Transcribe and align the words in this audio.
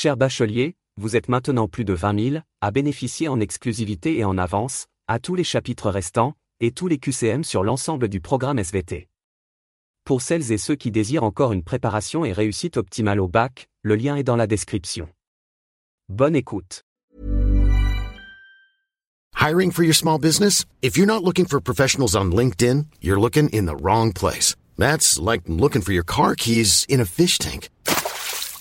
Cher 0.00 0.16
bachelier, 0.16 0.76
vous 0.96 1.16
êtes 1.16 1.28
maintenant 1.28 1.66
plus 1.66 1.84
de 1.84 1.92
20 1.92 2.30
000 2.30 2.42
à 2.60 2.70
bénéficier 2.70 3.26
en 3.26 3.40
exclusivité 3.40 4.16
et 4.16 4.22
en 4.22 4.38
avance, 4.38 4.86
à 5.08 5.18
tous 5.18 5.34
les 5.34 5.42
chapitres 5.42 5.90
restants, 5.90 6.34
et 6.60 6.70
tous 6.70 6.86
les 6.86 6.98
QCM 6.98 7.42
sur 7.42 7.64
l'ensemble 7.64 8.06
du 8.06 8.20
programme 8.20 8.60
SVT. 8.60 9.08
Pour 10.04 10.22
celles 10.22 10.52
et 10.52 10.56
ceux 10.56 10.76
qui 10.76 10.92
désirent 10.92 11.24
encore 11.24 11.52
une 11.52 11.64
préparation 11.64 12.24
et 12.24 12.30
réussite 12.30 12.76
optimale 12.76 13.18
au 13.18 13.26
bac, 13.26 13.66
le 13.82 13.96
lien 13.96 14.14
est 14.14 14.22
dans 14.22 14.36
la 14.36 14.46
description. 14.46 15.08
Bonne 16.08 16.36
écoute. 16.36 16.84
Hiring 19.34 19.72
for 19.72 19.82
your 19.82 19.96
small 19.96 20.20
business? 20.20 20.64
If 20.80 20.96
you're 20.96 21.08
not 21.08 21.24
looking 21.24 21.46
for 21.48 21.60
professionals 21.60 22.14
on 22.14 22.26
LinkedIn, 22.26 22.84
you're 23.02 23.18
looking 23.18 23.48
in 23.52 23.66
the 23.66 23.74
wrong 23.82 24.12
place. 24.12 24.54
That's 24.76 25.18
like 25.18 25.48
looking 25.48 25.82
for 25.82 25.90
your 25.90 26.04
car 26.04 26.36
keys 26.36 26.86
in 26.88 27.00
a 27.00 27.04
fish 27.04 27.38
tank. 27.38 27.70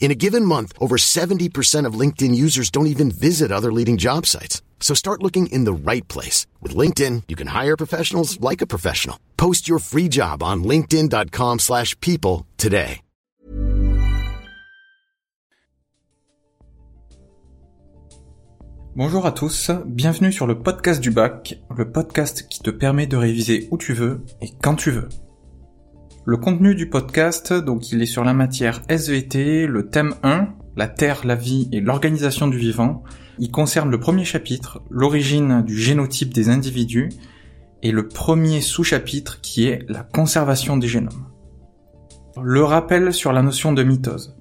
In 0.00 0.10
a 0.10 0.14
given 0.16 0.44
month, 0.44 0.72
over 0.80 0.96
70% 0.96 1.86
of 1.86 1.94
LinkedIn 1.94 2.34
users 2.34 2.70
don't 2.70 2.88
even 2.88 3.12
visit 3.12 3.52
other 3.52 3.70
leading 3.70 3.98
job 3.98 4.26
sites. 4.26 4.60
So 4.80 4.94
start 4.94 5.22
looking 5.22 5.46
in 5.52 5.64
the 5.64 5.72
right 5.72 6.08
place. 6.08 6.48
With 6.60 6.74
LinkedIn, 6.74 7.24
you 7.28 7.36
can 7.36 7.48
hire 7.48 7.76
professionals 7.76 8.40
like 8.40 8.60
a 8.60 8.66
professional. 8.66 9.20
Post 9.36 9.68
your 9.68 9.78
free 9.78 10.08
job 10.08 10.42
on 10.42 10.64
linkedin.com 10.64 11.58
slash 11.60 11.94
people 12.00 12.46
today. 12.56 13.02
Bonjour 18.96 19.24
à 19.24 19.30
tous, 19.30 19.70
bienvenue 19.86 20.32
sur 20.32 20.48
le 20.48 20.58
podcast 20.58 21.00
du 21.00 21.12
bac, 21.12 21.54
le 21.74 21.92
podcast 21.92 22.48
qui 22.48 22.58
te 22.58 22.70
permet 22.70 23.06
de 23.06 23.16
réviser 23.16 23.68
où 23.70 23.78
tu 23.78 23.94
veux 23.94 24.24
et 24.40 24.50
quand 24.62 24.74
tu 24.74 24.90
veux. 24.90 25.08
Le 26.30 26.36
contenu 26.36 26.76
du 26.76 26.88
podcast, 26.88 27.52
donc 27.52 27.90
il 27.90 28.00
est 28.02 28.06
sur 28.06 28.22
la 28.22 28.32
matière 28.32 28.82
SVT, 28.88 29.66
le 29.66 29.88
thème 29.88 30.14
1, 30.22 30.46
la 30.76 30.86
Terre, 30.86 31.22
la 31.24 31.34
vie 31.34 31.68
et 31.72 31.80
l'organisation 31.80 32.46
du 32.46 32.56
vivant. 32.56 33.02
Il 33.40 33.50
concerne 33.50 33.90
le 33.90 33.98
premier 33.98 34.24
chapitre, 34.24 34.80
l'origine 34.90 35.62
du 35.62 35.76
génotype 35.76 36.32
des 36.32 36.48
individus, 36.48 37.08
et 37.82 37.90
le 37.90 38.06
premier 38.06 38.60
sous-chapitre 38.60 39.40
qui 39.40 39.66
est 39.66 39.84
la 39.88 40.04
conservation 40.04 40.76
des 40.76 40.86
génomes. 40.86 41.26
Le 42.40 42.62
rappel 42.62 43.12
sur 43.12 43.32
la 43.32 43.42
notion 43.42 43.72
de 43.72 43.82
mitose. 43.82 44.36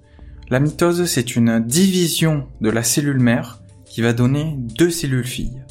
La 0.52 0.60
mitose, 0.60 1.06
c'est 1.06 1.36
une 1.36 1.60
division 1.60 2.50
de 2.62 2.70
la 2.70 2.84
cellule 2.84 3.20
mère 3.20 3.64
qui 3.86 4.02
va 4.02 4.14
donner 4.14 4.58
deux 4.78 4.92
cellules 4.92 5.26
filles. 5.26 5.64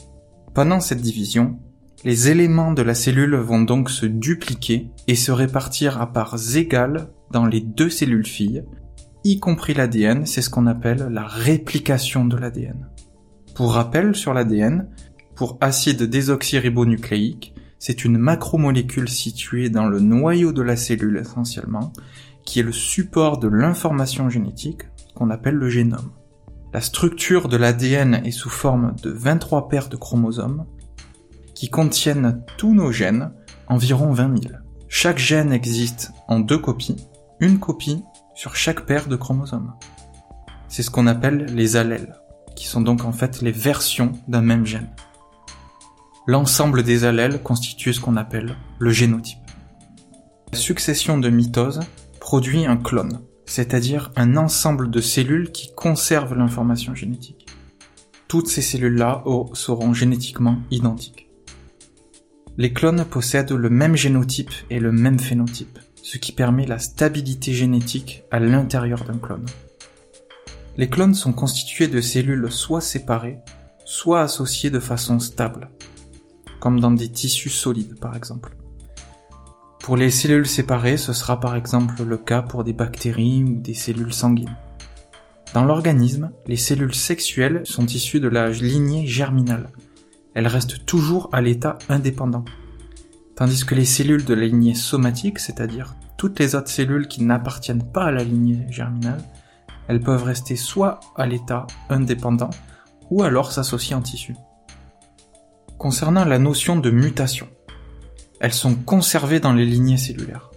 Pendant 0.53 0.81
cette 0.81 1.01
division, 1.01 1.61
les 2.05 2.31
éléments 2.31 2.73
de 2.73 2.83
la 2.83 2.95
cellule 2.95 3.35
vont 3.35 3.63
donc 3.63 3.91
se 3.91 4.07
dupliquer 4.07 4.91
et 5.09 5.17
se 5.17 5.33
répartir 5.33 6.01
à 6.01 6.13
parts 6.13 6.37
égales 6.55 7.09
dans 7.33 7.45
les 7.45 7.61
deux 7.61 7.91
cellules 7.91 8.27
filles, 8.27 8.65
y 9.25 9.41
compris 9.41 9.75
l'ADN, 9.75 10.25
c'est 10.25 10.43
ce 10.43 10.51
qu'on 10.51 10.67
appelle 10.67 11.09
la 11.11 11.25
réplication 11.25 12.25
de 12.25 12.37
l'ADN. 12.37 12.89
Pour 13.55 13.73
rappel 13.73 14.15
sur 14.15 14.33
l'ADN, 14.33 14.89
pour 15.35 15.59
acide 15.61 16.05
désoxyribonucléique, 16.05 17.55
c'est 17.81 18.05
une 18.05 18.19
macromolécule 18.19 19.09
située 19.09 19.69
dans 19.69 19.87
le 19.87 20.01
noyau 20.01 20.53
de 20.53 20.63
la 20.63 20.77
cellule 20.77 21.19
essentiellement, 21.19 21.93
qui 22.45 22.61
est 22.61 22.65
le 22.65 22.73
support 22.73 23.39
de 23.39 23.49
l'information 23.49 24.31
génétique, 24.31 24.83
qu'on 25.15 25.31
appelle 25.31 25.55
le 25.55 25.69
génome. 25.69 26.13
La 26.73 26.81
structure 26.81 27.49
de 27.49 27.57
l'ADN 27.57 28.23
est 28.25 28.31
sous 28.31 28.51
forme 28.51 28.95
de 29.03 29.11
23 29.11 29.69
paires 29.69 29.89
de 29.89 29.97
chromosomes 29.97 30.65
qui 31.59 31.71
contiennent 31.71 32.41
tous 32.57 32.73
nos 32.73 32.93
gènes, 32.93 33.33
environ 33.67 34.13
20 34.13 34.45
000. 34.45 34.55
Chaque 34.87 35.19
gène 35.19 35.53
existe 35.53 36.13
en 36.29 36.39
deux 36.39 36.59
copies, 36.59 36.95
une 37.41 37.59
copie 37.59 38.05
sur 38.37 38.55
chaque 38.55 38.87
paire 38.87 39.09
de 39.09 39.17
chromosomes. 39.17 39.75
C'est 40.69 40.85
ce 40.85 40.91
qu'on 40.93 41.09
appelle 41.09 41.47
les 41.47 41.75
allèles, 41.75 42.15
qui 42.55 42.69
sont 42.69 42.81
donc 42.81 43.05
en 43.05 43.11
fait 43.11 43.43
les 43.43 43.51
versions 43.51 44.13
d'un 44.29 44.41
même 44.41 44.65
gène. 44.65 44.89
L'ensemble 46.29 46.85
des 46.85 47.05
allèles 47.05 47.43
constitue 47.43 47.93
ce 47.93 48.01
qu'on 48.01 48.17
appelle 48.17 48.55
le 48.79 48.91
génotype. 48.91 49.39
La 50.53 50.59
succession 50.61 51.19
de 51.19 51.29
mitose 51.29 51.81
produit 52.21 52.67
un 52.67 52.77
clone, 52.77 53.23
c'est-à-dire 53.47 54.13
un 54.15 54.37
ensemble 54.37 54.93
de 54.93 55.01
cellules 55.01 55.51
qui 55.51 55.75
conservent 55.75 56.37
l'information 56.37 56.95
génétique. 56.95 57.49
Toutes 58.29 58.47
ces 58.47 58.63
cellules-là 58.63 59.25
seront 59.55 59.93
génétiquement 59.93 60.59
identiques. 60.71 61.28
Les 62.61 62.73
clones 62.73 63.05
possèdent 63.05 63.53
le 63.53 63.71
même 63.71 63.95
génotype 63.95 64.51
et 64.69 64.81
le 64.81 64.91
même 64.91 65.21
phénotype, 65.21 65.79
ce 66.03 66.19
qui 66.19 66.33
permet 66.33 66.67
la 66.67 66.81
stabilité 66.81 67.53
génétique 67.53 68.25
à 68.33 68.41
l'intérieur 68.41 69.05
d'un 69.05 69.17
clone. 69.17 69.47
Les 70.77 70.89
clones 70.89 71.15
sont 71.15 71.33
constitués 71.33 71.87
de 71.87 72.01
cellules 72.01 72.51
soit 72.51 72.81
séparées, 72.81 73.39
soit 73.85 74.23
associées 74.23 74.71
de 74.71 74.81
façon 74.81 75.21
stable, 75.21 75.71
comme 76.59 76.81
dans 76.81 76.91
des 76.91 77.09
tissus 77.09 77.49
solides 77.49 77.97
par 78.01 78.17
exemple. 78.17 78.57
Pour 79.79 79.97
les 79.97 80.11
cellules 80.11 80.49
séparées, 80.49 80.97
ce 80.97 81.13
sera 81.13 81.39
par 81.39 81.55
exemple 81.55 82.03
le 82.03 82.19
cas 82.19 82.43
pour 82.43 82.65
des 82.65 82.73
bactéries 82.73 83.45
ou 83.45 83.61
des 83.61 83.75
cellules 83.75 84.13
sanguines. 84.13 84.57
Dans 85.55 85.65
l'organisme, 85.65 86.33
les 86.49 86.57
cellules 86.57 86.97
sexuelles 86.97 87.61
sont 87.63 87.87
issues 87.87 88.19
de 88.19 88.27
la 88.27 88.51
lignée 88.51 89.07
germinale. 89.07 89.71
Elles 90.39 90.47
restent 90.47 90.87
toujours 90.87 91.29
à 91.33 91.41
l'état 91.41 91.79
indépendant. 91.89 92.45
Tandis 93.35 93.65
que 93.65 93.75
les 93.75 93.85
cellules 93.85 94.25
de 94.25 94.35
la 94.35 94.47
lignée 94.47 94.77
somatique, 94.77 95.41
c'est-à-dire 95.41 95.97
toutes 96.17 96.39
les 96.39 96.55
autres 96.55 96.71
cellules 96.71 97.09
qui 97.09 97.25
n'appartiennent 97.25 97.91
pas 97.91 98.05
à 98.05 98.13
la 98.13 98.23
lignée 98.23 98.65
germinale, 98.71 99.21
elles 99.89 100.01
peuvent 100.01 100.23
rester 100.23 100.55
soit 100.55 101.01
à 101.17 101.27
l'état 101.27 101.67
indépendant, 101.91 102.51
ou 103.11 103.25
alors 103.25 103.51
s'associer 103.51 103.97
en 103.97 104.01
tissu. 104.01 104.37
Concernant 105.77 106.25
la 106.25 106.39
notion 106.39 106.77
de 106.77 106.93
mutation, 106.93 107.49
elles 108.39 108.53
sont 108.53 108.77
conservées 108.77 109.41
dans 109.41 109.55
les 109.55 109.67
lignées 109.67 109.97
cellulaires. 109.97 110.53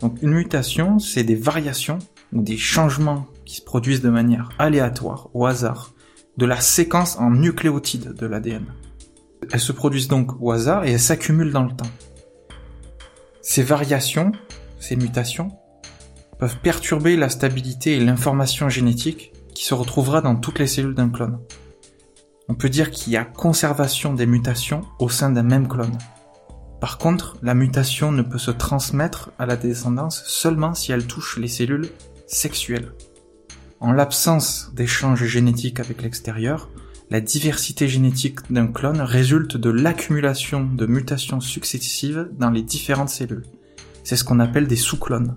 Donc 0.00 0.16
une 0.22 0.32
mutation, 0.32 0.98
c'est 0.98 1.24
des 1.24 1.34
variations 1.34 1.98
ou 2.32 2.40
des 2.40 2.56
changements 2.56 3.26
qui 3.44 3.56
se 3.56 3.62
produisent 3.62 4.00
de 4.00 4.08
manière 4.08 4.48
aléatoire, 4.58 5.28
au 5.34 5.44
hasard, 5.44 5.92
de 6.38 6.46
la 6.46 6.62
séquence 6.62 7.18
en 7.18 7.28
nucléotides 7.28 8.14
de 8.14 8.24
l'ADN. 8.24 8.64
Elles 9.52 9.60
se 9.60 9.72
produisent 9.72 10.08
donc 10.08 10.40
au 10.40 10.52
hasard 10.52 10.84
et 10.84 10.92
elles 10.92 11.00
s'accumulent 11.00 11.52
dans 11.52 11.64
le 11.64 11.74
temps. 11.74 11.90
Ces 13.42 13.62
variations, 13.62 14.32
ces 14.78 14.96
mutations, 14.96 15.50
peuvent 16.38 16.58
perturber 16.58 17.16
la 17.16 17.28
stabilité 17.28 17.96
et 17.96 18.00
l'information 18.00 18.68
génétique 18.68 19.32
qui 19.54 19.64
se 19.64 19.74
retrouvera 19.74 20.20
dans 20.22 20.36
toutes 20.36 20.58
les 20.58 20.66
cellules 20.66 20.94
d'un 20.94 21.10
clone. 21.10 21.38
On 22.48 22.54
peut 22.54 22.68
dire 22.68 22.90
qu'il 22.90 23.12
y 23.12 23.16
a 23.16 23.24
conservation 23.24 24.14
des 24.14 24.26
mutations 24.26 24.82
au 24.98 25.08
sein 25.08 25.30
d'un 25.30 25.42
même 25.42 25.68
clone. 25.68 25.96
Par 26.80 26.96
contre, 26.96 27.36
la 27.42 27.54
mutation 27.54 28.10
ne 28.10 28.22
peut 28.22 28.38
se 28.38 28.50
transmettre 28.50 29.32
à 29.38 29.46
la 29.46 29.56
descendance 29.56 30.24
seulement 30.26 30.74
si 30.74 30.92
elle 30.92 31.06
touche 31.06 31.36
les 31.36 31.48
cellules 31.48 31.90
sexuelles. 32.26 32.92
En 33.80 33.92
l'absence 33.92 34.70
d'échanges 34.74 35.24
génétiques 35.24 35.78
avec 35.78 36.02
l'extérieur, 36.02 36.70
la 37.10 37.20
diversité 37.20 37.88
génétique 37.88 38.38
d'un 38.50 38.68
clone 38.68 39.00
résulte 39.00 39.56
de 39.56 39.70
l'accumulation 39.70 40.64
de 40.64 40.86
mutations 40.86 41.40
successives 41.40 42.28
dans 42.38 42.50
les 42.50 42.62
différentes 42.62 43.08
cellules. 43.08 43.44
C'est 44.04 44.14
ce 44.14 44.22
qu'on 44.22 44.38
appelle 44.38 44.68
des 44.68 44.76
sous-clones. 44.76 45.36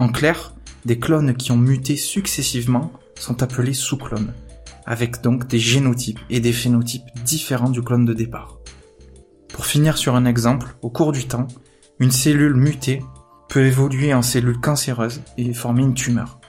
En 0.00 0.08
clair, 0.08 0.54
des 0.84 0.98
clones 0.98 1.34
qui 1.36 1.52
ont 1.52 1.56
muté 1.56 1.96
successivement 1.96 2.92
sont 3.14 3.44
appelés 3.44 3.74
sous-clones, 3.74 4.32
avec 4.84 5.22
donc 5.22 5.46
des 5.46 5.60
génotypes 5.60 6.18
et 6.28 6.40
des 6.40 6.52
phénotypes 6.52 7.06
différents 7.24 7.70
du 7.70 7.82
clone 7.82 8.04
de 8.04 8.12
départ. 8.12 8.58
Pour 9.52 9.66
finir 9.66 9.96
sur 9.96 10.16
un 10.16 10.24
exemple, 10.24 10.74
au 10.82 10.90
cours 10.90 11.12
du 11.12 11.26
temps, 11.26 11.46
une 12.00 12.10
cellule 12.10 12.54
mutée 12.54 13.00
peut 13.48 13.64
évoluer 13.64 14.12
en 14.14 14.22
cellule 14.22 14.58
cancéreuse 14.58 15.20
et 15.38 15.54
former 15.54 15.82
une 15.82 15.94
tumeur. 15.94 16.40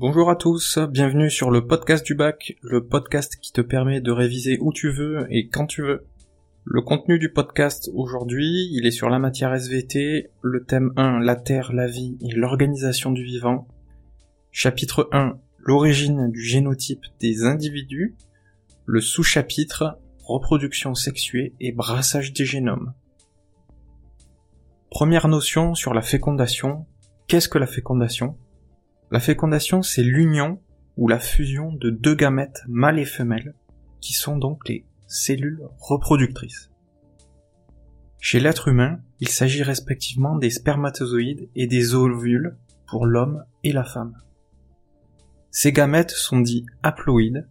Bonjour 0.00 0.30
à 0.30 0.36
tous, 0.36 0.78
bienvenue 0.78 1.28
sur 1.28 1.50
le 1.50 1.66
podcast 1.66 2.06
du 2.06 2.14
bac, 2.14 2.54
le 2.62 2.86
podcast 2.86 3.34
qui 3.34 3.50
te 3.50 3.60
permet 3.60 4.00
de 4.00 4.12
réviser 4.12 4.56
où 4.60 4.72
tu 4.72 4.92
veux 4.92 5.26
et 5.28 5.48
quand 5.48 5.66
tu 5.66 5.82
veux. 5.82 6.06
Le 6.62 6.82
contenu 6.82 7.18
du 7.18 7.32
podcast 7.32 7.90
aujourd'hui, 7.92 8.68
il 8.70 8.86
est 8.86 8.92
sur 8.92 9.10
la 9.10 9.18
matière 9.18 9.52
SVT, 9.52 10.30
le 10.40 10.62
thème 10.62 10.92
1, 10.96 11.18
la 11.18 11.34
Terre, 11.34 11.72
la 11.72 11.88
vie 11.88 12.16
et 12.20 12.32
l'organisation 12.32 13.10
du 13.10 13.24
vivant. 13.24 13.66
Chapitre 14.52 15.08
1, 15.10 15.36
l'origine 15.58 16.30
du 16.30 16.44
génotype 16.44 17.02
des 17.18 17.42
individus. 17.42 18.14
Le 18.86 19.00
sous-chapitre, 19.00 19.98
reproduction 20.22 20.94
sexuée 20.94 21.54
et 21.58 21.72
brassage 21.72 22.32
des 22.32 22.44
génomes. 22.44 22.92
Première 24.92 25.26
notion 25.26 25.74
sur 25.74 25.92
la 25.92 26.02
fécondation. 26.02 26.86
Qu'est-ce 27.26 27.48
que 27.48 27.58
la 27.58 27.66
fécondation? 27.66 28.36
La 29.10 29.20
fécondation, 29.20 29.82
c'est 29.82 30.02
l'union 30.02 30.60
ou 30.96 31.08
la 31.08 31.18
fusion 31.18 31.72
de 31.72 31.90
deux 31.90 32.14
gamètes 32.14 32.62
mâles 32.68 32.98
et 32.98 33.04
femelles, 33.04 33.54
qui 34.00 34.12
sont 34.12 34.36
donc 34.36 34.68
les 34.68 34.84
cellules 35.06 35.62
reproductrices. 35.78 36.70
Chez 38.20 38.40
l'être 38.40 38.68
humain, 38.68 39.00
il 39.20 39.28
s'agit 39.28 39.62
respectivement 39.62 40.36
des 40.36 40.50
spermatozoïdes 40.50 41.48
et 41.54 41.66
des 41.66 41.94
ovules 41.94 42.56
pour 42.86 43.06
l'homme 43.06 43.44
et 43.64 43.72
la 43.72 43.84
femme. 43.84 44.14
Ces 45.50 45.72
gamètes 45.72 46.10
sont 46.10 46.40
dits 46.40 46.66
haploïdes, 46.82 47.46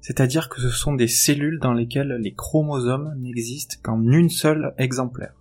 c'est-à-dire 0.00 0.48
que 0.48 0.60
ce 0.60 0.70
sont 0.70 0.94
des 0.94 1.08
cellules 1.08 1.58
dans 1.60 1.74
lesquelles 1.74 2.18
les 2.20 2.32
chromosomes 2.32 3.14
n'existent 3.18 3.76
qu'en 3.82 4.02
une 4.02 4.30
seule 4.30 4.74
exemplaire. 4.78 5.34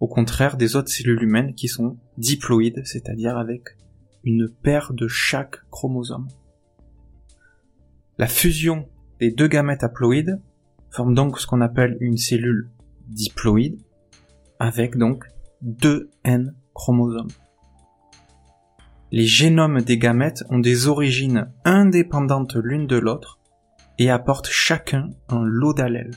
Au 0.00 0.08
contraire 0.08 0.56
des 0.56 0.76
autres 0.76 0.90
cellules 0.90 1.22
humaines 1.22 1.54
qui 1.54 1.68
sont 1.68 1.96
diploïdes, 2.18 2.82
c'est-à-dire 2.84 3.36
avec 3.36 3.76
une 4.24 4.48
paire 4.48 4.92
de 4.92 5.08
chaque 5.08 5.68
chromosome. 5.70 6.28
La 8.18 8.26
fusion 8.26 8.88
des 9.20 9.30
deux 9.30 9.48
gamètes 9.48 9.84
haploïdes 9.84 10.40
forme 10.90 11.14
donc 11.14 11.38
ce 11.38 11.46
qu'on 11.46 11.60
appelle 11.60 11.96
une 12.00 12.16
cellule 12.16 12.70
diploïde 13.06 13.80
avec 14.58 14.96
donc 14.96 15.24
deux 15.62 16.10
N 16.24 16.54
chromosomes. 16.74 17.30
Les 19.10 19.24
génomes 19.24 19.80
des 19.80 19.98
gamètes 19.98 20.44
ont 20.50 20.58
des 20.58 20.86
origines 20.86 21.50
indépendantes 21.64 22.56
l'une 22.56 22.86
de 22.86 22.96
l'autre 22.96 23.38
et 23.98 24.10
apportent 24.10 24.50
chacun 24.50 25.10
un 25.28 25.42
lot 25.42 25.72
d'allèles. 25.72 26.14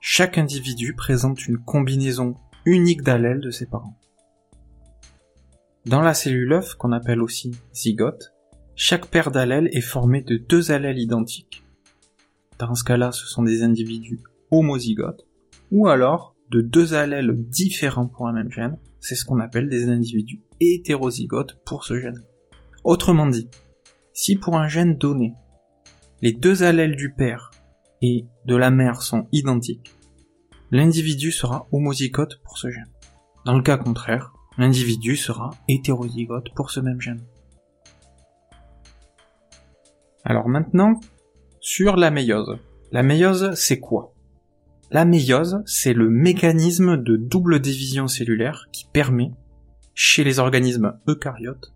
Chaque 0.00 0.38
individu 0.38 0.94
présente 0.94 1.46
une 1.46 1.58
combinaison 1.58 2.34
unique 2.64 3.02
d'allèles 3.02 3.40
de 3.40 3.50
ses 3.50 3.66
parents. 3.66 3.96
Dans 5.84 6.00
la 6.00 6.14
cellule 6.14 6.52
œuf, 6.52 6.74
qu'on 6.76 6.92
appelle 6.92 7.20
aussi 7.20 7.50
zygote, 7.72 8.32
chaque 8.76 9.06
paire 9.06 9.32
d'allèles 9.32 9.68
est 9.72 9.80
formée 9.80 10.22
de 10.22 10.36
deux 10.36 10.70
allèles 10.70 11.00
identiques. 11.00 11.64
Dans 12.60 12.76
ce 12.76 12.84
cas-là, 12.84 13.10
ce 13.10 13.26
sont 13.26 13.42
des 13.42 13.64
individus 13.64 14.20
homozygotes, 14.52 15.26
ou 15.72 15.88
alors 15.88 16.36
de 16.50 16.60
deux 16.60 16.94
allèles 16.94 17.34
différents 17.34 18.06
pour 18.06 18.28
un 18.28 18.32
même 18.32 18.52
gène, 18.52 18.78
c'est 19.00 19.16
ce 19.16 19.24
qu'on 19.24 19.40
appelle 19.40 19.68
des 19.68 19.88
individus 19.88 20.40
hétérozygotes 20.60 21.58
pour 21.64 21.82
ce 21.84 21.98
gène. 21.98 22.22
Autrement 22.84 23.26
dit, 23.26 23.48
si 24.12 24.36
pour 24.36 24.56
un 24.56 24.68
gène 24.68 24.96
donné, 24.96 25.34
les 26.20 26.32
deux 26.32 26.62
allèles 26.62 26.94
du 26.94 27.12
père 27.12 27.50
et 28.02 28.26
de 28.44 28.54
la 28.54 28.70
mère 28.70 29.02
sont 29.02 29.26
identiques, 29.32 29.96
l'individu 30.70 31.32
sera 31.32 31.66
homozygote 31.72 32.40
pour 32.44 32.58
ce 32.58 32.70
gène. 32.70 32.92
Dans 33.44 33.56
le 33.56 33.62
cas 33.62 33.78
contraire, 33.78 34.32
l'individu 34.58 35.16
sera 35.16 35.50
hétérozygote 35.68 36.54
pour 36.54 36.70
ce 36.70 36.80
même 36.80 37.00
gène. 37.00 37.22
Alors 40.24 40.48
maintenant, 40.48 41.00
sur 41.60 41.96
la 41.96 42.10
méiose. 42.10 42.58
La 42.92 43.02
méiose, 43.02 43.54
c'est 43.54 43.80
quoi? 43.80 44.14
La 44.90 45.04
méiose, 45.04 45.62
c'est 45.64 45.94
le 45.94 46.10
mécanisme 46.10 46.96
de 46.96 47.16
double 47.16 47.60
division 47.60 48.08
cellulaire 48.08 48.68
qui 48.72 48.86
permet, 48.92 49.32
chez 49.94 50.24
les 50.24 50.38
organismes 50.38 50.98
eucaryotes, 51.08 51.72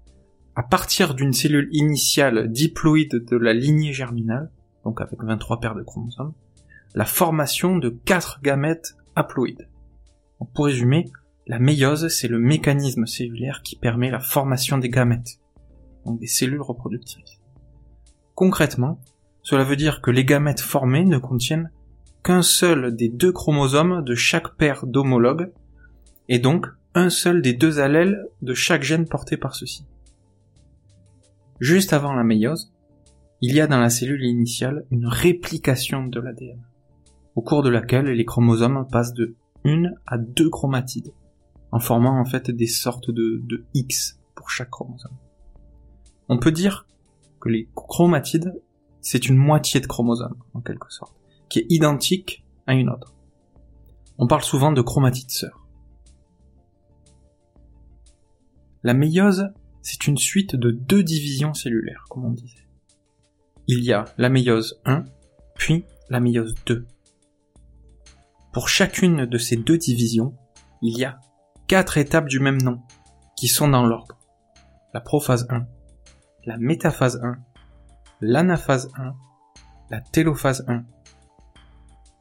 à 0.54 0.62
partir 0.62 1.14
d'une 1.14 1.33
cellule 1.33 1.68
initiale 1.73 2.50
diploïde 2.50 3.25
de 3.25 3.37
la 3.37 3.52
lignée 3.52 3.92
germinale, 3.92 4.50
donc 4.85 5.00
avec 5.00 5.23
23 5.23 5.61
paires 5.61 5.75
de 5.75 5.83
chromosomes, 5.83 6.35
la 6.95 7.04
formation 7.04 7.76
de 7.76 7.90
4 7.90 8.40
gamètes 8.42 8.97
haploïdes. 9.14 9.68
pour 10.54 10.66
résumer, 10.66 11.11
la 11.49 11.61
méiose, 11.61 12.09
c'est 12.09 12.26
le 12.26 12.41
mécanisme 12.41 13.07
cellulaire 13.07 13.62
qui 13.62 13.76
permet 13.76 14.11
la 14.11 14.19
formation 14.19 14.79
des 14.79 14.88
gamètes, 14.88 15.38
donc 16.05 16.19
des 16.19 16.26
cellules 16.26 16.61
reproductrices. 16.61 17.41
Concrètement, 18.35 19.00
cela 19.43 19.62
veut 19.62 19.76
dire 19.76 20.03
que 20.03 20.11
les 20.11 20.25
gamètes 20.25 20.61
formés 20.61 21.05
ne 21.05 21.19
contiennent 21.19 21.71
qu'un 22.25 22.43
seul 22.43 22.97
des 22.97 23.09
deux 23.09 23.31
chromosomes 23.31 24.03
de 24.03 24.17
chaque 24.17 24.57
paire 24.57 24.87
d'homologues, 24.87 25.53
et 26.29 26.41
donc 26.41 26.67
un 26.95 27.11
seul 27.11 27.43
des 27.43 27.53
deux 27.53 27.79
allèles 27.79 28.26
de 28.43 28.53
chaque 28.53 28.83
gène 28.83 29.07
porté 29.07 29.37
par 29.37 29.55
ceux-ci. 29.55 29.85
Juste 31.61 31.93
avant 31.93 32.12
la 32.12 32.25
méiose, 32.25 32.73
il 33.41 33.55
y 33.55 33.61
a 33.61 33.69
dans 33.69 33.79
la 33.79 33.91
cellule 33.91 34.25
initiale 34.25 34.85
une 34.91 35.07
réplication 35.07 36.07
de 36.07 36.19
l'ADN, 36.19 36.61
au 37.37 37.41
cours 37.41 37.62
de 37.62 37.71
laquelle 37.71 38.07
les 38.07 38.25
chromosomes 38.25 38.88
passent 38.91 39.15
de 39.15 39.37
une 39.62 39.95
à 40.07 40.19
deux 40.19 40.50
chromatides 40.50 41.12
en 41.73 41.80
formant 41.80 42.20
en 42.20 42.25
fait 42.25 42.50
des 42.50 42.66
sortes 42.66 43.11
de, 43.11 43.40
de 43.44 43.64
X 43.75 44.18
pour 44.35 44.50
chaque 44.50 44.70
chromosome. 44.70 45.16
On 46.28 46.38
peut 46.38 46.52
dire 46.52 46.87
que 47.40 47.49
les 47.49 47.68
chromatides, 47.75 48.61
c'est 49.00 49.28
une 49.28 49.37
moitié 49.37 49.80
de 49.80 49.87
chromosome, 49.87 50.37
en 50.54 50.61
quelque 50.61 50.92
sorte, 50.92 51.16
qui 51.49 51.61
est 51.61 51.66
identique 51.68 52.44
à 52.66 52.75
une 52.75 52.90
autre. 52.90 53.14
On 54.18 54.26
parle 54.26 54.42
souvent 54.42 54.73
de 54.73 54.80
chromatides 54.80 55.30
sœurs. 55.30 55.66
La 58.82 58.94
méiose, 58.94 59.52
c'est 59.82 60.06
une 60.06 60.16
suite 60.16 60.56
de 60.56 60.70
deux 60.70 61.02
divisions 61.02 61.54
cellulaires, 61.54 62.04
comme 62.08 62.25
on 62.25 62.30
disait. 62.30 62.66
Il 63.68 63.85
y 63.85 63.92
a 63.92 64.04
la 64.16 64.28
méiose 64.28 64.80
1 64.85 65.04
puis 65.56 65.85
la 66.08 66.20
méiose 66.20 66.54
2. 66.66 66.87
Pour 68.52 68.68
chacune 68.68 69.26
de 69.26 69.38
ces 69.38 69.56
deux 69.56 69.76
divisions, 69.76 70.35
il 70.82 70.96
y 70.99 71.04
a 71.04 71.18
quatre 71.66 71.99
étapes 71.99 72.28
du 72.28 72.40
même 72.40 72.61
nom, 72.62 72.80
qui 73.37 73.49
sont 73.49 73.68
dans 73.68 73.87
l'ordre. 73.87 74.18
La 74.94 75.00
prophase 75.00 75.46
1, 75.50 75.66
la 76.44 76.56
métaphase 76.58 77.20
1, 77.23 77.37
l'anaphase 78.20 78.90
1, 78.96 79.14
la 79.90 80.00
télophase 80.00 80.64
1. 80.68 80.85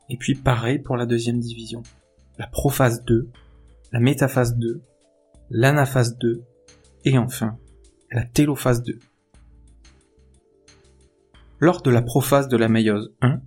Et 0.10 0.18
puis 0.18 0.36
pareil 0.36 0.80
pour 0.80 0.98
la 0.98 1.06
deuxième 1.06 1.40
division. 1.40 1.84
La 2.38 2.48
prophase 2.48 3.04
2, 3.06 3.30
la 3.92 4.00
métaphase 4.00 4.58
2, 4.58 4.82
l'anaphase 5.50 6.18
2, 6.18 6.44
et 7.06 7.18
enfin 7.18 7.58
la 8.12 8.24
télophase 8.24 8.84
2. 8.84 9.00
Lors 11.60 11.82
de 11.82 11.92
la 11.92 12.02
prophase 12.02 12.48
de 12.48 12.58
la 12.58 12.68
méiose 12.68 13.14
1, 13.22 13.42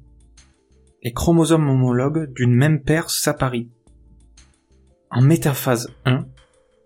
les 1.02 1.12
chromosomes 1.12 1.68
homologues 1.68 2.32
d'une 2.32 2.54
même 2.54 2.82
paire 2.82 3.10
s'apparient. 3.10 3.70
En 5.10 5.22
métaphase 5.22 5.88
1, 6.04 6.26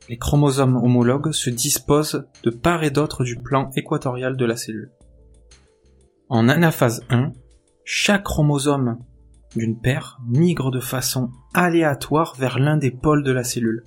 les 0.08 0.16
chromosomes 0.16 0.76
homologues 0.76 1.32
se 1.32 1.50
disposent 1.50 2.24
de 2.44 2.50
part 2.50 2.84
et 2.84 2.90
d'autre 2.90 3.24
du 3.24 3.36
plan 3.36 3.70
équatorial 3.74 4.36
de 4.36 4.44
la 4.44 4.56
cellule. 4.56 4.92
En 6.28 6.48
anaphase 6.48 7.04
1, 7.10 7.32
chaque 7.84 8.22
chromosome 8.22 8.98
d'une 9.56 9.80
paire 9.80 10.18
migre 10.26 10.70
de 10.70 10.80
façon 10.80 11.30
aléatoire 11.52 12.34
vers 12.38 12.58
l'un 12.58 12.76
des 12.76 12.90
pôles 12.90 13.24
de 13.24 13.32
la 13.32 13.44
cellule. 13.44 13.84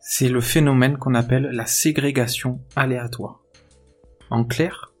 C'est 0.00 0.28
le 0.28 0.40
phénomène 0.40 0.96
qu'on 0.96 1.14
appelle 1.14 1.50
la 1.52 1.66
ségrégation 1.66 2.60
aléatoire. 2.76 3.40
En 4.30 4.44
clair, 4.44 4.92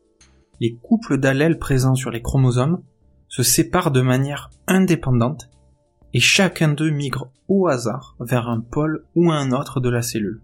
les 0.60 0.76
couples 0.82 1.18
d'allèles 1.18 1.58
présents 1.58 1.94
sur 1.94 2.10
les 2.10 2.22
chromosomes 2.22 2.82
se 3.28 3.42
séparent 3.42 3.92
de 3.92 4.02
manière 4.02 4.50
indépendante 4.66 5.48
et 6.14 6.20
chacun 6.20 6.68
d'eux 6.68 6.90
migre 6.90 7.30
au 7.48 7.68
hasard 7.68 8.16
vers 8.20 8.48
un 8.48 8.60
pôle 8.60 9.04
ou 9.14 9.30
un 9.30 9.52
autre 9.52 9.80
de 9.80 9.88
la 9.88 10.02
cellule. 10.02 10.42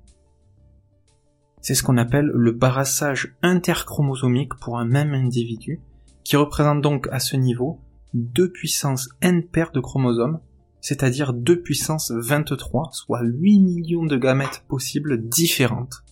C'est 1.60 1.74
ce 1.74 1.82
qu'on 1.82 1.98
appelle 1.98 2.30
le 2.32 2.52
brassage 2.52 3.36
interchromosomique 3.42 4.54
pour 4.54 4.78
un 4.78 4.86
même 4.86 5.12
individu, 5.12 5.80
qui 6.24 6.36
représente 6.36 6.80
donc 6.80 7.08
à 7.10 7.18
ce 7.18 7.36
niveau 7.36 7.80
2 8.14 8.50
puissance 8.50 9.08
n 9.20 9.42
paires 9.42 9.72
de 9.72 9.80
chromosomes, 9.80 10.40
c'est-à-dire 10.80 11.32
2 11.32 11.60
puissance 11.60 12.12
23, 12.12 12.90
soit 12.92 13.22
8 13.22 13.58
millions 13.60 14.06
de 14.06 14.16
gamètes 14.16 14.64
possibles 14.68 15.28
différentes. 15.28 16.04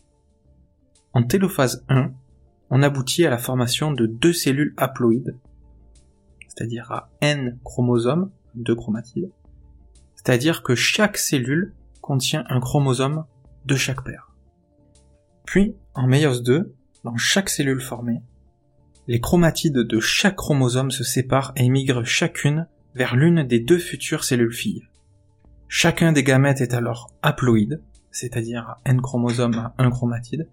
En 1.13 1.23
télophase 1.23 1.85
1, 1.89 2.11
on 2.71 2.83
aboutit 2.83 3.25
à 3.25 3.31
la 3.31 3.39
formation 3.39 3.93
de 3.93 4.07
deux 4.07 4.33
cellules 4.33 4.75
haploïdes, 4.77 5.37
c'est-à-dire 6.49 6.91
à 6.91 7.11
n 7.21 7.59
chromosomes, 7.65 8.31
deux 8.55 8.75
chromatides, 8.75 9.31
c'est-à-dire 10.27 10.65
que 10.65 10.75
chaque 10.75 11.19
cellule 11.19 11.73
contient 12.01 12.45
un 12.49 12.59
chromosome 12.59 13.27
de 13.65 13.77
chaque 13.77 14.03
paire. 14.03 14.35
Puis, 15.45 15.77
en 15.95 16.09
méiose 16.09 16.43
2, 16.43 16.75
dans 17.05 17.17
chaque 17.17 17.49
cellule 17.49 17.81
formée, 17.81 18.23
les 19.07 19.21
chromatides 19.21 19.79
de 19.79 20.01
chaque 20.01 20.35
chromosome 20.35 20.91
se 20.91 21.05
séparent 21.05 21.53
et 21.55 21.69
migrent 21.69 22.05
chacune 22.05 22.67
vers 22.97 23.15
l'une 23.15 23.45
des 23.45 23.61
deux 23.61 23.79
futures 23.79 24.25
cellules 24.25 24.53
filles. 24.53 24.89
Chacun 25.69 26.11
des 26.11 26.25
gamètes 26.25 26.61
est 26.61 26.75
alors 26.75 27.09
haploïde, 27.23 27.81
c'est-à-dire 28.11 28.75
n 28.85 29.01
chromosomes 29.01 29.55
à 29.55 29.75
un 29.79 29.91
chromatide, 29.91 30.49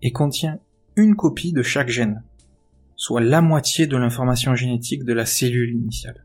et 0.00 0.12
contient 0.12 0.60
une 0.94 1.16
copie 1.16 1.52
de 1.52 1.62
chaque 1.62 1.88
gène, 1.88 2.22
soit 2.94 3.20
la 3.20 3.40
moitié 3.40 3.88
de 3.88 3.96
l'information 3.96 4.54
génétique 4.54 5.02
de 5.02 5.12
la 5.12 5.26
cellule 5.26 5.74
initiale. 5.74 6.24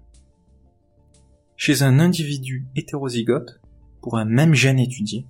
Chez 1.58 1.84
un 1.84 2.00
individu 2.00 2.68
hétérozygote, 2.76 3.62
pour 4.02 4.18
un 4.18 4.26
même 4.26 4.54
gène 4.54 4.80
étudié, 4.80 5.26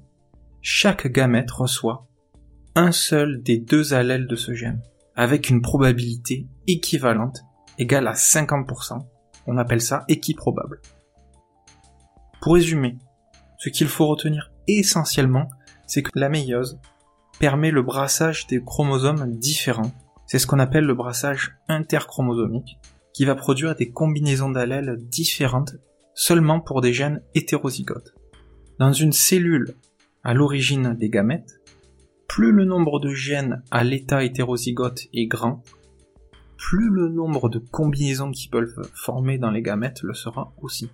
chaque 0.61 1.07
gamète 1.07 1.51
reçoit 1.51 2.07
un 2.73 2.91
seul 2.91 3.43
des 3.43 3.59
deux 3.59 3.93
allèles 3.93 4.27
de 4.27 4.35
ce 4.35 4.53
gène 4.53 4.81
avec 5.15 5.49
une 5.49 5.61
probabilité 5.61 6.47
équivalente 6.67 7.43
égale 7.77 8.07
à 8.07 8.13
50%. 8.13 9.05
On 9.47 9.57
appelle 9.57 9.81
ça 9.81 10.03
équiprobable. 10.07 10.81
Pour 12.41 12.55
résumer, 12.55 12.97
ce 13.59 13.69
qu'il 13.69 13.87
faut 13.87 14.07
retenir 14.07 14.51
essentiellement, 14.67 15.47
c'est 15.85 16.01
que 16.01 16.11
la 16.15 16.29
méiose 16.29 16.79
permet 17.39 17.71
le 17.71 17.83
brassage 17.83 18.47
des 18.47 18.61
chromosomes 18.63 19.37
différents. 19.37 19.91
C'est 20.25 20.39
ce 20.39 20.47
qu'on 20.47 20.59
appelle 20.59 20.85
le 20.85 20.95
brassage 20.95 21.55
interchromosomique, 21.67 22.79
qui 23.13 23.25
va 23.25 23.35
produire 23.35 23.75
des 23.75 23.91
combinaisons 23.91 24.49
d'allèles 24.49 24.97
différentes 24.97 25.75
seulement 26.15 26.61
pour 26.61 26.81
des 26.81 26.93
gènes 26.93 27.21
hétérozygotes. 27.35 28.15
Dans 28.79 28.93
une 28.93 29.11
cellule 29.11 29.75
à 30.23 30.33
l'origine 30.33 30.95
des 30.95 31.09
gamètes, 31.09 31.61
plus 32.27 32.51
le 32.51 32.65
nombre 32.65 32.99
de 32.99 33.13
gènes 33.13 33.61
à 33.69 33.83
l'état 33.83 34.23
hétérozygote 34.23 35.01
est 35.13 35.27
grand, 35.27 35.61
plus 36.57 36.89
le 36.89 37.09
nombre 37.09 37.49
de 37.49 37.59
combinaisons 37.59 38.31
qui 38.31 38.47
peuvent 38.47 38.89
former 38.95 39.37
dans 39.37 39.51
les 39.51 39.61
gamètes 39.61 40.01
le 40.01 40.13
sera 40.13 40.53
aussi. 40.61 40.89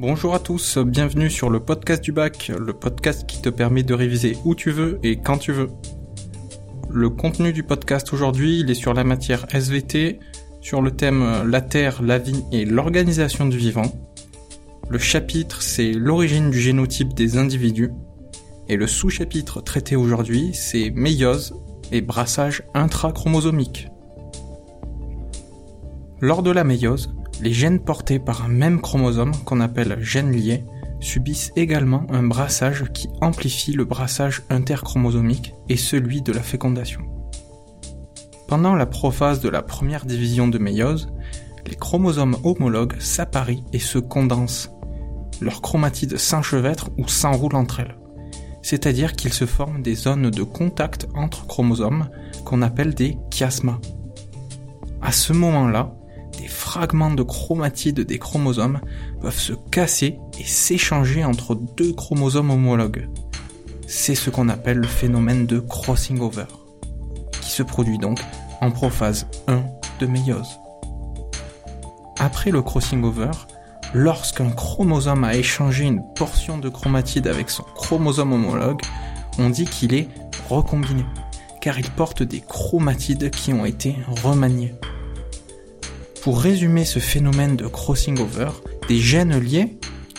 Bonjour 0.00 0.34
à 0.34 0.38
tous, 0.38 0.78
bienvenue 0.78 1.28
sur 1.28 1.50
le 1.50 1.58
podcast 1.58 2.04
du 2.04 2.12
bac, 2.12 2.52
le 2.56 2.72
podcast 2.72 3.26
qui 3.26 3.42
te 3.42 3.48
permet 3.48 3.82
de 3.82 3.94
réviser 3.94 4.36
où 4.44 4.54
tu 4.54 4.70
veux 4.70 5.00
et 5.02 5.20
quand 5.20 5.38
tu 5.38 5.50
veux. 5.50 5.70
Le 6.90 7.10
contenu 7.10 7.52
du 7.52 7.62
podcast 7.62 8.12
aujourd'hui, 8.14 8.60
il 8.60 8.70
est 8.70 8.74
sur 8.74 8.94
la 8.94 9.04
matière 9.04 9.46
SVT, 9.54 10.20
sur 10.62 10.80
le 10.80 10.90
thème 10.90 11.46
la 11.46 11.60
Terre, 11.60 12.02
la 12.02 12.18
vie 12.18 12.42
et 12.50 12.64
l'organisation 12.64 13.44
du 13.44 13.58
vivant. 13.58 13.92
Le 14.88 14.98
chapitre, 14.98 15.60
c'est 15.60 15.92
l'origine 15.92 16.50
du 16.50 16.58
génotype 16.58 17.12
des 17.12 17.36
individus. 17.36 17.90
Et 18.68 18.76
le 18.76 18.86
sous-chapitre 18.86 19.60
traité 19.60 19.96
aujourd'hui, 19.96 20.52
c'est 20.54 20.90
méiose 20.90 21.54
et 21.92 22.00
brassage 22.00 22.62
intrachromosomique. 22.72 23.88
Lors 26.22 26.42
de 26.42 26.50
la 26.50 26.64
méiose, 26.64 27.14
les 27.42 27.52
gènes 27.52 27.80
portés 27.80 28.18
par 28.18 28.46
un 28.46 28.48
même 28.48 28.80
chromosome, 28.80 29.36
qu'on 29.44 29.60
appelle 29.60 29.98
gènes 30.00 30.32
liés, 30.32 30.64
subissent 31.00 31.52
également 31.56 32.06
un 32.10 32.22
brassage 32.22 32.84
qui 32.92 33.08
amplifie 33.20 33.72
le 33.72 33.84
brassage 33.84 34.42
interchromosomique 34.50 35.54
et 35.68 35.76
celui 35.76 36.22
de 36.22 36.32
la 36.32 36.42
fécondation. 36.42 37.02
Pendant 38.48 38.74
la 38.74 38.86
prophase 38.86 39.40
de 39.40 39.48
la 39.48 39.62
première 39.62 40.06
division 40.06 40.48
de 40.48 40.58
méiose, 40.58 41.08
les 41.66 41.76
chromosomes 41.76 42.36
homologues 42.44 42.98
s'apparient 42.98 43.64
et 43.72 43.78
se 43.78 43.98
condensent 43.98 44.70
leurs 45.40 45.62
chromatides 45.62 46.18
s'enchevêtrent 46.18 46.90
ou 46.98 47.08
s'enroulent 47.08 47.56
entre 47.56 47.80
elles. 47.80 47.96
C'est-à-dire 48.62 49.14
qu'il 49.14 49.32
se 49.32 49.46
forment 49.46 49.82
des 49.82 49.94
zones 49.94 50.30
de 50.30 50.42
contact 50.42 51.08
entre 51.14 51.46
chromosomes 51.46 52.08
qu'on 52.44 52.62
appelle 52.62 52.94
des 52.94 53.16
chiasmas. 53.30 53.80
À 55.00 55.12
ce 55.12 55.32
moment-là, 55.32 55.94
des 56.38 56.48
fragments 56.48 57.12
de 57.12 57.22
chromatides 57.22 58.00
des 58.00 58.18
chromosomes 58.18 58.80
peuvent 59.20 59.38
se 59.38 59.52
casser 59.70 60.18
s'échanger 60.44 61.24
entre 61.24 61.54
deux 61.54 61.92
chromosomes 61.92 62.50
homologues. 62.50 63.08
C'est 63.86 64.14
ce 64.14 64.30
qu'on 64.30 64.48
appelle 64.48 64.78
le 64.78 64.86
phénomène 64.86 65.46
de 65.46 65.60
crossing 65.60 66.20
over, 66.20 66.46
qui 67.40 67.50
se 67.50 67.62
produit 67.62 67.98
donc 67.98 68.20
en 68.60 68.70
prophase 68.70 69.26
1 69.46 69.62
de 70.00 70.06
méiose. 70.06 70.58
Après 72.18 72.50
le 72.50 72.62
crossing 72.62 73.04
over, 73.04 73.30
lorsqu'un 73.94 74.50
chromosome 74.50 75.24
a 75.24 75.36
échangé 75.36 75.84
une 75.84 76.02
portion 76.14 76.58
de 76.58 76.68
chromatide 76.68 77.26
avec 77.26 77.48
son 77.50 77.62
chromosome 77.62 78.32
homologue, 78.32 78.80
on 79.38 79.50
dit 79.50 79.64
qu'il 79.64 79.94
est 79.94 80.08
recombiné, 80.48 81.04
car 81.60 81.78
il 81.78 81.90
porte 81.90 82.22
des 82.22 82.40
chromatides 82.40 83.30
qui 83.30 83.52
ont 83.52 83.64
été 83.64 83.96
remaniés. 84.24 84.74
Pour 86.22 86.40
résumer 86.40 86.84
ce 86.84 86.98
phénomène 86.98 87.56
de 87.56 87.66
crossing 87.66 88.18
over, 88.18 88.50
des 88.88 88.98
gènes 88.98 89.38
liés, 89.38 89.78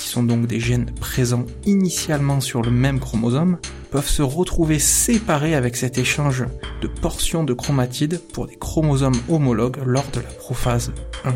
sont 0.10 0.24
donc 0.24 0.48
des 0.48 0.60
gènes 0.60 0.92
présents 1.00 1.46
initialement 1.66 2.42
sur 2.42 2.62
le 2.62 2.72
même 2.72 3.00
chromosome, 3.00 3.58
peuvent 3.92 4.10
se 4.10 4.22
retrouver 4.22 4.80
séparés 4.80 5.56
avec 5.56 5.76
cet 5.76 5.98
échange 5.98 6.46
de 6.82 6.88
portions 6.88 7.44
de 7.44 7.54
chromatides 7.54 8.20
pour 8.34 8.48
des 8.48 8.56
chromosomes 8.56 9.20
homologues 9.30 9.80
lors 9.86 10.10
de 10.12 10.20
la 10.20 10.30
prophase 10.30 10.92
1. 11.26 11.34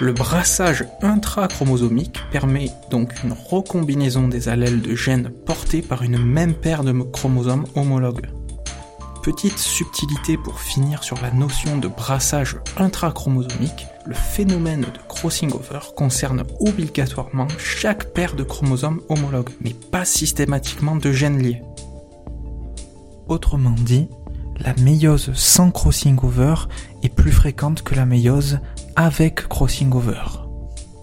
Le 0.00 0.12
brassage 0.12 0.84
intrachromosomique 1.02 2.18
permet 2.32 2.70
donc 2.90 3.12
une 3.22 3.32
recombinaison 3.32 4.26
des 4.26 4.48
allèles 4.48 4.82
de 4.82 4.96
gènes 4.96 5.30
portés 5.46 5.82
par 5.82 6.02
une 6.02 6.18
même 6.18 6.54
paire 6.54 6.82
de 6.82 6.92
chromosomes 6.92 7.66
homologues. 7.76 8.28
Petite 9.22 9.58
subtilité 9.58 10.36
pour 10.36 10.58
finir 10.58 11.04
sur 11.04 11.20
la 11.22 11.30
notion 11.30 11.78
de 11.78 11.86
brassage 11.86 12.56
intrachromosomique, 12.76 13.86
le 14.06 14.14
phénomène 14.14 14.82
de 14.82 14.98
crossing 15.08 15.52
over 15.52 15.80
concerne 15.96 16.44
obligatoirement 16.60 17.48
chaque 17.58 18.12
paire 18.12 18.34
de 18.34 18.42
chromosomes 18.42 19.00
homologues, 19.08 19.50
mais 19.60 19.74
pas 19.74 20.04
systématiquement 20.04 20.96
de 20.96 21.12
gènes 21.12 21.42
liés. 21.42 21.62
Autrement 23.28 23.74
dit, 23.78 24.08
la 24.58 24.74
méiose 24.74 25.32
sans 25.34 25.70
crossing 25.70 26.18
over 26.22 26.54
est 27.02 27.08
plus 27.08 27.32
fréquente 27.32 27.82
que 27.82 27.94
la 27.94 28.06
méiose 28.06 28.58
avec 28.96 29.48
crossing 29.48 29.92
over. 29.92 30.42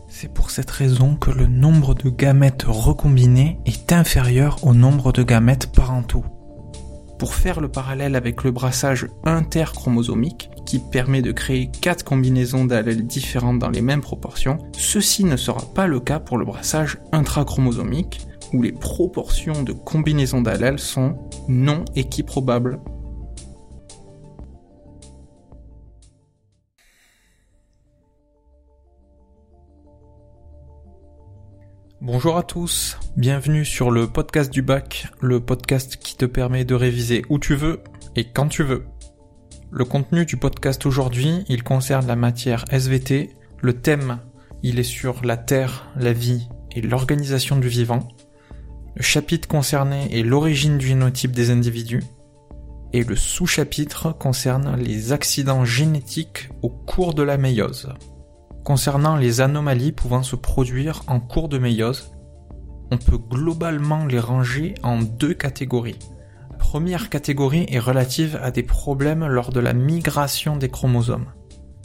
C'est 0.10 0.34
pour 0.34 0.52
cette 0.52 0.72
raison 0.72 1.16
que 1.16 1.32
le 1.32 1.48
nombre 1.48 1.94
de 1.94 2.10
gamètes 2.10 2.66
recombinés 2.68 3.60
est 3.66 3.94
inférieur 3.94 4.60
au 4.64 4.74
nombre 4.74 5.14
de 5.14 5.24
gamètes 5.24 5.72
parentaux. 5.72 6.26
Pour 7.18 7.34
faire 7.34 7.62
le 7.62 7.70
parallèle 7.70 8.16
avec 8.16 8.44
le 8.44 8.52
brassage 8.52 9.08
interchromosomique, 9.24 10.50
qui 10.70 10.78
permet 10.78 11.24
de 11.24 11.32
créer 11.32 11.72
quatre 11.72 12.04
combinaisons 12.04 12.64
d'allèles 12.64 13.08
différentes 13.08 13.58
dans 13.58 13.72
les 13.72 13.82
mêmes 13.82 14.02
proportions, 14.02 14.60
ceci 14.78 15.24
ne 15.24 15.36
sera 15.36 15.62
pas 15.74 15.88
le 15.88 16.00
cas 16.00 16.20
pour 16.20 16.38
le 16.38 16.46
brassage 16.46 17.00
intrachromosomique, 17.12 18.22
où 18.54 18.62
les 18.62 18.72
proportions 18.72 19.64
de 19.64 19.74
combinaisons 19.74 20.44
d'allèles 20.44 20.78
sont 20.78 21.18
non 21.48 21.86
équiprobables. 21.96 22.80
Bonjour 32.00 32.38
à 32.38 32.44
tous, 32.44 33.00
bienvenue 33.18 33.66
sur 33.66 33.90
le 33.90 34.06
podcast 34.06 34.54
du 34.54 34.62
bac, 34.62 35.08
le 35.20 35.40
podcast 35.40 35.98
qui 35.98 36.16
te 36.16 36.26
permet 36.26 36.64
de 36.64 36.76
réviser 36.76 37.24
où 37.30 37.40
tu 37.40 37.56
veux 37.56 37.82
et 38.16 38.26
quand 38.26 38.50
tu 38.50 38.62
veux. 38.62 38.86
Le 39.72 39.86
contenu 39.86 40.26
du 40.26 40.36
podcast 40.36 40.88
aujourd'hui, 40.88 41.46
il 41.48 41.64
concerne 41.64 42.08
la 42.08 42.16
matière 42.16 42.66
SVT, 42.72 43.36
le 43.62 43.74
thème, 43.74 44.18
il 44.64 44.80
est 44.80 44.84
sur 44.84 45.24
la 45.24 45.38
Terre, 45.38 45.92
la 45.96 46.12
vie 46.12 46.50
et 46.72 46.82
l'organisation 46.82 47.56
du 47.56 47.68
vivant. 47.68 48.08
Le 48.96 49.04
chapitre 49.04 49.48
concerné 49.48 50.18
est 50.18 50.24
l'origine 50.24 50.80
du 50.80 50.88
génotype 50.88 51.34
des 51.34 51.52
individus. 51.52 52.04
Et 52.94 53.04
le 53.04 53.16
sous-chapitre 53.16 54.12
concerne 54.12 54.76
les 54.76 55.12
accidents 55.12 55.66
génétiques 55.66 56.50
au 56.64 56.70
cours 56.70 57.14
de 57.14 57.22
la 57.22 57.38
méiose. 57.38 57.94
Concernant 58.64 59.18
les 59.18 59.40
anomalies 59.40 59.92
pouvant 59.92 60.24
se 60.24 60.36
produire 60.36 61.04
en 61.06 61.20
cours 61.20 61.48
de 61.48 61.60
méiose, 61.60 62.12
on 62.90 62.98
peut 62.98 63.20
globalement 63.20 64.08
les 64.08 64.20
ranger 64.20 64.74
en 64.82 64.98
deux 65.00 65.36
catégories. 65.36 66.00
Première 66.60 67.10
catégorie 67.10 67.66
est 67.70 67.80
relative 67.80 68.40
à 68.44 68.52
des 68.52 68.62
problèmes 68.62 69.26
lors 69.26 69.52
de 69.52 69.60
la 69.60 69.74
migration 69.74 70.56
des 70.58 70.70
chromosomes. 70.70 71.34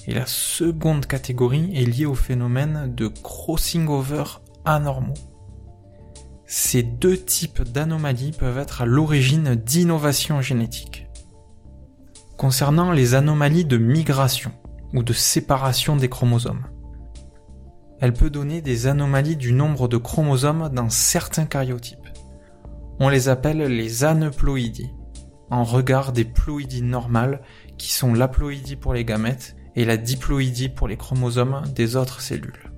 Et 0.07 0.12
la 0.12 0.26
seconde 0.26 1.07
catégorie 1.07 1.71
est 1.75 1.87
liée 1.87 2.04
au 2.04 2.14
phénomène 2.14 2.95
de 2.95 3.09
crossing 3.09 3.88
over 3.88 4.25
anormaux. 4.66 5.14
Ces 6.45 6.83
deux 6.83 7.16
types 7.16 7.62
d'anomalies 7.62 8.33
peuvent 8.33 8.59
être 8.59 8.83
à 8.83 8.87
l'origine 8.87 9.54
d'innovations 9.54 10.43
génétiques. 10.43 11.09
Concernant 12.37 12.93
les 12.93 13.14
anomalies 13.14 13.64
de 13.64 13.78
migration, 13.78 14.52
ou 14.95 15.02
de 15.02 15.12
séparation 15.12 15.97
des 15.97 16.09
chromosomes. 16.09 16.66
Elle 18.00 18.12
peut 18.12 18.31
donner 18.31 18.62
des 18.62 18.87
anomalies 18.87 19.37
du 19.37 19.52
nombre 19.52 19.88
de 19.88 19.97
chromosomes 19.97 20.71
dans 20.73 20.88
certains 20.88 21.47
caryotypes. 21.47 22.03
On 23.01 23.09
les 23.09 23.29
appelle 23.29 23.59
les 23.59 24.05
aneuploïdies, 24.05 24.93
en 25.51 25.65
regard 25.65 26.13
des 26.13 26.25
ploïdies 26.25 26.83
normales 26.83 27.43
qui 27.77 27.93
sont 27.93 28.15
l'haploïdie 28.15 28.77
pour 28.77 28.95
les 28.95 29.05
gamètes 29.05 29.57
et 29.77 29.85
la 29.85 29.97
diploïdie 29.97 30.69
pour 30.69 30.89
les 30.89 30.97
chromosomes 30.97 31.63
des 31.75 31.97
autres 31.97 32.21
cellules. 32.21 32.71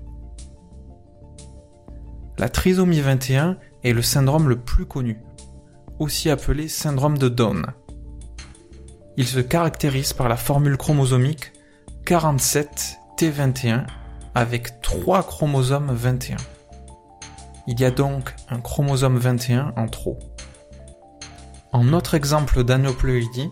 La 2.37 2.49
trisomie 2.49 3.01
21 3.01 3.57
est 3.83 3.93
le 3.93 4.01
syndrome 4.01 4.49
le 4.49 4.59
plus 4.59 4.85
connu, 4.85 5.19
aussi 5.99 6.29
appelé 6.29 6.67
syndrome 6.67 7.17
de 7.17 7.29
Down. 7.29 7.65
Il 9.17 9.25
se 9.25 9.39
caractérise 9.39 10.13
par 10.13 10.29
la 10.29 10.37
formule 10.37 10.77
chromosomique 10.77 11.51
47T21 12.05 13.85
avec 14.35 14.81
3 14.81 15.23
chromosomes 15.23 15.91
21. 15.91 16.37
Il 17.67 17.79
y 17.79 17.85
a 17.85 17.91
donc 17.91 18.33
un 18.49 18.61
chromosome 18.61 19.17
21 19.17 19.73
en 19.75 19.87
trop. 19.87 20.17
En 21.73 21.91
autre 21.91 22.15
exemple 22.15 22.63
d'aneuploïdie, 22.63 23.49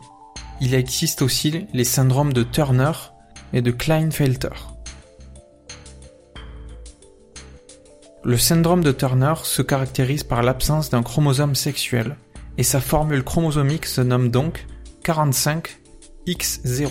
il 0.62 0.74
existe 0.74 1.22
aussi 1.22 1.68
les 1.74 1.84
syndromes 1.84 2.32
de 2.32 2.44
Turner 2.44 2.94
et 3.52 3.62
de 3.62 3.72
Klinefelter. 3.72 4.54
Le 8.24 8.38
syndrome 8.38 8.84
de 8.84 8.94
Turner 8.94 9.34
se 9.44 9.62
caractérise 9.62 10.24
par 10.24 10.42
l'absence 10.44 10.90
d'un 10.90 11.04
chromosome 11.04 11.54
sexuel 11.54 12.16
et 12.58 12.64
sa 12.64 12.80
formule 12.80 13.24
chromosomique 13.24 13.86
se 13.86 14.00
nomme 14.02 14.30
donc 14.32 14.66
45X0. 15.04 16.90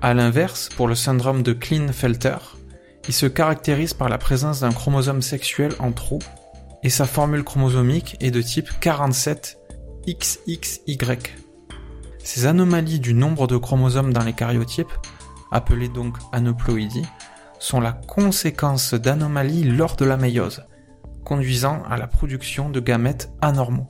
A 0.00 0.14
l'inverse, 0.14 0.70
pour 0.76 0.88
le 0.88 0.94
syndrome 0.94 1.42
de 1.42 1.52
Klinefelter, 1.52 2.38
il 3.08 3.14
se 3.14 3.26
caractérise 3.26 3.94
par 3.94 4.08
la 4.08 4.18
présence 4.18 4.60
d'un 4.60 4.72
chromosome 4.72 5.22
sexuel 5.22 5.72
en 5.78 5.92
trop, 5.92 6.18
et 6.82 6.90
sa 6.90 7.06
formule 7.06 7.44
chromosomique 7.44 8.16
est 8.20 8.30
de 8.30 8.42
type 8.42 8.68
47XXY. 8.80 11.18
Ces 12.22 12.46
anomalies 12.46 13.00
du 13.00 13.14
nombre 13.14 13.46
de 13.46 13.56
chromosomes 13.56 14.12
dans 14.12 14.24
les 14.24 14.32
caryotypes, 14.32 14.92
appelées 15.50 15.88
donc 15.88 16.16
aneuploïdies, 16.32 17.06
sont 17.58 17.80
la 17.80 17.92
conséquence 17.92 18.94
d'anomalies 18.94 19.64
lors 19.64 19.96
de 19.96 20.04
la 20.04 20.16
méiose, 20.16 20.62
conduisant 21.24 21.82
à 21.88 21.96
la 21.96 22.06
production 22.06 22.70
de 22.70 22.78
gamètes 22.80 23.30
anormaux. 23.42 23.88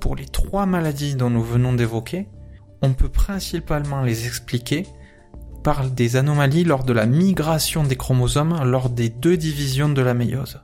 Pour 0.00 0.16
les 0.16 0.26
trois 0.26 0.66
maladies 0.66 1.16
dont 1.16 1.30
nous 1.30 1.42
venons 1.42 1.72
d'évoquer, 1.72 2.28
on 2.82 2.94
peut 2.94 3.08
principalement 3.08 4.02
les 4.02 4.26
expliquer 4.26 4.86
par 5.62 5.88
des 5.88 6.16
anomalies 6.16 6.64
lors 6.64 6.84
de 6.84 6.92
la 6.92 7.06
migration 7.06 7.82
des 7.82 7.96
chromosomes 7.96 8.62
lors 8.64 8.90
des 8.90 9.08
deux 9.08 9.36
divisions 9.36 9.88
de 9.88 10.02
la 10.02 10.14
méiose. 10.14 10.60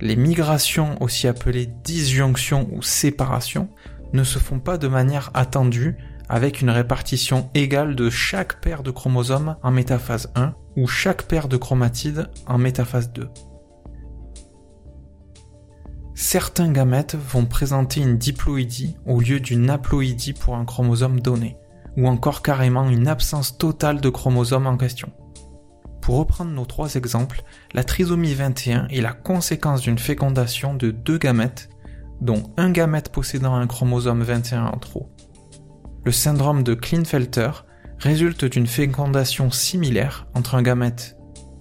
Les 0.00 0.16
migrations, 0.16 1.00
aussi 1.00 1.28
appelées 1.28 1.66
disjonction 1.84 2.68
ou 2.72 2.82
séparation, 2.82 3.68
ne 4.12 4.24
se 4.24 4.38
font 4.38 4.58
pas 4.58 4.78
de 4.78 4.88
manière 4.88 5.30
attendue 5.34 5.96
avec 6.28 6.60
une 6.60 6.70
répartition 6.70 7.50
égale 7.54 7.94
de 7.94 8.10
chaque 8.10 8.60
paire 8.60 8.82
de 8.82 8.90
chromosomes 8.90 9.56
en 9.62 9.70
métaphase 9.70 10.30
1 10.34 10.54
ou 10.76 10.86
chaque 10.86 11.22
paire 11.22 11.48
de 11.48 11.56
chromatides 11.56 12.28
en 12.46 12.58
métaphase 12.58 13.12
2 13.12 13.28
certains 16.22 16.70
gamètes 16.70 17.16
vont 17.16 17.44
présenter 17.46 18.00
une 18.00 18.16
diploïdie 18.16 18.96
au 19.06 19.20
lieu 19.20 19.40
d'une 19.40 19.68
haploïdie 19.68 20.32
pour 20.32 20.56
un 20.56 20.64
chromosome 20.64 21.20
donné, 21.20 21.56
ou 21.96 22.06
encore 22.06 22.42
carrément 22.42 22.88
une 22.88 23.08
absence 23.08 23.58
totale 23.58 24.00
de 24.00 24.08
chromosome 24.08 24.66
en 24.66 24.76
question. 24.76 25.12
Pour 26.00 26.16
reprendre 26.16 26.50
nos 26.50 26.64
trois 26.64 26.94
exemples, 26.94 27.44
la 27.74 27.84
trisomie 27.84 28.34
21 28.34 28.88
est 28.88 29.00
la 29.00 29.12
conséquence 29.12 29.82
d'une 29.82 29.98
fécondation 29.98 30.74
de 30.74 30.90
deux 30.90 31.18
gamètes, 31.18 31.70
dont 32.20 32.42
un 32.56 32.70
gamète 32.70 33.10
possédant 33.10 33.54
un 33.54 33.66
chromosome 33.66 34.22
21 34.22 34.66
en 34.66 34.78
trop. 34.78 35.10
Le 36.04 36.10
syndrome 36.10 36.64
de 36.64 36.74
Klinefelter 36.74 37.50
résulte 37.98 38.44
d'une 38.44 38.66
fécondation 38.66 39.52
similaire 39.52 40.26
entre 40.34 40.56
un 40.56 40.62
gamète 40.62 41.16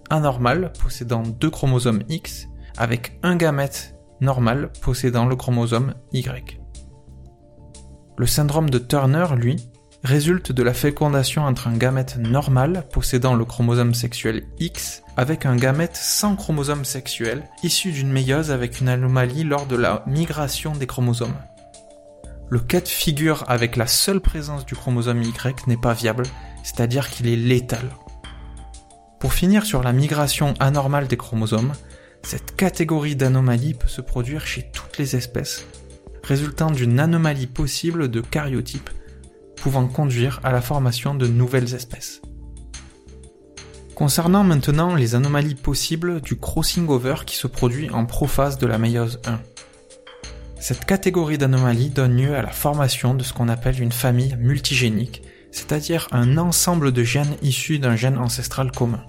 anormal 0.09 0.73
possédant 0.81 1.21
deux 1.21 1.51
chromosomes 1.51 2.01
X 2.09 2.47
avec 2.77 3.19
un 3.21 3.35
gamète 3.35 3.95
normal 4.21 4.71
possédant 4.81 5.25
le 5.25 5.35
chromosome 5.35 5.93
Y. 6.13 6.59
Le 8.17 8.25
syndrome 8.25 8.69
de 8.69 8.79
Turner, 8.79 9.27
lui, 9.35 9.70
résulte 10.03 10.51
de 10.51 10.63
la 10.63 10.73
fécondation 10.73 11.43
entre 11.43 11.67
un 11.67 11.77
gamète 11.77 12.17
normal 12.17 12.85
possédant 12.91 13.35
le 13.35 13.45
chromosome 13.45 13.93
sexuel 13.93 14.43
X 14.59 15.03
avec 15.15 15.45
un 15.45 15.55
gamète 15.55 15.95
sans 15.95 16.35
chromosome 16.35 16.85
sexuel 16.85 17.43
issu 17.63 17.91
d'une 17.91 18.11
méiose 18.11 18.51
avec 18.51 18.81
une 18.81 18.89
anomalie 18.89 19.43
lors 19.43 19.67
de 19.67 19.75
la 19.75 20.03
migration 20.07 20.73
des 20.73 20.87
chromosomes. 20.87 21.35
Le 22.49 22.59
cas 22.59 22.81
de 22.81 22.87
figure 22.87 23.45
avec 23.47 23.75
la 23.75 23.87
seule 23.87 24.19
présence 24.19 24.65
du 24.65 24.75
chromosome 24.75 25.21
Y 25.21 25.67
n'est 25.67 25.77
pas 25.77 25.93
viable, 25.93 26.23
c'est-à-dire 26.63 27.09
qu'il 27.09 27.27
est 27.27 27.37
létal. 27.37 27.89
Pour 29.19 29.33
finir 29.33 29.65
sur 29.65 29.83
la 29.83 29.93
migration 29.93 30.55
anormale 30.59 31.07
des 31.07 31.15
chromosomes, 31.15 31.73
cette 32.23 32.55
catégorie 32.55 33.15
d'anomalies 33.15 33.75
peut 33.75 33.87
se 33.87 34.01
produire 34.01 34.45
chez 34.45 34.69
toutes 34.71 34.97
les 34.97 35.15
espèces, 35.15 35.65
résultant 36.23 36.71
d'une 36.71 36.99
anomalie 36.99 37.47
possible 37.47 38.09
de 38.09 38.19
caryotype, 38.19 38.89
pouvant 39.61 39.87
conduire 39.87 40.39
à 40.43 40.51
la 40.51 40.59
formation 40.59 41.13
de 41.13 41.27
nouvelles 41.27 41.75
espèces. 41.75 42.21
Concernant 43.93 44.43
maintenant 44.43 44.95
les 44.95 45.13
anomalies 45.13 45.53
possibles 45.53 46.21
du 46.21 46.35
crossing 46.35 46.87
over 46.87 47.17
qui 47.27 47.35
se 47.35 47.45
produit 47.45 47.91
en 47.91 48.05
prophase 48.05 48.57
de 48.57 48.65
la 48.65 48.79
méiose 48.79 49.21
1. 49.27 49.39
Cette 50.59 50.85
catégorie 50.85 51.37
d'anomalies 51.37 51.91
donne 51.91 52.17
lieu 52.17 52.35
à 52.35 52.41
la 52.41 52.49
formation 52.49 53.13
de 53.13 53.23
ce 53.23 53.33
qu'on 53.33 53.49
appelle 53.49 53.79
une 53.79 53.91
famille 53.91 54.35
multigénique, 54.39 55.21
c'est-à-dire 55.51 56.07
un 56.11 56.39
ensemble 56.39 56.91
de 56.91 57.03
gènes 57.03 57.35
issus 57.43 57.77
d'un 57.77 57.95
gène 57.95 58.17
ancestral 58.17 58.71
commun. 58.71 59.05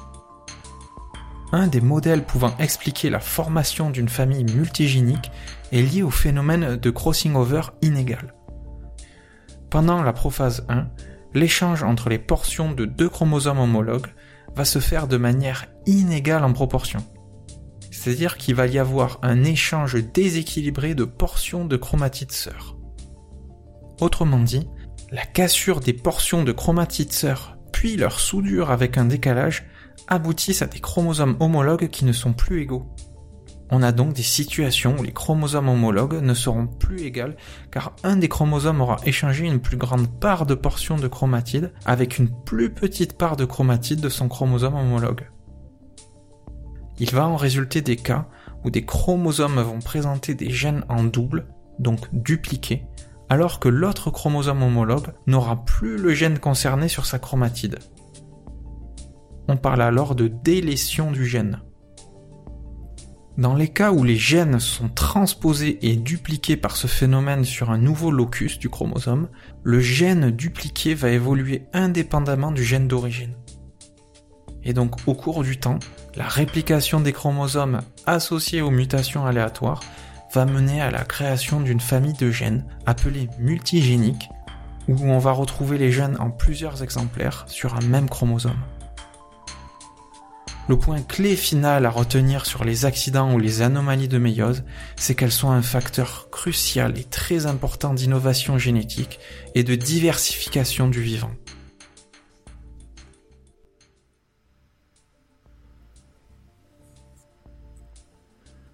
un 1.53 1.67
des 1.67 1.81
modèles 1.81 2.25
pouvant 2.25 2.55
expliquer 2.59 3.09
la 3.09 3.21
formation 3.21 3.91
d'une 3.91 4.09
famille 4.09 4.45
multigénique 4.45 5.31
est 5.71 5.83
lié 5.83 6.03
au 6.03 6.11
phénomène 6.11 6.77
de 6.77 6.91
crossing 6.91 7.35
over 7.35 7.63
inégal. 7.81 8.35
Pendant 9.73 10.03
la 10.03 10.13
prophase 10.13 10.67
1, 10.69 10.87
l'échange 11.33 11.83
entre 11.83 12.11
les 12.11 12.19
portions 12.19 12.73
de 12.73 12.85
deux 12.85 13.09
chromosomes 13.09 13.59
homologues 13.59 14.13
va 14.55 14.67
se 14.67 14.81
faire 14.81 15.09
de 15.09 15.17
manière 15.17 15.65
inégale 15.87 16.45
en 16.45 16.53
proportion. 16.53 16.99
C'est-à-dire 17.91 18.37
qu'il 18.37 18.55
va 18.55 18.67
y 18.67 18.79
avoir 18.79 19.19
un 19.23 19.45
échange 19.45 19.97
déséquilibré 20.13 20.95
de 20.95 21.05
portions 21.05 21.65
de 21.65 21.79
chromatides 21.79 22.33
sœurs. 22.33 22.77
Autrement 23.99 24.41
dit, 24.41 24.69
la 25.11 25.25
cassure 25.25 25.81
des 25.81 25.95
portions 25.95 26.45
de 26.45 26.53
chromatides 26.53 27.13
sœurs 27.15 27.57
puis 27.73 27.97
leur 27.97 28.21
soudure 28.21 28.71
avec 28.71 28.99
un 28.99 29.07
décalage 29.07 29.65
aboutissent 30.07 30.61
à 30.61 30.67
des 30.67 30.81
chromosomes 30.81 31.39
homologues 31.41 31.89
qui 31.89 32.05
ne 32.05 32.13
sont 32.13 32.35
plus 32.35 32.61
égaux. 32.61 32.95
On 33.75 33.83
a 33.83 33.91
donc 33.91 34.13
des 34.13 34.23
situations 34.23 34.97
où 34.99 35.03
les 35.03 35.15
chromosomes 35.15 35.71
homologues 35.71 36.21
ne 36.23 36.35
seront 36.35 36.67
plus 36.67 37.05
égales 37.05 37.39
car 37.71 37.97
un 38.05 38.17
des 38.17 38.29
chromosomes 38.29 38.83
aura 38.83 38.99
échangé 39.07 39.47
une 39.47 39.61
plus 39.61 39.79
grande 39.79 40.09
part 40.21 40.45
de 40.45 40.55
portions 40.55 40.99
de 40.99 41.09
chromatides 41.09 41.73
avec 41.87 42.19
une 42.19 42.29
plus 42.45 42.69
petite 42.69 43.17
part 43.17 43.35
de 43.35 43.47
chromatides 43.47 44.03
de 44.03 44.11
son 44.11 44.29
chromosome 44.29 44.75
homologue. 44.75 45.27
Il 46.99 47.13
va 47.13 47.27
en 47.27 47.37
résulter 47.37 47.81
des 47.81 47.97
cas 47.97 48.29
où 48.63 48.69
des 48.69 48.85
chromosomes 48.85 49.63
vont 49.63 49.81
présenter 49.81 50.35
des 50.35 50.51
gènes 50.51 50.85
en 50.91 51.03
double, 51.03 51.47
donc 51.79 52.01
dupliqués, 52.13 52.85
alors 53.31 53.59
que 53.59 53.71
l'autre 53.71 54.11
chromosome 54.11 54.63
homologue 54.63 55.15
n'aura 55.27 55.65
plus 55.65 55.97
le 55.97 56.13
gène 56.13 56.39
concerné 56.39 56.89
sur 56.89 57.07
sa 57.07 57.19
chromatide. 57.19 57.79
On 59.49 59.57
parle 59.57 59.81
alors 59.81 60.15
de 60.15 60.29
délétion 60.29 61.11
du 61.11 61.25
gène. 61.25 61.63
Dans 63.39 63.55
les 63.55 63.69
cas 63.69 63.93
où 63.93 64.05
les 64.05 64.19
gènes 64.19 64.61
sont 64.61 64.91
transposés 64.91 65.79
et 65.81 65.97
dupliqués 65.97 66.59
par 66.59 66.77
ce 66.77 66.87
phénomène 66.87 67.45
sur 67.45 67.71
un 67.71 67.79
nouveau 67.79 68.11
locus 68.11 68.59
du 68.59 68.69
chromosome, 68.69 69.29
le 69.63 69.81
gène 69.81 70.31
dupliqué 70.31 70.93
va 70.93 71.09
évoluer 71.09 71.63
indépendamment 71.73 72.53
du 72.53 72.63
gène 72.63 72.89
d'origine. 72.89 73.35
Et 74.65 74.75
donc 74.75 74.97
au 75.07 75.15
cours 75.15 75.43
du 75.43 75.57
temps, 75.59 75.79
la 76.15 76.29
réplication 76.29 77.01
des 77.01 77.15
chromosomes 77.15 77.81
associés 78.05 78.61
aux 78.61 78.71
mutations 78.71 79.25
aléatoires 79.25 79.83
va 80.35 80.45
mener 80.45 80.83
à 80.83 80.91
la 80.91 81.05
création 81.05 81.63
d'une 81.63 81.81
famille 81.81 82.13
de 82.13 82.31
gènes 82.31 82.67
appelée 82.85 83.31
multigénique, 83.39 84.29
où 84.89 84.97
on 85.05 85.19
va 85.19 85.33
retrouver 85.33 85.79
les 85.79 85.91
gènes 85.91 86.19
en 86.21 86.31
plusieurs 86.31 86.83
exemplaires 86.83 87.45
sur 87.49 87.77
un 87.77 87.83
même 87.87 88.11
chromosome. 88.11 88.61
Le 90.69 90.79
point 90.79 91.03
clé 91.03 91.35
final 91.35 91.87
à 91.87 91.91
retenir 91.91 92.47
sur 92.47 92.65
les 92.65 92.85
accidents 92.85 93.35
ou 93.35 93.39
les 93.39 93.63
anomalies 93.63 94.07
de 94.07 94.19
méiose, 94.19 94.63
c'est 94.95 95.17
qu'elles 95.17 95.33
sont 95.33 95.51
un 95.51 95.61
facteur 95.61 96.31
crucial 96.31 96.97
et 96.97 97.03
très 97.03 97.47
important 97.47 97.95
d'innovation 97.95 98.59
génétique 98.59 99.19
et 99.57 99.65
de 99.65 99.75
diversification 99.75 100.89
du 100.89 101.03
vivant. 101.03 101.33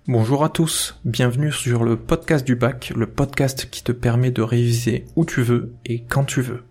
Bonjour 0.07 0.45
à 0.45 0.51
tous, 0.51 1.01
bienvenue 1.07 1.53
sur 1.53 1.85
le 1.85 1.97
podcast 1.97 2.47
du 2.47 2.55
bac, 2.55 2.93
le 2.95 3.07
podcast 3.07 3.71
qui 3.71 3.83
te 3.83 3.93
permet 3.93 4.31
de 4.31 4.43
réviser 4.43 5.07
où 5.17 5.25
tu 5.25 5.41
veux 5.41 5.75
et 5.87 6.05
quand 6.05 6.25
tu 6.25 6.43
veux. 6.43 6.65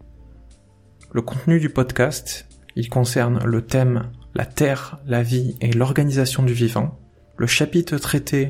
Le 1.11 1.23
contenu 1.23 1.59
du 1.59 1.69
podcast, 1.69 2.47
il 2.75 2.89
concerne 2.89 3.43
le 3.43 3.65
thème 3.65 4.11
la 4.37 4.45
Terre, 4.45 4.99
la 5.07 5.23
vie 5.23 5.55
et 5.61 5.73
l'organisation 5.73 6.43
du 6.43 6.53
vivant. 6.53 6.99
Le 7.37 7.47
chapitre 7.47 7.97
traité 7.97 8.49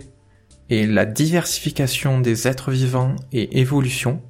est 0.69 0.85
la 0.85 1.05
diversification 1.05 2.19
des 2.19 2.45
êtres 2.45 2.71
vivants 2.71 3.15
et 3.31 3.61
évolution. 3.61 4.21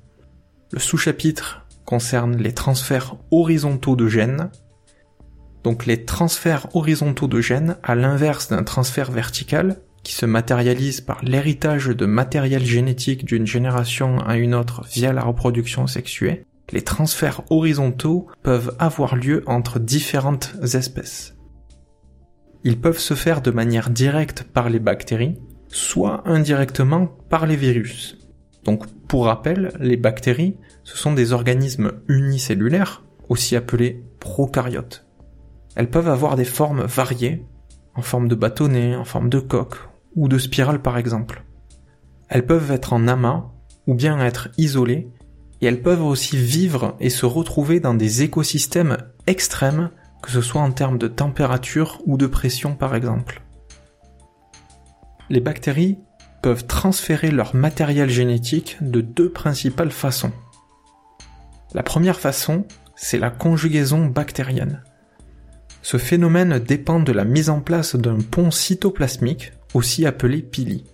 Le 0.72 0.78
sous-chapitre 0.78 1.66
concerne 1.84 2.38
les 2.38 2.54
transferts 2.54 3.16
horizontaux 3.32 3.96
de 3.96 4.08
gènes. 4.08 4.52
Donc 5.64 5.88
les 5.88 6.06
transferts 6.06 6.68
horizontaux 6.76 7.28
de 7.28 7.42
gènes, 7.42 7.78
à 7.82 7.96
l'inverse 7.96 8.50
d'un 8.50 8.64
transfert 8.64 9.12
vertical, 9.12 9.78
qui 10.04 10.14
se 10.14 10.28
matérialise 10.28 11.02
par 11.02 11.24
l'héritage 11.24 11.88
de 11.88 12.06
matériel 12.06 12.64
génétique 12.64 13.26
d'une 13.26 13.48
génération 13.48 14.20
à 14.20 14.38
une 14.38 14.54
autre 14.54 14.86
via 14.94 15.12
la 15.12 15.24
reproduction 15.24 15.88
sexuée, 15.88 16.46
les 16.72 16.84
transferts 16.84 17.42
horizontaux 17.50 18.28
peuvent 18.44 18.76
avoir 18.78 19.16
lieu 19.16 19.42
entre 19.48 19.80
différentes 19.80 20.54
espèces. 20.76 21.34
Ils 22.68 22.82
peuvent 22.82 23.00
se 23.00 23.14
faire 23.14 23.42
de 23.42 23.50
manière 23.50 23.90
directe 23.90 24.44
par 24.44 24.70
les 24.70 24.80
bactéries, 24.80 25.38
soit 25.70 26.22
indirectement 26.26 27.08
par 27.30 27.46
les 27.46 27.56
virus. 27.56 28.18
Donc 28.66 28.86
pour 29.08 29.28
rappel, 29.28 29.72
les 29.80 29.96
bactéries, 29.96 30.58
ce 30.84 30.98
sont 30.98 31.14
des 31.14 31.32
organismes 31.32 31.94
unicellulaires, 32.10 33.06
aussi 33.30 33.56
appelés 33.56 34.04
prokaryotes. 34.20 35.06
Elles 35.78 35.90
peuvent 35.90 36.10
avoir 36.10 36.36
des 36.36 36.44
formes 36.44 36.84
variées, 36.84 37.46
en 37.96 38.02
forme 38.02 38.28
de 38.28 38.36
bâtonnet, 38.36 38.98
en 38.98 39.06
forme 39.06 39.30
de 39.30 39.40
coque, 39.40 39.78
ou 40.18 40.28
de 40.28 40.38
spirale 40.38 40.82
par 40.82 40.98
exemple. 40.98 41.46
Elles 42.28 42.46
peuvent 42.46 42.72
être 42.72 42.92
en 42.92 43.08
amas, 43.08 43.46
ou 43.88 43.94
bien 43.94 44.20
être 44.20 44.50
isolées, 44.58 45.08
et 45.62 45.68
elles 45.68 45.82
peuvent 45.82 46.04
aussi 46.04 46.36
vivre 46.36 46.98
et 47.00 47.12
se 47.12 47.26
retrouver 47.26 47.80
dans 47.80 47.94
des 47.94 48.24
écosystèmes 48.24 48.98
extrêmes 49.26 49.90
que 50.22 50.32
ce 50.32 50.42
soit 50.42 50.62
en 50.62 50.72
termes 50.72 50.98
de 50.98 51.08
température 51.08 52.02
ou 52.06 52.18
de 52.18 52.28
pression 52.28 52.76
par 52.76 52.96
exemple. 52.96 53.42
Les 55.30 55.40
bactéries 55.40 55.98
peuvent 56.42 56.66
transférer 56.66 57.32
leur 57.32 57.56
matériel 57.56 58.10
génétique 58.10 58.78
de 58.82 59.02
deux 59.02 59.30
principales 59.30 59.92
façons. 59.92 60.32
La 61.74 61.84
première 61.84 62.20
façon, 62.20 62.66
c'est 62.96 63.20
la 63.20 63.30
conjugaison 63.30 64.06
bactérienne. 64.06 64.84
Ce 65.82 65.98
phénomène 65.98 66.60
dépend 66.60 67.00
de 67.00 67.12
la 67.12 67.26
mise 67.26 67.50
en 67.50 67.62
place 67.62 67.96
d'un 67.96 68.18
pont 68.20 68.52
cytoplasmique, 68.52 69.54
aussi 69.74 70.06
appelé 70.06 70.42
pili. 70.42 70.86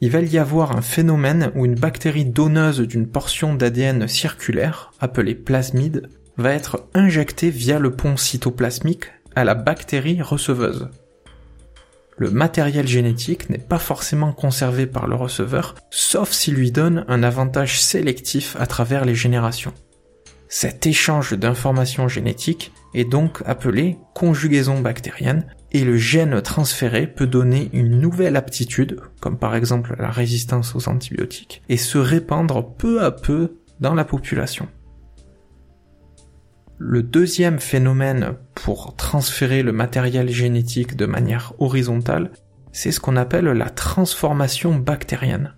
Il 0.00 0.10
va 0.10 0.20
y 0.20 0.38
avoir 0.38 0.76
un 0.76 0.82
phénomène 0.82 1.50
où 1.54 1.64
une 1.64 1.74
bactérie 1.74 2.24
donneuse 2.24 2.80
d'une 2.80 3.06
portion 3.06 3.54
d'ADN 3.54 4.06
circulaire, 4.06 4.92
appelée 5.00 5.34
plasmide, 5.34 6.08
va 6.36 6.52
être 6.52 6.88
injecté 6.94 7.50
via 7.50 7.78
le 7.78 7.92
pont 7.92 8.16
cytoplasmique 8.16 9.12
à 9.34 9.44
la 9.44 9.54
bactérie 9.54 10.22
receveuse. 10.22 10.88
Le 12.16 12.30
matériel 12.30 12.86
génétique 12.86 13.50
n'est 13.50 13.58
pas 13.58 13.78
forcément 13.78 14.32
conservé 14.32 14.86
par 14.86 15.08
le 15.08 15.16
receveur, 15.16 15.74
sauf 15.90 16.30
s'il 16.30 16.54
lui 16.54 16.70
donne 16.70 17.04
un 17.08 17.22
avantage 17.24 17.80
sélectif 17.80 18.56
à 18.60 18.66
travers 18.66 19.04
les 19.04 19.16
générations. 19.16 19.74
Cet 20.48 20.86
échange 20.86 21.32
d'informations 21.32 22.06
génétiques 22.06 22.72
est 22.94 23.04
donc 23.04 23.42
appelé 23.44 23.98
conjugaison 24.14 24.80
bactérienne 24.80 25.46
et 25.72 25.82
le 25.82 25.96
gène 25.96 26.40
transféré 26.40 27.08
peut 27.08 27.26
donner 27.26 27.68
une 27.72 27.98
nouvelle 27.98 28.36
aptitude, 28.36 29.00
comme 29.20 29.36
par 29.36 29.56
exemple 29.56 29.96
la 29.98 30.10
résistance 30.10 30.76
aux 30.76 30.88
antibiotiques, 30.88 31.62
et 31.68 31.76
se 31.76 31.98
répandre 31.98 32.76
peu 32.76 33.02
à 33.02 33.10
peu 33.10 33.56
dans 33.80 33.94
la 33.94 34.04
population. 34.04 34.68
Le 36.78 37.04
deuxième 37.04 37.60
phénomène 37.60 38.34
pour 38.54 38.96
transférer 38.96 39.62
le 39.62 39.72
matériel 39.72 40.28
génétique 40.28 40.96
de 40.96 41.06
manière 41.06 41.52
horizontale, 41.58 42.32
c'est 42.72 42.90
ce 42.90 42.98
qu'on 42.98 43.16
appelle 43.16 43.44
la 43.44 43.70
transformation 43.70 44.74
bactérienne. 44.74 45.54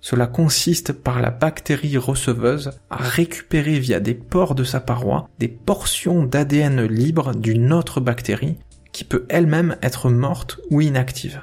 Cela 0.00 0.26
consiste 0.26 0.92
par 0.92 1.20
la 1.20 1.30
bactérie 1.30 1.96
receveuse 1.96 2.72
à 2.90 2.96
récupérer 2.96 3.78
via 3.78 4.00
des 4.00 4.14
pores 4.14 4.54
de 4.54 4.64
sa 4.64 4.80
paroi 4.80 5.28
des 5.38 5.48
portions 5.48 6.24
d'ADN 6.24 6.84
libre 6.84 7.34
d'une 7.34 7.72
autre 7.72 8.00
bactérie 8.00 8.58
qui 8.92 9.04
peut 9.04 9.24
elle-même 9.30 9.76
être 9.80 10.10
morte 10.10 10.60
ou 10.70 10.82
inactive. 10.82 11.42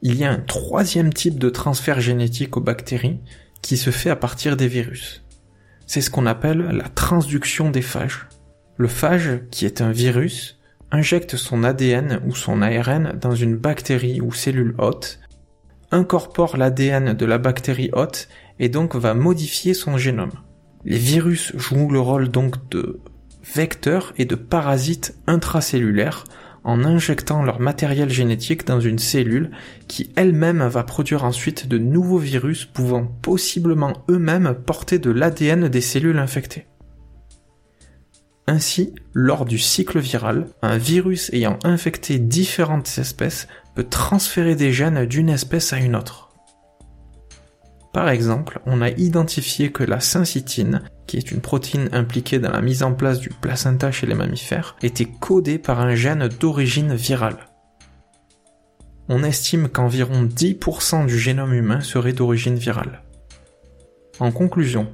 Il 0.00 0.14
y 0.14 0.24
a 0.24 0.30
un 0.30 0.40
troisième 0.40 1.12
type 1.12 1.38
de 1.38 1.50
transfert 1.50 2.00
génétique 2.00 2.56
aux 2.56 2.62
bactéries 2.62 3.20
qui 3.60 3.76
se 3.76 3.90
fait 3.90 4.10
à 4.10 4.16
partir 4.16 4.56
des 4.56 4.68
virus 4.68 5.22
c'est 5.88 6.02
ce 6.02 6.10
qu'on 6.10 6.26
appelle 6.26 6.60
la 6.60 6.88
transduction 6.88 7.70
des 7.70 7.82
phages. 7.82 8.28
Le 8.76 8.88
phage, 8.88 9.40
qui 9.50 9.64
est 9.64 9.80
un 9.80 9.90
virus, 9.90 10.60
injecte 10.92 11.36
son 11.36 11.64
ADN 11.64 12.20
ou 12.26 12.34
son 12.34 12.60
ARN 12.62 13.18
dans 13.18 13.34
une 13.34 13.56
bactérie 13.56 14.20
ou 14.20 14.30
cellule 14.32 14.74
hôte, 14.78 15.18
incorpore 15.90 16.58
l'ADN 16.58 17.14
de 17.14 17.26
la 17.26 17.38
bactérie 17.38 17.90
hôte 17.94 18.28
et 18.58 18.68
donc 18.68 18.94
va 18.96 19.14
modifier 19.14 19.72
son 19.72 19.96
génome. 19.96 20.32
Les 20.84 20.98
virus 20.98 21.56
jouent 21.56 21.90
le 21.90 22.00
rôle 22.00 22.28
donc 22.28 22.68
de 22.68 23.00
vecteurs 23.54 24.12
et 24.18 24.26
de 24.26 24.34
parasites 24.34 25.16
intracellulaires 25.26 26.24
en 26.64 26.84
injectant 26.84 27.42
leur 27.42 27.60
matériel 27.60 28.10
génétique 28.10 28.66
dans 28.66 28.80
une 28.80 28.98
cellule 28.98 29.50
qui 29.86 30.10
elle-même 30.16 30.66
va 30.66 30.82
produire 30.82 31.24
ensuite 31.24 31.68
de 31.68 31.78
nouveaux 31.78 32.18
virus 32.18 32.64
pouvant 32.64 33.04
possiblement 33.04 34.04
eux-mêmes 34.10 34.54
porter 34.54 34.98
de 34.98 35.10
l'ADN 35.10 35.68
des 35.68 35.80
cellules 35.80 36.18
infectées. 36.18 36.66
Ainsi, 38.46 38.94
lors 39.12 39.44
du 39.44 39.58
cycle 39.58 39.98
viral, 39.98 40.46
un 40.62 40.78
virus 40.78 41.30
ayant 41.34 41.58
infecté 41.64 42.18
différentes 42.18 42.98
espèces 42.98 43.46
peut 43.74 43.84
transférer 43.84 44.56
des 44.56 44.72
gènes 44.72 45.04
d'une 45.04 45.28
espèce 45.28 45.74
à 45.74 45.78
une 45.78 45.94
autre. 45.94 46.27
Par 47.92 48.08
exemple, 48.10 48.60
on 48.66 48.82
a 48.82 48.90
identifié 48.90 49.72
que 49.72 49.82
la 49.82 50.00
syncytine, 50.00 50.82
qui 51.06 51.16
est 51.16 51.30
une 51.30 51.40
protéine 51.40 51.88
impliquée 51.92 52.38
dans 52.38 52.50
la 52.50 52.60
mise 52.60 52.82
en 52.82 52.92
place 52.92 53.18
du 53.18 53.30
placenta 53.30 53.90
chez 53.90 54.06
les 54.06 54.14
mammifères, 54.14 54.76
était 54.82 55.06
codée 55.06 55.58
par 55.58 55.80
un 55.80 55.94
gène 55.94 56.28
d'origine 56.28 56.94
virale. 56.94 57.48
On 59.08 59.24
estime 59.24 59.68
qu'environ 59.68 60.24
10% 60.24 61.06
du 61.06 61.18
génome 61.18 61.54
humain 61.54 61.80
serait 61.80 62.12
d'origine 62.12 62.56
virale. 62.56 63.02
En 64.20 64.32
conclusion, 64.32 64.88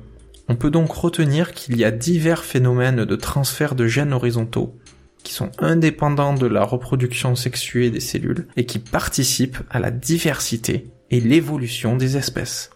on 0.48 0.54
peut 0.54 0.70
donc 0.70 0.92
retenir 0.92 1.52
qu'il 1.52 1.76
y 1.76 1.84
a 1.84 1.90
divers 1.90 2.44
phénomènes 2.44 3.04
de 3.04 3.16
transfert 3.16 3.74
de 3.74 3.88
gènes 3.88 4.12
horizontaux 4.12 4.78
qui 5.24 5.32
sont 5.32 5.50
indépendants 5.58 6.34
de 6.34 6.46
la 6.46 6.62
reproduction 6.64 7.34
sexuée 7.34 7.90
des 7.90 8.00
cellules 8.00 8.46
et 8.56 8.66
qui 8.66 8.78
participent 8.78 9.58
à 9.70 9.80
la 9.80 9.90
diversité 9.90 10.92
et 11.10 11.20
l'évolution 11.20 11.96
des 11.96 12.16
espèces. 12.16 12.70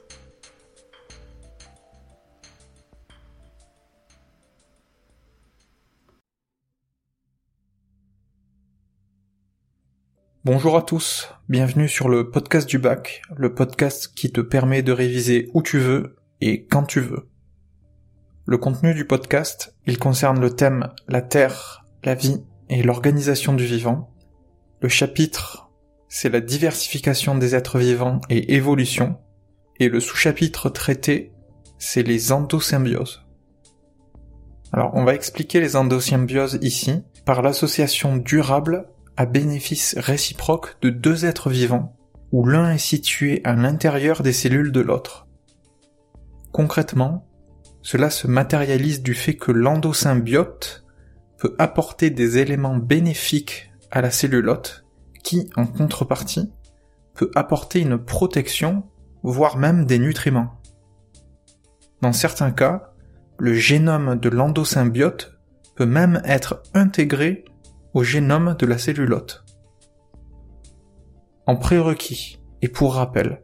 Bonjour 10.44 10.76
à 10.76 10.82
tous, 10.82 11.28
bienvenue 11.48 11.88
sur 11.88 12.08
le 12.08 12.30
podcast 12.30 12.68
du 12.68 12.78
bac, 12.78 13.22
le 13.36 13.54
podcast 13.54 14.14
qui 14.14 14.30
te 14.30 14.40
permet 14.40 14.82
de 14.82 14.92
réviser 14.92 15.50
où 15.52 15.62
tu 15.62 15.80
veux 15.80 16.14
et 16.40 16.64
quand 16.64 16.84
tu 16.84 17.00
veux. 17.00 17.28
Le 18.46 18.56
contenu 18.56 18.94
du 18.94 19.04
podcast, 19.04 19.74
il 19.84 19.98
concerne 19.98 20.40
le 20.40 20.54
thème 20.54 20.90
la 21.08 21.22
Terre, 21.22 21.84
la 22.04 22.14
vie 22.14 22.44
et 22.70 22.84
l'organisation 22.84 23.52
du 23.52 23.64
vivant. 23.64 24.14
Le 24.80 24.88
chapitre, 24.88 25.72
c'est 26.08 26.30
la 26.30 26.40
diversification 26.40 27.36
des 27.36 27.56
êtres 27.56 27.80
vivants 27.80 28.20
et 28.30 28.54
évolution. 28.54 29.18
Et 29.80 29.88
le 29.88 29.98
sous-chapitre 29.98 30.70
traité, 30.70 31.32
c'est 31.78 32.04
les 32.04 32.30
endosymbioses. 32.30 33.24
Alors, 34.72 34.92
on 34.94 35.04
va 35.04 35.14
expliquer 35.14 35.60
les 35.60 35.74
endosymbioses 35.74 36.60
ici 36.62 37.02
par 37.24 37.42
l'association 37.42 38.16
durable 38.16 38.86
à 39.18 39.26
bénéfice 39.26 39.96
réciproque 39.98 40.76
de 40.80 40.90
deux 40.90 41.24
êtres 41.24 41.50
vivants, 41.50 41.96
où 42.30 42.46
l'un 42.46 42.70
est 42.70 42.78
situé 42.78 43.40
à 43.42 43.54
l'intérieur 43.54 44.22
des 44.22 44.32
cellules 44.32 44.70
de 44.70 44.80
l'autre. 44.80 45.26
Concrètement, 46.52 47.26
cela 47.82 48.10
se 48.10 48.28
matérialise 48.28 49.02
du 49.02 49.14
fait 49.14 49.34
que 49.34 49.50
l'endosymbiote 49.50 50.84
peut 51.36 51.56
apporter 51.58 52.10
des 52.10 52.38
éléments 52.38 52.76
bénéfiques 52.76 53.72
à 53.90 54.02
la 54.02 54.12
cellulote 54.12 54.84
qui, 55.24 55.50
en 55.56 55.66
contrepartie, 55.66 56.52
peut 57.14 57.32
apporter 57.34 57.80
une 57.80 57.98
protection, 57.98 58.84
voire 59.24 59.56
même 59.56 59.84
des 59.84 59.98
nutriments. 59.98 60.60
Dans 62.02 62.12
certains 62.12 62.52
cas, 62.52 62.92
le 63.36 63.54
génome 63.54 64.14
de 64.14 64.28
l'endosymbiote 64.28 65.40
peut 65.74 65.86
même 65.86 66.22
être 66.24 66.62
intégré 66.72 67.44
au 67.94 68.02
génome 68.02 68.56
de 68.58 68.66
la 68.66 68.78
cellulote. 68.78 69.44
En 71.46 71.56
prérequis, 71.56 72.40
et 72.62 72.68
pour 72.68 72.94
rappel, 72.94 73.42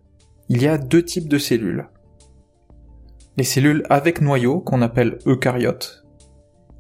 il 0.48 0.62
y 0.62 0.68
a 0.68 0.78
deux 0.78 1.04
types 1.04 1.28
de 1.28 1.38
cellules 1.38 1.88
les 3.36 3.44
cellules 3.44 3.84
avec 3.90 4.20
noyau 4.20 4.60
qu'on 4.60 4.82
appelle 4.82 5.18
eucaryotes 5.26 6.04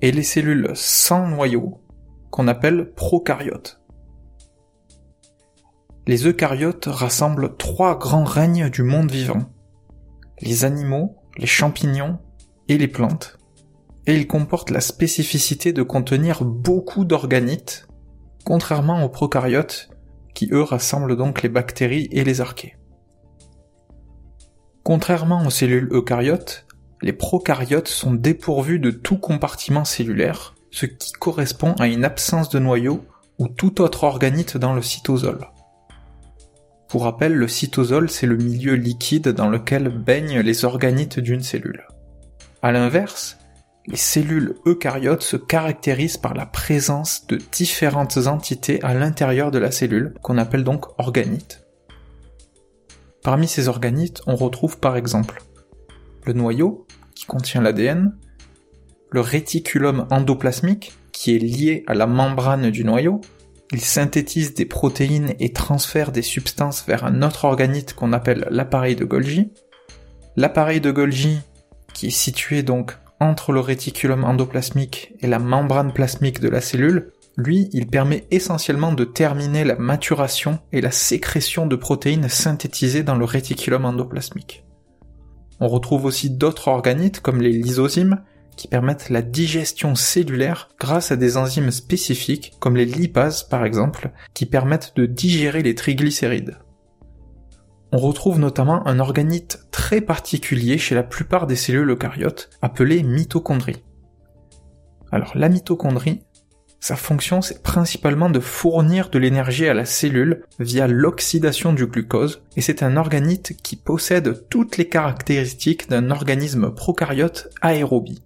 et 0.00 0.12
les 0.12 0.22
cellules 0.22 0.70
sans 0.74 1.26
noyau 1.28 1.80
qu'on 2.30 2.48
appelle 2.48 2.92
prokaryotes. 2.94 3.80
Les 6.06 6.26
eucaryotes 6.26 6.86
rassemblent 6.86 7.56
trois 7.56 7.98
grands 7.98 8.24
règnes 8.24 8.68
du 8.68 8.82
monde 8.82 9.10
vivant. 9.10 9.50
Les 10.40 10.64
animaux, 10.64 11.16
les 11.38 11.46
champignons 11.46 12.18
et 12.68 12.76
les 12.76 12.88
plantes. 12.88 13.38
Et 14.06 14.14
ils 14.14 14.26
comportent 14.26 14.70
la 14.70 14.80
spécificité 14.80 15.72
de 15.72 15.82
contenir 15.82 16.44
beaucoup 16.44 17.04
d'organites, 17.04 17.86
contrairement 18.44 19.02
aux 19.04 19.08
prokaryotes, 19.08 19.88
qui 20.34 20.48
eux 20.52 20.62
rassemblent 20.62 21.16
donc 21.16 21.42
les 21.42 21.48
bactéries 21.48 22.08
et 22.12 22.24
les 22.24 22.40
archées. 22.40 22.76
Contrairement 24.82 25.46
aux 25.46 25.50
cellules 25.50 25.88
eucaryotes, 25.92 26.66
les 27.00 27.14
prokaryotes 27.14 27.88
sont 27.88 28.12
dépourvus 28.12 28.78
de 28.78 28.90
tout 28.90 29.16
compartiment 29.16 29.84
cellulaire, 29.84 30.54
ce 30.70 30.86
qui 30.86 31.12
correspond 31.12 31.72
à 31.78 31.86
une 31.86 32.04
absence 32.04 32.50
de 32.50 32.58
noyau 32.58 33.04
ou 33.38 33.48
tout 33.48 33.80
autre 33.80 34.04
organite 34.04 34.56
dans 34.56 34.74
le 34.74 34.82
cytosol. 34.82 35.48
Pour 36.88 37.04
rappel, 37.04 37.32
le 37.32 37.48
cytosol 37.48 38.10
c'est 38.10 38.26
le 38.26 38.36
milieu 38.36 38.74
liquide 38.74 39.28
dans 39.28 39.48
lequel 39.48 39.88
baignent 39.88 40.40
les 40.40 40.64
organites 40.64 41.18
d'une 41.18 41.42
cellule. 41.42 41.86
A 42.62 42.72
l'inverse, 42.72 43.38
les 43.86 43.96
cellules 43.96 44.54
eucaryotes 44.66 45.22
se 45.22 45.36
caractérisent 45.36 46.16
par 46.16 46.34
la 46.34 46.46
présence 46.46 47.26
de 47.26 47.38
différentes 47.52 48.16
entités 48.26 48.82
à 48.82 48.94
l'intérieur 48.94 49.50
de 49.50 49.58
la 49.58 49.70
cellule, 49.70 50.14
qu'on 50.22 50.38
appelle 50.38 50.64
donc 50.64 50.86
organites. 50.98 51.66
Parmi 53.22 53.46
ces 53.46 53.68
organites, 53.68 54.22
on 54.26 54.36
retrouve 54.36 54.78
par 54.78 54.96
exemple 54.96 55.42
le 56.24 56.32
noyau, 56.32 56.86
qui 57.14 57.26
contient 57.26 57.60
l'ADN, 57.60 58.16
le 59.10 59.20
réticulum 59.20 60.06
endoplasmique, 60.10 60.94
qui 61.12 61.34
est 61.34 61.38
lié 61.38 61.84
à 61.86 61.94
la 61.94 62.06
membrane 62.06 62.70
du 62.70 62.84
noyau, 62.84 63.20
il 63.72 63.80
synthétise 63.80 64.54
des 64.54 64.66
protéines 64.66 65.34
et 65.40 65.52
transfère 65.52 66.12
des 66.12 66.22
substances 66.22 66.84
vers 66.86 67.04
un 67.04 67.22
autre 67.22 67.44
organite 67.44 67.94
qu'on 67.94 68.12
appelle 68.12 68.46
l'appareil 68.50 68.96
de 68.96 69.04
Golgi. 69.04 69.52
L'appareil 70.36 70.80
de 70.80 70.90
Golgi, 70.90 71.40
qui 71.92 72.08
est 72.08 72.10
situé 72.10 72.62
donc 72.62 72.96
entre 73.20 73.52
le 73.52 73.60
réticulum 73.60 74.24
endoplasmique 74.24 75.14
et 75.20 75.26
la 75.26 75.38
membrane 75.38 75.92
plasmique 75.92 76.40
de 76.40 76.48
la 76.48 76.60
cellule, 76.60 77.12
lui, 77.36 77.68
il 77.72 77.86
permet 77.86 78.26
essentiellement 78.30 78.92
de 78.92 79.04
terminer 79.04 79.64
la 79.64 79.76
maturation 79.76 80.60
et 80.72 80.80
la 80.80 80.90
sécrétion 80.90 81.66
de 81.66 81.76
protéines 81.76 82.28
synthétisées 82.28 83.02
dans 83.02 83.16
le 83.16 83.24
réticulum 83.24 83.84
endoplasmique. 83.84 84.64
On 85.60 85.68
retrouve 85.68 86.04
aussi 86.04 86.30
d'autres 86.30 86.68
organites 86.68 87.20
comme 87.20 87.40
les 87.40 87.52
lysosymes 87.52 88.20
qui 88.56 88.68
permettent 88.68 89.10
la 89.10 89.22
digestion 89.22 89.94
cellulaire 89.94 90.68
grâce 90.78 91.10
à 91.10 91.16
des 91.16 91.36
enzymes 91.36 91.72
spécifiques 91.72 92.52
comme 92.60 92.76
les 92.76 92.84
lipases 92.84 93.42
par 93.42 93.64
exemple 93.64 94.12
qui 94.32 94.46
permettent 94.46 94.92
de 94.94 95.06
digérer 95.06 95.62
les 95.62 95.74
triglycérides. 95.74 96.56
On 97.94 97.98
retrouve 97.98 98.40
notamment 98.40 98.84
un 98.88 98.98
organite 98.98 99.68
très 99.70 100.00
particulier 100.00 100.78
chez 100.78 100.96
la 100.96 101.04
plupart 101.04 101.46
des 101.46 101.54
cellules 101.54 101.90
eucaryotes 101.90 102.50
appelé 102.60 103.04
mitochondrie. 103.04 103.84
Alors 105.12 105.30
la 105.36 105.48
mitochondrie, 105.48 106.24
sa 106.80 106.96
fonction, 106.96 107.40
c'est 107.40 107.62
principalement 107.62 108.30
de 108.30 108.40
fournir 108.40 109.10
de 109.10 109.18
l'énergie 109.20 109.68
à 109.68 109.74
la 109.74 109.84
cellule 109.84 110.42
via 110.58 110.88
l'oxydation 110.88 111.72
du 111.72 111.86
glucose, 111.86 112.42
et 112.56 112.62
c'est 112.62 112.82
un 112.82 112.96
organite 112.96 113.56
qui 113.62 113.76
possède 113.76 114.48
toutes 114.48 114.76
les 114.76 114.88
caractéristiques 114.88 115.88
d'un 115.88 116.10
organisme 116.10 116.74
prokaryote 116.74 117.48
aérobie, 117.60 118.24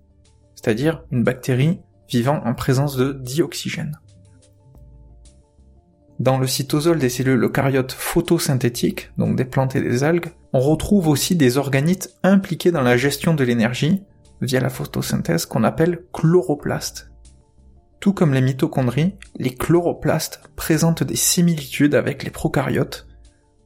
c'est-à-dire 0.55 1.03
une 1.13 1.25
bactérie 1.25 1.81
vivant 2.09 2.41
en 2.47 2.55
présence 2.55 2.97
de 2.97 3.13
dioxygène. 3.13 3.99
Dans 6.19 6.39
le 6.39 6.47
cytosol 6.47 6.99
des 6.99 7.09
cellules 7.09 7.45
eucaryotes 7.45 7.93
photosynthétiques, 7.93 9.11
donc 9.19 9.37
des 9.37 9.45
plantes 9.45 9.77
et 9.77 9.81
des 9.81 10.03
algues, 10.03 10.33
on 10.53 10.61
retrouve 10.61 11.09
aussi 11.09 11.37
des 11.37 11.59
organites 11.59 12.11
impliqués 12.23 12.73
dans 12.73 12.83
la 12.83 12.97
gestion 12.97 13.35
de 13.35 13.45
l'énergie 13.45 14.03
via 14.41 14.61
la 14.61 14.71
photosynthèse 14.71 15.47
qu'on 15.47 15.65
appelle 15.65 16.05
chloroplastes 16.13 17.09
tout 18.01 18.13
comme 18.13 18.35
les 18.35 18.41
mitochondries, 18.41 19.15
les 19.37 19.55
chloroplastes 19.55 20.41
présentent 20.57 21.03
des 21.03 21.17
similitudes 21.17 21.95
avec 21.95 22.23
les 22.23 22.31
prokaryotes, 22.31 23.07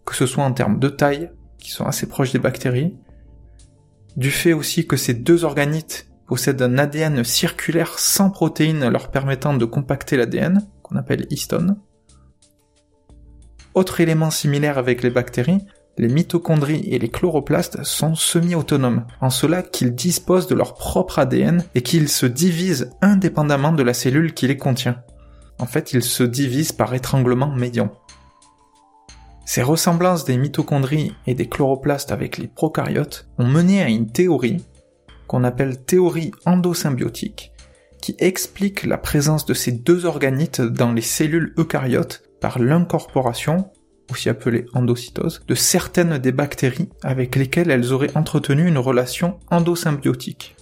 que 0.06 0.14
ce 0.14 0.26
soit 0.26 0.44
en 0.44 0.52
termes 0.52 0.78
de 0.78 0.88
taille, 0.88 1.30
qui 1.58 1.70
sont 1.70 1.84
assez 1.84 2.06
proches 2.06 2.32
des 2.32 2.38
bactéries, 2.38 2.96
du 4.16 4.30
fait 4.30 4.52
aussi 4.52 4.86
que 4.86 4.96
ces 4.96 5.14
deux 5.14 5.44
organites 5.44 6.10
possèdent 6.26 6.62
un 6.62 6.78
ADN 6.78 7.24
circulaire 7.24 7.98
sans 7.98 8.30
protéines 8.30 8.88
leur 8.88 9.10
permettant 9.10 9.54
de 9.54 9.64
compacter 9.64 10.16
l'ADN, 10.16 10.66
qu'on 10.82 10.96
appelle 10.96 11.26
histone. 11.30 11.76
Autre 13.74 14.00
élément 14.00 14.30
similaire 14.30 14.76
avec 14.76 15.02
les 15.02 15.10
bactéries, 15.10 15.64
les 15.98 16.08
mitochondries 16.08 16.88
et 16.90 16.98
les 16.98 17.08
chloroplastes 17.08 17.84
sont 17.84 18.14
semi-autonomes, 18.14 19.06
en 19.20 19.30
cela 19.30 19.62
qu'ils 19.62 19.94
disposent 19.94 20.46
de 20.46 20.54
leur 20.54 20.74
propre 20.74 21.18
ADN 21.18 21.64
et 21.74 21.82
qu'ils 21.82 22.08
se 22.08 22.26
divisent 22.26 22.90
indépendamment 23.02 23.72
de 23.72 23.82
la 23.82 23.94
cellule 23.94 24.34
qui 24.34 24.46
les 24.46 24.56
contient. 24.56 25.02
En 25.58 25.66
fait, 25.66 25.92
ils 25.92 26.02
se 26.02 26.22
divisent 26.22 26.72
par 26.72 26.94
étranglement 26.94 27.54
médian. 27.54 27.92
Ces 29.44 29.62
ressemblances 29.62 30.24
des 30.24 30.38
mitochondries 30.38 31.14
et 31.26 31.34
des 31.34 31.48
chloroplastes 31.48 32.12
avec 32.12 32.38
les 32.38 32.48
prokaryotes 32.48 33.28
ont 33.38 33.46
mené 33.46 33.82
à 33.82 33.88
une 33.88 34.10
théorie 34.10 34.64
qu'on 35.26 35.44
appelle 35.44 35.82
théorie 35.82 36.32
endosymbiotique, 36.46 37.52
qui 38.00 38.16
explique 38.18 38.84
la 38.84 38.98
présence 38.98 39.46
de 39.46 39.54
ces 39.54 39.72
deux 39.72 40.04
organites 40.04 40.60
dans 40.60 40.92
les 40.92 41.02
cellules 41.02 41.54
eucaryotes 41.58 42.22
par 42.42 42.58
l'incorporation, 42.58 43.70
aussi 44.10 44.28
appelée 44.28 44.66
endocytose, 44.74 45.42
de 45.46 45.54
certaines 45.54 46.18
des 46.18 46.32
bactéries 46.32 46.90
avec 47.02 47.36
lesquelles 47.36 47.70
elles 47.70 47.92
auraient 47.92 48.16
entretenu 48.16 48.66
une 48.66 48.78
relation 48.78 49.38
endosymbiotique. 49.50 50.56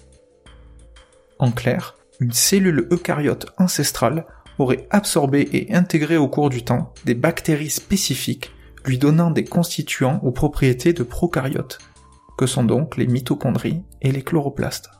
En 1.38 1.51
clair, 1.51 1.97
une 2.21 2.33
cellule 2.33 2.87
eucaryote 2.90 3.47
ancestrale 3.57 4.27
aurait 4.59 4.87
absorbé 4.90 5.49
et 5.53 5.75
intégré 5.75 6.19
au 6.19 6.29
cours 6.29 6.51
du 6.51 6.62
temps 6.64 6.93
des 7.07 7.14
bactéries 7.14 7.71
spécifiques 7.71 8.53
lui 8.85 8.99
donnant 8.99 9.31
des 9.31 9.45
constituants 9.45 10.21
aux 10.23 10.33
propriétés 10.33 10.93
de 10.93 11.03
prokaryotes, 11.03 11.79
que 12.37 12.47
sont 12.47 12.64
donc 12.64 12.99
les 12.99 13.07
mitochondries 13.07 13.83
et 14.03 14.12
les 14.12 14.23
chloroplastes. 14.23 14.90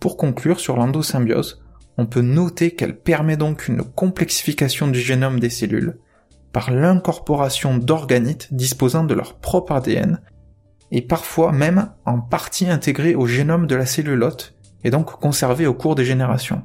Pour 0.00 0.16
conclure 0.16 0.60
sur 0.60 0.76
l'endosymbiose, 0.76 1.61
on 1.98 2.06
peut 2.06 2.22
noter 2.22 2.72
qu'elle 2.72 2.98
permet 2.98 3.36
donc 3.36 3.68
une 3.68 3.82
complexification 3.82 4.88
du 4.88 5.00
génome 5.00 5.40
des 5.40 5.50
cellules 5.50 5.98
par 6.52 6.70
l'incorporation 6.70 7.78
d'organites 7.78 8.52
disposant 8.52 9.04
de 9.04 9.14
leur 9.14 9.38
propre 9.38 9.72
ADN 9.72 10.20
et 10.90 11.02
parfois 11.02 11.52
même 11.52 11.90
en 12.04 12.20
partie 12.20 12.68
intégrés 12.68 13.14
au 13.14 13.26
génome 13.26 13.66
de 13.66 13.74
la 13.74 13.86
cellule 13.86 14.28
et 14.84 14.90
donc 14.90 15.12
conservés 15.12 15.66
au 15.66 15.74
cours 15.74 15.94
des 15.94 16.04
générations. 16.04 16.62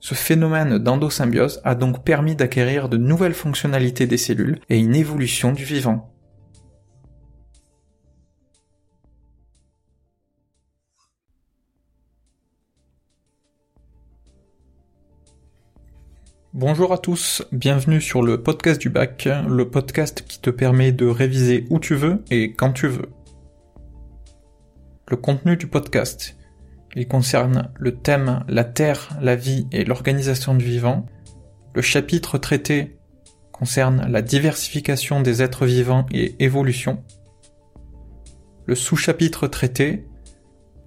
Ce 0.00 0.14
phénomène 0.14 0.78
d'endosymbiose 0.78 1.60
a 1.64 1.74
donc 1.74 2.04
permis 2.04 2.36
d'acquérir 2.36 2.88
de 2.88 2.96
nouvelles 2.96 3.34
fonctionnalités 3.34 4.06
des 4.06 4.18
cellules 4.18 4.60
et 4.68 4.78
une 4.78 4.94
évolution 4.94 5.52
du 5.52 5.64
vivant. 5.64 6.12
Bonjour 16.58 16.94
à 16.94 16.96
tous, 16.96 17.42
bienvenue 17.52 18.00
sur 18.00 18.22
le 18.22 18.42
podcast 18.42 18.80
du 18.80 18.88
bac, 18.88 19.28
le 19.46 19.68
podcast 19.68 20.24
qui 20.26 20.40
te 20.40 20.48
permet 20.48 20.90
de 20.90 21.04
réviser 21.04 21.66
où 21.68 21.78
tu 21.78 21.94
veux 21.94 22.24
et 22.30 22.54
quand 22.54 22.72
tu 22.72 22.86
veux. 22.86 23.10
Le 25.06 25.18
contenu 25.18 25.58
du 25.58 25.66
podcast. 25.66 26.38
Il 26.94 27.06
concerne 27.08 27.70
le 27.78 27.94
thème 27.94 28.42
la 28.48 28.64
Terre, 28.64 29.10
la 29.20 29.36
vie 29.36 29.66
et 29.70 29.84
l'organisation 29.84 30.54
du 30.54 30.64
vivant. 30.64 31.04
Le 31.74 31.82
chapitre 31.82 32.38
traité 32.38 32.96
concerne 33.52 34.10
la 34.10 34.22
diversification 34.22 35.20
des 35.20 35.42
êtres 35.42 35.66
vivants 35.66 36.06
et 36.10 36.42
évolution. 36.42 37.04
Le 38.64 38.74
sous-chapitre 38.74 39.46
traité 39.46 40.06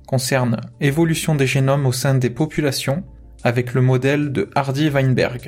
concerne 0.07 0.61
évolution 0.81 1.35
des 1.35 1.45
génomes 1.45 1.85
au 1.85 1.91
sein 1.91 2.15
des 2.15 2.31
populations 2.31 3.03
avec 3.43 3.75
le 3.75 3.81
modèle 3.81 4.31
de 4.31 4.49
Hardy-Weinberg. 4.55 5.47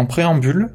En 0.00 0.06
préambule, 0.06 0.68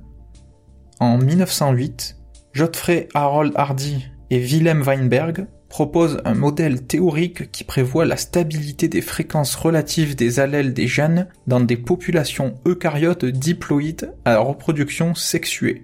en 0.99 1.17
1908, 1.17 2.15
Godfrey 2.55 3.07
Harold 3.15 3.53
Hardy 3.55 4.05
et 4.29 4.37
Wilhelm 4.37 4.83
Weinberg 4.83 5.47
proposent 5.67 6.21
un 6.25 6.35
modèle 6.35 6.85
théorique 6.85 7.51
qui 7.51 7.63
prévoit 7.63 8.05
la 8.05 8.17
stabilité 8.17 8.87
des 8.87 9.01
fréquences 9.01 9.55
relatives 9.55 10.15
des 10.15 10.39
allèles 10.39 10.75
des 10.75 10.85
gènes 10.85 11.27
dans 11.47 11.59
des 11.59 11.75
populations 11.75 12.53
eucaryotes 12.67 13.25
diploïdes 13.25 14.13
à 14.25 14.37
reproduction 14.37 15.15
sexuée. 15.15 15.81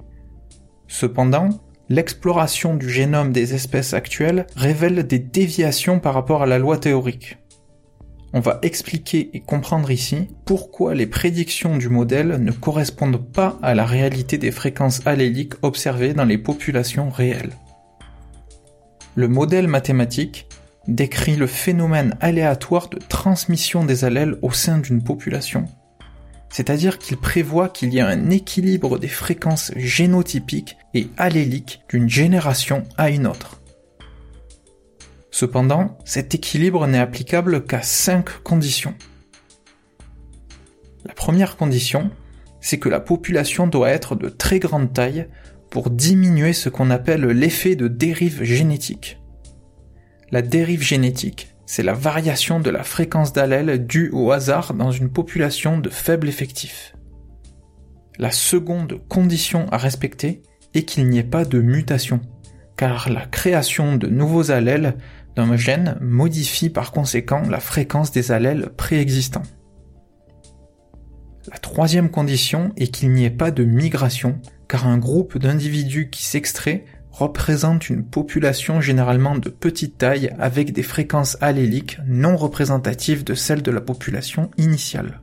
Cependant, 0.87 1.49
l'exploration 1.89 2.75
du 2.75 2.91
génome 2.91 3.31
des 3.31 3.55
espèces 3.55 3.95
actuelles 3.95 4.45
révèle 4.55 5.07
des 5.07 5.17
déviations 5.17 5.99
par 5.99 6.13
rapport 6.13 6.43
à 6.43 6.45
la 6.45 6.59
loi 6.59 6.77
théorique. 6.77 7.40
On 8.33 8.39
va 8.39 8.59
expliquer 8.61 9.29
et 9.33 9.41
comprendre 9.41 9.91
ici 9.91 10.29
pourquoi 10.45 10.95
les 10.95 11.05
prédictions 11.05 11.77
du 11.77 11.89
modèle 11.89 12.37
ne 12.41 12.51
correspondent 12.51 13.31
pas 13.31 13.59
à 13.61 13.75
la 13.75 13.85
réalité 13.85 14.37
des 14.37 14.51
fréquences 14.51 15.05
alléliques 15.05 15.55
observées 15.63 16.13
dans 16.13 16.25
les 16.25 16.37
populations 16.37 17.09
réelles. 17.09 17.51
Le 19.15 19.27
modèle 19.27 19.67
mathématique 19.67 20.47
décrit 20.87 21.35
le 21.35 21.47
phénomène 21.47 22.15
aléatoire 22.21 22.87
de 22.87 22.99
transmission 22.99 23.83
des 23.83 24.05
allèles 24.05 24.37
au 24.41 24.51
sein 24.51 24.77
d'une 24.77 25.03
population. 25.03 25.65
C'est-à-dire 26.49 26.97
qu'il 26.99 27.17
prévoit 27.17 27.69
qu'il 27.69 27.93
y 27.93 27.99
a 27.99 28.07
un 28.07 28.29
équilibre 28.29 28.97
des 28.97 29.07
fréquences 29.07 29.71
génotypiques 29.75 30.77
et 30.93 31.07
alléliques 31.17 31.81
d'une 31.89 32.09
génération 32.09 32.83
à 32.97 33.09
une 33.09 33.27
autre. 33.27 33.60
Cependant, 35.31 35.97
cet 36.05 36.35
équilibre 36.35 36.85
n'est 36.87 36.99
applicable 36.99 37.65
qu'à 37.65 37.81
cinq 37.81 38.43
conditions. 38.43 38.93
La 41.05 41.13
première 41.13 41.57
condition, 41.57 42.11
c'est 42.59 42.77
que 42.77 42.89
la 42.89 42.99
population 42.99 43.65
doit 43.65 43.89
être 43.89 44.15
de 44.15 44.29
très 44.29 44.59
grande 44.59 44.93
taille 44.93 45.27
pour 45.71 45.89
diminuer 45.89 46.53
ce 46.53 46.69
qu'on 46.69 46.91
appelle 46.91 47.25
l'effet 47.25 47.75
de 47.75 47.87
dérive 47.87 48.43
génétique. 48.43 49.19
La 50.31 50.41
dérive 50.41 50.83
génétique, 50.83 51.55
c'est 51.65 51.83
la 51.83 51.93
variation 51.93 52.59
de 52.59 52.69
la 52.69 52.83
fréquence 52.83 53.31
d'allèles 53.31 53.87
due 53.87 54.09
au 54.11 54.31
hasard 54.31 54.73
dans 54.73 54.91
une 54.91 55.09
population 55.09 55.79
de 55.79 55.89
faible 55.89 56.27
effectif. 56.27 56.93
La 58.19 58.31
seconde 58.31 58.99
condition 59.07 59.67
à 59.71 59.77
respecter 59.77 60.41
est 60.73 60.83
qu'il 60.83 61.07
n'y 61.07 61.17
ait 61.17 61.23
pas 61.23 61.45
de 61.45 61.61
mutation, 61.61 62.19
car 62.77 63.09
la 63.09 63.25
création 63.25 63.95
de 63.95 64.07
nouveaux 64.07 64.51
allèles 64.51 64.97
d'un 65.35 65.55
gène 65.55 65.97
modifie 66.01 66.69
par 66.69 66.91
conséquent 66.91 67.43
la 67.49 67.59
fréquence 67.59 68.11
des 68.11 68.31
allèles 68.31 68.69
préexistants. 68.75 69.43
La 71.51 71.57
troisième 71.57 72.09
condition 72.09 72.71
est 72.77 72.87
qu'il 72.87 73.11
n'y 73.11 73.25
ait 73.25 73.31
pas 73.31 73.51
de 73.51 73.63
migration, 73.63 74.39
car 74.67 74.87
un 74.87 74.97
groupe 74.97 75.37
d'individus 75.37 76.09
qui 76.09 76.23
s'extrait 76.23 76.85
représente 77.11 77.89
une 77.89 78.05
population 78.05 78.79
généralement 78.79 79.35
de 79.35 79.49
petite 79.49 79.97
taille 79.97 80.33
avec 80.39 80.71
des 80.71 80.83
fréquences 80.83 81.37
alléliques 81.41 81.97
non 82.07 82.35
représentatives 82.35 83.23
de 83.23 83.33
celles 83.33 83.63
de 83.63 83.71
la 83.71 83.81
population 83.81 84.49
initiale. 84.57 85.21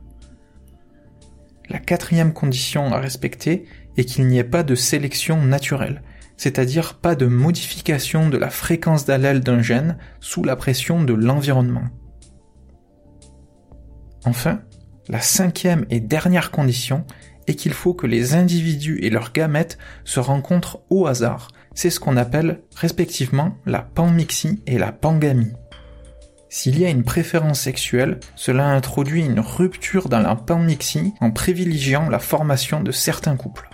La 1.69 1.79
quatrième 1.79 2.33
condition 2.33 2.93
à 2.93 2.99
respecter 2.99 3.65
est 3.97 4.05
qu'il 4.05 4.27
n'y 4.27 4.39
ait 4.39 4.43
pas 4.43 4.63
de 4.63 4.75
sélection 4.75 5.41
naturelle, 5.43 6.01
c'est-à-dire 6.39 6.93
pas 6.93 7.15
de 7.15 7.25
modification 7.25 8.29
de 8.29 8.37
la 8.37 8.49
fréquence 8.49 9.03
d'allèle 9.03 9.41
d'un 9.41 9.61
gène 9.61 9.97
sous 10.21 10.41
la 10.41 10.55
pression 10.55 11.03
de 11.03 11.11
l'environnement. 11.11 11.83
Enfin, 14.23 14.61
la 15.09 15.19
cinquième 15.19 15.85
et 15.89 15.99
dernière 15.99 16.49
condition 16.49 17.05
est 17.47 17.55
qu'il 17.55 17.73
faut 17.73 17.93
que 17.93 18.07
les 18.07 18.35
individus 18.35 18.99
et 19.01 19.09
leurs 19.09 19.33
gamètes 19.33 19.77
se 20.05 20.21
rencontrent 20.21 20.79
au 20.89 21.07
hasard. 21.07 21.49
C'est 21.75 21.89
ce 21.89 21.99
qu'on 21.99 22.15
appelle 22.15 22.61
respectivement 22.73 23.57
la 23.65 23.81
panmixie 23.81 24.63
et 24.65 24.77
la 24.77 24.93
pangamie. 24.93 25.51
S'il 26.47 26.79
y 26.79 26.85
a 26.85 26.89
une 26.89 27.03
préférence 27.03 27.59
sexuelle, 27.59 28.21
cela 28.37 28.65
introduit 28.69 29.25
une 29.25 29.41
rupture 29.41 30.07
dans 30.07 30.21
la 30.21 30.37
panmixie 30.37 31.13
en 31.19 31.31
privilégiant 31.31 32.07
la 32.07 32.19
formation 32.19 32.81
de 32.81 32.93
certains 32.93 33.35
couples. 33.35 33.69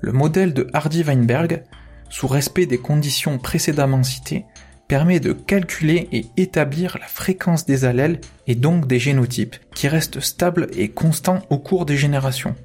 Le 0.00 0.12
modèle 0.12 0.54
de 0.54 0.66
Hardy-Weinberg, 0.72 1.64
sous 2.08 2.26
respect 2.26 2.66
des 2.66 2.78
conditions 2.78 3.38
précédemment 3.38 4.02
citées, 4.02 4.46
permet 4.88 5.20
de 5.20 5.32
calculer 5.32 6.08
et 6.10 6.26
établir 6.36 6.98
la 7.00 7.06
fréquence 7.06 7.64
des 7.64 7.84
allèles 7.84 8.20
et 8.46 8.56
donc 8.56 8.86
des 8.88 8.98
génotypes, 8.98 9.56
qui 9.74 9.86
restent 9.86 10.20
stables 10.20 10.68
et 10.76 10.88
constants 10.88 11.42
au 11.48 11.58
cours 11.58 11.86
des 11.86 11.96
générations. 11.96 12.56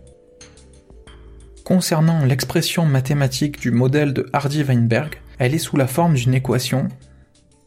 Concernant 1.64 2.26
l'expression 2.26 2.86
mathématique 2.86 3.60
du 3.60 3.72
modèle 3.72 4.14
de 4.14 4.28
Hardy-Weinberg, 4.34 5.22
elle 5.38 5.54
est 5.54 5.60
sous 5.60 5.78
la 5.78 5.88
forme 5.88 6.14
d'une 6.16 6.34
équation 6.34 6.88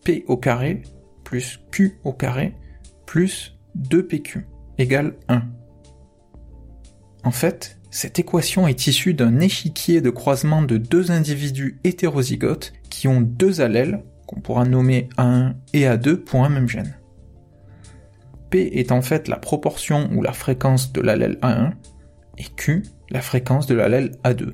P 0.05 0.25
au 0.27 0.37
carré 0.37 0.83
plus 1.25 1.61
Q 1.71 1.99
au 2.05 2.13
carré 2.13 2.55
plus 3.07 3.57
2PQ 3.79 4.45
égale 4.79 5.15
1. 5.29 5.43
En 7.25 7.31
fait, 7.31 7.78
cette 7.91 8.19
équation 8.19 8.69
est 8.69 8.87
issue 8.87 9.15
d'un 9.15 9.41
échiquier 9.41 10.01
de 10.01 10.11
croisement 10.11 10.63
de 10.63 10.77
deux 10.77 11.11
individus 11.11 11.79
hétérozygotes 11.85 12.73
qui 12.91 13.09
ont 13.09 13.21
deux 13.21 13.61
allèles, 13.61 14.03
qu'on 14.27 14.41
pourra 14.41 14.65
nommer 14.65 15.09
A1 15.17 15.55
et 15.73 15.85
A2 15.85 16.17
pour 16.17 16.45
un 16.45 16.51
même 16.51 16.69
gène. 16.69 16.99
P 18.51 18.79
est 18.79 18.93
en 18.93 19.01
fait 19.03 19.29
la 19.29 19.37
proportion 19.37 20.11
ou 20.13 20.23
la 20.23 20.33
fréquence 20.33 20.93
de 20.93 21.01
l'allèle 21.01 21.39
A1 21.43 21.73
et 22.37 22.45
Q 22.57 22.83
la 23.11 23.23
fréquence 23.23 23.67
de 23.67 23.75
l'allèle 23.75 24.13
A2. 24.25 24.53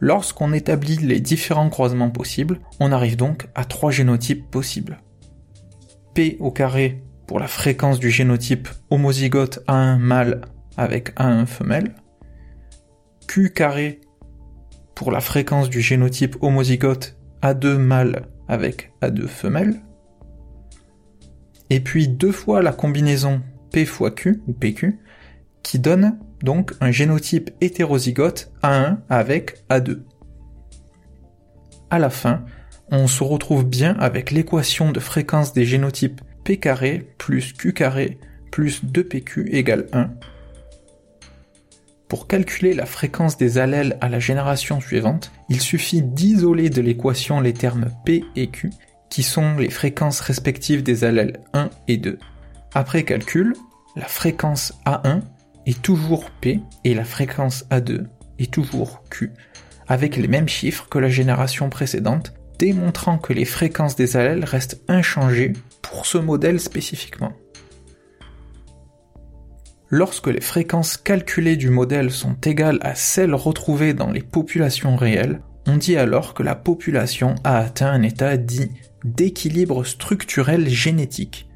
Lorsqu'on 0.00 0.52
établit 0.52 0.96
les 0.96 1.20
différents 1.20 1.70
croisements 1.70 2.10
possibles, 2.10 2.60
on 2.80 2.92
arrive 2.92 3.16
donc 3.16 3.48
à 3.54 3.64
trois 3.64 3.90
génotypes 3.90 4.50
possibles. 4.50 4.98
P 6.14 6.36
au 6.40 6.50
carré 6.50 7.02
pour 7.26 7.38
la 7.38 7.48
fréquence 7.48 7.98
du 7.98 8.10
génotype 8.10 8.68
homozygote 8.90 9.60
A1 9.66 9.98
mâle 9.98 10.42
avec 10.76 11.14
A1 11.16 11.46
femelle, 11.46 11.94
Q 13.26 13.50
carré 13.50 14.00
pour 14.94 15.10
la 15.10 15.20
fréquence 15.20 15.68
du 15.68 15.80
génotype 15.80 16.36
homozygote 16.40 17.16
A2 17.42 17.76
mâle 17.76 18.26
avec 18.48 18.92
A2 19.02 19.26
femelle, 19.26 19.82
et 21.70 21.80
puis 21.80 22.08
deux 22.08 22.32
fois 22.32 22.62
la 22.62 22.72
combinaison 22.72 23.42
P 23.72 23.84
fois 23.84 24.10
Q, 24.10 24.42
ou 24.46 24.52
PQ, 24.52 24.98
qui 25.62 25.78
donne 25.78 26.18
donc 26.42 26.72
un 26.80 26.90
génotype 26.90 27.50
hétérozygote 27.60 28.52
A1 28.62 28.98
avec 29.08 29.64
A2. 29.68 30.02
À 31.90 31.98
la 31.98 32.10
fin, 32.10 32.44
on 32.90 33.06
se 33.06 33.24
retrouve 33.24 33.64
bien 33.64 33.96
avec 33.98 34.30
l'équation 34.30 34.92
de 34.92 35.00
fréquence 35.00 35.52
des 35.52 35.64
génotypes 35.64 36.20
P 36.44 36.58
carré 36.58 37.12
plus 37.18 37.52
Q 37.52 37.72
carré 37.72 38.18
plus 38.52 38.84
2PQ 38.84 39.48
égale 39.52 39.86
1. 39.92 40.10
Pour 42.08 42.28
calculer 42.28 42.72
la 42.72 42.86
fréquence 42.86 43.36
des 43.36 43.58
allèles 43.58 43.98
à 44.00 44.08
la 44.08 44.20
génération 44.20 44.80
suivante, 44.80 45.32
il 45.48 45.60
suffit 45.60 46.02
d'isoler 46.02 46.70
de 46.70 46.80
l'équation 46.80 47.40
les 47.40 47.52
termes 47.52 47.88
P 48.04 48.24
et 48.36 48.46
Q, 48.46 48.70
qui 49.10 49.24
sont 49.24 49.56
les 49.56 49.70
fréquences 49.70 50.20
respectives 50.20 50.84
des 50.84 51.02
allèles 51.02 51.40
1 51.52 51.70
et 51.88 51.96
2. 51.96 52.18
Après 52.74 53.02
calcul, 53.02 53.54
la 53.96 54.04
fréquence 54.04 54.74
A1 54.84 55.22
est 55.66 55.82
toujours 55.82 56.30
P 56.30 56.60
et 56.84 56.94
la 56.94 57.04
fréquence 57.04 57.64
A2 57.70 58.04
est 58.38 58.52
toujours 58.52 59.02
Q, 59.10 59.32
avec 59.88 60.16
les 60.16 60.28
mêmes 60.28 60.48
chiffres 60.48 60.86
que 60.88 60.98
la 60.98 61.08
génération 61.08 61.70
précédente, 61.70 62.34
démontrant 62.58 63.18
que 63.18 63.32
les 63.32 63.44
fréquences 63.44 63.96
des 63.96 64.16
allèles 64.16 64.44
restent 64.44 64.80
inchangées 64.88 65.54
pour 65.82 66.06
ce 66.06 66.18
modèle 66.18 66.60
spécifiquement. 66.60 67.32
Lorsque 69.88 70.26
les 70.26 70.40
fréquences 70.40 70.96
calculées 70.96 71.56
du 71.56 71.70
modèle 71.70 72.10
sont 72.10 72.34
égales 72.44 72.78
à 72.82 72.94
celles 72.96 73.34
retrouvées 73.34 73.94
dans 73.94 74.10
les 74.10 74.22
populations 74.22 74.96
réelles, 74.96 75.42
on 75.66 75.76
dit 75.76 75.96
alors 75.96 76.34
que 76.34 76.42
la 76.42 76.56
population 76.56 77.36
a 77.44 77.58
atteint 77.58 77.90
un 77.90 78.02
état 78.02 78.36
dit 78.36 78.70
d'équilibre 79.04 79.84
structurel 79.84 80.68
génétique, 80.68 81.48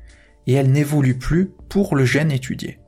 et 0.46 0.54
elle 0.54 0.70
n'évolue 0.70 1.18
plus 1.18 1.52
pour 1.68 1.96
le 1.96 2.04
gène 2.04 2.30
étudié. 2.30 2.78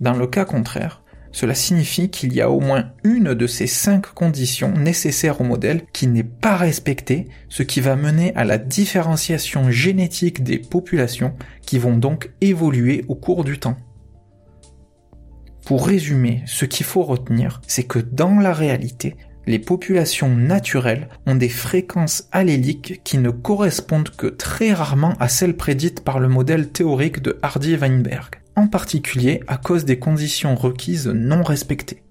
Dans 0.00 0.14
le 0.14 0.26
cas 0.26 0.44
contraire, 0.44 1.03
cela 1.34 1.56
signifie 1.56 2.10
qu'il 2.10 2.32
y 2.32 2.40
a 2.40 2.48
au 2.48 2.60
moins 2.60 2.92
une 3.02 3.34
de 3.34 3.46
ces 3.48 3.66
cinq 3.66 4.06
conditions 4.06 4.70
nécessaires 4.70 5.40
au 5.40 5.44
modèle 5.44 5.82
qui 5.92 6.06
n'est 6.06 6.22
pas 6.22 6.56
respectée, 6.56 7.26
ce 7.48 7.64
qui 7.64 7.80
va 7.80 7.96
mener 7.96 8.32
à 8.36 8.44
la 8.44 8.56
différenciation 8.56 9.68
génétique 9.68 10.44
des 10.44 10.58
populations 10.58 11.34
qui 11.66 11.80
vont 11.80 11.96
donc 11.96 12.30
évoluer 12.40 13.04
au 13.08 13.16
cours 13.16 13.42
du 13.42 13.58
temps. 13.58 13.76
Pour 15.66 15.88
résumer, 15.88 16.44
ce 16.46 16.66
qu'il 16.66 16.86
faut 16.86 17.02
retenir, 17.02 17.60
c'est 17.66 17.82
que 17.82 17.98
dans 17.98 18.38
la 18.38 18.52
réalité, 18.52 19.16
les 19.48 19.58
populations 19.58 20.36
naturelles 20.36 21.08
ont 21.26 21.34
des 21.34 21.48
fréquences 21.48 22.28
alléliques 22.30 23.00
qui 23.02 23.18
ne 23.18 23.30
correspondent 23.30 24.10
que 24.10 24.28
très 24.28 24.72
rarement 24.72 25.14
à 25.18 25.28
celles 25.28 25.56
prédites 25.56 26.04
par 26.04 26.20
le 26.20 26.28
modèle 26.28 26.70
théorique 26.70 27.22
de 27.22 27.40
Hardy-Weinberg 27.42 28.43
en 28.56 28.66
particulier 28.66 29.40
à 29.46 29.56
cause 29.56 29.84
des 29.84 29.98
conditions 29.98 30.54
requises 30.54 31.08
non 31.08 31.42
respectées. 31.42 32.02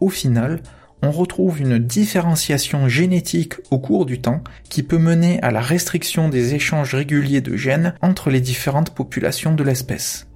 Au 0.00 0.08
final, 0.08 0.62
on 1.02 1.10
retrouve 1.10 1.60
une 1.60 1.78
différenciation 1.78 2.88
génétique 2.88 3.54
au 3.70 3.78
cours 3.78 4.06
du 4.06 4.20
temps 4.20 4.42
qui 4.68 4.82
peut 4.82 4.98
mener 4.98 5.40
à 5.42 5.50
la 5.50 5.60
restriction 5.60 6.28
des 6.28 6.54
échanges 6.54 6.94
réguliers 6.94 7.40
de 7.40 7.56
gènes 7.56 7.94
entre 8.02 8.30
les 8.30 8.40
différentes 8.40 8.94
populations 8.94 9.54
de 9.54 9.62
l'espèce. 9.62 10.26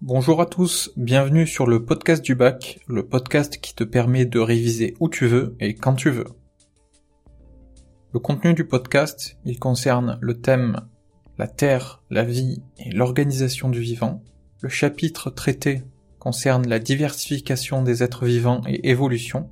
Bonjour 0.00 0.40
à 0.40 0.46
tous, 0.46 0.92
bienvenue 0.96 1.44
sur 1.44 1.66
le 1.66 1.84
podcast 1.84 2.24
du 2.24 2.36
bac, 2.36 2.78
le 2.86 3.04
podcast 3.04 3.58
qui 3.60 3.74
te 3.74 3.82
permet 3.82 4.26
de 4.26 4.38
réviser 4.38 4.94
où 5.00 5.08
tu 5.08 5.26
veux 5.26 5.56
et 5.58 5.74
quand 5.74 5.94
tu 5.94 6.10
veux. 6.10 6.28
Le 8.14 8.20
contenu 8.20 8.54
du 8.54 8.64
podcast, 8.64 9.36
il 9.44 9.58
concerne 9.58 10.16
le 10.20 10.40
thème 10.40 10.82
la 11.36 11.48
Terre, 11.48 12.00
la 12.10 12.22
vie 12.22 12.62
et 12.78 12.92
l'organisation 12.92 13.70
du 13.70 13.80
vivant. 13.80 14.22
Le 14.60 14.68
chapitre 14.68 15.30
traité 15.30 15.82
concerne 16.20 16.68
la 16.68 16.78
diversification 16.78 17.82
des 17.82 18.04
êtres 18.04 18.24
vivants 18.24 18.60
et 18.68 18.90
évolution. 18.90 19.50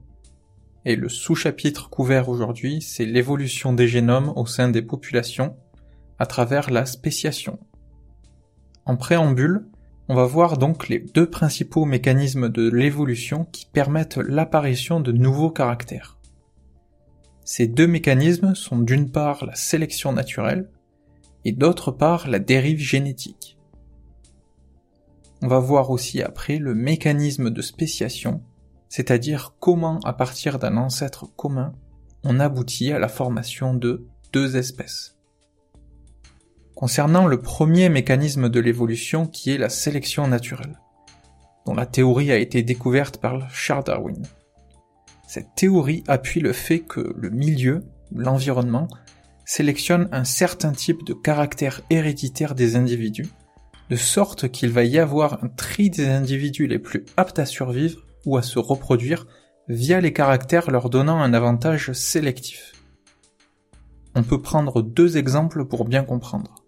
Et 0.84 0.94
le 0.94 1.08
sous-chapitre 1.08 1.90
couvert 1.90 2.28
aujourd'hui, 2.28 2.82
c'est 2.82 3.04
l'évolution 3.04 3.72
des 3.72 3.88
génomes 3.88 4.32
au 4.36 4.46
sein 4.46 4.68
des 4.68 4.82
populations 4.82 5.56
à 6.20 6.26
travers 6.26 6.70
la 6.70 6.86
spéciation. 6.86 7.58
En 8.84 8.96
préambule, 8.96 9.66
on 10.08 10.14
va 10.14 10.24
voir 10.24 10.56
donc 10.56 10.88
les 10.88 11.00
deux 11.00 11.28
principaux 11.28 11.84
mécanismes 11.84 12.48
de 12.48 12.70
l'évolution 12.70 13.44
qui 13.44 13.66
permettent 13.66 14.18
l'apparition 14.18 15.00
de 15.00 15.10
nouveaux 15.10 15.50
caractères. 15.50 16.18
Ces 17.44 17.66
deux 17.66 17.86
mécanismes 17.86 18.54
sont 18.54 18.78
d'une 18.78 19.10
part 19.10 19.46
la 19.46 19.54
sélection 19.54 20.12
naturelle 20.12 20.70
et 21.44 21.52
d'autre 21.52 21.90
part 21.90 22.28
la 22.28 22.38
dérive 22.38 22.78
génétique. 22.78 23.58
On 25.42 25.48
va 25.48 25.58
voir 25.58 25.90
aussi 25.90 26.22
après 26.22 26.58
le 26.58 26.74
mécanisme 26.74 27.50
de 27.50 27.62
spéciation, 27.62 28.42
c'est-à-dire 28.88 29.54
comment 29.58 29.98
à 30.00 30.12
partir 30.12 30.58
d'un 30.58 30.76
ancêtre 30.76 31.26
commun 31.36 31.74
on 32.24 32.40
aboutit 32.40 32.92
à 32.92 32.98
la 32.98 33.08
formation 33.08 33.74
de 33.74 34.06
deux 34.32 34.56
espèces. 34.56 35.15
Concernant 36.76 37.26
le 37.26 37.40
premier 37.40 37.88
mécanisme 37.88 38.50
de 38.50 38.60
l'évolution 38.60 39.26
qui 39.26 39.50
est 39.50 39.56
la 39.56 39.70
sélection 39.70 40.28
naturelle, 40.28 40.78
dont 41.64 41.72
la 41.72 41.86
théorie 41.86 42.30
a 42.30 42.36
été 42.36 42.62
découverte 42.62 43.16
par 43.16 43.50
Charles 43.50 43.84
Darwin. 43.84 44.22
Cette 45.26 45.54
théorie 45.56 46.04
appuie 46.06 46.40
le 46.40 46.52
fait 46.52 46.80
que 46.80 47.14
le 47.16 47.30
milieu, 47.30 47.82
l'environnement, 48.14 48.88
sélectionne 49.46 50.10
un 50.12 50.24
certain 50.24 50.72
type 50.72 51.02
de 51.06 51.14
caractère 51.14 51.80
héréditaire 51.88 52.54
des 52.54 52.76
individus, 52.76 53.30
de 53.88 53.96
sorte 53.96 54.50
qu'il 54.50 54.68
va 54.68 54.84
y 54.84 54.98
avoir 54.98 55.42
un 55.42 55.48
tri 55.48 55.88
des 55.88 56.06
individus 56.06 56.66
les 56.66 56.78
plus 56.78 57.06
aptes 57.16 57.38
à 57.38 57.46
survivre 57.46 58.02
ou 58.26 58.36
à 58.36 58.42
se 58.42 58.58
reproduire 58.58 59.26
via 59.68 60.02
les 60.02 60.12
caractères 60.12 60.70
leur 60.70 60.90
donnant 60.90 61.22
un 61.22 61.32
avantage 61.32 61.92
sélectif. 61.92 62.74
On 64.14 64.22
peut 64.22 64.42
prendre 64.42 64.82
deux 64.82 65.16
exemples 65.16 65.64
pour 65.64 65.86
bien 65.86 66.04
comprendre. 66.04 66.65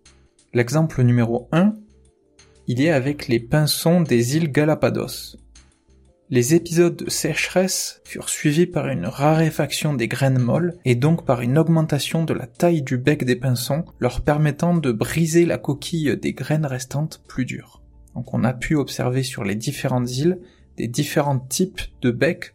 L'exemple 0.54 1.02
numéro 1.02 1.46
1, 1.52 1.74
il 2.68 2.80
est 2.80 2.90
avec 2.90 3.28
les 3.28 3.38
pinsons 3.38 4.00
des 4.00 4.38
îles 4.38 4.50
Galapados. 4.50 5.36
Les 6.30 6.54
épisodes 6.54 6.96
de 6.96 7.10
sécheresse 7.10 8.00
furent 8.04 8.30
suivis 8.30 8.66
par 8.66 8.88
une 8.88 9.04
raréfaction 9.04 9.92
des 9.92 10.08
graines 10.08 10.38
molles 10.38 10.78
et 10.86 10.94
donc 10.94 11.26
par 11.26 11.42
une 11.42 11.58
augmentation 11.58 12.24
de 12.24 12.32
la 12.32 12.46
taille 12.46 12.80
du 12.80 12.96
bec 12.96 13.24
des 13.24 13.36
pinsons, 13.36 13.84
leur 13.98 14.22
permettant 14.22 14.74
de 14.74 14.90
briser 14.90 15.44
la 15.44 15.58
coquille 15.58 16.16
des 16.16 16.32
graines 16.32 16.66
restantes 16.66 17.22
plus 17.28 17.44
dures. 17.44 17.82
Donc 18.14 18.32
on 18.32 18.42
a 18.42 18.54
pu 18.54 18.74
observer 18.74 19.22
sur 19.22 19.44
les 19.44 19.54
différentes 19.54 20.16
îles 20.16 20.40
des 20.78 20.88
différents 20.88 21.40
types 21.40 21.82
de 22.00 22.10
becs. 22.10 22.54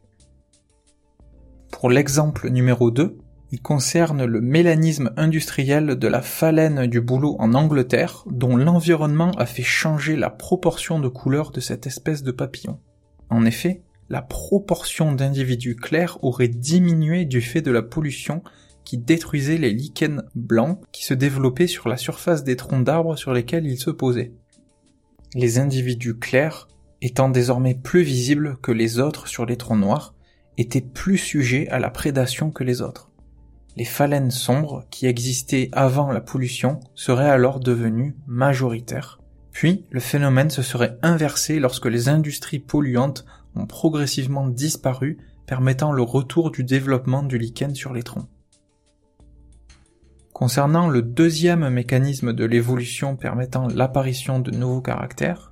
Pour 1.71 1.91
l'exemple 1.91 2.49
numéro 2.49 2.89
2, 2.89 3.17
il 3.53 3.61
concerne 3.61 4.25
le 4.25 4.41
mélanisme 4.41 5.13
industriel 5.15 5.99
de 5.99 6.07
la 6.07 6.23
phalène 6.23 6.87
du 6.87 7.01
bouleau 7.01 7.35
en 7.37 7.53
Angleterre, 7.53 8.25
dont 8.25 8.55
l'environnement 8.55 9.29
a 9.33 9.45
fait 9.45 9.61
changer 9.61 10.15
la 10.15 10.31
proportion 10.31 10.99
de 10.99 11.07
couleur 11.07 11.51
de 11.51 11.59
cette 11.59 11.85
espèce 11.85 12.23
de 12.23 12.31
papillon. 12.31 12.79
En 13.29 13.45
effet, 13.45 13.83
la 14.09 14.23
proportion 14.23 15.11
d'individus 15.11 15.75
clairs 15.75 16.17
aurait 16.23 16.47
diminué 16.47 17.25
du 17.25 17.41
fait 17.41 17.61
de 17.61 17.69
la 17.69 17.83
pollution 17.83 18.41
qui 18.85 18.97
détruisait 18.97 19.59
les 19.59 19.71
lichens 19.71 20.23
blancs 20.33 20.79
qui 20.91 21.05
se 21.05 21.13
développaient 21.13 21.67
sur 21.67 21.87
la 21.87 21.97
surface 21.97 22.43
des 22.43 22.55
troncs 22.55 22.83
d'arbres 22.83 23.17
sur 23.17 23.33
lesquels 23.33 23.67
ils 23.67 23.77
se 23.77 23.91
posaient. 23.91 24.33
Les 25.35 25.59
individus 25.59 26.17
clairs, 26.17 26.67
étant 27.03 27.29
désormais 27.29 27.75
plus 27.75 28.01
visibles 28.01 28.57
que 28.63 28.71
les 28.71 28.97
autres 28.97 29.27
sur 29.27 29.45
les 29.45 29.57
troncs 29.57 29.79
noirs, 29.79 30.15
étaient 30.57 30.81
plus 30.81 31.19
sujets 31.19 31.67
à 31.69 31.77
la 31.77 31.91
prédation 31.91 32.49
que 32.49 32.63
les 32.63 32.81
autres 32.81 33.12
les 33.75 33.85
phalènes 33.85 34.31
sombres 34.31 34.85
qui 34.91 35.07
existaient 35.07 35.69
avant 35.71 36.11
la 36.11 36.21
pollution 36.21 36.79
seraient 36.95 37.29
alors 37.29 37.59
devenues 37.59 38.15
majoritaires. 38.27 39.19
Puis 39.51 39.85
le 39.91 39.99
phénomène 39.99 40.49
se 40.49 40.61
serait 40.61 40.97
inversé 41.01 41.59
lorsque 41.59 41.85
les 41.85 42.09
industries 42.09 42.59
polluantes 42.59 43.25
ont 43.55 43.65
progressivement 43.65 44.47
disparu, 44.47 45.17
permettant 45.45 45.91
le 45.91 46.01
retour 46.01 46.51
du 46.51 46.63
développement 46.63 47.23
du 47.23 47.37
lichen 47.37 47.75
sur 47.75 47.93
les 47.93 48.03
troncs. 48.03 48.27
Concernant 50.31 50.89
le 50.89 51.03
deuxième 51.03 51.69
mécanisme 51.69 52.33
de 52.33 52.45
l'évolution 52.45 53.15
permettant 53.15 53.67
l'apparition 53.67 54.39
de 54.39 54.51
nouveaux 54.51 54.81
caractères, 54.81 55.51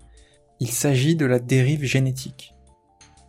il 0.59 0.69
s'agit 0.69 1.15
de 1.15 1.25
la 1.25 1.39
dérive 1.39 1.83
génétique. 1.83 2.55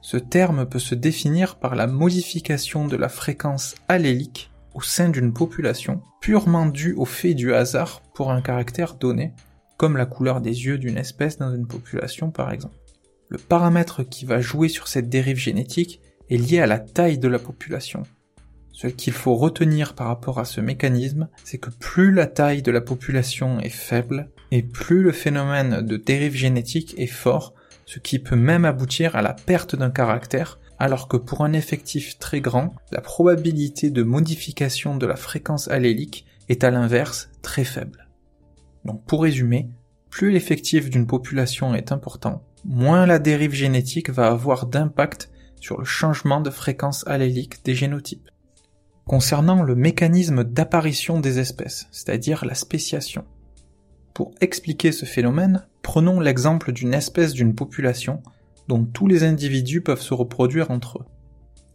Ce 0.01 0.16
terme 0.16 0.66
peut 0.66 0.78
se 0.78 0.95
définir 0.95 1.57
par 1.57 1.74
la 1.74 1.86
modification 1.86 2.86
de 2.86 2.97
la 2.97 3.09
fréquence 3.09 3.74
allélique 3.88 4.51
au 4.75 4.81
sein 4.81 5.09
d'une 5.09 5.33
population 5.33 6.03
purement 6.20 6.66
due 6.66 6.95
au 6.95 7.05
fait 7.05 7.35
du 7.35 7.55
hasard 7.55 8.03
pour 8.14 8.31
un 8.31 8.41
caractère 8.41 8.95
donné, 8.95 9.33
comme 9.77 9.97
la 9.97 10.07
couleur 10.07 10.41
des 10.41 10.64
yeux 10.66 10.79
d'une 10.79 10.99
espèce 10.99 11.39
dans 11.39 11.55
une 11.55 11.66
population 11.66 12.31
par 12.31 12.53
exemple. 12.53 12.77
Le 13.29 13.39
paramètre 13.39 14.03
qui 14.03 14.25
va 14.25 14.41
jouer 14.41 14.68
sur 14.68 14.89
cette 14.89 15.09
dérive 15.09 15.39
génétique 15.39 16.01
est 16.31 16.37
lié 16.37 16.61
à 16.61 16.66
la 16.66 16.79
taille 16.79 17.18
de 17.18 17.29
la 17.29 17.39
population. 17.39 18.03
Ce 18.73 18.87
qu'il 18.87 19.12
faut 19.12 19.35
retenir 19.35 19.95
par 19.95 20.09
rapport 20.09 20.39
à 20.39 20.45
ce 20.45 20.61
mécanisme, 20.61 21.29
c'est 21.45 21.59
que 21.59 21.70
plus 21.70 22.12
la 22.12 22.27
taille 22.27 22.62
de 22.62 22.70
la 22.70 22.81
population 22.81 23.61
est 23.61 23.68
faible, 23.68 24.31
et 24.51 24.62
plus 24.62 25.03
le 25.03 25.12
phénomène 25.12 25.83
de 25.83 25.97
dérive 25.97 26.35
génétique 26.35 26.95
est 26.99 27.07
fort, 27.07 27.55
ce 27.87 27.99
qui 27.99 28.18
peut 28.18 28.37
même 28.37 28.64
aboutir 28.64 29.16
à 29.16 29.23
la 29.23 29.35
perte 29.35 29.77
d'un 29.77 29.91
caractère, 29.91 30.59
alors 30.83 31.07
que 31.07 31.16
pour 31.16 31.45
un 31.45 31.53
effectif 31.53 32.18
très 32.18 32.41
grand, 32.41 32.74
la 32.91 33.01
probabilité 33.01 33.89
de 33.89 34.03
modification 34.03 34.97
de 34.97 35.07
la 35.07 35.14
fréquence 35.14 35.68
allélique 35.68 36.26
est 36.49 36.64
à 36.64 36.72
l'inverse 36.72 37.30
très 37.41 37.62
faible. 37.62 38.09
Donc 38.85 39.05
pour 39.05 39.22
résumer, 39.22 39.68
plus 40.11 40.33
l'effectif 40.33 40.91
d'une 40.91 41.07
population 41.07 41.72
est 41.76 41.93
important, 41.93 42.43
moins 42.64 43.07
la 43.07 43.20
dérive 43.20 43.53
génétique 43.53 44.11
va 44.11 44.26
avoir 44.26 44.66
d'impact 44.66 45.30
sur 45.61 45.78
le 45.78 45.85
changement 45.85 46.41
de 46.41 46.51
fréquence 46.51 47.07
allélique 47.07 47.64
des 47.64 47.76
génotypes. 47.76 48.28
Concernant 49.07 49.62
le 49.62 49.76
mécanisme 49.76 50.43
d'apparition 50.43 51.20
des 51.20 51.39
espèces, 51.39 51.87
c'est-à-dire 51.93 52.45
la 52.45 52.57
spéciation. 52.57 53.24
Pour 54.14 54.33
expliquer 54.41 54.91
ce 54.91 55.05
phénomène, 55.05 55.64
prenons 55.83 56.18
l'exemple 56.18 56.72
d'une 56.72 56.93
espèce 56.93 57.35
d'une 57.35 57.55
population 57.55 58.20
dont 58.69 58.85
tous 58.85 59.07
les 59.07 59.25
individus 59.25 59.81
peuvent 59.81 60.01
se 60.01 60.15
reproduire 60.15 60.71
entre 60.71 60.99
eux. 60.99 61.05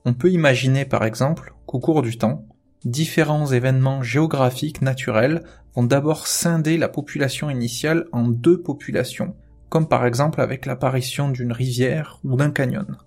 On 0.05 0.13
peut 0.13 0.31
imaginer 0.31 0.85
par 0.85 1.03
exemple 1.03 1.53
qu'au 1.65 1.79
cours 1.79 2.01
du 2.01 2.17
temps, 2.17 2.45
différents 2.85 3.47
événements 3.47 4.03
géographiques 4.03 4.81
naturels 4.81 5.43
vont 5.75 5.83
d'abord 5.83 6.27
scinder 6.27 6.77
la 6.77 6.89
population 6.89 7.49
initiale 7.49 8.05
en 8.11 8.27
deux 8.27 8.61
populations, 8.61 9.35
comme 9.69 9.87
par 9.87 10.05
exemple 10.05 10.41
avec 10.41 10.65
l'apparition 10.65 11.29
d'une 11.29 11.51
rivière 11.51 12.19
ou 12.23 12.35
d'un 12.35 12.51
canyon. 12.51 12.97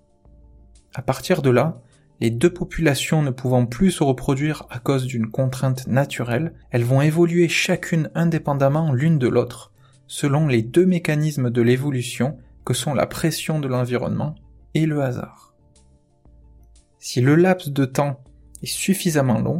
À 0.93 1.01
partir 1.01 1.41
de 1.41 1.49
là, 1.49 1.81
les 2.19 2.29
deux 2.29 2.53
populations 2.53 3.23
ne 3.23 3.31
pouvant 3.31 3.65
plus 3.65 3.91
se 3.91 4.03
reproduire 4.03 4.67
à 4.69 4.77
cause 4.77 5.05
d'une 5.05 5.31
contrainte 5.31 5.87
naturelle, 5.87 6.53
elles 6.69 6.83
vont 6.83 7.01
évoluer 7.01 7.47
chacune 7.47 8.11
indépendamment 8.13 8.93
l'une 8.93 9.17
de 9.17 9.27
l'autre, 9.27 9.71
selon 10.05 10.47
les 10.47 10.61
deux 10.61 10.85
mécanismes 10.85 11.49
de 11.49 11.61
l'évolution 11.63 12.37
sont 12.73 12.93
la 12.93 13.05
pression 13.05 13.59
de 13.59 13.67
l'environnement 13.67 14.35
et 14.73 14.85
le 14.85 15.01
hasard. 15.01 15.53
Si 16.99 17.21
le 17.21 17.35
laps 17.35 17.69
de 17.69 17.85
temps 17.85 18.19
est 18.61 18.67
suffisamment 18.67 19.39
long, 19.39 19.57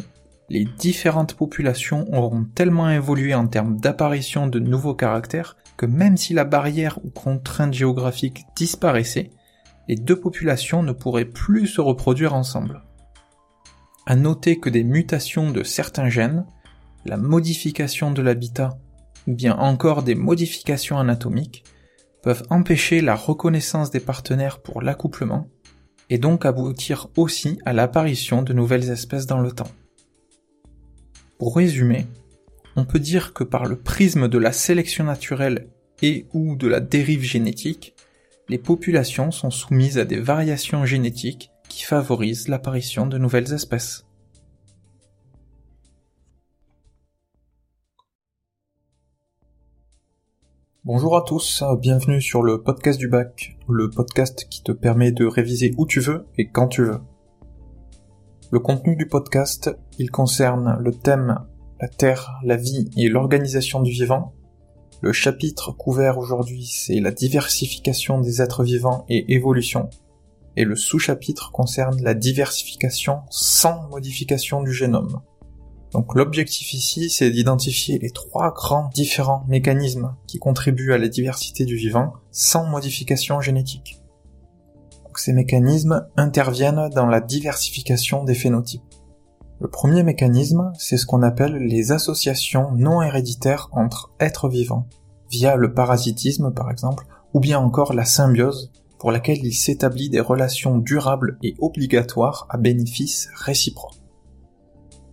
les 0.49 0.65
différentes 0.65 1.33
populations 1.33 2.05
auront 2.13 2.43
tellement 2.43 2.89
évolué 2.89 3.33
en 3.33 3.47
termes 3.47 3.79
d'apparition 3.79 4.47
de 4.47 4.59
nouveaux 4.59 4.93
caractères 4.93 5.55
que 5.77 5.85
même 5.85 6.17
si 6.17 6.33
la 6.33 6.43
barrière 6.43 6.99
ou 7.03 7.09
contrainte 7.09 7.73
géographique 7.73 8.43
disparaissait, 8.55 9.31
les 9.87 9.95
deux 9.95 10.19
populations 10.19 10.83
ne 10.83 10.91
pourraient 10.91 11.25
plus 11.25 11.67
se 11.67 11.81
reproduire 11.81 12.33
ensemble. 12.33 12.83
À 14.05 14.15
noter 14.15 14.59
que 14.59 14.69
des 14.69 14.83
mutations 14.83 15.51
de 15.51 15.63
certains 15.63 16.09
gènes, 16.09 16.45
la 17.05 17.17
modification 17.17 18.11
de 18.11 18.21
l'habitat 18.21 18.77
ou 19.27 19.33
bien 19.33 19.55
encore 19.57 20.03
des 20.03 20.15
modifications 20.15 20.99
anatomiques 20.99 21.63
peuvent 22.23 22.43
empêcher 22.49 23.01
la 23.01 23.15
reconnaissance 23.15 23.91
des 23.91 23.99
partenaires 23.99 24.59
pour 24.59 24.81
l'accouplement 24.81 25.49
et 26.09 26.17
donc 26.17 26.45
aboutir 26.45 27.07
aussi 27.15 27.59
à 27.65 27.73
l'apparition 27.73 28.43
de 28.43 28.53
nouvelles 28.53 28.89
espèces 28.89 29.25
dans 29.25 29.39
le 29.39 29.51
temps. 29.51 29.71
Pour 31.39 31.55
résumer, 31.55 32.05
on 32.75 32.85
peut 32.85 32.99
dire 32.99 33.33
que 33.33 33.43
par 33.43 33.65
le 33.65 33.77
prisme 33.77 34.27
de 34.27 34.37
la 34.37 34.51
sélection 34.51 35.05
naturelle 35.05 35.67
et 36.01 36.27
ou 36.33 36.55
de 36.55 36.67
la 36.67 36.79
dérive 36.79 37.23
génétique, 37.23 37.95
les 38.49 38.57
populations 38.57 39.31
sont 39.31 39.51
soumises 39.51 39.97
à 39.97 40.05
des 40.05 40.19
variations 40.19 40.85
génétiques 40.85 41.51
qui 41.69 41.83
favorisent 41.83 42.47
l'apparition 42.47 43.07
de 43.07 43.17
nouvelles 43.17 43.53
espèces. 43.53 44.05
Bonjour 50.83 51.15
à 51.15 51.21
tous, 51.21 51.63
bienvenue 51.79 52.19
sur 52.19 52.41
le 52.41 52.63
podcast 52.63 52.97
du 52.97 53.07
bac, 53.07 53.55
le 53.69 53.91
podcast 53.91 54.47
qui 54.49 54.63
te 54.63 54.71
permet 54.71 55.11
de 55.11 55.27
réviser 55.27 55.75
où 55.77 55.85
tu 55.85 55.99
veux 55.99 56.25
et 56.39 56.49
quand 56.49 56.69
tu 56.69 56.83
veux. 56.83 56.99
Le 58.49 58.59
contenu 58.59 58.95
du 58.95 59.07
podcast, 59.07 59.69
il 59.99 60.09
concerne 60.09 60.77
le 60.79 60.91
thème 60.91 61.37
la 61.79 61.87
Terre, 61.87 62.31
la 62.43 62.55
vie 62.55 62.89
et 62.97 63.09
l'organisation 63.09 63.81
du 63.83 63.91
vivant, 63.91 64.33
le 65.01 65.13
chapitre 65.13 65.71
couvert 65.71 66.17
aujourd'hui, 66.17 66.65
c'est 66.65 66.99
la 66.99 67.11
diversification 67.11 68.19
des 68.19 68.41
êtres 68.41 68.63
vivants 68.63 69.05
et 69.07 69.35
évolution. 69.35 69.87
Et 70.57 70.63
le 70.63 70.75
sous-chapitre 70.75 71.51
concerne 71.51 72.01
la 72.01 72.15
diversification 72.15 73.21
sans 73.29 73.87
modification 73.89 74.63
du 74.63 74.73
génome. 74.73 75.21
Donc 75.93 76.15
l'objectif 76.15 76.73
ici, 76.73 77.09
c'est 77.09 77.29
d'identifier 77.29 77.99
les 77.99 78.11
trois 78.11 78.53
grands 78.53 78.89
différents 78.93 79.43
mécanismes 79.47 80.15
qui 80.27 80.39
contribuent 80.39 80.93
à 80.93 80.97
la 80.97 81.09
diversité 81.09 81.65
du 81.65 81.75
vivant 81.75 82.13
sans 82.31 82.65
modification 82.65 83.41
génétique. 83.41 84.01
Ces 85.21 85.33
mécanismes 85.33 86.07
interviennent 86.17 86.89
dans 86.95 87.05
la 87.05 87.21
diversification 87.21 88.23
des 88.23 88.33
phénotypes. 88.33 88.81
Le 89.59 89.69
premier 89.69 90.01
mécanisme, 90.01 90.73
c'est 90.79 90.97
ce 90.97 91.05
qu'on 91.05 91.21
appelle 91.21 91.57
les 91.57 91.91
associations 91.91 92.71
non 92.71 93.03
héréditaires 93.03 93.69
entre 93.71 94.11
êtres 94.19 94.49
vivants, 94.49 94.87
via 95.29 95.55
le 95.55 95.75
parasitisme 95.75 96.51
par 96.51 96.71
exemple, 96.71 97.05
ou 97.35 97.39
bien 97.39 97.59
encore 97.59 97.93
la 97.93 98.03
symbiose, 98.03 98.71
pour 98.97 99.11
laquelle 99.11 99.45
il 99.45 99.53
s'établit 99.53 100.09
des 100.09 100.21
relations 100.21 100.79
durables 100.79 101.37
et 101.43 101.53
obligatoires 101.59 102.47
à 102.49 102.57
bénéfice 102.57 103.29
réciproque. 103.35 104.00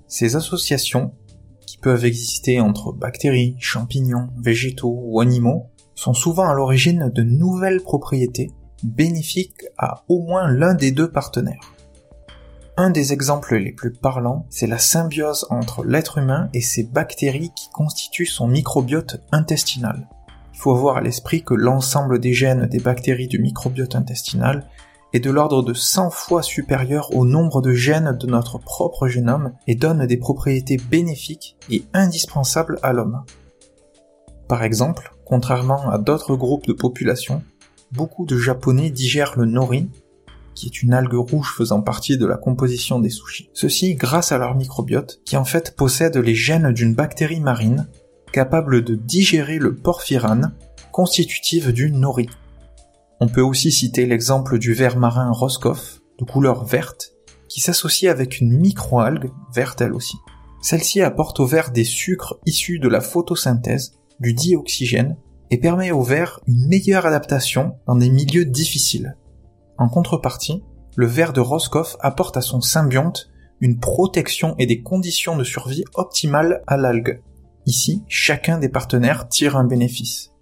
Ces 0.09 0.37
associations, 0.37 1.13
qui 1.67 1.77
peuvent 1.77 2.07
exister 2.07 2.61
entre 2.61 2.93
bactéries, 2.93 3.57
champignons, 3.59 4.29
végétaux 4.39 4.99
ou 5.03 5.21
animaux, 5.21 5.67
sont 5.95 6.15
souvent 6.15 6.49
à 6.49 6.55
l'origine 6.55 7.11
de 7.15 7.23
nouvelles 7.23 7.83
propriétés 7.83 8.51
bénéfiques 8.83 9.67
à 9.77 10.05
au 10.09 10.21
moins 10.23 10.49
l'un 10.49 10.75
des 10.75 10.93
deux 10.93 11.11
partenaires. 11.11 11.75
Un 12.79 12.91
des 12.91 13.13
exemples 13.13 13.57
les 13.57 13.73
plus 13.73 13.93
parlants, 13.93 14.47
c'est 14.49 14.69
la 14.69 14.79
symbiose 14.79 15.47
entre 15.51 15.85
l'être 15.85 16.19
humain 16.19 16.49
et 16.55 16.61
ces 16.61 16.85
bactéries 16.85 17.51
qui 17.55 17.69
constituent 17.71 18.25
son 18.25 18.47
microbiote 18.47 19.21
intestinal. 19.33 20.09
Il 20.55 20.61
faut 20.61 20.75
avoir 20.75 20.97
à 20.97 21.01
l'esprit 21.01 21.43
que 21.43 21.55
l'ensemble 21.55 22.19
des 22.19 22.33
gènes 22.33 22.67
des 22.67 22.79
bactéries 22.79 23.29
du 23.29 23.41
microbiote 23.41 23.95
intestinal 23.95 24.69
est 25.13 25.21
de 25.21 25.31
l'ordre 25.31 25.63
de 25.63 25.75
100 25.75 26.11
fois 26.11 26.43
supérieur 26.43 27.15
au 27.15 27.25
nombre 27.25 27.63
de 27.63 27.73
gènes 27.73 28.17
de 28.19 28.27
notre 28.27 28.59
propre 28.59 29.09
génome 29.09 29.53
et 29.67 29.75
donne 29.75 30.07
des 30.07 30.17
propriétés 30.17 30.77
bénéfiques 30.77 31.57
et 31.71 31.85
indispensables 31.95 32.79
à 32.83 32.93
l'homme. 32.93 33.25
Par 34.49 34.63
exemple, 34.63 35.15
contrairement 35.25 35.91
à 35.91 35.99
d'autres 35.99 36.37
groupes 36.37 36.67
de 36.67 36.73
population, 36.73 37.43
beaucoup 37.93 38.27
de 38.27 38.37
Japonais 38.37 38.91
digèrent 38.91 39.39
le 39.39 39.47
nori, 39.47 39.89
qui 40.55 40.67
est 40.67 40.83
une 40.83 40.93
algue 40.93 41.15
rouge 41.15 41.55
faisant 41.57 41.83
partie 41.83 42.19
de 42.19 42.27
la 42.27 42.37
composition 42.37 42.99
des 42.99 43.11
sushis. 43.11 43.51
Ceci 43.53 43.95
grâce 43.95 44.33
à 44.33 44.39
leur 44.39 44.55
microbiote, 44.57 45.21
qui 45.25 45.37
en 45.37 45.45
fait 45.45 45.77
possède 45.77 46.17
les 46.17 46.35
gènes 46.35 46.73
d'une 46.73 46.95
bactérie 46.95 47.41
marine, 47.41 47.89
capable 48.33 48.83
de 48.83 48.95
digérer 48.95 49.59
le 49.59 49.75
porphyrane, 49.75 50.55
constitutive 50.93 51.73
du 51.73 51.93
nori. 51.93 52.29
On 53.21 53.27
peut 53.27 53.43
aussi 53.43 53.73
citer 53.73 54.07
l'exemple 54.07 54.59
du 54.59 54.75
ver 54.75 54.97
marin 54.97 55.33
Roscoff, 55.33 56.01
de 56.21 56.25
couleur 56.25 56.65
verte, 56.65 57.15
qui 57.49 57.61
s'associe 57.61 58.11
avec 58.11 58.41
une 58.41 58.57
microalgue, 58.57 59.31
verte 59.53 59.81
elle 59.81 59.93
aussi. 59.93 60.17
Celle-ci 60.61 61.01
apporte 61.03 61.41
au 61.41 61.47
ver 61.47 61.71
des 61.73 61.85
sucres 61.85 62.39
issus 62.47 62.79
de 62.79 62.89
la 62.89 63.01
photosynthèse, 63.01 63.95
du 64.21 64.35
dioxygène, 64.35 65.17
et 65.51 65.59
permet 65.59 65.91
au 65.91 66.03
ver 66.03 66.41
une 66.47 66.69
meilleure 66.69 67.07
adaptation 67.07 67.75
dans 67.87 67.97
des 67.97 68.11
milieux 68.11 68.45
difficiles. 68.45 69.17
En 69.79 69.89
contrepartie, 69.89 70.63
le 70.97 71.07
ver 71.07 71.33
de 71.33 71.41
Roscoff 71.41 71.97
apporte 72.01 72.37
à 72.37 72.41
son 72.41 72.61
symbionte 72.61 73.31
une 73.61 73.81
protection 73.81 74.55
et 74.59 74.67
des 74.67 74.83
conditions 74.83 75.37
de 75.37 75.45
survie 75.45 75.85
optimales 75.95 76.63
à 76.67 76.77
l'algue. 76.77 77.21
Ici, 77.67 78.05
chacun 78.09 78.59
des 78.59 78.69
partenaires 78.69 79.29
tire 79.29 79.57
un 79.57 79.65
bénéfice. 79.65 80.33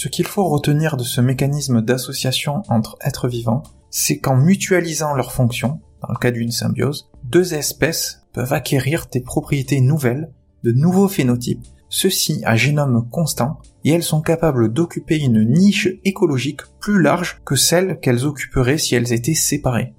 Ce 0.00 0.08
qu'il 0.08 0.26
faut 0.26 0.48
retenir 0.48 0.96
de 0.96 1.04
ce 1.04 1.20
mécanisme 1.20 1.82
d'association 1.82 2.62
entre 2.70 2.96
êtres 3.02 3.28
vivants, 3.28 3.64
c'est 3.90 4.18
qu'en 4.18 4.34
mutualisant 4.34 5.12
leurs 5.12 5.30
fonctions, 5.30 5.78
dans 6.00 6.08
le 6.08 6.18
cas 6.18 6.30
d'une 6.30 6.52
symbiose, 6.52 7.10
deux 7.24 7.52
espèces 7.52 8.22
peuvent 8.32 8.54
acquérir 8.54 9.08
des 9.12 9.20
propriétés 9.20 9.82
nouvelles, 9.82 10.32
de 10.64 10.72
nouveaux 10.72 11.06
phénotypes, 11.06 11.66
ceux-ci 11.90 12.40
à 12.46 12.56
génome 12.56 13.10
constant, 13.10 13.58
et 13.84 13.90
elles 13.90 14.02
sont 14.02 14.22
capables 14.22 14.72
d'occuper 14.72 15.18
une 15.18 15.44
niche 15.44 15.90
écologique 16.06 16.62
plus 16.80 17.02
large 17.02 17.38
que 17.44 17.54
celle 17.54 18.00
qu'elles 18.00 18.24
occuperaient 18.24 18.78
si 18.78 18.94
elles 18.94 19.12
étaient 19.12 19.34
séparées. 19.34 19.92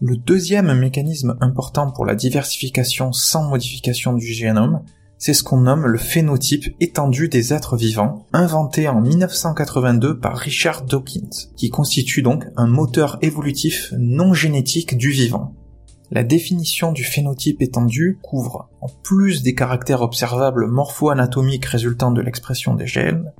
Le 0.00 0.16
deuxième 0.16 0.72
mécanisme 0.72 1.36
important 1.42 1.90
pour 1.90 2.06
la 2.06 2.14
diversification 2.14 3.12
sans 3.12 3.50
modification 3.50 4.14
du 4.14 4.28
génome, 4.28 4.82
c'est 5.18 5.34
ce 5.34 5.42
qu'on 5.42 5.60
nomme 5.60 5.86
le 5.86 5.98
phénotype 5.98 6.74
étendu 6.80 7.28
des 7.28 7.52
êtres 7.52 7.76
vivants, 7.76 8.26
inventé 8.32 8.88
en 8.88 9.00
1982 9.00 10.18
par 10.18 10.36
Richard 10.36 10.82
Dawkins, 10.82 11.50
qui 11.56 11.70
constitue 11.70 12.22
donc 12.22 12.44
un 12.56 12.66
moteur 12.66 13.18
évolutif 13.22 13.92
non 13.98 14.34
génétique 14.34 14.96
du 14.96 15.10
vivant. 15.10 15.54
La 16.10 16.22
définition 16.22 16.92
du 16.92 17.02
phénotype 17.02 17.62
étendu 17.62 18.18
couvre, 18.22 18.68
en 18.80 18.88
plus 19.02 19.42
des 19.42 19.54
caractères 19.54 20.02
observables 20.02 20.66
morpho-anatomiques 20.66 21.64
résultant 21.64 22.10
de 22.10 22.20
l'expression 22.20 22.74
des 22.74 22.86
gènes, 22.86 23.32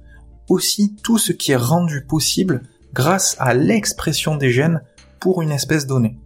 aussi 0.49 0.97
tout 1.03 1.19
ce 1.19 1.33
qui 1.33 1.53
est 1.53 1.57
rendu 1.57 2.05
possible 2.07 2.63
grâce 2.93 3.37
à 3.39 3.55
l'expression 3.55 4.37
des 4.37 4.51
gènes 4.51 4.83
pour 5.21 5.43
une 5.43 5.51
espèce 5.51 5.87
donnée. 5.87 6.17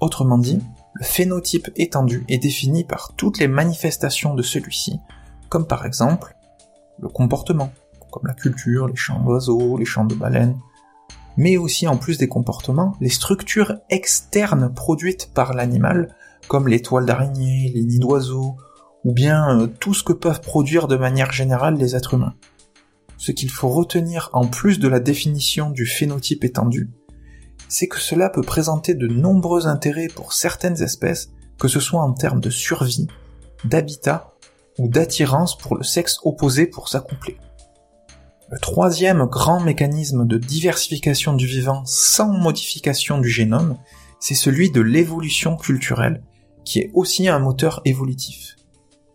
Autrement 0.00 0.38
dit, 0.38 0.60
le 0.98 1.04
phénotype 1.04 1.70
étendu 1.76 2.24
est 2.28 2.38
défini 2.38 2.82
par 2.82 3.12
toutes 3.16 3.38
les 3.38 3.48
manifestations 3.48 4.34
de 4.34 4.42
celui-ci, 4.42 4.98
comme 5.50 5.66
par 5.66 5.84
exemple 5.84 6.34
le 6.98 7.08
comportement, 7.08 7.70
comme 8.10 8.26
la 8.26 8.32
culture, 8.32 8.88
les 8.88 8.96
chants 8.96 9.20
d'oiseaux, 9.20 9.76
les 9.76 9.84
chants 9.84 10.06
de 10.06 10.14
baleines, 10.14 10.58
mais 11.36 11.58
aussi 11.58 11.86
en 11.86 11.98
plus 11.98 12.16
des 12.16 12.28
comportements, 12.28 12.96
les 13.02 13.10
structures 13.10 13.74
externes 13.90 14.72
produites 14.72 15.30
par 15.34 15.52
l'animal, 15.52 16.14
comme 16.48 16.66
les 16.66 16.80
toiles 16.80 17.04
d'araignée, 17.04 17.70
les 17.74 17.84
nids 17.84 17.98
d'oiseaux, 17.98 18.56
ou 19.04 19.12
bien 19.12 19.60
euh, 19.60 19.66
tout 19.66 19.92
ce 19.92 20.02
que 20.02 20.14
peuvent 20.14 20.40
produire 20.40 20.88
de 20.88 20.96
manière 20.96 21.32
générale 21.32 21.76
les 21.76 21.94
êtres 21.94 22.14
humains. 22.14 22.34
Ce 23.18 23.32
qu'il 23.32 23.50
faut 23.50 23.68
retenir 23.68 24.30
en 24.32 24.46
plus 24.46 24.78
de 24.78 24.88
la 24.88 25.00
définition 25.00 25.70
du 25.70 25.84
phénotype 25.84 26.42
étendu, 26.42 26.90
c'est 27.68 27.88
que 27.88 27.98
cela 27.98 28.30
peut 28.30 28.42
présenter 28.42 28.94
de 28.94 29.06
nombreux 29.06 29.66
intérêts 29.66 30.08
pour 30.08 30.32
certaines 30.32 30.82
espèces, 30.82 31.30
que 31.58 31.68
ce 31.68 31.80
soit 31.80 32.02
en 32.02 32.12
termes 32.12 32.40
de 32.40 32.50
survie, 32.50 33.08
d'habitat 33.64 34.34
ou 34.78 34.88
d'attirance 34.88 35.56
pour 35.56 35.76
le 35.76 35.82
sexe 35.82 36.18
opposé 36.24 36.66
pour 36.66 36.88
s'accoupler. 36.88 37.38
Le 38.50 38.58
troisième 38.58 39.24
grand 39.24 39.60
mécanisme 39.60 40.26
de 40.26 40.38
diversification 40.38 41.32
du 41.32 41.46
vivant 41.46 41.82
sans 41.84 42.28
modification 42.28 43.18
du 43.18 43.28
génome, 43.28 43.76
c'est 44.20 44.34
celui 44.34 44.70
de 44.70 44.80
l'évolution 44.80 45.56
culturelle, 45.56 46.22
qui 46.64 46.78
est 46.78 46.90
aussi 46.94 47.28
un 47.28 47.40
moteur 47.40 47.80
évolutif. 47.84 48.56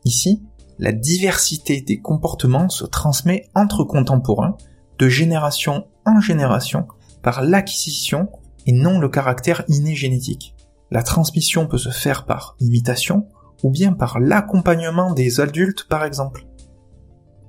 Ici, 0.04 0.44
la 0.80 0.92
diversité 0.92 1.82
des 1.82 2.00
comportements 2.00 2.70
se 2.70 2.86
transmet 2.86 3.50
entre 3.56 3.84
contemporains, 3.84 4.58
de 4.98 5.08
génération 5.10 5.88
en 6.06 6.20
génération, 6.20 6.88
par 7.22 7.42
l'acquisition 7.42 8.30
et 8.66 8.72
non 8.72 9.00
le 9.00 9.10
caractère 9.10 9.64
inné 9.68 9.96
génétique. 9.96 10.56
La 10.92 11.04
transmission 11.04 11.68
peut 11.68 11.78
se 11.78 11.90
faire 11.90 12.26
par 12.26 12.56
imitation 12.60 13.28
ou 13.64 13.70
bien 13.70 13.94
par 13.94 14.20
l'accompagnement 14.20 15.14
des 15.14 15.40
adultes 15.40 15.88
par 15.88 16.04
exemple. 16.04 16.46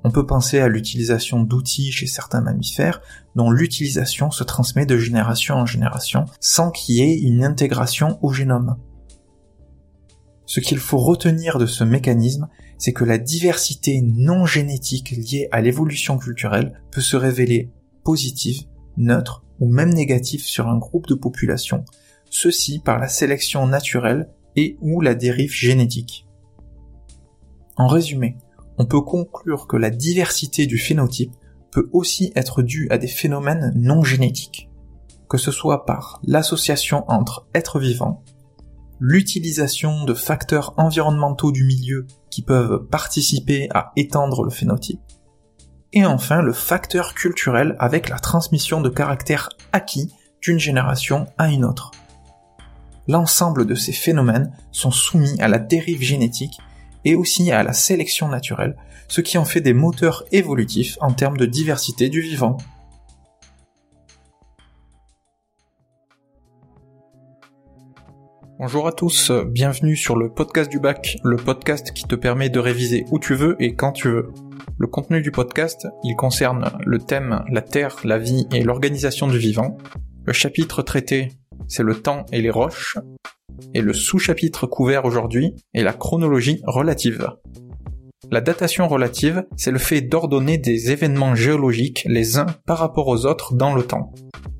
On 0.04 0.10
peut 0.10 0.26
penser 0.26 0.58
à 0.58 0.68
l'utilisation 0.68 1.42
d'outils 1.42 1.92
chez 1.92 2.06
certains 2.06 2.40
mammifères 2.40 3.00
dont 3.36 3.50
l'utilisation 3.50 4.30
se 4.30 4.42
transmet 4.42 4.86
de 4.86 4.96
génération 4.96 5.56
en 5.56 5.66
génération 5.66 6.24
sans 6.40 6.70
qu'il 6.70 6.96
y 6.96 7.02
ait 7.02 7.18
une 7.18 7.44
intégration 7.44 8.18
au 8.22 8.32
génome. 8.32 8.76
Ce 10.44 10.60
qu'il 10.60 10.78
faut 10.78 10.98
retenir 10.98 11.58
de 11.58 11.66
ce 11.66 11.84
mécanisme, 11.84 12.48
c'est 12.78 12.92
que 12.92 13.04
la 13.04 13.18
diversité 13.18 14.02
non 14.02 14.44
génétique 14.44 15.12
liée 15.12 15.48
à 15.52 15.60
l'évolution 15.60 16.18
culturelle 16.18 16.82
peut 16.90 17.00
se 17.00 17.16
révéler 17.16 17.70
positive, 18.04 18.64
neutre 18.96 19.44
même 19.66 19.92
négative 19.92 20.44
sur 20.44 20.68
un 20.68 20.78
groupe 20.78 21.06
de 21.06 21.14
population, 21.14 21.84
ceci 22.30 22.78
par 22.78 22.98
la 22.98 23.08
sélection 23.08 23.66
naturelle 23.66 24.28
et 24.56 24.76
ou 24.80 25.00
la 25.00 25.14
dérive 25.14 25.52
génétique. 25.52 26.26
En 27.76 27.86
résumé, 27.86 28.36
on 28.78 28.86
peut 28.86 29.00
conclure 29.00 29.66
que 29.66 29.76
la 29.76 29.90
diversité 29.90 30.66
du 30.66 30.78
phénotype 30.78 31.32
peut 31.70 31.88
aussi 31.92 32.32
être 32.36 32.62
due 32.62 32.88
à 32.90 32.98
des 32.98 33.08
phénomènes 33.08 33.72
non 33.76 34.02
génétiques, 34.02 34.70
que 35.28 35.38
ce 35.38 35.50
soit 35.50 35.86
par 35.86 36.20
l'association 36.24 37.04
entre 37.08 37.46
êtres 37.54 37.78
vivants, 37.78 38.22
l'utilisation 39.00 40.04
de 40.04 40.14
facteurs 40.14 40.74
environnementaux 40.76 41.50
du 41.50 41.64
milieu 41.64 42.06
qui 42.30 42.42
peuvent 42.42 42.86
participer 42.86 43.68
à 43.74 43.92
étendre 43.96 44.44
le 44.44 44.50
phénotype, 44.50 45.00
et 45.92 46.06
enfin 46.06 46.42
le 46.42 46.52
facteur 46.52 47.14
culturel 47.14 47.76
avec 47.78 48.08
la 48.08 48.18
transmission 48.18 48.80
de 48.80 48.88
caractères 48.88 49.50
acquis 49.72 50.12
d'une 50.40 50.58
génération 50.58 51.26
à 51.38 51.48
une 51.48 51.64
autre. 51.64 51.90
L'ensemble 53.08 53.66
de 53.66 53.74
ces 53.74 53.92
phénomènes 53.92 54.52
sont 54.70 54.90
soumis 54.90 55.40
à 55.40 55.48
la 55.48 55.58
dérive 55.58 56.02
génétique 56.02 56.58
et 57.04 57.14
aussi 57.14 57.50
à 57.50 57.62
la 57.62 57.72
sélection 57.72 58.28
naturelle, 58.28 58.76
ce 59.08 59.20
qui 59.20 59.38
en 59.38 59.44
fait 59.44 59.60
des 59.60 59.74
moteurs 59.74 60.24
évolutifs 60.32 60.96
en 61.00 61.12
termes 61.12 61.36
de 61.36 61.46
diversité 61.46 62.08
du 62.08 62.20
vivant. 62.20 62.58
Bonjour 68.64 68.86
à 68.86 68.92
tous, 68.92 69.32
bienvenue 69.32 69.96
sur 69.96 70.14
le 70.14 70.28
podcast 70.32 70.70
du 70.70 70.78
bac, 70.78 71.16
le 71.24 71.34
podcast 71.34 71.92
qui 71.92 72.04
te 72.04 72.14
permet 72.14 72.48
de 72.48 72.60
réviser 72.60 73.04
où 73.10 73.18
tu 73.18 73.34
veux 73.34 73.56
et 73.58 73.74
quand 73.74 73.90
tu 73.90 74.08
veux. 74.08 74.32
Le 74.78 74.86
contenu 74.86 75.20
du 75.20 75.32
podcast, 75.32 75.88
il 76.04 76.14
concerne 76.14 76.70
le 76.86 77.00
thème 77.00 77.42
la 77.50 77.60
Terre, 77.60 77.96
la 78.04 78.18
vie 78.18 78.46
et 78.52 78.62
l'organisation 78.62 79.26
du 79.26 79.36
vivant. 79.36 79.78
Le 80.26 80.32
chapitre 80.32 80.82
traité, 80.82 81.32
c'est 81.66 81.82
le 81.82 81.96
temps 81.96 82.24
et 82.30 82.40
les 82.40 82.50
roches. 82.50 82.98
Et 83.74 83.80
le 83.80 83.92
sous-chapitre 83.92 84.68
couvert 84.68 85.06
aujourd'hui 85.06 85.56
est 85.74 85.82
la 85.82 85.92
chronologie 85.92 86.62
relative. 86.64 87.32
La 88.30 88.40
datation 88.40 88.86
relative, 88.86 89.44
c'est 89.56 89.72
le 89.72 89.80
fait 89.80 90.02
d'ordonner 90.02 90.56
des 90.56 90.92
événements 90.92 91.34
géologiques 91.34 92.04
les 92.06 92.38
uns 92.38 92.46
par 92.64 92.78
rapport 92.78 93.08
aux 93.08 93.26
autres 93.26 93.54
dans 93.54 93.74
le 93.74 93.82
temps. 93.82 94.12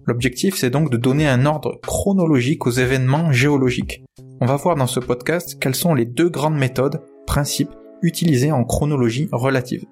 L'objectif, 0.06 0.56
c'est 0.56 0.70
donc 0.70 0.90
de 0.90 0.96
donner 0.96 1.28
un 1.28 1.46
ordre 1.46 1.80
chronologique 1.82 2.66
aux 2.66 2.70
événements 2.70 3.32
géologiques. 3.32 4.02
On 4.40 4.46
va 4.46 4.56
voir 4.56 4.76
dans 4.76 4.86
ce 4.86 5.00
podcast 5.00 5.58
quelles 5.60 5.74
sont 5.74 5.94
les 5.94 6.04
deux 6.04 6.28
grandes 6.28 6.58
méthodes, 6.58 7.02
principes, 7.26 7.74
utilisées 8.02 8.52
en 8.52 8.64
chronologie 8.64 9.28
relative. 9.32 9.84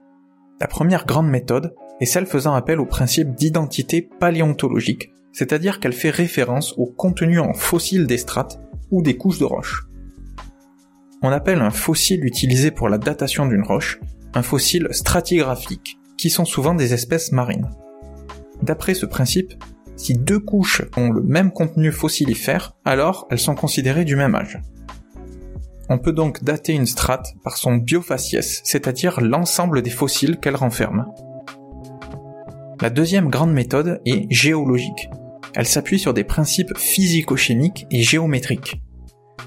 La 0.61 0.67
première 0.67 1.07
grande 1.07 1.29
méthode 1.29 1.75
est 2.01 2.07
celle 2.07 2.27
faisant 2.27 2.55
appel 2.55 2.81
au 2.81 2.87
principe 2.87 3.35
d'identité 3.35 4.03
paléontologique, 4.19 5.13
c'est-à-dire 5.33 5.79
qu'elle 5.79 5.93
fait 5.93 6.11
référence 6.11 6.75
au 6.77 6.87
contenu 6.87 7.39
en 7.39 7.53
fossiles 7.53 8.07
des 8.07 8.19
strates 8.19 8.61
ou 8.91 9.03
des 9.03 9.17
couches 9.17 9.39
de 9.39 9.45
roches. 9.45 9.87
On 11.23 11.31
appelle 11.31 11.61
un 11.61 11.71
fossile 11.71 12.25
utilisé 12.25 12.71
pour 12.71 12.89
la 12.89 12.99
datation 12.99 13.47
d'une 13.47 13.63
roche 13.63 14.01
un 14.35 14.43
fossile 14.43 14.89
stratigraphique, 14.93 15.99
qui 16.17 16.31
sont 16.31 16.45
souvent 16.45 16.75
des 16.75 16.93
espèces 16.95 17.33
marines. 17.33 17.71
D'après 18.63 18.95
ce 18.95 19.07
principe, 19.07 19.55
si 20.01 20.15
deux 20.15 20.39
couches 20.39 20.83
ont 20.97 21.11
le 21.11 21.21
même 21.21 21.53
contenu 21.53 21.93
fossilifère, 21.93 22.75
alors 22.87 23.27
elles 23.31 23.39
sont 23.39 23.55
considérées 23.55 24.07
du 24.07 24.17
même 24.17 24.35
âge. 24.35 24.59
On 25.91 25.99
peut 25.99 26.13
donc 26.13 26.43
dater 26.43 26.73
une 26.73 26.87
strate 26.87 27.35
par 27.45 27.59
son 27.59 27.77
biofaciès, 27.77 28.63
c'est-à-dire 28.65 29.21
l'ensemble 29.21 29.83
des 29.83 29.91
fossiles 29.91 30.39
qu'elle 30.39 30.57
renferme. 30.57 31.05
La 32.81 32.89
deuxième 32.89 33.29
grande 33.29 33.53
méthode 33.53 34.01
est 34.07 34.27
géologique. 34.33 35.11
Elle 35.55 35.67
s'appuie 35.67 35.99
sur 35.99 36.15
des 36.15 36.25
principes 36.25 36.79
physico-chimiques 36.79 37.87
et 37.91 38.03
géométriques. 38.03 38.81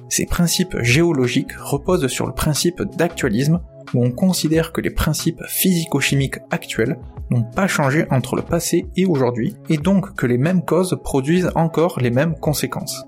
Ces 0.07 0.27
principes 0.27 0.77
géologiques 0.81 1.53
reposent 1.53 2.07
sur 2.07 2.27
le 2.27 2.33
principe 2.33 2.83
d'actualisme 2.95 3.59
où 3.95 4.05
on 4.05 4.11
considère 4.11 4.71
que 4.71 4.81
les 4.81 4.91
principes 4.91 5.41
physico-chimiques 5.47 6.37
actuels 6.51 6.99
n'ont 7.30 7.43
pas 7.43 7.67
changé 7.67 8.05
entre 8.09 8.36
le 8.36 8.41
passé 8.41 8.86
et 8.95 9.05
aujourd'hui, 9.05 9.55
et 9.69 9.78
donc 9.78 10.15
que 10.15 10.26
les 10.26 10.38
mêmes 10.38 10.63
causes 10.63 10.97
produisent 11.03 11.51
encore 11.55 11.99
les 11.99 12.11
mêmes 12.11 12.36
conséquences. 12.36 13.03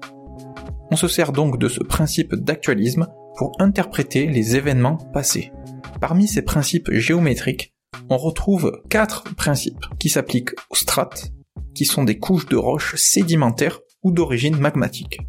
On 0.91 0.95
se 0.95 1.07
sert 1.07 1.31
donc 1.31 1.57
de 1.57 1.67
ce 1.67 1.83
principe 1.83 2.35
d'actualisme 2.35 3.07
pour 3.37 3.51
interpréter 3.59 4.27
les 4.27 4.55
événements 4.55 4.97
passés. 5.13 5.51
Parmi 5.99 6.27
ces 6.27 6.41
principes 6.41 6.91
géométriques, 6.91 7.73
on 8.09 8.17
retrouve 8.17 8.81
quatre 8.89 9.23
principes 9.35 9.85
qui 9.99 10.09
s'appliquent 10.09 10.53
aux 10.69 10.75
strates, 10.75 11.31
qui 11.73 11.85
sont 11.85 12.03
des 12.03 12.19
couches 12.19 12.47
de 12.47 12.55
roches 12.55 12.95
sédimentaires 12.95 13.79
ou 14.03 14.11
d'origine 14.11 14.57
magmatique. 14.57 15.19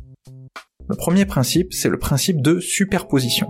Le 0.88 0.94
premier 0.94 1.26
principe, 1.26 1.72
c'est 1.72 1.88
le 1.88 1.98
principe 1.98 2.42
de 2.42 2.60
superposition. 2.60 3.48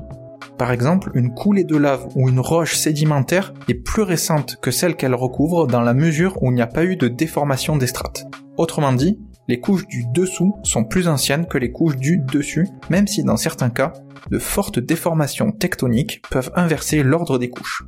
Par 0.58 0.72
exemple, 0.72 1.10
une 1.14 1.34
coulée 1.34 1.64
de 1.64 1.76
lave 1.76 2.08
ou 2.14 2.30
une 2.30 2.40
roche 2.40 2.76
sédimentaire 2.76 3.52
est 3.68 3.74
plus 3.74 4.02
récente 4.02 4.56
que 4.62 4.70
celle 4.70 4.96
qu'elle 4.96 5.14
recouvre 5.14 5.66
dans 5.66 5.82
la 5.82 5.92
mesure 5.92 6.42
où 6.42 6.50
il 6.50 6.54
n'y 6.54 6.62
a 6.62 6.66
pas 6.66 6.84
eu 6.84 6.96
de 6.96 7.08
déformation 7.08 7.76
des 7.76 7.86
strates. 7.86 8.26
Autrement 8.56 8.94
dit, 8.94 9.18
les 9.48 9.60
couches 9.60 9.86
du 9.86 10.04
dessous 10.14 10.56
sont 10.62 10.84
plus 10.84 11.08
anciennes 11.08 11.46
que 11.46 11.58
les 11.58 11.72
couches 11.72 11.96
du 11.96 12.18
dessus, 12.18 12.66
même 12.88 13.06
si 13.06 13.22
dans 13.22 13.36
certains 13.36 13.68
cas, 13.68 13.92
de 14.30 14.38
fortes 14.38 14.78
déformations 14.78 15.52
tectoniques 15.52 16.22
peuvent 16.30 16.50
inverser 16.54 17.02
l'ordre 17.02 17.38
des 17.38 17.50
couches. 17.50 17.84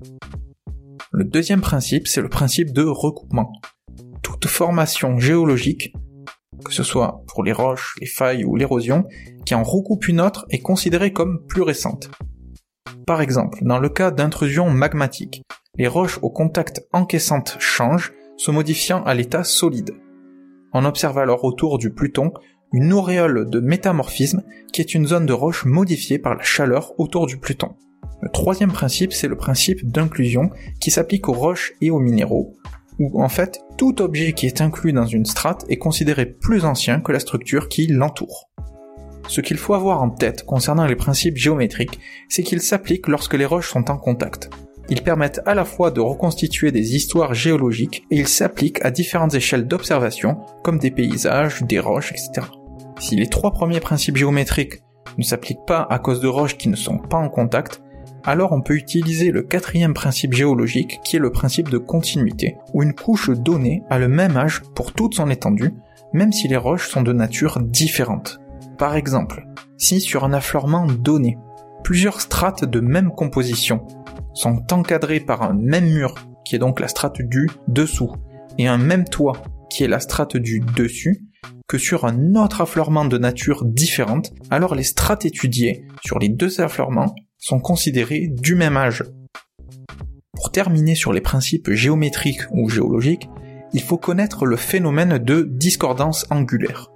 Le 1.10 1.24
deuxième 1.24 1.62
principe, 1.62 2.06
c'est 2.06 2.20
le 2.20 2.28
principe 2.28 2.72
de 2.72 2.84
recoupement. 2.84 3.50
Toute 4.22 4.46
formation 4.46 5.18
géologique, 5.18 5.94
que 6.64 6.72
ce 6.72 6.82
soit 6.82 7.22
pour 7.28 7.42
les 7.42 7.52
roches, 7.52 7.96
les 8.00 8.06
failles 8.06 8.44
ou 8.44 8.56
l'érosion, 8.56 9.06
qui 9.46 9.54
en 9.54 9.62
recoupe 9.62 10.06
une 10.06 10.20
autre 10.20 10.44
est 10.50 10.60
considérée 10.60 11.14
comme 11.14 11.40
plus 11.48 11.62
récente. 11.62 12.10
Par 13.06 13.20
exemple, 13.20 13.58
dans 13.62 13.78
le 13.78 13.88
cas 13.88 14.10
d'intrusion 14.10 14.70
magmatique, 14.70 15.42
les 15.76 15.88
roches 15.88 16.18
au 16.22 16.30
contact 16.30 16.82
encaissantes 16.92 17.56
changent, 17.58 18.12
se 18.36 18.50
modifiant 18.50 19.02
à 19.04 19.14
l'état 19.14 19.44
solide. 19.44 19.94
On 20.72 20.84
observe 20.84 21.18
alors 21.18 21.44
autour 21.44 21.78
du 21.78 21.90
Pluton 21.90 22.32
une 22.72 22.92
auréole 22.92 23.48
de 23.48 23.60
métamorphisme 23.60 24.42
qui 24.72 24.80
est 24.80 24.94
une 24.94 25.06
zone 25.06 25.26
de 25.26 25.32
roche 25.32 25.64
modifiée 25.64 26.18
par 26.18 26.34
la 26.34 26.42
chaleur 26.42 26.98
autour 26.98 27.26
du 27.26 27.38
Pluton. 27.38 27.74
Le 28.20 28.28
troisième 28.28 28.72
principe, 28.72 29.12
c'est 29.12 29.28
le 29.28 29.36
principe 29.36 29.86
d'inclusion 29.90 30.50
qui 30.80 30.90
s'applique 30.90 31.28
aux 31.28 31.32
roches 31.32 31.72
et 31.80 31.90
aux 31.90 32.00
minéraux, 32.00 32.54
où 32.98 33.22
en 33.22 33.28
fait 33.28 33.60
tout 33.76 34.02
objet 34.02 34.32
qui 34.32 34.46
est 34.46 34.60
inclus 34.60 34.92
dans 34.92 35.06
une 35.06 35.24
strate 35.24 35.64
est 35.68 35.78
considéré 35.78 36.26
plus 36.26 36.64
ancien 36.64 37.00
que 37.00 37.12
la 37.12 37.20
structure 37.20 37.68
qui 37.68 37.86
l'entoure. 37.86 38.47
Ce 39.28 39.42
qu'il 39.42 39.58
faut 39.58 39.74
avoir 39.74 40.02
en 40.02 40.10
tête 40.10 40.44
concernant 40.44 40.86
les 40.86 40.96
principes 40.96 41.36
géométriques, 41.36 42.00
c'est 42.28 42.42
qu'ils 42.42 42.62
s'appliquent 42.62 43.08
lorsque 43.08 43.34
les 43.34 43.44
roches 43.44 43.70
sont 43.70 43.90
en 43.90 43.98
contact. 43.98 44.50
Ils 44.88 45.02
permettent 45.02 45.42
à 45.44 45.54
la 45.54 45.66
fois 45.66 45.90
de 45.90 46.00
reconstituer 46.00 46.72
des 46.72 46.96
histoires 46.96 47.34
géologiques 47.34 48.04
et 48.10 48.16
ils 48.16 48.28
s'appliquent 48.28 48.82
à 48.82 48.90
différentes 48.90 49.34
échelles 49.34 49.66
d'observation, 49.66 50.38
comme 50.64 50.78
des 50.78 50.90
paysages, 50.90 51.62
des 51.62 51.78
roches, 51.78 52.12
etc. 52.12 52.46
Si 52.98 53.14
les 53.14 53.26
trois 53.26 53.52
premiers 53.52 53.80
principes 53.80 54.16
géométriques 54.16 54.82
ne 55.18 55.22
s'appliquent 55.22 55.66
pas 55.66 55.86
à 55.90 55.98
cause 55.98 56.20
de 56.20 56.28
roches 56.28 56.56
qui 56.56 56.70
ne 56.70 56.76
sont 56.76 56.96
pas 56.96 57.18
en 57.18 57.28
contact, 57.28 57.82
alors 58.24 58.52
on 58.52 58.62
peut 58.62 58.76
utiliser 58.76 59.30
le 59.30 59.42
quatrième 59.42 59.94
principe 59.94 60.32
géologique 60.32 61.00
qui 61.04 61.16
est 61.16 61.20
le 61.20 61.32
principe 61.32 61.68
de 61.68 61.78
continuité, 61.78 62.56
où 62.72 62.82
une 62.82 62.94
couche 62.94 63.30
donnée 63.30 63.82
a 63.90 63.98
le 63.98 64.08
même 64.08 64.38
âge 64.38 64.62
pour 64.74 64.92
toute 64.92 65.14
son 65.14 65.28
étendue, 65.28 65.74
même 66.14 66.32
si 66.32 66.48
les 66.48 66.56
roches 66.56 66.88
sont 66.88 67.02
de 67.02 67.12
nature 67.12 67.60
différente. 67.60 68.40
Par 68.78 68.94
exemple, 68.94 69.44
si 69.76 70.00
sur 70.00 70.22
un 70.24 70.32
affleurement 70.32 70.86
donné, 70.86 71.36
plusieurs 71.82 72.20
strates 72.20 72.64
de 72.64 72.78
même 72.78 73.10
composition 73.10 73.84
sont 74.34 74.62
encadrées 74.70 75.18
par 75.18 75.42
un 75.42 75.52
même 75.52 75.88
mur, 75.88 76.14
qui 76.44 76.54
est 76.54 76.60
donc 76.60 76.78
la 76.78 76.86
strate 76.86 77.20
du 77.20 77.50
dessous, 77.66 78.14
et 78.56 78.68
un 78.68 78.78
même 78.78 79.04
toit, 79.04 79.42
qui 79.68 79.82
est 79.82 79.88
la 79.88 79.98
strate 79.98 80.36
du 80.36 80.60
dessus, 80.60 81.24
que 81.66 81.76
sur 81.76 82.04
un 82.04 82.36
autre 82.36 82.60
affleurement 82.60 83.04
de 83.04 83.18
nature 83.18 83.64
différente, 83.64 84.32
alors 84.48 84.76
les 84.76 84.84
strates 84.84 85.24
étudiées 85.24 85.84
sur 86.04 86.20
les 86.20 86.28
deux 86.28 86.60
affleurements 86.60 87.16
sont 87.36 87.58
considérés 87.58 88.28
du 88.28 88.54
même 88.54 88.76
âge. 88.76 89.02
Pour 90.36 90.52
terminer 90.52 90.94
sur 90.94 91.12
les 91.12 91.20
principes 91.20 91.72
géométriques 91.72 92.42
ou 92.52 92.68
géologiques, 92.68 93.28
il 93.72 93.82
faut 93.82 93.98
connaître 93.98 94.46
le 94.46 94.56
phénomène 94.56 95.18
de 95.18 95.42
discordance 95.42 96.26
angulaire. 96.30 96.92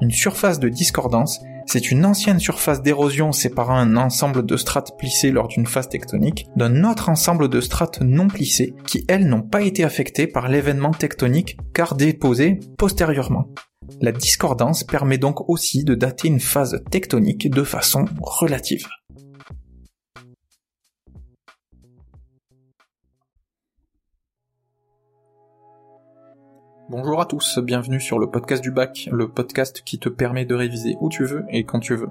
Une 0.00 0.10
surface 0.12 0.60
de 0.60 0.68
discordance, 0.68 1.40
c'est 1.66 1.90
une 1.90 2.06
ancienne 2.06 2.38
surface 2.38 2.82
d'érosion 2.82 3.32
séparant 3.32 3.76
un 3.76 3.96
ensemble 3.96 4.46
de 4.46 4.56
strates 4.56 4.96
plissées 4.96 5.32
lors 5.32 5.48
d'une 5.48 5.66
phase 5.66 5.88
tectonique 5.88 6.46
d'un 6.56 6.84
autre 6.84 7.08
ensemble 7.08 7.48
de 7.48 7.60
strates 7.60 8.00
non 8.00 8.28
plissées 8.28 8.74
qui, 8.86 9.04
elles, 9.08 9.26
n'ont 9.26 9.42
pas 9.42 9.62
été 9.62 9.82
affectées 9.82 10.28
par 10.28 10.48
l'événement 10.48 10.92
tectonique 10.92 11.58
car 11.74 11.96
déposées 11.96 12.60
postérieurement. 12.78 13.48
La 14.00 14.12
discordance 14.12 14.84
permet 14.84 15.18
donc 15.18 15.48
aussi 15.48 15.82
de 15.82 15.94
dater 15.94 16.28
une 16.28 16.40
phase 16.40 16.80
tectonique 16.90 17.50
de 17.50 17.64
façon 17.64 18.04
relative. 18.20 18.86
Bonjour 26.90 27.20
à 27.20 27.26
tous, 27.26 27.58
bienvenue 27.58 28.00
sur 28.00 28.18
le 28.18 28.30
podcast 28.30 28.62
du 28.62 28.70
bac, 28.70 29.10
le 29.12 29.28
podcast 29.28 29.82
qui 29.84 29.98
te 29.98 30.08
permet 30.08 30.46
de 30.46 30.54
réviser 30.54 30.96
où 31.02 31.10
tu 31.10 31.22
veux 31.26 31.44
et 31.50 31.64
quand 31.64 31.80
tu 31.80 31.94
veux. 31.94 32.08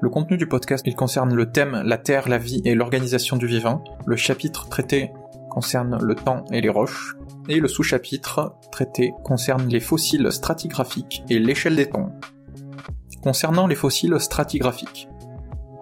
Le 0.00 0.08
contenu 0.08 0.36
du 0.36 0.46
podcast, 0.46 0.84
il 0.86 0.94
concerne 0.94 1.34
le 1.34 1.50
thème 1.50 1.82
la 1.84 1.98
Terre, 1.98 2.28
la 2.28 2.38
vie 2.38 2.62
et 2.64 2.76
l'organisation 2.76 3.36
du 3.36 3.48
vivant. 3.48 3.82
Le 4.06 4.14
chapitre 4.14 4.68
traité 4.68 5.10
concerne 5.50 5.98
le 6.00 6.14
temps 6.14 6.44
et 6.52 6.60
les 6.60 6.68
roches. 6.68 7.16
Et 7.48 7.58
le 7.58 7.66
sous-chapitre 7.66 8.54
traité 8.70 9.12
concerne 9.24 9.66
les 9.68 9.80
fossiles 9.80 10.30
stratigraphiques 10.30 11.24
et 11.28 11.40
l'échelle 11.40 11.74
des 11.74 11.90
temps. 11.90 12.12
Concernant 13.24 13.66
les 13.66 13.74
fossiles 13.74 14.20
stratigraphiques, 14.20 15.08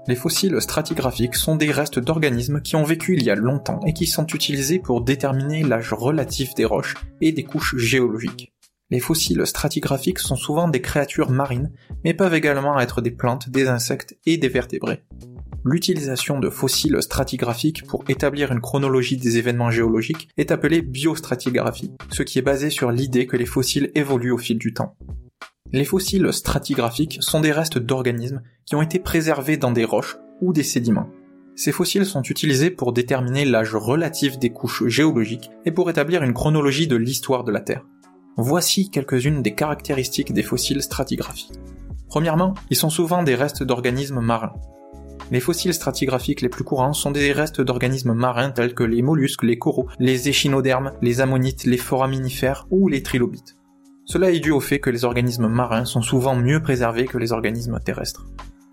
les 0.08 0.16
fossiles 0.16 0.58
stratigraphiques 0.62 1.34
sont 1.34 1.56
des 1.56 1.70
restes 1.70 1.98
d'organismes 1.98 2.62
qui 2.62 2.76
ont 2.76 2.82
vécu 2.82 3.14
il 3.14 3.22
y 3.22 3.30
a 3.30 3.34
longtemps 3.34 3.80
et 3.86 3.92
qui 3.92 4.06
sont 4.06 4.26
utilisés 4.26 4.78
pour 4.78 5.02
déterminer 5.02 5.62
l'âge 5.62 5.92
relatif 5.92 6.54
des 6.54 6.64
roches 6.64 6.94
et 7.20 7.30
des 7.30 7.44
couches 7.44 7.76
géologiques. 7.76 8.54
Les 8.88 9.00
fossiles 9.00 9.46
stratigraphiques 9.46 10.20
sont 10.20 10.34
souvent 10.34 10.66
des 10.66 10.80
créatures 10.80 11.30
marines, 11.30 11.70
mais 12.04 12.14
peuvent 12.14 12.32
également 12.32 12.80
être 12.80 13.02
des 13.02 13.10
plantes, 13.10 13.50
des 13.50 13.68
insectes 13.68 14.16
et 14.24 14.38
des 14.38 14.48
vertébrés. 14.48 15.04
L'utilisation 15.62 16.40
de 16.40 16.48
fossiles 16.48 17.02
stratigraphiques 17.02 17.86
pour 17.86 18.02
établir 18.08 18.50
une 18.50 18.62
chronologie 18.62 19.18
des 19.18 19.36
événements 19.36 19.70
géologiques 19.70 20.30
est 20.38 20.50
appelée 20.50 20.80
biostratigraphie, 20.80 21.92
ce 22.10 22.22
qui 22.22 22.38
est 22.38 22.42
basé 22.42 22.70
sur 22.70 22.90
l'idée 22.92 23.26
que 23.26 23.36
les 23.36 23.44
fossiles 23.44 23.92
évoluent 23.94 24.32
au 24.32 24.38
fil 24.38 24.56
du 24.56 24.72
temps. 24.72 24.96
Les 25.70 25.84
fossiles 25.84 26.32
stratigraphiques 26.32 27.18
sont 27.20 27.40
des 27.40 27.52
restes 27.52 27.78
d'organismes 27.78 28.42
qui 28.64 28.74
ont 28.74 28.80
été 28.80 28.98
préservés 28.98 29.58
dans 29.58 29.70
des 29.70 29.84
roches 29.84 30.16
ou 30.40 30.54
des 30.54 30.62
sédiments. 30.62 31.10
Ces 31.56 31.72
fossiles 31.72 32.06
sont 32.06 32.22
utilisés 32.22 32.70
pour 32.70 32.94
déterminer 32.94 33.44
l'âge 33.44 33.74
relatif 33.74 34.38
des 34.38 34.50
couches 34.50 34.86
géologiques 34.86 35.50
et 35.66 35.70
pour 35.70 35.90
établir 35.90 36.22
une 36.22 36.32
chronologie 36.32 36.86
de 36.86 36.96
l'histoire 36.96 37.44
de 37.44 37.52
la 37.52 37.60
Terre. 37.60 37.84
Voici 38.38 38.90
quelques-unes 38.90 39.42
des 39.42 39.54
caractéristiques 39.54 40.32
des 40.32 40.42
fossiles 40.42 40.82
stratigraphiques. 40.82 41.58
Premièrement, 42.08 42.54
ils 42.70 42.76
sont 42.76 42.88
souvent 42.88 43.22
des 43.22 43.34
restes 43.34 43.62
d'organismes 43.62 44.20
marins. 44.20 44.54
Les 45.30 45.40
fossiles 45.40 45.74
stratigraphiques 45.74 46.40
les 46.40 46.48
plus 46.48 46.64
courants 46.64 46.94
sont 46.94 47.10
des 47.10 47.32
restes 47.32 47.60
d'organismes 47.60 48.14
marins 48.14 48.50
tels 48.50 48.72
que 48.72 48.84
les 48.84 49.02
mollusques, 49.02 49.42
les 49.42 49.58
coraux, 49.58 49.88
les 49.98 50.30
échinodermes, 50.30 50.92
les 51.02 51.20
ammonites, 51.20 51.64
les 51.64 51.76
foraminifères 51.76 52.66
ou 52.70 52.88
les 52.88 53.02
trilobites. 53.02 53.57
Cela 54.10 54.30
est 54.30 54.40
dû 54.40 54.52
au 54.52 54.60
fait 54.60 54.78
que 54.78 54.88
les 54.88 55.04
organismes 55.04 55.48
marins 55.48 55.84
sont 55.84 56.00
souvent 56.00 56.34
mieux 56.34 56.62
préservés 56.62 57.04
que 57.04 57.18
les 57.18 57.32
organismes 57.32 57.78
terrestres. 57.78 58.24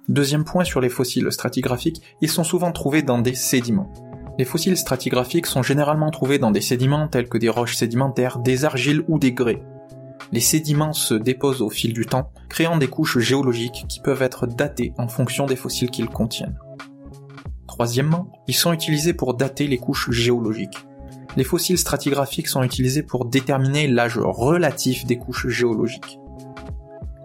Deuxième 0.07 0.45
point 0.45 0.63
sur 0.63 0.79
les 0.79 0.87
fossiles 0.87 1.29
stratigraphiques, 1.29 2.01
ils 2.21 2.29
sont 2.29 2.45
souvent 2.45 2.71
trouvés 2.71 3.01
dans 3.01 3.19
des 3.19 3.35
sédiments. 3.35 3.91
Les 4.39 4.45
fossiles 4.45 4.77
stratigraphiques 4.77 5.47
sont 5.47 5.61
généralement 5.61 6.09
trouvés 6.09 6.39
dans 6.39 6.51
des 6.51 6.61
sédiments 6.61 7.09
tels 7.09 7.27
que 7.27 7.37
des 7.37 7.49
roches 7.49 7.75
sédimentaires, 7.75 8.39
des 8.39 8.63
argiles 8.63 9.03
ou 9.09 9.19
des 9.19 9.33
grès. 9.33 9.61
Les 10.31 10.39
sédiments 10.39 10.93
se 10.93 11.15
déposent 11.15 11.61
au 11.61 11.69
fil 11.69 11.91
du 11.91 12.05
temps, 12.05 12.31
créant 12.47 12.77
des 12.77 12.87
couches 12.87 13.19
géologiques 13.19 13.83
qui 13.89 13.99
peuvent 13.99 14.21
être 14.21 14.47
datées 14.47 14.93
en 14.97 15.09
fonction 15.09 15.47
des 15.47 15.57
fossiles 15.57 15.91
qu'ils 15.91 16.07
contiennent. 16.07 16.57
Troisièmement, 17.67 18.31
ils 18.47 18.55
sont 18.55 18.71
utilisés 18.71 19.13
pour 19.13 19.33
dater 19.33 19.67
les 19.67 19.79
couches 19.79 20.11
géologiques 20.11 20.85
les 21.35 21.43
fossiles 21.43 21.77
stratigraphiques 21.77 22.47
sont 22.47 22.63
utilisés 22.63 23.03
pour 23.03 23.25
déterminer 23.25 23.87
l'âge 23.87 24.17
relatif 24.17 25.05
des 25.05 25.17
couches 25.17 25.47
géologiques. 25.47 26.19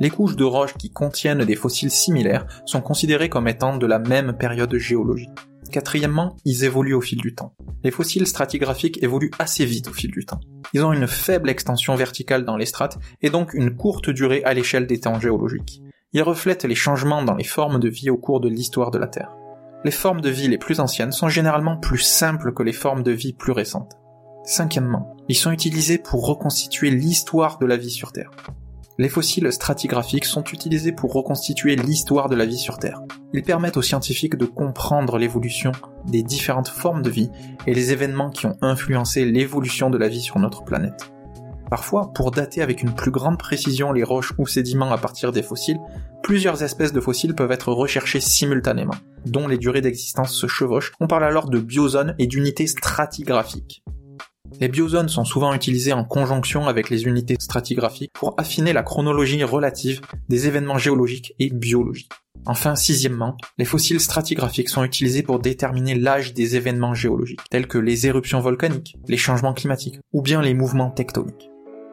Les 0.00 0.10
couches 0.10 0.36
de 0.36 0.44
roches 0.44 0.74
qui 0.78 0.90
contiennent 0.90 1.44
des 1.44 1.56
fossiles 1.56 1.90
similaires 1.90 2.46
sont 2.64 2.80
considérées 2.80 3.28
comme 3.28 3.48
étant 3.48 3.76
de 3.76 3.86
la 3.86 3.98
même 3.98 4.32
période 4.32 4.74
géologique. 4.76 5.28
Quatrièmement, 5.70 6.36
ils 6.44 6.64
évoluent 6.64 6.94
au 6.94 7.00
fil 7.00 7.18
du 7.18 7.34
temps. 7.34 7.54
Les 7.84 7.90
fossiles 7.90 8.26
stratigraphiques 8.26 9.02
évoluent 9.02 9.30
assez 9.38 9.64
vite 9.64 9.88
au 9.88 9.92
fil 9.92 10.10
du 10.10 10.24
temps. 10.24 10.40
Ils 10.72 10.84
ont 10.84 10.92
une 10.92 11.06
faible 11.06 11.50
extension 11.50 11.94
verticale 11.94 12.44
dans 12.44 12.56
les 12.56 12.66
strates 12.66 12.98
et 13.22 13.30
donc 13.30 13.54
une 13.54 13.76
courte 13.76 14.10
durée 14.10 14.42
à 14.44 14.54
l'échelle 14.54 14.86
des 14.86 15.00
temps 15.00 15.20
géologiques. 15.20 15.82
Ils 16.12 16.22
reflètent 16.22 16.64
les 16.64 16.74
changements 16.74 17.22
dans 17.22 17.36
les 17.36 17.44
formes 17.44 17.78
de 17.78 17.88
vie 17.88 18.10
au 18.10 18.16
cours 18.16 18.40
de 18.40 18.48
l'histoire 18.48 18.90
de 18.90 18.98
la 18.98 19.06
Terre. 19.06 19.36
Les 19.84 19.90
formes 19.90 20.20
de 20.20 20.30
vie 20.30 20.48
les 20.48 20.58
plus 20.58 20.80
anciennes 20.80 21.12
sont 21.12 21.28
généralement 21.28 21.76
plus 21.76 21.98
simples 21.98 22.52
que 22.52 22.62
les 22.62 22.72
formes 22.72 23.02
de 23.02 23.12
vie 23.12 23.32
plus 23.32 23.52
récentes. 23.52 23.99
Cinquièmement, 24.50 25.16
ils 25.28 25.36
sont 25.36 25.52
utilisés 25.52 25.96
pour 25.96 26.26
reconstituer 26.26 26.90
l'histoire 26.90 27.60
de 27.60 27.66
la 27.66 27.76
vie 27.76 27.88
sur 27.88 28.10
Terre. 28.10 28.32
Les 28.98 29.08
fossiles 29.08 29.52
stratigraphiques 29.52 30.24
sont 30.24 30.42
utilisés 30.42 30.90
pour 30.90 31.12
reconstituer 31.12 31.76
l'histoire 31.76 32.28
de 32.28 32.34
la 32.34 32.46
vie 32.46 32.58
sur 32.58 32.80
Terre. 32.80 33.00
Ils 33.32 33.44
permettent 33.44 33.76
aux 33.76 33.82
scientifiques 33.82 34.34
de 34.34 34.46
comprendre 34.46 35.18
l'évolution 35.18 35.70
des 36.08 36.24
différentes 36.24 36.66
formes 36.66 37.02
de 37.02 37.10
vie 37.10 37.30
et 37.68 37.74
les 37.74 37.92
événements 37.92 38.28
qui 38.28 38.46
ont 38.46 38.56
influencé 38.60 39.24
l'évolution 39.24 39.88
de 39.88 39.98
la 39.98 40.08
vie 40.08 40.20
sur 40.20 40.40
notre 40.40 40.64
planète. 40.64 41.12
Parfois, 41.70 42.12
pour 42.12 42.32
dater 42.32 42.60
avec 42.60 42.82
une 42.82 42.96
plus 42.96 43.12
grande 43.12 43.38
précision 43.38 43.92
les 43.92 44.02
roches 44.02 44.32
ou 44.36 44.48
sédiments 44.48 44.90
à 44.90 44.98
partir 44.98 45.30
des 45.30 45.44
fossiles, 45.44 45.78
plusieurs 46.24 46.64
espèces 46.64 46.92
de 46.92 47.00
fossiles 47.00 47.36
peuvent 47.36 47.52
être 47.52 47.72
recherchées 47.72 48.18
simultanément, 48.18 48.96
dont 49.26 49.46
les 49.46 49.58
durées 49.58 49.80
d'existence 49.80 50.34
se 50.34 50.48
chevauchent. 50.48 50.90
On 50.98 51.06
parle 51.06 51.22
alors 51.22 51.48
de 51.48 51.60
biozones 51.60 52.16
et 52.18 52.26
d'unités 52.26 52.66
stratigraphiques. 52.66 53.84
Les 54.58 54.68
biozones 54.68 55.08
sont 55.08 55.24
souvent 55.24 55.54
utilisées 55.54 55.92
en 55.92 56.04
conjonction 56.04 56.66
avec 56.66 56.90
les 56.90 57.04
unités 57.04 57.36
stratigraphiques 57.38 58.12
pour 58.12 58.34
affiner 58.38 58.72
la 58.72 58.82
chronologie 58.82 59.44
relative 59.44 60.00
des 60.28 60.46
événements 60.46 60.78
géologiques 60.78 61.34
et 61.38 61.50
biologiques. 61.50 62.10
Enfin, 62.46 62.74
sixièmement, 62.74 63.36
les 63.58 63.64
fossiles 63.64 64.00
stratigraphiques 64.00 64.70
sont 64.70 64.84
utilisés 64.84 65.22
pour 65.22 65.38
déterminer 65.38 65.94
l'âge 65.94 66.34
des 66.34 66.56
événements 66.56 66.94
géologiques, 66.94 67.40
tels 67.50 67.68
que 67.68 67.78
les 67.78 68.06
éruptions 68.06 68.40
volcaniques, 68.40 68.96
les 69.08 69.16
changements 69.16 69.54
climatiques 69.54 70.00
ou 70.12 70.22
bien 70.22 70.42
les 70.42 70.54
mouvements 70.54 70.90
tectoniques. 70.90 71.50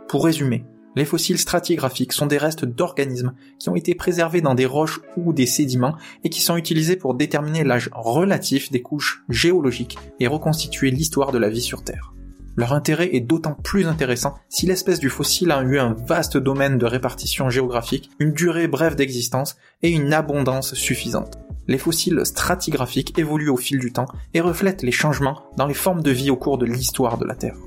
Pour 0.07 0.23
résumer, 0.23 0.63
Les 0.97 1.05
fossiles 1.05 1.37
stratigraphiques 1.37 2.11
sont 2.11 2.25
des 2.25 2.39
restes 2.39 2.65
d'organismes 2.65 3.35
qui 3.59 3.69
ont 3.69 3.75
été 3.75 3.93
préservés 3.93 4.41
dans 4.41 4.55
des 4.55 4.65
roches 4.65 4.99
ou 5.15 5.31
des 5.31 5.45
sédiments 5.45 5.95
et 6.23 6.29
qui 6.29 6.41
sont 6.41 6.57
utilisés 6.57 6.95
pour 6.95 7.13
déterminer 7.13 7.63
l'âge 7.63 7.91
relatif 7.93 8.71
des 8.71 8.81
couches 8.81 9.23
géologiques 9.29 9.95
et 10.19 10.25
reconstituer 10.25 10.89
l'histoire 10.89 11.31
de 11.31 11.37
la 11.37 11.49
vie 11.49 11.61
sur 11.61 11.83
Terre. 11.83 12.15
Leur 12.57 12.73
intérêt 12.73 13.15
est 13.15 13.21
d'autant 13.21 13.53
plus 13.53 13.87
intéressant 13.87 14.33
si 14.49 14.65
l'espèce 14.65 14.99
du 14.99 15.09
fossile 15.09 15.51
a 15.51 15.61
eu 15.61 15.77
un 15.77 15.93
vaste 15.93 16.37
domaine 16.37 16.79
de 16.79 16.87
répartition 16.87 17.51
géographique, 17.51 18.09
une 18.17 18.33
durée 18.33 18.67
brève 18.67 18.95
d'existence 18.95 19.57
et 19.83 19.91
une 19.91 20.11
abondance 20.11 20.73
suffisante. 20.73 21.37
Les 21.67 21.77
fossiles 21.77 22.25
stratigraphiques 22.25 23.19
évoluent 23.19 23.51
au 23.51 23.57
fil 23.57 23.77
du 23.77 23.93
temps 23.93 24.07
et 24.33 24.41
reflètent 24.41 24.81
les 24.81 24.91
changements 24.91 25.43
dans 25.55 25.67
les 25.67 25.75
formes 25.75 26.01
de 26.01 26.09
vie 26.09 26.31
au 26.31 26.35
cours 26.35 26.57
de 26.57 26.65
l'histoire 26.65 27.19
de 27.19 27.25
la 27.25 27.35
Terre. 27.35 27.57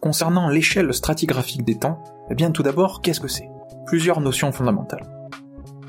Concernant 0.00 0.48
l'échelle 0.48 0.94
stratigraphique 0.94 1.64
des 1.64 1.78
temps, 1.78 2.02
eh 2.30 2.34
bien 2.34 2.52
tout 2.52 2.62
d'abord, 2.62 3.02
qu'est-ce 3.02 3.20
que 3.20 3.28
c'est? 3.28 3.50
Plusieurs 3.84 4.22
notions 4.22 4.52
fondamentales. 4.52 5.17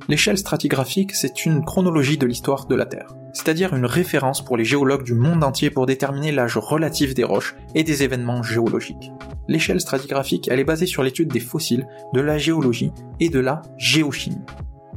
L'échelle 0.09 0.39
stratigraphique, 0.39 1.13
c'est 1.13 1.45
une 1.45 1.63
chronologie 1.63 2.17
de 2.17 2.25
l'histoire 2.25 2.65
de 2.65 2.73
la 2.73 2.87
Terre, 2.87 3.15
c'est-à-dire 3.31 3.75
une 3.75 3.85
référence 3.85 4.43
pour 4.43 4.57
les 4.57 4.65
géologues 4.65 5.03
du 5.03 5.13
monde 5.13 5.43
entier 5.43 5.69
pour 5.69 5.85
déterminer 5.85 6.31
l'âge 6.31 6.57
relatif 6.57 7.13
des 7.13 7.23
roches 7.23 7.55
et 7.75 7.83
des 7.83 8.01
événements 8.01 8.41
géologiques. 8.41 9.11
L'échelle 9.47 9.79
stratigraphique, 9.79 10.47
elle 10.49 10.59
est 10.59 10.63
basée 10.63 10.87
sur 10.87 11.03
l'étude 11.03 11.31
des 11.31 11.39
fossiles, 11.39 11.85
de 12.15 12.21
la 12.21 12.39
géologie 12.39 12.91
et 13.19 13.29
de 13.29 13.39
la 13.39 13.61
géochimie. 13.77 14.41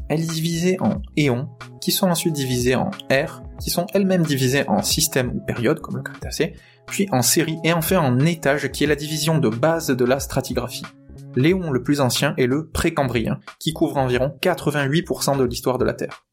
Elle 0.09 0.23
est 0.23 0.33
divisée 0.33 0.79
en 0.81 1.03
éons, 1.19 1.51
qui 1.83 1.93
sont 1.93 2.09
ensuite 2.09 2.33
divisés 2.33 2.75
en 2.75 2.91
ères, 3.11 3.43
qui 3.61 3.69
sont 3.69 3.85
elles-mêmes 3.93 4.25
divisées 4.25 4.67
en 4.67 4.83
systèmes 4.83 5.33
ou 5.35 5.41
périodes, 5.41 5.81
comme 5.81 5.97
le 5.97 6.03
Crétacé, 6.03 6.55
puis 6.87 7.07
en 7.13 7.21
série 7.21 7.59
et 7.65 7.75
enfin 7.75 7.99
en 7.99 8.19
étage 8.21 8.73
qui 8.73 8.85
est 8.85 8.87
la 8.87 8.97
division 8.97 9.37
de 9.37 9.51
base 9.51 9.89
de 9.89 10.05
la 10.07 10.21
stratigraphie. 10.21 10.87
L'éon 11.35 11.71
le 11.71 11.83
plus 11.83 12.01
ancien 12.01 12.35
est 12.37 12.47
le 12.47 12.67
précambrien, 12.67 13.41
qui 13.59 13.73
couvre 13.73 13.97
environ 13.97 14.37
88% 14.43 15.39
de 15.39 15.45
l'histoire 15.45 15.79
de 15.79 15.85
la 15.85 15.95
Terre. 15.95 16.25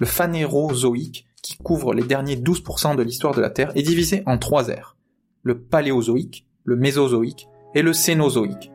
Le 0.00 0.06
phanérozoïque, 0.06 1.26
qui 1.42 1.56
couvre 1.56 1.94
les 1.94 2.02
derniers 2.02 2.36
12% 2.36 2.96
de 2.96 3.02
l'histoire 3.02 3.34
de 3.34 3.40
la 3.40 3.50
Terre, 3.50 3.72
est 3.76 3.82
divisé 3.82 4.22
en 4.26 4.38
trois 4.38 4.68
ères. 4.68 4.96
Le 5.42 5.58
paléozoïque, 5.58 6.46
le 6.64 6.76
mésozoïque 6.76 7.48
et 7.74 7.82
le 7.82 7.92
cénozoïque. 7.92 8.72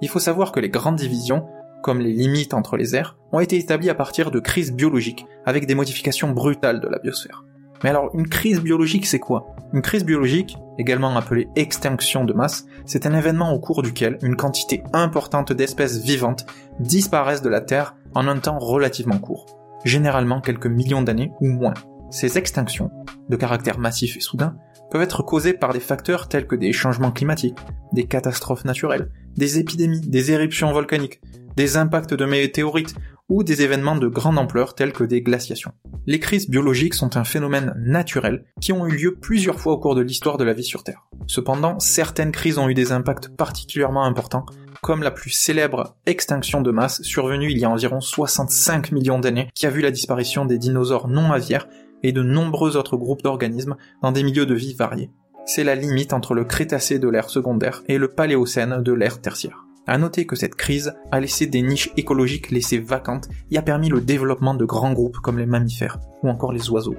Il 0.00 0.08
faut 0.08 0.18
savoir 0.18 0.52
que 0.52 0.60
les 0.60 0.70
grandes 0.70 0.96
divisions, 0.96 1.46
comme 1.82 2.00
les 2.00 2.12
limites 2.12 2.54
entre 2.54 2.76
les 2.76 2.96
ères, 2.96 3.18
ont 3.32 3.40
été 3.40 3.56
établies 3.56 3.90
à 3.90 3.94
partir 3.94 4.30
de 4.30 4.40
crises 4.40 4.72
biologiques, 4.72 5.26
avec 5.44 5.66
des 5.66 5.74
modifications 5.74 6.30
brutales 6.30 6.80
de 6.80 6.88
la 6.88 6.98
biosphère. 6.98 7.44
Mais 7.82 7.90
alors, 7.90 8.10
une 8.14 8.28
crise 8.28 8.60
biologique, 8.60 9.06
c'est 9.06 9.18
quoi? 9.18 9.54
Une 9.72 9.82
crise 9.82 10.04
biologique, 10.04 10.56
également 10.78 11.14
appelée 11.16 11.48
extinction 11.56 12.24
de 12.24 12.32
masse, 12.32 12.66
c'est 12.86 13.06
un 13.06 13.14
événement 13.14 13.52
au 13.52 13.60
cours 13.60 13.82
duquel 13.82 14.18
une 14.22 14.36
quantité 14.36 14.82
importante 14.92 15.52
d'espèces 15.52 15.98
vivantes 15.98 16.46
disparaissent 16.80 17.42
de 17.42 17.48
la 17.48 17.60
Terre 17.60 17.94
en 18.14 18.26
un 18.28 18.38
temps 18.38 18.58
relativement 18.58 19.18
court, 19.18 19.46
généralement 19.84 20.40
quelques 20.40 20.66
millions 20.66 21.02
d'années 21.02 21.32
ou 21.40 21.48
moins. 21.48 21.74
Ces 22.10 22.38
extinctions, 22.38 22.90
de 23.28 23.36
caractère 23.36 23.78
massif 23.78 24.16
et 24.16 24.20
soudain, 24.20 24.56
peuvent 24.90 25.02
être 25.02 25.22
causées 25.22 25.52
par 25.52 25.74
des 25.74 25.80
facteurs 25.80 26.28
tels 26.28 26.46
que 26.46 26.56
des 26.56 26.72
changements 26.72 27.12
climatiques, 27.12 27.58
des 27.92 28.06
catastrophes 28.06 28.64
naturelles, 28.64 29.10
des 29.36 29.58
épidémies, 29.58 30.00
des 30.00 30.32
éruptions 30.32 30.72
volcaniques, 30.72 31.20
des 31.56 31.76
impacts 31.76 32.14
de 32.14 32.24
météorites 32.24 32.94
ou 33.28 33.42
des 33.42 33.62
événements 33.62 33.96
de 33.96 34.08
grande 34.08 34.38
ampleur 34.38 34.74
tels 34.74 34.92
que 34.92 35.04
des 35.04 35.22
glaciations. 35.22 35.72
Les 36.06 36.18
crises 36.18 36.48
biologiques 36.48 36.94
sont 36.94 37.16
un 37.16 37.24
phénomène 37.24 37.74
naturel 37.76 38.44
qui 38.60 38.72
ont 38.72 38.86
eu 38.86 38.96
lieu 38.96 39.14
plusieurs 39.14 39.60
fois 39.60 39.74
au 39.74 39.78
cours 39.78 39.94
de 39.94 40.00
l'histoire 40.00 40.38
de 40.38 40.44
la 40.44 40.54
vie 40.54 40.64
sur 40.64 40.82
Terre. 40.82 41.06
Cependant, 41.26 41.78
certaines 41.78 42.32
crises 42.32 42.58
ont 42.58 42.68
eu 42.68 42.74
des 42.74 42.92
impacts 42.92 43.28
particulièrement 43.28 44.04
importants, 44.04 44.46
comme 44.82 45.02
la 45.02 45.10
plus 45.10 45.30
célèbre 45.30 45.96
extinction 46.06 46.62
de 46.62 46.70
masse 46.70 47.02
survenue 47.02 47.50
il 47.50 47.58
y 47.58 47.64
a 47.64 47.70
environ 47.70 48.00
65 48.00 48.92
millions 48.92 49.18
d'années, 49.18 49.50
qui 49.54 49.66
a 49.66 49.70
vu 49.70 49.82
la 49.82 49.90
disparition 49.90 50.46
des 50.46 50.58
dinosaures 50.58 51.08
non 51.08 51.30
aviaires 51.30 51.68
et 52.02 52.12
de 52.12 52.22
nombreux 52.22 52.76
autres 52.76 52.96
groupes 52.96 53.22
d'organismes 53.22 53.76
dans 54.02 54.12
des 54.12 54.22
milieux 54.22 54.46
de 54.46 54.54
vie 54.54 54.74
variés. 54.74 55.10
C'est 55.44 55.64
la 55.64 55.74
limite 55.74 56.12
entre 56.12 56.34
le 56.34 56.44
Crétacé 56.44 56.98
de 56.98 57.08
l'ère 57.08 57.30
secondaire 57.30 57.82
et 57.88 57.98
le 57.98 58.08
Paléocène 58.08 58.82
de 58.82 58.92
l'ère 58.92 59.20
tertiaire. 59.20 59.67
À 59.88 59.96
noter 59.96 60.26
que 60.26 60.36
cette 60.36 60.54
crise 60.54 60.92
a 61.10 61.18
laissé 61.18 61.46
des 61.46 61.62
niches 61.62 61.90
écologiques 61.96 62.50
laissées 62.50 62.78
vacantes 62.78 63.30
et 63.50 63.56
a 63.56 63.62
permis 63.62 63.88
le 63.88 64.02
développement 64.02 64.52
de 64.52 64.66
grands 64.66 64.92
groupes 64.92 65.16
comme 65.16 65.38
les 65.38 65.46
mammifères 65.46 65.98
ou 66.22 66.28
encore 66.28 66.52
les 66.52 66.68
oiseaux. 66.68 66.94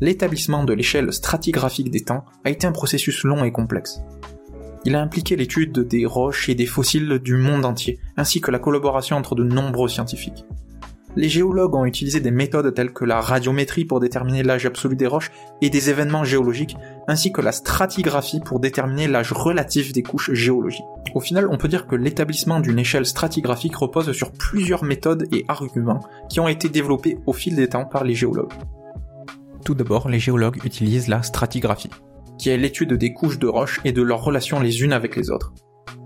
L'établissement 0.00 0.64
de 0.64 0.72
l'échelle 0.72 1.12
stratigraphique 1.12 1.90
des 1.90 2.00
temps 2.00 2.24
a 2.42 2.48
été 2.48 2.66
un 2.66 2.72
processus 2.72 3.24
long 3.24 3.44
et 3.44 3.52
complexe. 3.52 4.00
Il 4.86 4.96
a 4.96 5.02
impliqué 5.02 5.36
l'étude 5.36 5.86
des 5.86 6.06
roches 6.06 6.48
et 6.48 6.54
des 6.54 6.64
fossiles 6.64 7.18
du 7.18 7.36
monde 7.36 7.66
entier, 7.66 7.98
ainsi 8.16 8.40
que 8.40 8.50
la 8.50 8.58
collaboration 8.58 9.18
entre 9.18 9.34
de 9.34 9.44
nombreux 9.44 9.88
scientifiques 9.88 10.46
les 11.16 11.28
géologues 11.28 11.74
ont 11.74 11.84
utilisé 11.84 12.20
des 12.20 12.30
méthodes 12.30 12.74
telles 12.74 12.92
que 12.92 13.04
la 13.04 13.20
radiométrie 13.20 13.84
pour 13.84 14.00
déterminer 14.00 14.42
l'âge 14.42 14.66
absolu 14.66 14.96
des 14.96 15.06
roches 15.06 15.30
et 15.60 15.70
des 15.70 15.90
événements 15.90 16.24
géologiques, 16.24 16.76
ainsi 17.06 17.32
que 17.32 17.40
la 17.40 17.52
stratigraphie 17.52 18.40
pour 18.40 18.60
déterminer 18.60 19.06
l'âge 19.06 19.32
relatif 19.32 19.92
des 19.92 20.02
couches 20.02 20.32
géologiques. 20.32 20.84
Au 21.14 21.20
final, 21.20 21.46
on 21.48 21.56
peut 21.56 21.68
dire 21.68 21.86
que 21.86 21.94
l'établissement 21.94 22.60
d'une 22.60 22.78
échelle 22.78 23.06
stratigraphique 23.06 23.76
repose 23.76 24.12
sur 24.12 24.32
plusieurs 24.32 24.84
méthodes 24.84 25.28
et 25.32 25.44
arguments 25.48 26.00
qui 26.28 26.40
ont 26.40 26.48
été 26.48 26.68
développés 26.68 27.18
au 27.26 27.32
fil 27.32 27.54
des 27.54 27.68
temps 27.68 27.84
par 27.84 28.04
les 28.04 28.14
géologues. 28.14 28.52
Tout 29.64 29.74
d'abord, 29.74 30.08
les 30.08 30.18
géologues 30.18 30.64
utilisent 30.64 31.08
la 31.08 31.22
stratigraphie, 31.22 31.90
qui 32.38 32.50
est 32.50 32.56
l'étude 32.56 32.94
des 32.94 33.14
couches 33.14 33.38
de 33.38 33.46
roches 33.46 33.80
et 33.84 33.92
de 33.92 34.02
leurs 34.02 34.22
relations 34.22 34.60
les 34.60 34.82
unes 34.82 34.92
avec 34.92 35.16
les 35.16 35.30
autres. 35.30 35.54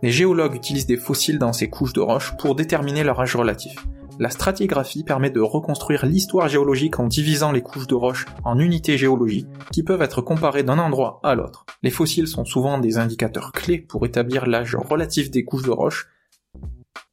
Les 0.02 0.10
géologues 0.10 0.54
utilisent 0.54 0.86
des 0.86 0.96
fossiles 0.96 1.38
dans 1.38 1.52
ces 1.52 1.68
couches 1.68 1.92
de 1.92 2.00
roches 2.00 2.36
pour 2.38 2.54
déterminer 2.54 3.02
leur 3.02 3.18
âge 3.20 3.34
relatif 3.34 3.74
la 4.18 4.30
stratigraphie 4.30 5.04
permet 5.04 5.30
de 5.30 5.40
reconstruire 5.40 6.04
l'histoire 6.04 6.48
géologique 6.48 6.98
en 6.98 7.06
divisant 7.06 7.52
les 7.52 7.62
couches 7.62 7.86
de 7.86 7.94
roches 7.94 8.26
en 8.44 8.58
unités 8.58 8.98
géologiques 8.98 9.46
qui 9.72 9.82
peuvent 9.82 10.02
être 10.02 10.22
comparées 10.22 10.64
d'un 10.64 10.78
endroit 10.78 11.20
à 11.22 11.34
l'autre. 11.34 11.64
Les 11.82 11.90
fossiles 11.90 12.26
sont 12.26 12.44
souvent 12.44 12.78
des 12.78 12.98
indicateurs 12.98 13.52
clés 13.52 13.78
pour 13.78 14.04
établir 14.06 14.46
l'âge 14.46 14.76
relatif 14.76 15.30
des 15.30 15.44
couches 15.44 15.64
de 15.64 15.70
roches. 15.70 16.08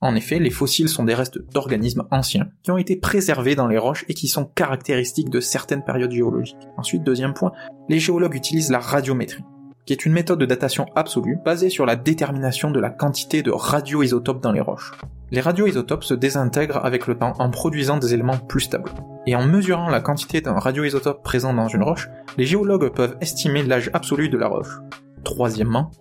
En 0.01 0.15
effet, 0.15 0.39
les 0.39 0.49
fossiles 0.49 0.89
sont 0.89 1.03
des 1.03 1.13
restes 1.13 1.39
d'organismes 1.53 2.07
anciens 2.11 2.49
qui 2.63 2.71
ont 2.71 2.77
été 2.77 2.95
préservés 2.95 3.55
dans 3.55 3.67
les 3.67 3.77
roches 3.77 4.05
et 4.09 4.13
qui 4.13 4.27
sont 4.27 4.45
caractéristiques 4.45 5.29
de 5.29 5.39
certaines 5.39 5.83
périodes 5.83 6.11
géologiques. 6.11 6.57
Ensuite, 6.77 7.03
deuxième 7.03 7.33
point, 7.33 7.51
les 7.87 7.99
géologues 7.99 8.35
utilisent 8.35 8.71
la 8.71 8.79
radiométrie 8.79 9.43
qui 9.85 9.93
est 9.93 10.05
une 10.05 10.13
méthode 10.13 10.39
de 10.39 10.45
datation 10.45 10.87
absolue 10.95 11.37
basée 11.43 11.69
sur 11.69 11.85
la 11.85 11.95
détermination 11.95 12.71
de 12.71 12.79
la 12.79 12.89
quantité 12.89 13.43
de 13.43 13.51
radioisotopes 13.51 14.41
dans 14.41 14.51
les 14.51 14.61
roches. 14.61 14.91
Les 15.31 15.41
radioisotopes 15.41 16.03
se 16.03 16.13
désintègrent 16.13 16.83
avec 16.83 17.07
le 17.07 17.17
temps 17.17 17.33
en 17.39 17.49
produisant 17.49 17.97
des 17.97 18.13
éléments 18.13 18.37
plus 18.37 18.61
stables. 18.61 18.91
Et 19.27 19.35
en 19.35 19.45
mesurant 19.45 19.89
la 19.89 20.01
quantité 20.01 20.41
d'un 20.41 20.53
radioisotope 20.53 21.23
présent 21.23 21.53
dans 21.53 21.67
une 21.67 21.83
roche, 21.83 22.09
les 22.37 22.45
géologues 22.45 22.89
peuvent 22.89 23.17
estimer 23.21 23.63
l'âge 23.63 23.89
absolu 23.93 24.29
de 24.29 24.37
la 24.37 24.47
roche. 24.47 24.79
Troisièmement, 25.23 25.91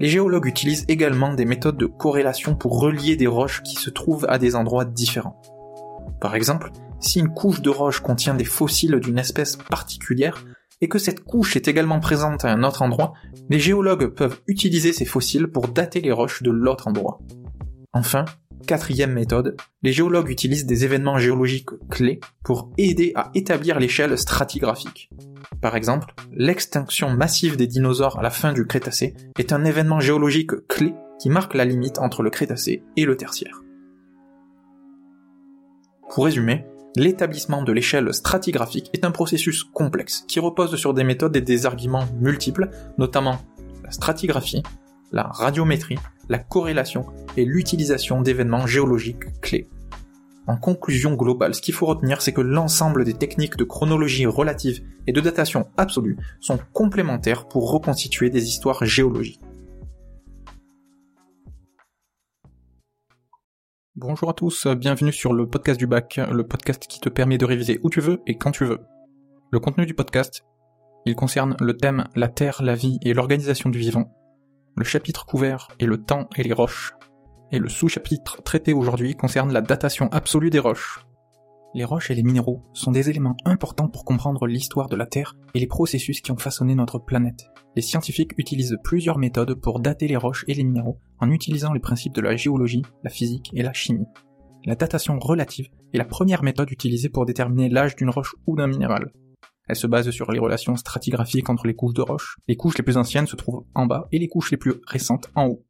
les 0.00 0.08
géologues 0.08 0.46
utilisent 0.46 0.84
également 0.88 1.34
des 1.34 1.44
méthodes 1.44 1.76
de 1.76 1.86
corrélation 1.86 2.54
pour 2.54 2.80
relier 2.80 3.16
des 3.16 3.26
roches 3.26 3.62
qui 3.62 3.74
se 3.74 3.90
trouvent 3.90 4.26
à 4.28 4.38
des 4.38 4.56
endroits 4.56 4.84
différents. 4.84 5.40
Par 6.20 6.34
exemple, 6.34 6.70
si 7.00 7.18
une 7.18 7.34
couche 7.34 7.62
de 7.62 7.70
roche 7.70 8.00
contient 8.00 8.34
des 8.34 8.44
fossiles 8.44 9.00
d'une 9.00 9.18
espèce 9.18 9.56
particulière, 9.56 10.44
et 10.82 10.88
que 10.88 10.98
cette 10.98 11.24
couche 11.24 11.56
est 11.56 11.68
également 11.68 12.00
présente 12.00 12.44
à 12.44 12.52
un 12.52 12.64
autre 12.64 12.82
endroit, 12.82 13.14
les 13.48 13.60
géologues 13.60 14.08
peuvent 14.08 14.40
utiliser 14.48 14.92
ces 14.92 15.06
fossiles 15.06 15.46
pour 15.46 15.68
dater 15.68 16.00
les 16.00 16.12
roches 16.12 16.42
de 16.42 16.50
l'autre 16.50 16.88
endroit. 16.88 17.20
Enfin, 17.92 18.24
quatrième 18.66 19.12
méthode, 19.12 19.56
les 19.82 19.92
géologues 19.92 20.28
utilisent 20.28 20.66
des 20.66 20.84
événements 20.84 21.18
géologiques 21.18 21.70
clés 21.88 22.20
pour 22.44 22.70
aider 22.78 23.12
à 23.14 23.30
établir 23.34 23.78
l'échelle 23.78 24.18
stratigraphique. 24.18 25.08
Par 25.60 25.76
exemple, 25.76 26.12
l'extinction 26.32 27.10
massive 27.10 27.56
des 27.56 27.68
dinosaures 27.68 28.18
à 28.18 28.22
la 28.22 28.30
fin 28.30 28.52
du 28.52 28.66
Crétacé 28.66 29.14
est 29.38 29.52
un 29.52 29.64
événement 29.64 30.00
géologique 30.00 30.66
clé 30.66 30.94
qui 31.20 31.30
marque 31.30 31.54
la 31.54 31.64
limite 31.64 32.00
entre 32.00 32.24
le 32.24 32.30
Crétacé 32.30 32.82
et 32.96 33.04
le 33.04 33.16
Tertiaire. 33.16 33.62
Pour 36.10 36.24
résumer, 36.24 36.66
L'établissement 36.94 37.62
de 37.62 37.72
l'échelle 37.72 38.12
stratigraphique 38.12 38.90
est 38.92 39.06
un 39.06 39.10
processus 39.10 39.64
complexe 39.64 40.24
qui 40.28 40.40
repose 40.40 40.76
sur 40.76 40.92
des 40.92 41.04
méthodes 41.04 41.34
et 41.36 41.40
des 41.40 41.64
arguments 41.64 42.06
multiples, 42.20 42.68
notamment 42.98 43.38
la 43.82 43.90
stratigraphie, 43.90 44.62
la 45.10 45.22
radiométrie, 45.22 45.98
la 46.28 46.38
corrélation 46.38 47.06
et 47.38 47.46
l'utilisation 47.46 48.20
d'événements 48.20 48.66
géologiques 48.66 49.40
clés. 49.40 49.70
En 50.46 50.56
conclusion 50.56 51.14
globale, 51.14 51.54
ce 51.54 51.62
qu'il 51.62 51.72
faut 51.72 51.86
retenir, 51.86 52.20
c'est 52.20 52.32
que 52.32 52.40
l'ensemble 52.40 53.04
des 53.04 53.14
techniques 53.14 53.56
de 53.56 53.64
chronologie 53.64 54.26
relative 54.26 54.82
et 55.06 55.12
de 55.12 55.20
datation 55.20 55.68
absolue 55.78 56.18
sont 56.40 56.58
complémentaires 56.74 57.48
pour 57.48 57.70
reconstituer 57.70 58.28
des 58.28 58.48
histoires 58.48 58.84
géologiques. 58.84 59.40
Bonjour 64.04 64.30
à 64.30 64.32
tous, 64.32 64.66
bienvenue 64.66 65.12
sur 65.12 65.32
le 65.32 65.46
podcast 65.46 65.78
du 65.78 65.86
bac, 65.86 66.18
le 66.28 66.44
podcast 66.44 66.88
qui 66.88 66.98
te 66.98 67.08
permet 67.08 67.38
de 67.38 67.44
réviser 67.44 67.78
où 67.84 67.88
tu 67.88 68.00
veux 68.00 68.20
et 68.26 68.36
quand 68.36 68.50
tu 68.50 68.64
veux. 68.64 68.80
Le 69.52 69.60
contenu 69.60 69.86
du 69.86 69.94
podcast, 69.94 70.42
il 71.06 71.14
concerne 71.14 71.56
le 71.60 71.76
thème 71.76 72.08
la 72.16 72.26
Terre, 72.26 72.64
la 72.64 72.74
vie 72.74 72.98
et 73.02 73.14
l'organisation 73.14 73.70
du 73.70 73.78
vivant. 73.78 74.12
Le 74.76 74.82
chapitre 74.82 75.24
couvert 75.24 75.68
est 75.78 75.86
le 75.86 76.02
temps 76.02 76.28
et 76.34 76.42
les 76.42 76.52
roches. 76.52 76.94
et 77.52 77.60
le 77.60 77.68
sous-chapitre 77.68 78.42
traité 78.42 78.72
aujourd'hui 78.72 79.14
concerne 79.14 79.52
la 79.52 79.60
datation 79.60 80.08
absolue 80.10 80.50
des 80.50 80.58
roches. 80.58 81.06
Les 81.74 81.84
roches 81.84 82.10
et 82.10 82.14
les 82.14 82.22
minéraux 82.22 82.62
sont 82.74 82.92
des 82.92 83.08
éléments 83.08 83.36
importants 83.46 83.88
pour 83.88 84.04
comprendre 84.04 84.46
l'histoire 84.46 84.88
de 84.88 84.96
la 84.96 85.06
Terre 85.06 85.36
et 85.54 85.58
les 85.58 85.66
processus 85.66 86.20
qui 86.20 86.30
ont 86.30 86.36
façonné 86.36 86.74
notre 86.74 86.98
planète. 86.98 87.50
Les 87.76 87.80
scientifiques 87.82 88.32
utilisent 88.36 88.76
plusieurs 88.84 89.16
méthodes 89.16 89.54
pour 89.54 89.80
dater 89.80 90.06
les 90.06 90.18
roches 90.18 90.44
et 90.48 90.54
les 90.54 90.64
minéraux 90.64 90.98
en 91.18 91.30
utilisant 91.30 91.72
les 91.72 91.80
principes 91.80 92.14
de 92.14 92.20
la 92.20 92.36
géologie, 92.36 92.82
la 93.04 93.10
physique 93.10 93.50
et 93.54 93.62
la 93.62 93.72
chimie. 93.72 94.04
La 94.66 94.74
datation 94.74 95.18
relative 95.18 95.68
est 95.94 95.98
la 95.98 96.04
première 96.04 96.42
méthode 96.42 96.70
utilisée 96.70 97.08
pour 97.08 97.24
déterminer 97.24 97.70
l'âge 97.70 97.96
d'une 97.96 98.10
roche 98.10 98.34
ou 98.46 98.54
d'un 98.54 98.66
minéral. 98.66 99.10
Elle 99.66 99.76
se 99.76 99.86
base 99.86 100.10
sur 100.10 100.30
les 100.30 100.40
relations 100.40 100.76
stratigraphiques 100.76 101.48
entre 101.48 101.66
les 101.66 101.74
couches 101.74 101.94
de 101.94 102.02
roches. 102.02 102.36
Les 102.48 102.56
couches 102.56 102.76
les 102.76 102.84
plus 102.84 102.98
anciennes 102.98 103.26
se 103.26 103.36
trouvent 103.36 103.64
en 103.74 103.86
bas 103.86 104.08
et 104.12 104.18
les 104.18 104.28
couches 104.28 104.50
les 104.50 104.58
plus 104.58 104.74
récentes 104.86 105.30
en 105.34 105.46
haut. 105.46 105.64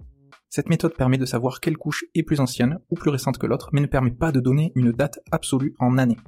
Cette 0.55 0.69
méthode 0.69 0.95
permet 0.95 1.17
de 1.17 1.25
savoir 1.25 1.61
quelle 1.61 1.79
couche 1.79 2.05
est 2.15 2.23
plus 2.23 2.39
ancienne 2.39 2.79
ou 2.91 2.95
plus 2.95 3.09
récente 3.09 3.39
que 3.39 3.47
l'autre, 3.47 3.71
mais 3.73 3.81
ne 3.81 3.87
permet 3.87 4.11
pas 4.11 4.33
de 4.33 4.39
donner 4.39 4.71
une 4.75 4.93
date 4.93 5.19
absolue 5.31 5.75
en 5.79 5.97
année. 5.97 6.19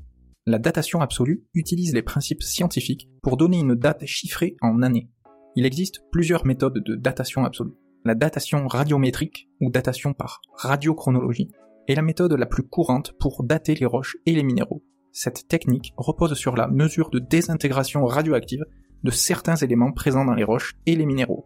La 0.47 0.59
datation 0.59 1.03
absolue 1.03 1.45
utilise 1.53 1.93
les 1.93 2.01
principes 2.01 2.43
scientifiques 2.43 3.07
pour 3.23 3.37
donner 3.37 3.59
une 3.59 3.75
date 3.75 4.07
chiffrée 4.07 4.57
en 4.63 4.81
année. 4.81 5.11
Il 5.57 5.67
existe 5.67 6.01
plusieurs 6.11 6.47
méthodes 6.47 6.83
de 6.83 6.95
datation 6.95 7.45
absolue. 7.45 7.75
La 8.07 8.15
datation 8.15 8.67
radiométrique, 8.67 9.51
ou 9.61 9.71
datation 9.71 10.15
par 10.15 10.41
radiochronologie, 10.57 11.51
est 11.87 11.95
la 11.95 12.01
méthode 12.01 12.33
la 12.33 12.47
plus 12.47 12.63
courante 12.63 13.13
pour 13.21 13.45
dater 13.45 13.75
les 13.75 13.85
roches 13.85 14.17
et 14.25 14.33
les 14.33 14.43
minéraux. 14.43 14.83
Cette 15.13 15.49
technique 15.49 15.93
repose 15.99 16.33
sur 16.33 16.57
la 16.57 16.69
mesure 16.69 17.11
de 17.11 17.19
désintégration 17.19 18.07
radioactive 18.07 18.65
de 19.03 19.11
certains 19.11 19.57
éléments 19.57 19.93
présents 19.93 20.25
dans 20.25 20.33
les 20.33 20.45
roches 20.45 20.73
et 20.87 20.97
les 20.97 21.05
minéraux. 21.05 21.45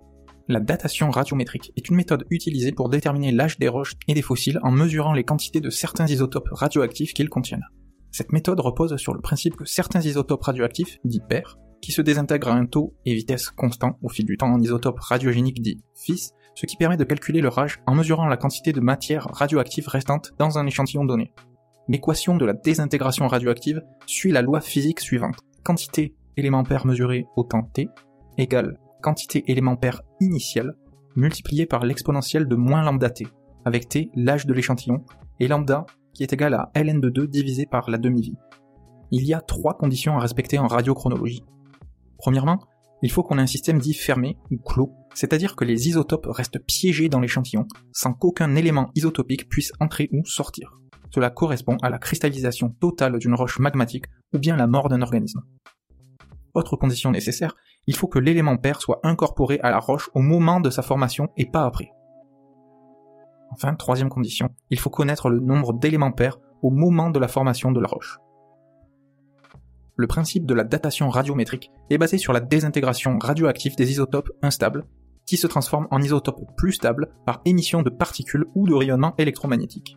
La 0.51 0.61
datation 0.61 1.11
radiométrique 1.11 1.72
est 1.76 1.90
une 1.90 1.96
méthode 1.96 2.24
utilisée 2.30 2.72
pour 2.72 2.88
déterminer 2.88 3.32
l'âge 3.32 3.59
des 3.59 3.68
roches 3.68 3.92
et 4.09 4.14
des 4.14 4.22
fossiles 4.22 4.59
en 4.62 4.70
mesurant 4.70 5.12
les 5.12 5.22
quantités 5.22 5.61
de 5.61 5.68
certains 5.68 6.07
isotopes 6.07 6.49
radioactifs 6.53 7.12
qu'ils 7.12 7.28
contiennent. 7.28 7.66
Cette 8.12 8.32
méthode 8.32 8.61
repose 8.61 8.96
sur 8.96 9.12
le 9.12 9.20
principe 9.20 9.57
que 9.57 9.66
certains 9.66 10.01
isotopes 10.01 10.42
radioactifs, 10.42 10.96
dits 11.05 11.20
pairs, 11.28 11.59
qui 11.82 11.92
se 11.92 12.01
désintègrent 12.01 12.49
à 12.49 12.55
un 12.55 12.64
taux 12.64 12.94
et 13.05 13.12
vitesse 13.12 13.51
constants 13.51 13.99
au 14.03 14.09
fil 14.09 14.24
du 14.24 14.38
temps 14.38 14.51
en 14.51 14.59
isotopes 14.59 15.01
radiogéniques 15.01 15.61
dits 15.61 15.82
fils, 15.94 16.32
ce 16.55 16.64
qui 16.64 16.76
permet 16.76 16.96
de 16.96 17.05
calculer 17.05 17.42
leur 17.42 17.59
âge 17.59 17.80
en 17.86 17.94
mesurant 17.94 18.26
la 18.26 18.38
quantité 18.38 18.72
de 18.72 18.80
matière 18.80 19.28
radioactive 19.30 19.86
restante 19.86 20.32
dans 20.38 20.59
un 20.59 20.66
échantillon 20.66 21.05
donné. 21.05 21.30
L'équation 21.88 22.38
de 22.38 22.46
la 22.46 22.55
désintégration 22.55 23.28
radioactive 23.28 23.82
suit 24.07 24.32
la 24.32 24.40
loi 24.40 24.62
physique 24.62 25.01
suivante. 25.01 25.40
Quantité 25.62 26.14
élément 26.38 26.64
pair 26.64 26.86
mesuré 26.86 27.26
au 27.36 27.44
temps 27.44 27.70
t 27.74 27.90
égale 28.38 28.78
quantité 29.03 29.44
élément 29.51 29.76
pair 29.76 30.03
initiale 30.20 30.74
multipliée 31.16 31.66
par 31.66 31.84
l'exponentielle 31.84 32.46
de 32.46 32.57
moins 32.57 32.82
lambda 32.82 33.11
t, 33.11 33.26
avec 33.64 33.88
t 33.88 34.11
l'âge 34.14 34.46
de 34.46 34.53
l'échantillon, 34.53 35.05
et 35.40 35.49
lambda 35.49 35.84
qui 36.14 36.22
est 36.22 36.32
égal 36.32 36.55
à 36.55 36.70
ln 36.74 37.01
de 37.01 37.11
2 37.11 37.28
divisé 37.28 37.66
par 37.66 37.90
la 37.90 37.99
demi-vie. 37.99 38.36
Il 39.11 39.24
y 39.24 39.34
a 39.34 39.40
trois 39.40 39.74
conditions 39.74 40.16
à 40.16 40.20
respecter 40.20 40.59
en 40.59 40.66
radiochronologie. 40.66 41.44
Premièrement, 42.18 42.59
il 43.03 43.11
faut 43.11 43.22
qu'on 43.22 43.38
ait 43.38 43.42
un 43.42 43.46
système 43.46 43.78
dit 43.78 43.94
fermé 43.94 44.36
ou 44.51 44.59
clos, 44.59 44.92
c'est-à-dire 45.14 45.55
que 45.55 45.64
les 45.64 45.88
isotopes 45.88 46.26
restent 46.28 46.59
piégés 46.59 47.09
dans 47.09 47.20
l'échantillon 47.20 47.66
sans 47.92 48.12
qu'aucun 48.12 48.55
élément 48.57 48.90
isotopique 48.94 49.49
puisse 49.49 49.72
entrer 49.80 50.09
ou 50.12 50.24
sortir. 50.24 50.78
Cela 51.14 51.30
correspond 51.30 51.76
à 51.82 51.90
la 51.90 51.99
cristallisation 51.99 52.70
totale 52.80 53.18
d'une 53.18 53.34
roche 53.34 53.61
magmatique 53.61 54.07
ou 54.34 54.38
bien 54.38 54.57
la 54.57 54.66
mort 54.66 54.88
d'un 54.88 55.03
organisme. 55.03 55.40
Autre 56.55 56.76
condition 56.76 57.11
nécessaire, 57.11 57.57
il 57.86 57.96
faut 57.96 58.07
que 58.07 58.18
l'élément 58.18 58.57
pair 58.57 58.80
soit 58.80 59.01
incorporé 59.03 59.61
à 59.61 59.70
la 59.70 59.78
roche 59.78 60.11
au 60.14 60.20
moment 60.20 60.61
de 60.61 60.70
sa 60.70 60.82
formation 60.82 61.28
et 61.36 61.46
pas 61.46 61.64
après. 61.64 61.92
Enfin, 63.51 63.74
troisième 63.74 64.11
condition, 64.11 64.51
il 64.70 64.78
faut 64.78 64.90
connaître 64.90 65.30
le 65.30 65.40
nombre 65.40 65.72
d'éléments 65.72 66.12
pairs 66.12 66.38
au 66.62 66.70
moment 66.70 67.11
de 67.11 67.18
la 67.18 67.28
formation 67.28 67.72
de 67.72 67.80
la 67.80 67.88
roche. 67.88 68.18
Le 69.96 70.07
principe 70.07 70.46
de 70.46 70.55
la 70.55 70.64
datation 70.64 71.09
radiométrique 71.09 71.70
est 71.90 71.99
basé 71.99 72.18
sur 72.18 72.32
la 72.32 72.40
désintégration 72.40 73.18
radioactive 73.18 73.74
des 73.74 73.90
isotopes 73.90 74.30
instables, 74.42 74.84
qui 75.26 75.36
se 75.36 75.46
transforment 75.46 75.88
en 75.90 76.01
isotopes 76.01 76.40
plus 76.57 76.72
stables 76.72 77.09
par 77.26 77.40
émission 77.44 77.82
de 77.82 77.90
particules 77.90 78.46
ou 78.55 78.66
de 78.66 78.74
rayonnement 78.74 79.14
électromagnétique. 79.18 79.96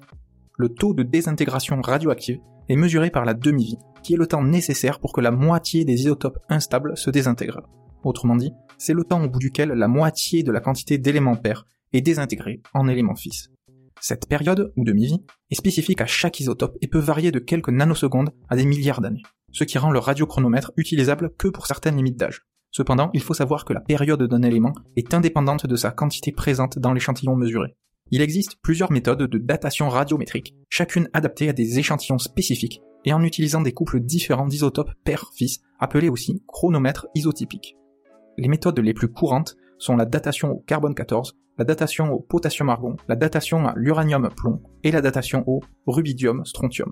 Le 0.58 0.70
taux 0.70 0.93
de 0.93 1.04
désintégration 1.04 1.82
radioactive 1.82 2.39
est 2.70 2.76
mesuré 2.76 3.10
par 3.10 3.26
la 3.26 3.34
demi-vie, 3.34 3.78
qui 4.04 4.14
est 4.14 4.18
le 4.18 4.28
temps 4.28 4.43
nécessaire 4.43 4.99
pour 4.99 5.14
que 5.14 5.22
la 5.22 5.32
moitié 5.32 5.86
des 5.86 6.02
isotopes 6.02 6.39
instables 6.49 6.97
se 6.97 7.10
désintègrent. 7.10 7.68
Autrement 8.04 8.36
dit, 8.36 8.52
c'est 8.78 8.93
le 8.93 9.04
temps 9.04 9.24
au 9.24 9.30
bout 9.30 9.39
duquel 9.39 9.70
la 9.70 9.88
moitié 9.88 10.43
de 10.43 10.52
la 10.52 10.60
quantité 10.60 10.97
d'éléments 10.97 11.36
pairs 11.36 11.66
est 11.93 12.02
désintégrée 12.02 12.62
en 12.74 12.88
éléments 12.88 13.16
fils. 13.16 13.49
Cette 13.99 14.28
période, 14.28 14.74
ou 14.78 14.84
demi-vie, 14.84 15.24
est 15.52 15.56
spécifique 15.56 16.02
à 16.02 16.08
chaque 16.08 16.39
isotope 16.39 16.76
et 16.82 16.88
peut 16.88 16.99
varier 16.99 17.32
de 17.32 17.38
quelques 17.38 17.70
nanosecondes 17.70 18.32
à 18.49 18.56
des 18.56 18.66
milliards 18.66 19.02
d'années, 19.02 19.22
ce 19.52 19.64
qui 19.64 19.78
rend 19.78 19.91
le 19.91 19.99
radiochronomètre 19.99 20.72
utilisable 20.76 21.32
que 21.38 21.47
pour 21.47 21.68
certaines 21.68 21.97
limites 21.97 22.18
d'âge. 22.18 22.41
Cependant, 22.72 23.12
il 23.14 23.22
faut 23.22 23.34
savoir 23.34 23.66
que 23.66 23.74
la 23.74 23.82
période 23.82 24.24
d'un 24.24 24.41
élément 24.41 24.74
est 24.95 25.14
indépendante 25.14 25.68
de 25.68 25.76
sa 25.76 25.91
quantité 25.91 26.32
présente 26.32 26.80
dans 26.80 26.93
l'échantillon 26.93 27.36
mesuré. 27.36 27.76
Il 28.14 28.22
existe 28.22 28.57
plusieurs 28.62 28.91
méthodes 28.91 29.24
de 29.24 29.38
datation 29.38 29.88
radiométrique, 29.88 30.53
chacune 30.70 31.09
adaptée 31.14 31.47
à 31.47 31.53
des 31.53 31.80
échantillons 31.80 32.18
spécifiques 32.18 32.82
et 33.05 33.14
en 33.14 33.24
utilisant 33.24 33.62
des 33.62 33.72
couples 33.72 34.01
différents 34.01 34.47
d'isotopes 34.47 34.91
père-fils, 35.05 35.62
appelés 35.80 36.09
aussi 36.09 36.43
chronomètres 36.45 37.07
isotypiques. 37.16 37.78
Les 38.38 38.49
méthodes 38.49 38.80
les 38.80 38.93
plus 38.93 39.07
courantes 39.07 39.55
sont 39.78 39.95
la 39.95 40.03
datation 40.03 40.51
au 40.51 40.59
carbone 40.59 40.93
14, 40.93 41.38
la 41.57 41.64
datation 41.64 42.12
au 42.12 42.20
potassium-argon, 42.20 42.97
la 43.07 43.16
datation 43.16 43.66
à 43.66 43.74
l'uranium-plomb 43.78 44.62
et 44.84 44.91
la 44.91 44.99
datation 44.99 45.45
au 45.47 45.62
rubidium-strontium. 45.88 46.91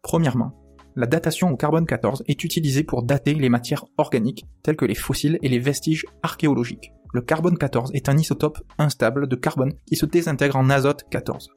Premièrement, 0.00 0.52
la 0.96 1.06
datation 1.06 1.50
au 1.50 1.56
carbone 1.56 1.84
14 1.84 2.24
est 2.26 2.42
utilisée 2.42 2.84
pour 2.84 3.02
dater 3.02 3.34
les 3.34 3.50
matières 3.50 3.84
organiques 3.98 4.46
telles 4.62 4.76
que 4.76 4.86
les 4.86 4.94
fossiles 4.94 5.38
et 5.42 5.48
les 5.48 5.58
vestiges 5.58 6.06
archéologiques. 6.22 6.92
Le 7.14 7.20
carbone 7.20 7.56
14 7.56 7.92
est 7.94 8.08
un 8.08 8.18
isotope 8.18 8.58
instable 8.76 9.28
de 9.28 9.36
carbone 9.36 9.74
qui 9.86 9.94
se 9.94 10.04
désintègre 10.04 10.56
en 10.56 10.68
azote 10.68 11.04
14. 11.10 11.48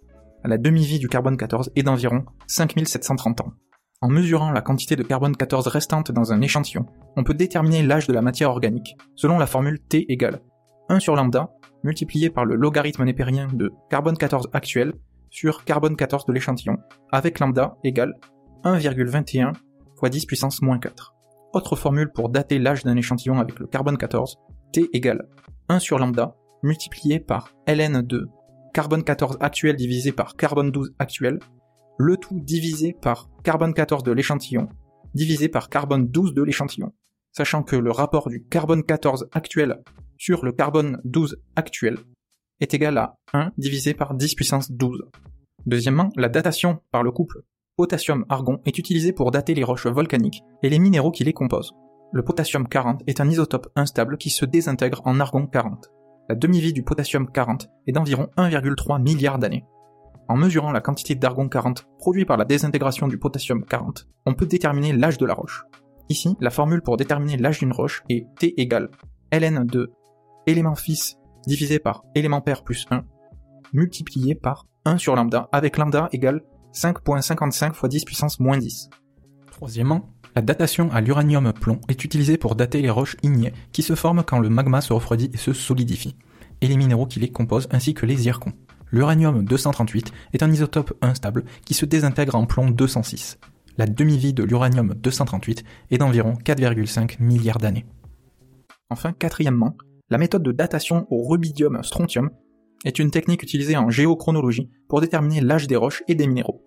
La 0.43 0.59
demi-vie 0.59 0.99
du 0.99 1.07
carbone 1.07 1.35
14 1.35 1.71
est 1.75 1.81
d'environ 1.81 2.25
5730 2.45 3.41
ans. 3.41 3.53
En 4.01 4.07
mesurant 4.07 4.51
la 4.51 4.61
quantité 4.61 4.95
de 4.95 5.01
carbone 5.01 5.35
14 5.35 5.65
restante 5.65 6.11
dans 6.11 6.31
un 6.31 6.41
échantillon, 6.41 6.85
on 7.15 7.23
peut 7.23 7.33
déterminer 7.33 7.81
l'âge 7.81 8.05
de 8.05 8.13
la 8.13 8.21
matière 8.21 8.51
organique, 8.51 8.97
selon 9.15 9.39
la 9.39 9.47
formule 9.47 9.79
T 9.79 10.05
égale 10.11 10.41
1 10.89 10.99
sur 10.99 11.15
lambda 11.15 11.49
multiplié 11.83 12.29
par 12.29 12.45
le 12.45 12.55
logarithme 12.55 13.03
népérien 13.03 13.47
de 13.51 13.73
carbone 13.89 14.15
14 14.15 14.49
actuel 14.53 14.93
sur 15.31 15.65
carbone 15.65 15.95
14 15.95 16.27
de 16.27 16.33
l'échantillon, 16.33 16.77
avec 17.11 17.39
lambda 17.39 17.77
égale 17.83 18.13
1,21 18.63 19.53
x 20.03 20.09
10 20.11 20.25
puissance 20.27 20.61
moins 20.61 20.77
4. 20.77 21.15
Autre 21.53 21.75
formule 21.75 22.11
pour 22.13 22.29
dater 22.29 22.59
l'âge 22.59 22.83
d'un 22.83 22.95
échantillon 22.95 23.39
avec 23.39 23.57
le 23.57 23.65
carbone 23.65 23.97
14, 23.97 24.37
T 24.71 24.89
égale 24.93 25.27
1 25.69 25.79
sur 25.79 25.99
lambda 25.99 26.35
multiplié 26.63 27.19
par 27.19 27.53
ln 27.67 28.01
de 28.01 28.27
carbone 28.73 29.03
14 29.03 29.37
actuel 29.39 29.75
divisé 29.75 30.11
par 30.11 30.35
carbone 30.35 30.71
12 30.71 30.93
actuel 30.99 31.39
le 31.97 32.17
tout 32.17 32.39
divisé 32.39 32.93
par 32.93 33.29
carbone 33.43 33.73
14 33.73 34.03
de 34.03 34.11
l'échantillon, 34.11 34.69
divisé 35.15 35.49
par 35.49 35.69
carbone 35.69 36.07
12 36.07 36.33
de 36.33 36.43
l'échantillon, 36.43 36.93
sachant 37.31 37.63
que 37.63 37.75
le 37.75 37.91
rapport 37.91 38.29
du 38.29 38.43
carbone 38.43 38.83
14 38.83 39.29
actuel 39.31 39.81
sur 40.17 40.45
le 40.45 40.51
carbone 40.51 41.01
12 41.05 41.41
actuel 41.55 41.97
est 42.59 42.73
égal 42.73 42.97
à 42.97 43.17
1 43.33 43.51
divisé 43.57 43.93
par 43.93 44.13
10 44.13 44.35
puissance 44.35 44.71
12. 44.71 45.05
Deuxièmement, 45.65 46.09
la 46.15 46.29
datation 46.29 46.81
par 46.91 47.03
le 47.03 47.11
couple 47.11 47.41
potassium-argon 47.77 48.61
est 48.65 48.77
utilisée 48.77 49.13
pour 49.13 49.31
dater 49.31 49.53
les 49.53 49.63
roches 49.63 49.85
volcaniques 49.85 50.41
et 50.63 50.69
les 50.69 50.79
minéraux 50.79 51.11
qui 51.11 51.23
les 51.23 51.33
composent. 51.33 51.73
Le 52.13 52.23
potassium 52.23 52.67
40 52.67 53.03
est 53.07 53.19
un 53.19 53.29
isotope 53.29 53.67
instable 53.75 54.17
qui 54.17 54.29
se 54.29 54.45
désintègre 54.45 55.01
en 55.05 55.19
argon 55.19 55.45
40. 55.45 55.91
La 56.29 56.35
demi-vie 56.35 56.73
du 56.73 56.83
potassium 56.83 57.29
40 57.29 57.69
est 57.85 57.91
d'environ 57.91 58.29
1,3 58.37 59.01
milliard 59.01 59.39
d'années. 59.39 59.65
En 60.29 60.37
mesurant 60.37 60.71
la 60.71 60.81
quantité 60.81 61.15
d'argon 61.15 61.47
40 61.47 61.85
produit 61.99 62.25
par 62.25 62.37
la 62.37 62.45
désintégration 62.45 63.07
du 63.07 63.17
potassium 63.17 63.63
40, 63.65 64.07
on 64.25 64.33
peut 64.33 64.45
déterminer 64.45 64.93
l'âge 64.93 65.17
de 65.17 65.25
la 65.25 65.33
roche. 65.33 65.63
Ici, 66.09 66.35
la 66.39 66.49
formule 66.49 66.81
pour 66.81 66.97
déterminer 66.97 67.37
l'âge 67.37 67.59
d'une 67.59 67.73
roche 67.73 68.03
est 68.09 68.25
T 68.39 68.59
égale 68.59 68.89
ln 69.31 69.65
de 69.65 69.91
élément 70.45 70.75
fils 70.75 71.17
divisé 71.45 71.79
par 71.79 72.03
élément 72.15 72.41
père 72.41 72.63
plus 72.63 72.85
1, 72.89 73.03
multiplié 73.73 74.35
par 74.35 74.65
1 74.85 74.97
sur 74.97 75.15
lambda, 75.15 75.49
avec 75.51 75.77
lambda 75.77 76.07
égale 76.11 76.41
5.55 76.73 77.71
x 77.71 77.85
10 77.85 78.05
puissance 78.05 78.39
moins 78.39 78.57
10. 78.57 78.89
Troisièmement, 79.51 80.13
la 80.37 80.43
datation 80.43 80.91
à 80.91 81.01
l'uranium-plomb 81.01 81.81
est 81.87 82.03
utilisée 82.03 82.37
pour 82.37 82.55
dater 82.55 82.79
les 82.79 82.91
roches 82.91 83.17
ignées 83.23 83.53
qui 83.71 83.81
se 83.81 83.95
forment 83.95 84.21
quand 84.23 84.37
le 84.37 84.49
magma 84.49 84.81
se 84.81 84.93
refroidit 84.93 85.31
et 85.33 85.37
se 85.37 85.51
solidifie, 85.51 86.15
et 86.61 86.67
les 86.67 86.77
minéraux 86.77 87.07
qui 87.07 87.19
les 87.19 87.31
composent 87.31 87.67
ainsi 87.71 87.95
que 87.95 88.05
les 88.05 88.17
zircons. 88.17 88.53
L'uranium-238 88.91 90.11
est 90.33 90.43
un 90.43 90.51
isotope 90.51 90.93
instable 91.01 91.43
qui 91.65 91.73
se 91.73 91.87
désintègre 91.87 92.35
en 92.35 92.45
plomb 92.45 92.69
206. 92.69 93.39
La 93.79 93.87
demi-vie 93.87 94.33
de 94.33 94.43
l'uranium-238 94.43 95.63
est 95.89 95.97
d'environ 95.97 96.33
4,5 96.33 97.19
milliards 97.19 97.57
d'années. 97.57 97.87
Enfin, 98.91 99.13
quatrièmement, 99.13 99.75
la 100.11 100.19
méthode 100.19 100.43
de 100.43 100.51
datation 100.51 101.07
au 101.09 101.27
rubidium-strontium 101.27 102.29
est 102.85 102.99
une 102.99 103.09
technique 103.09 103.41
utilisée 103.41 103.75
en 103.75 103.89
géochronologie 103.89 104.69
pour 104.87 105.01
déterminer 105.01 105.41
l'âge 105.41 105.65
des 105.65 105.77
roches 105.77 106.03
et 106.07 106.13
des 106.13 106.27
minéraux. 106.27 106.61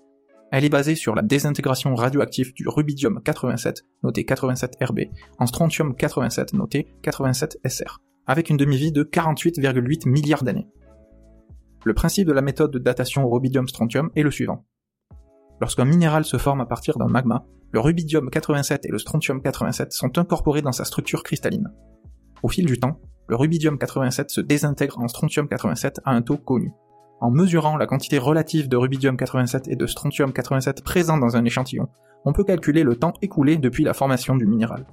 Elle 0.52 0.64
est 0.64 0.70
basée 0.70 0.96
sur 0.96 1.14
la 1.14 1.22
désintégration 1.22 1.94
radioactive 1.94 2.52
du 2.54 2.68
rubidium 2.68 3.20
87, 3.22 3.84
noté 4.02 4.24
87Rb, 4.24 5.10
en 5.38 5.46
strontium 5.46 5.94
87, 5.94 6.54
noté 6.54 6.88
87Sr, 7.04 7.98
avec 8.26 8.50
une 8.50 8.56
demi-vie 8.56 8.90
de 8.90 9.04
48,8 9.04 10.08
milliards 10.08 10.42
d'années. 10.42 10.66
Le 11.84 11.94
principe 11.94 12.26
de 12.26 12.32
la 12.32 12.42
méthode 12.42 12.72
de 12.72 12.78
datation 12.78 13.24
au 13.24 13.30
rubidium-strontium 13.30 14.10
est 14.16 14.22
le 14.22 14.30
suivant. 14.30 14.66
Lorsqu'un 15.60 15.84
minéral 15.84 16.24
se 16.24 16.36
forme 16.36 16.60
à 16.60 16.66
partir 16.66 16.98
d'un 16.98 17.06
magma, 17.06 17.44
le 17.72 17.80
rubidium 17.80 18.28
87 18.28 18.86
et 18.86 18.90
le 18.90 18.98
strontium 18.98 19.40
87 19.40 19.92
sont 19.92 20.18
incorporés 20.18 20.62
dans 20.62 20.72
sa 20.72 20.84
structure 20.84 21.22
cristalline. 21.22 21.68
Au 22.42 22.48
fil 22.48 22.66
du 22.66 22.78
temps, 22.78 23.00
le 23.28 23.36
rubidium 23.36 23.78
87 23.78 24.30
se 24.30 24.40
désintègre 24.40 24.98
en 24.98 25.06
strontium 25.06 25.46
87 25.46 26.00
à 26.04 26.10
un 26.10 26.22
taux 26.22 26.38
connu. 26.38 26.72
En 27.20 27.30
mesurant 27.30 27.76
la 27.76 27.86
quantité 27.86 28.18
relative 28.18 28.68
de 28.68 28.76
rubidium 28.76 29.16
87 29.16 29.68
et 29.68 29.76
de 29.76 29.86
strontium 29.86 30.32
87 30.32 30.82
présents 30.82 31.18
dans 31.18 31.36
un 31.36 31.44
échantillon, 31.44 31.88
on 32.24 32.32
peut 32.32 32.44
calculer 32.44 32.82
le 32.82 32.96
temps 32.96 33.12
écoulé 33.20 33.58
depuis 33.58 33.84
la 33.84 33.92
formation 33.92 34.36
du 34.36 34.46
minéral. 34.46 34.86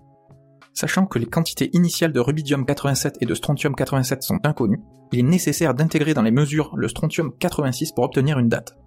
Sachant 0.74 1.06
que 1.06 1.20
les 1.20 1.26
quantités 1.26 1.70
initiales 1.74 2.12
de 2.12 2.20
rubidium 2.20 2.66
87 2.66 3.18
et 3.22 3.26
de 3.26 3.34
strontium 3.34 3.76
87 3.76 4.24
sont 4.24 4.40
inconnues, 4.44 4.82
il 5.14 5.20
est 5.20 5.24
nécessaire 5.24 5.74
d'intégrer 5.74 6.14
dans 6.14 6.22
les 6.22 6.32
mesures 6.32 6.76
le 6.76 6.90
strontium 6.90 7.32
86 7.40 7.94
pour 7.94 8.04
obtenir 8.04 8.40
une 8.40 8.50
date. 8.50 8.78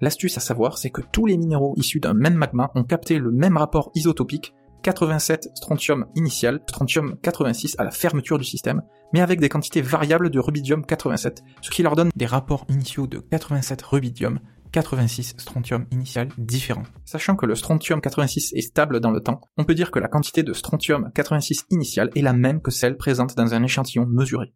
L'astuce 0.00 0.36
à 0.36 0.40
savoir, 0.40 0.76
c'est 0.76 0.90
que 0.90 1.02
tous 1.12 1.26
les 1.26 1.36
minéraux 1.36 1.74
issus 1.76 2.00
d'un 2.00 2.14
même 2.14 2.34
magma 2.34 2.72
ont 2.74 2.84
capté 2.84 3.18
le 3.18 3.30
même 3.30 3.56
rapport 3.56 3.92
isotopique 3.94 4.52
87 4.82 5.50
strontium 5.54 6.06
initial, 6.14 6.60
strontium 6.66 7.16
86 7.22 7.76
à 7.78 7.84
la 7.84 7.90
fermeture 7.90 8.38
du 8.38 8.44
système, 8.44 8.82
mais 9.12 9.20
avec 9.20 9.40
des 9.40 9.48
quantités 9.48 9.82
variables 9.82 10.30
de 10.30 10.38
rubidium 10.38 10.84
87, 10.84 11.42
ce 11.60 11.70
qui 11.70 11.82
leur 11.82 11.96
donne 11.96 12.10
des 12.16 12.26
rapports 12.26 12.64
initiaux 12.68 13.06
de 13.06 13.18
87 13.18 13.82
rubidium, 13.82 14.40
86 14.72 15.34
strontium 15.36 15.86
initial 15.90 16.28
différents. 16.38 16.84
Sachant 17.04 17.36
que 17.36 17.46
le 17.46 17.54
strontium 17.54 18.00
86 18.00 18.52
est 18.54 18.60
stable 18.60 19.00
dans 19.00 19.10
le 19.10 19.20
temps, 19.20 19.40
on 19.58 19.64
peut 19.64 19.74
dire 19.74 19.90
que 19.90 19.98
la 19.98 20.08
quantité 20.08 20.42
de 20.42 20.52
strontium 20.52 21.10
86 21.14 21.66
initial 21.70 22.10
est 22.14 22.22
la 22.22 22.32
même 22.32 22.62
que 22.62 22.70
celle 22.70 22.96
présente 22.96 23.36
dans 23.36 23.54
un 23.54 23.62
échantillon 23.62 24.06
mesuré. 24.06 24.54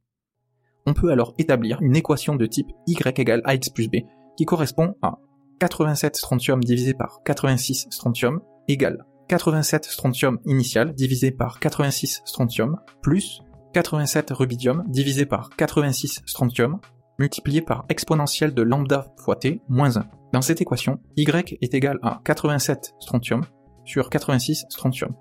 On 0.87 0.95
peut 0.95 1.11
alors 1.11 1.35
établir 1.39 1.79
une 1.81 1.97
équation 1.97 2.37
de 2.37 2.47
type 2.47 2.69
y 2.87 2.97
égale 3.17 3.43
ax 3.45 3.71
plus 3.71 3.89
b, 3.89 3.97
qui 4.37 4.45
correspond 4.45 4.95
à 5.03 5.19
87 5.61 6.17
strontium 6.17 6.63
divisé 6.63 6.95
par 6.95 7.21
86 7.25 7.87
strontium 7.91 8.41
égale 8.69 9.05
87 9.29 9.85
strontium 9.87 10.39
initial 10.45 10.95
divisé 10.95 11.31
par 11.31 11.59
86 11.59 12.23
strontium 12.25 12.77
plus 13.03 13.41
87 13.73 14.31
rubidium 14.31 14.85
divisé 14.87 15.27
par 15.27 15.51
86 15.57 16.23
strontium 16.27 16.79
multiplié 17.19 17.63
par 17.63 17.85
exponentielle 17.89 18.55
de 18.55 18.63
lambda 18.63 19.13
fois 19.17 19.37
t 19.37 19.61
moins 19.69 19.97
1. 19.97 20.07
Dans 20.33 20.43
cette 20.43 20.61
équation, 20.61 21.01
y 21.17 21.25
est 21.61 21.75
égal 21.75 21.99
à 22.03 22.21
87 22.25 22.95
strontium 23.01 23.43
sur 23.85 24.11
86 24.11 24.67
strontium. 24.69 25.15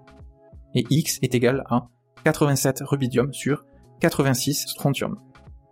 Et 0.76 0.86
x 0.89 1.20
est 1.22 1.36
égal 1.36 1.64
à 1.70 1.88
87 2.24 2.82
rubidium 2.86 3.32
sur 3.32 3.66
86 3.99 4.68
strontium. 4.68 5.18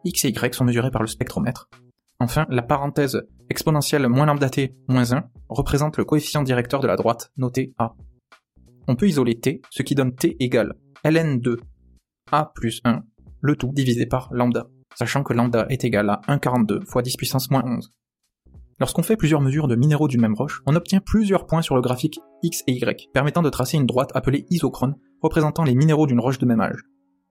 x 0.04 0.26
et 0.26 0.30
y 0.30 0.54
sont 0.54 0.66
mesurés 0.66 0.92
par 0.92 1.02
le 1.02 1.08
spectromètre. 1.08 1.70
Enfin, 2.20 2.46
la 2.50 2.62
parenthèse 2.62 3.24
exponentielle 3.50 4.08
moins 4.08 4.28
lambda 4.28 4.50
t 4.50 4.76
moins 4.88 5.12
1 5.12 5.24
représente 5.50 5.98
le 5.98 6.06
coefficient 6.06 6.44
directeur 6.44 6.80
de 6.80 6.88
la 6.88 6.96
droite, 6.96 7.32
noté 7.36 7.74
a 7.80 7.94
on 8.88 8.96
peut 8.96 9.08
isoler 9.08 9.40
t, 9.40 9.62
ce 9.70 9.84
qui 9.84 9.96
donne 9.96 10.16
t 10.16 10.36
égale 10.40 10.74
ln 11.04 11.40
de 11.40 11.60
a 12.32 12.52
plus 12.54 12.82
1, 12.86 13.04
le 13.42 13.56
tout 13.56 13.72
divisé 13.74 14.06
par 14.06 14.30
lambda, 14.32 14.68
sachant 14.96 15.24
que 15.24 15.34
lambda 15.34 15.66
est 15.70 15.84
égal 15.84 16.10
à 16.10 16.22
1,42 16.28 16.86
fois 16.86 17.02
10 17.02 17.18
puissance 17.18 17.50
moins 17.50 17.64
11. 17.66 17.92
Lorsqu'on 18.80 19.04
fait 19.04 19.18
plusieurs 19.18 19.42
mesures 19.42 19.68
de 19.68 19.76
minéraux 19.76 20.08
d'une 20.08 20.22
même 20.22 20.34
roche, 20.34 20.62
on 20.66 20.76
obtient 20.76 21.02
plusieurs 21.02 21.46
points 21.46 21.62
sur 21.62 21.76
le 21.76 21.82
graphique 21.82 22.20
x 22.42 22.64
et 22.68 22.74
y, 22.74 23.10
permettant 23.14 23.42
de 23.42 23.50
tracer 23.50 23.78
une 23.78 23.86
droite 23.86 24.12
appelée 24.16 24.46
isochrone, 24.50 24.96
représentant 25.22 25.64
les 25.64 25.76
minéraux 25.76 26.08
d'une 26.08 26.20
roche 26.20 26.40
de 26.40 26.46
même 26.46 26.62
âge. 26.62 26.82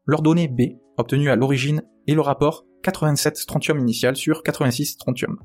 L'ordonnée 0.07 0.49
B, 0.49 0.79
obtenue 0.97 1.31
à 1.31 1.37
l'origine, 1.37 1.83
est 2.07 2.15
le 2.15 2.21
rapport 2.21 2.65
87 2.83 3.37
strontium 3.37 3.79
initial 3.79 4.17
sur 4.17 4.43
86 4.43 4.87
strontium. 4.87 5.39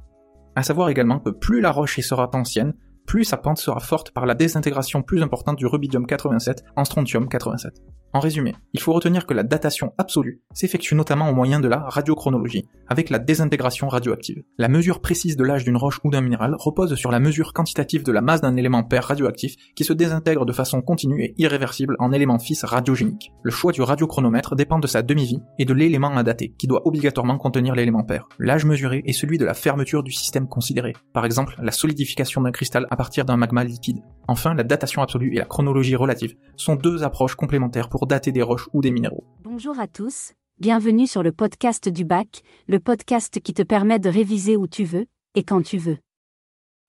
À 0.55 0.63
savoir 0.63 0.89
également 0.89 1.19
que 1.19 1.31
plus 1.31 1.59
la 1.59 1.71
roche 1.71 1.99
sera 1.99 2.29
ancienne, 2.33 2.75
plus 3.05 3.23
sa 3.23 3.37
pente 3.37 3.57
sera 3.57 3.79
forte 3.79 4.11
par 4.11 4.25
la 4.25 4.33
désintégration 4.33 5.01
plus 5.01 5.21
importante 5.21 5.57
du 5.57 5.65
rubidium 5.65 6.05
87 6.05 6.63
en 6.75 6.85
strontium 6.85 7.27
87. 7.27 7.73
En 8.15 8.21
résumé, 8.21 8.55
il 8.71 8.79
faut 8.79 8.93
retenir 8.93 9.25
que 9.25 9.33
la 9.33 9.43
datation 9.43 9.91
absolue 9.97 10.41
s'effectue 10.53 10.95
notamment 10.95 11.29
au 11.29 11.33
moyen 11.33 11.59
de 11.59 11.67
la 11.67 11.79
radiochronologie, 11.79 12.63
avec 12.87 13.09
la 13.09 13.19
désintégration 13.19 13.89
radioactive. 13.89 14.41
La 14.57 14.69
mesure 14.69 15.01
précise 15.01 15.35
de 15.35 15.43
l'âge 15.43 15.65
d'une 15.65 15.75
roche 15.75 15.99
ou 16.05 16.11
d'un 16.11 16.21
minéral 16.21 16.55
repose 16.57 16.95
sur 16.95 17.11
la 17.11 17.19
mesure 17.19 17.51
quantitative 17.51 18.03
de 18.03 18.13
la 18.13 18.21
masse 18.21 18.39
d'un 18.39 18.55
élément 18.55 18.85
pair 18.85 19.03
radioactif 19.03 19.55
qui 19.75 19.83
se 19.83 19.91
désintègre 19.91 20.45
de 20.45 20.53
façon 20.53 20.81
continue 20.81 21.25
et 21.25 21.35
irréversible 21.37 21.97
en 21.99 22.13
élément 22.13 22.39
fils 22.39 22.63
radiogénique. 22.63 23.33
Le 23.43 23.51
choix 23.51 23.73
du 23.73 23.81
radiochronomètre 23.81 24.55
dépend 24.55 24.79
de 24.79 24.87
sa 24.87 25.01
demi-vie 25.01 25.41
et 25.59 25.65
de 25.65 25.73
l'élément 25.73 26.15
à 26.15 26.23
dater, 26.23 26.55
qui 26.57 26.67
doit 26.67 26.87
obligatoirement 26.87 27.37
contenir 27.37 27.75
l'élément 27.75 28.05
pair. 28.05 28.29
L'âge 28.39 28.63
mesuré 28.63 29.03
est 29.05 29.11
celui 29.11 29.37
de 29.37 29.43
la 29.43 29.53
fermeture 29.53 30.03
du 30.03 30.13
système 30.13 30.47
considéré, 30.47 30.93
par 31.11 31.25
exemple 31.25 31.55
la 31.61 31.73
solidification 31.73 32.39
d'un 32.39 32.51
cristal 32.51 32.87
à 32.91 32.95
partir 32.95 33.25
d'un 33.25 33.35
magma 33.35 33.65
liquide. 33.65 33.99
Enfin, 34.29 34.53
la 34.53 34.63
datation 34.63 35.01
absolue 35.01 35.33
et 35.33 35.39
la 35.39 35.45
chronologie 35.45 35.97
relative 35.97 36.35
sont 36.55 36.75
deux 36.75 37.03
approches 37.03 37.35
complémentaires 37.35 37.89
pour 37.89 38.04
dater 38.05 38.31
des 38.31 38.41
roches 38.41 38.69
ou 38.73 38.81
des 38.81 38.91
minéraux. 38.91 39.23
Bonjour 39.43 39.79
à 39.79 39.87
tous, 39.87 40.33
bienvenue 40.59 41.07
sur 41.07 41.23
le 41.23 41.31
podcast 41.31 41.89
du 41.89 42.05
bac, 42.05 42.43
le 42.67 42.79
podcast 42.79 43.39
qui 43.39 43.53
te 43.53 43.61
permet 43.61 43.99
de 43.99 44.09
réviser 44.09 44.55
où 44.55 44.67
tu 44.67 44.83
veux, 44.83 45.05
et 45.35 45.43
quand 45.43 45.61
tu 45.61 45.77
veux. 45.77 45.97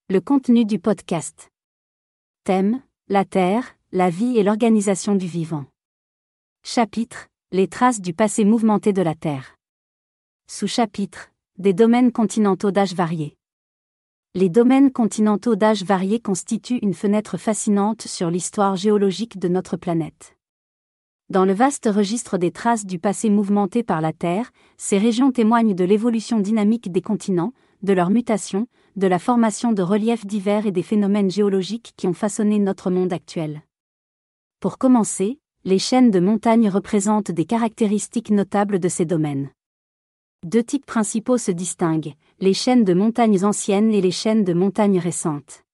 Le 0.09 0.21
contenu 0.21 0.65
du 0.65 0.79
podcast. 0.79 1.51
Thème, 2.45 2.83
la 3.09 3.25
Terre, 3.25 3.77
la 3.93 4.11
vie 4.11 4.37
et 4.39 4.43
l'organisation 4.43 5.15
du 5.15 5.27
vivant. 5.27 5.67
Chapitre, 6.63 7.29
les 7.53 7.69
traces 7.69 8.01
du 8.01 8.13
passé 8.13 8.45
mouvementé 8.45 8.93
de 8.93 9.03
la 9.03 9.15
Terre. 9.15 9.57
Sous-chapitre, 10.49 11.33
des 11.59 11.73
domaines 11.73 12.13
continentaux 12.13 12.71
d'âge 12.71 12.95
variés. 12.95 13.37
Les 14.35 14.49
domaines 14.51 14.93
continentaux 14.93 15.57
d'âge 15.57 15.83
variés 15.83 16.21
constituent 16.21 16.79
une 16.83 16.93
fenêtre 16.93 17.39
fascinante 17.39 18.03
sur 18.03 18.31
l'histoire 18.31 18.77
géologique 18.77 19.39
de 19.39 19.49
notre 19.49 19.77
planète. 19.77 20.36
Dans 21.29 21.45
le 21.45 21.53
vaste 21.53 21.89
registre 21.93 22.39
des 22.39 22.53
traces 22.53 22.87
du 22.87 23.01
passé 23.01 23.31
mouvementé 23.31 23.83
par 23.83 24.01
la 24.01 24.13
Terre, 24.13 24.53
ces 24.77 24.97
régions 24.97 25.33
témoignent 25.33 25.75
de 25.75 25.85
l'évolution 25.85 26.39
dynamique 26.39 26.93
des 26.93 27.03
continents, 27.03 27.53
de 27.83 27.93
leur 27.93 28.11
mutation, 28.11 28.69
de 28.95 29.09
la 29.09 29.19
formation 29.19 29.73
de 29.73 29.83
reliefs 29.83 30.25
divers 30.25 30.67
et 30.67 30.71
des 30.71 30.85
phénomènes 30.85 31.31
géologiques 31.31 31.95
qui 31.97 32.07
ont 32.07 32.13
façonné 32.13 32.61
notre 32.61 32.91
monde 32.91 33.13
actuel. 33.13 33.63
Pour 34.61 34.79
commencer, 34.79 35.41
les 35.65 35.81
chaînes 35.81 36.13
de 36.13 36.21
montagnes 36.21 36.69
représentent 36.69 37.33
des 37.33 37.45
caractéristiques 37.45 38.31
notables 38.31 38.79
de 38.79 38.89
ces 38.89 39.05
domaines. 39.05 39.51
Deux 40.45 40.63
types 40.63 40.87
principaux 40.87 41.39
se 41.39 41.51
distinguent, 41.51 42.15
les 42.39 42.55
chaînes 42.55 42.85
de 42.85 42.95
montagnes 42.95 43.45
anciennes 43.45 43.93
et 43.93 44.01
les 44.01 44.13
chaînes 44.13 44.45
de 44.45 44.53
montagnes 44.53 45.01
récentes. 45.01 45.65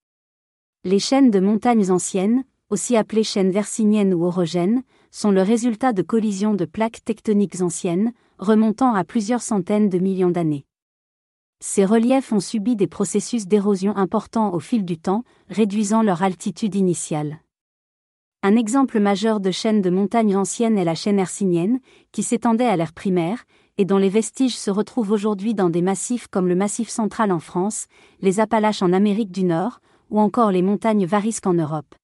Les 0.85 0.99
chaînes 0.99 1.31
de 1.31 1.41
montagnes 1.41 1.91
anciennes, 1.91 2.45
aussi 2.70 2.97
appelées 2.97 3.23
chaînes 3.23 3.51
versiniennes 3.51 4.15
ou 4.15 4.24
orogènes, 4.24 4.83
sont 5.13 5.31
le 5.31 5.43
résultat 5.43 5.93
de 5.93 6.03
collisions 6.03 6.55
de 6.55 6.65
plaques 6.65 7.05
tectoniques 7.05 7.61
anciennes, 7.61 8.13
remontant 8.39 8.95
à 8.95 9.05
plusieurs 9.05 9.43
centaines 9.43 9.89
de 9.89 9.99
millions 9.99 10.31
d'années. 10.31 10.65
Ces 11.61 11.85
reliefs 11.85 12.33
ont 12.33 12.41
subi 12.41 12.75
des 12.75 12.89
processus 12.89 13.47
d'érosion 13.47 13.97
importants 13.97 14.53
au 14.53 14.59
fil 14.59 14.85
du 14.85 14.99
temps, 14.99 15.23
réduisant 15.49 16.03
leur 16.03 16.25
altitude 16.25 16.75
initiale. 16.75 17.39
Un 18.43 18.57
exemple 18.57 18.99
majeur 18.99 19.39
de 19.39 19.53
chaîne 19.53 19.83
de 19.83 19.91
montagnes 19.91 20.35
anciennes 20.35 20.77
est 20.77 20.85
la 20.85 20.97
chaîne 20.97 21.21
hercynienne, 21.21 21.79
qui 22.11 22.25
s'étendait 22.25 22.67
à 22.67 22.75
l'ère 22.75 22.93
primaire, 22.93 23.45
et 23.79 23.85
dont 23.85 23.99
les 23.99 24.09
vestiges 24.09 24.57
se 24.57 24.71
retrouvent 24.71 25.13
aujourd'hui 25.13 25.55
dans 25.55 25.71
des 25.71 25.83
massifs 25.83 26.27
comme 26.27 26.49
le 26.49 26.57
Massif 26.57 26.89
central 26.89 27.31
en 27.31 27.39
France, 27.39 27.87
les 28.21 28.41
Appalaches 28.41 28.83
en 28.83 28.93
Amérique 28.93 29.31
du 29.31 29.45
Nord, 29.45 29.81
ou 30.11 30.19
encore 30.21 30.51
les 30.51 30.63
montagnes 30.63 31.07
Varisques 31.07 31.47
en 31.47 31.55
Europe. 31.55 31.95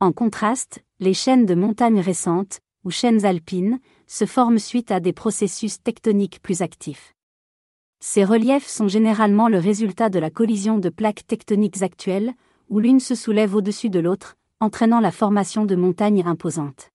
En 0.00 0.12
contraste, 0.12 0.84
les 0.98 1.14
chaînes 1.14 1.44
de 1.44 1.54
montagnes 1.54 2.00
récentes, 2.00 2.60
ou 2.84 2.90
chaînes 2.90 3.26
alpines, 3.26 3.80
se 4.06 4.24
forment 4.24 4.58
suite 4.58 4.90
à 4.90 5.00
des 5.00 5.12
processus 5.12 5.82
tectoniques 5.82 6.40
plus 6.40 6.62
actifs. 6.62 7.14
Ces 8.00 8.24
reliefs 8.24 8.66
sont 8.66 8.88
généralement 8.88 9.48
le 9.48 9.58
résultat 9.58 10.08
de 10.08 10.18
la 10.18 10.30
collision 10.30 10.78
de 10.78 10.88
plaques 10.88 11.26
tectoniques 11.26 11.82
actuelles, 11.82 12.32
où 12.68 12.78
l'une 12.78 13.00
se 13.00 13.14
soulève 13.14 13.54
au-dessus 13.54 13.90
de 13.90 13.98
l'autre, 13.98 14.36
entraînant 14.60 15.00
la 15.00 15.12
formation 15.12 15.66
de 15.66 15.76
montagnes 15.76 16.22
imposantes. 16.26 16.90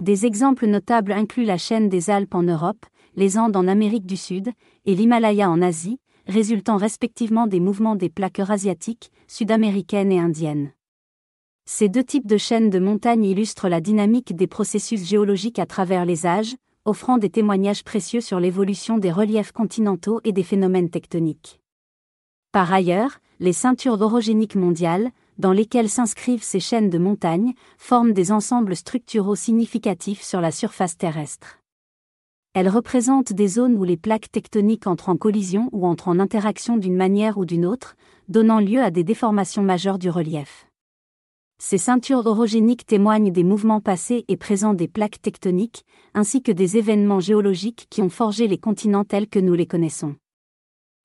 Des 0.00 0.26
exemples 0.26 0.66
notables 0.66 1.12
incluent 1.12 1.44
la 1.44 1.58
chaîne 1.58 1.88
des 1.88 2.10
Alpes 2.10 2.34
en 2.34 2.44
Europe, 2.44 2.86
les 3.16 3.36
Andes 3.36 3.56
en 3.56 3.66
Amérique 3.66 4.06
du 4.06 4.16
Sud, 4.16 4.50
et 4.84 4.94
l'Himalaya 4.94 5.50
en 5.50 5.60
Asie, 5.60 5.98
résultant 6.28 6.76
respectivement 6.76 7.48
des 7.48 7.58
mouvements 7.58 7.96
des 7.96 8.10
plaques 8.10 8.38
eurasiatiques, 8.38 9.10
sud-américaines 9.26 10.12
et 10.12 10.20
indiennes. 10.20 10.70
Ces 11.70 11.90
deux 11.90 12.02
types 12.02 12.26
de 12.26 12.38
chaînes 12.38 12.70
de 12.70 12.78
montagnes 12.78 13.26
illustrent 13.26 13.68
la 13.68 13.82
dynamique 13.82 14.34
des 14.34 14.46
processus 14.46 15.04
géologiques 15.04 15.58
à 15.58 15.66
travers 15.66 16.06
les 16.06 16.24
âges, 16.24 16.56
offrant 16.86 17.18
des 17.18 17.28
témoignages 17.28 17.84
précieux 17.84 18.22
sur 18.22 18.40
l'évolution 18.40 18.96
des 18.96 19.12
reliefs 19.12 19.52
continentaux 19.52 20.22
et 20.24 20.32
des 20.32 20.44
phénomènes 20.44 20.88
tectoniques. 20.88 21.60
Par 22.52 22.72
ailleurs, 22.72 23.18
les 23.38 23.52
ceintures 23.52 24.00
orogéniques 24.00 24.54
mondiales, 24.54 25.10
dans 25.36 25.52
lesquelles 25.52 25.90
s'inscrivent 25.90 26.42
ces 26.42 26.58
chaînes 26.58 26.88
de 26.88 26.96
montagnes, 26.96 27.52
forment 27.76 28.14
des 28.14 28.32
ensembles 28.32 28.74
structuraux 28.74 29.36
significatifs 29.36 30.22
sur 30.22 30.40
la 30.40 30.52
surface 30.52 30.96
terrestre. 30.96 31.58
Elles 32.54 32.70
représentent 32.70 33.34
des 33.34 33.46
zones 33.46 33.76
où 33.76 33.84
les 33.84 33.98
plaques 33.98 34.32
tectoniques 34.32 34.86
entrent 34.86 35.10
en 35.10 35.18
collision 35.18 35.68
ou 35.72 35.86
entrent 35.86 36.08
en 36.08 36.18
interaction 36.18 36.78
d'une 36.78 36.96
manière 36.96 37.36
ou 37.36 37.44
d'une 37.44 37.66
autre, 37.66 37.94
donnant 38.28 38.58
lieu 38.58 38.82
à 38.82 38.90
des 38.90 39.04
déformations 39.04 39.62
majeures 39.62 39.98
du 39.98 40.08
relief. 40.08 40.67
Ces 41.60 41.78
ceintures 41.78 42.24
orogéniques 42.24 42.86
témoignent 42.86 43.32
des 43.32 43.42
mouvements 43.42 43.80
passés 43.80 44.24
et 44.28 44.36
présents 44.36 44.74
des 44.74 44.86
plaques 44.86 45.20
tectoniques, 45.20 45.84
ainsi 46.14 46.40
que 46.40 46.52
des 46.52 46.76
événements 46.76 47.18
géologiques 47.18 47.88
qui 47.90 48.00
ont 48.00 48.08
forgé 48.08 48.46
les 48.46 48.58
continents 48.58 49.04
tels 49.04 49.28
que 49.28 49.40
nous 49.40 49.54
les 49.54 49.66
connaissons. 49.66 50.14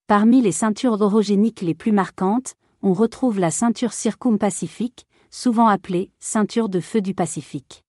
Parmi 0.06 0.42
les 0.42 0.52
ceintures 0.52 1.02
orogéniques 1.02 1.62
les 1.62 1.74
plus 1.74 1.92
marquantes, 1.92 2.54
on 2.84 2.94
retrouve 2.94 3.40
la 3.40 3.50
ceinture 3.50 3.94
circumpacifique, 3.94 5.08
souvent 5.32 5.68
appelée 5.68 6.12
ceinture 6.20 6.70
de 6.70 6.80
feu 6.80 7.02
du 7.02 7.16
Pacifique. 7.16 7.84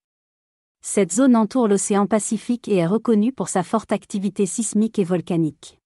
Cette 0.81 1.13
zone 1.13 1.37
entoure 1.37 1.69
l'océan 1.69 2.07
Pacifique 2.07 2.69
et 2.69 2.77
est 2.77 2.87
reconnue 2.87 3.33
pour 3.33 3.49
sa 3.49 3.63
forte 3.63 3.93
activité 3.93 4.47
sismique 4.47 4.99
et 4.99 5.05
volcanique. 5.05 5.79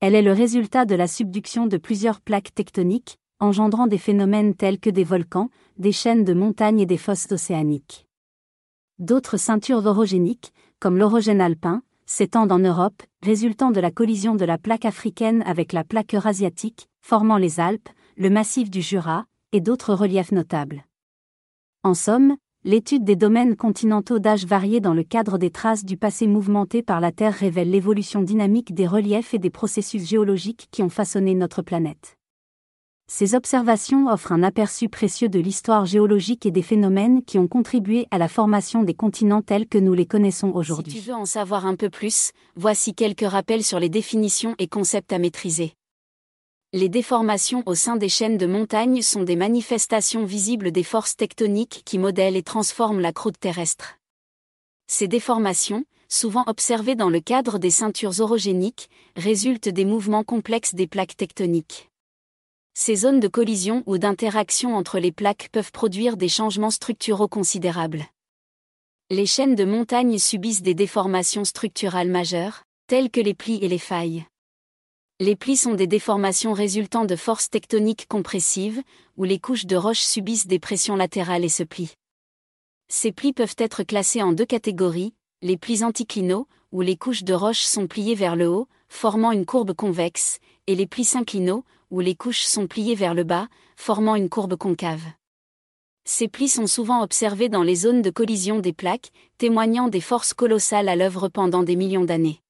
Elle 0.00 0.14
est 0.14 0.22
le 0.22 0.32
résultat 0.32 0.86
de 0.86 0.94
la 0.94 1.06
subduction 1.06 1.66
de 1.66 1.76
plusieurs 1.76 2.20
plaques 2.20 2.54
tectoniques, 2.54 3.18
engendrant 3.42 3.88
des 3.88 3.98
phénomènes 3.98 4.54
tels 4.54 4.78
que 4.78 4.88
des 4.88 5.04
volcans, 5.04 5.50
des 5.76 5.92
chaînes 5.92 6.24
de 6.24 6.32
montagnes 6.32 6.80
et 6.80 6.86
des 6.86 6.96
fosses 6.96 7.30
océaniques. 7.30 8.06
D'autres 8.98 9.36
ceintures 9.36 9.84
orogéniques, 9.84 10.52
comme 10.78 10.96
l'orogène 10.96 11.40
alpin, 11.40 11.82
s'étendent 12.06 12.52
en 12.52 12.60
Europe, 12.60 13.02
résultant 13.22 13.72
de 13.72 13.80
la 13.80 13.90
collision 13.90 14.36
de 14.36 14.44
la 14.44 14.58
plaque 14.58 14.84
africaine 14.84 15.42
avec 15.44 15.72
la 15.72 15.82
plaque 15.82 16.14
eurasiatique, 16.14 16.88
formant 17.00 17.36
les 17.36 17.58
Alpes, 17.58 17.88
le 18.16 18.30
massif 18.30 18.70
du 18.70 18.80
Jura, 18.80 19.26
et 19.50 19.60
d'autres 19.60 19.94
reliefs 19.94 20.30
notables. 20.30 20.84
En 21.82 21.94
somme, 21.94 22.36
l'étude 22.64 23.02
des 23.02 23.16
domaines 23.16 23.56
continentaux 23.56 24.20
d'âge 24.20 24.46
varié 24.46 24.80
dans 24.80 24.94
le 24.94 25.02
cadre 25.02 25.36
des 25.36 25.50
traces 25.50 25.84
du 25.84 25.96
passé 25.96 26.28
mouvementé 26.28 26.82
par 26.82 27.00
la 27.00 27.10
Terre 27.10 27.34
révèle 27.34 27.70
l'évolution 27.70 28.22
dynamique 28.22 28.72
des 28.72 28.86
reliefs 28.86 29.34
et 29.34 29.40
des 29.40 29.50
processus 29.50 30.06
géologiques 30.06 30.68
qui 30.70 30.82
ont 30.82 30.88
façonné 30.88 31.34
notre 31.34 31.62
planète. 31.62 32.18
Ces 33.14 33.34
observations 33.34 34.06
offrent 34.06 34.32
un 34.32 34.42
aperçu 34.42 34.88
précieux 34.88 35.28
de 35.28 35.38
l'histoire 35.38 35.84
géologique 35.84 36.46
et 36.46 36.50
des 36.50 36.62
phénomènes 36.62 37.22
qui 37.22 37.38
ont 37.38 37.46
contribué 37.46 38.06
à 38.10 38.16
la 38.16 38.26
formation 38.26 38.84
des 38.84 38.94
continents 38.94 39.42
tels 39.42 39.68
que 39.68 39.76
nous 39.76 39.92
les 39.92 40.06
connaissons 40.06 40.50
aujourd'hui. 40.54 40.94
Si 40.94 40.98
tu 40.98 41.08
veux 41.10 41.14
en 41.14 41.26
savoir 41.26 41.66
un 41.66 41.76
peu 41.76 41.90
plus, 41.90 42.32
voici 42.56 42.94
quelques 42.94 43.28
rappels 43.28 43.64
sur 43.64 43.78
les 43.78 43.90
définitions 43.90 44.54
et 44.58 44.66
concepts 44.66 45.12
à 45.12 45.18
maîtriser. 45.18 45.74
Les 46.72 46.88
déformations 46.88 47.62
au 47.66 47.74
sein 47.74 47.96
des 47.96 48.08
chaînes 48.08 48.38
de 48.38 48.46
montagnes 48.46 49.02
sont 49.02 49.24
des 49.24 49.36
manifestations 49.36 50.24
visibles 50.24 50.72
des 50.72 50.82
forces 50.82 51.14
tectoniques 51.14 51.82
qui 51.84 51.98
modèlent 51.98 52.36
et 52.36 52.42
transforment 52.42 53.00
la 53.00 53.12
croûte 53.12 53.38
terrestre. 53.38 53.98
Ces 54.86 55.06
déformations, 55.06 55.84
souvent 56.08 56.44
observées 56.46 56.94
dans 56.94 57.10
le 57.10 57.20
cadre 57.20 57.58
des 57.58 57.68
ceintures 57.68 58.20
orogéniques, 58.20 58.88
résultent 59.16 59.68
des 59.68 59.84
mouvements 59.84 60.24
complexes 60.24 60.74
des 60.74 60.86
plaques 60.86 61.18
tectoniques. 61.18 61.91
Ces 62.74 62.96
zones 62.96 63.20
de 63.20 63.28
collision 63.28 63.82
ou 63.84 63.98
d'interaction 63.98 64.74
entre 64.76 64.98
les 64.98 65.12
plaques 65.12 65.50
peuvent 65.52 65.72
produire 65.72 66.16
des 66.16 66.28
changements 66.28 66.70
structuraux 66.70 67.28
considérables. 67.28 68.06
Les 69.10 69.26
chaînes 69.26 69.54
de 69.54 69.64
montagnes 69.64 70.18
subissent 70.18 70.62
des 70.62 70.72
déformations 70.72 71.44
structurales 71.44 72.08
majeures, 72.08 72.62
telles 72.86 73.10
que 73.10 73.20
les 73.20 73.34
plis 73.34 73.58
et 73.60 73.68
les 73.68 73.78
failles. 73.78 74.24
Les 75.20 75.36
plis 75.36 75.58
sont 75.58 75.74
des 75.74 75.86
déformations 75.86 76.54
résultant 76.54 77.04
de 77.04 77.14
forces 77.14 77.50
tectoniques 77.50 78.08
compressives, 78.08 78.82
où 79.18 79.24
les 79.24 79.38
couches 79.38 79.66
de 79.66 79.76
roches 79.76 80.00
subissent 80.00 80.46
des 80.46 80.58
pressions 80.58 80.96
latérales 80.96 81.44
et 81.44 81.50
se 81.50 81.62
plient. 81.62 81.92
Ces 82.88 83.12
plis 83.12 83.34
peuvent 83.34 83.54
être 83.58 83.82
classés 83.82 84.22
en 84.22 84.32
deux 84.32 84.46
catégories, 84.46 85.14
les 85.42 85.58
plis 85.58 85.84
anticlinaux, 85.84 86.48
où 86.72 86.80
les 86.80 86.96
couches 86.96 87.24
de 87.24 87.34
roches 87.34 87.64
sont 87.64 87.86
pliées 87.86 88.14
vers 88.14 88.34
le 88.34 88.48
haut, 88.48 88.66
formant 88.92 89.32
une 89.32 89.46
courbe 89.46 89.72
convexe, 89.72 90.38
et 90.66 90.76
les 90.76 90.86
plis 90.86 91.04
synclinaux, 91.04 91.64
où 91.90 92.00
les 92.00 92.14
couches 92.14 92.42
sont 92.42 92.66
pliées 92.66 92.94
vers 92.94 93.14
le 93.14 93.24
bas, 93.24 93.48
formant 93.74 94.14
une 94.14 94.28
courbe 94.28 94.54
concave. 94.56 95.02
Ces 96.04 96.28
plis 96.28 96.48
sont 96.48 96.66
souvent 96.66 97.02
observés 97.02 97.48
dans 97.48 97.62
les 97.62 97.74
zones 97.74 98.02
de 98.02 98.10
collision 98.10 98.60
des 98.60 98.72
plaques, 98.72 99.10
témoignant 99.38 99.88
des 99.88 100.00
forces 100.00 100.34
colossales 100.34 100.88
à 100.88 100.94
l'œuvre 100.94 101.28
pendant 101.28 101.62
des 101.62 101.74
millions 101.74 102.04
d'années. 102.04 102.40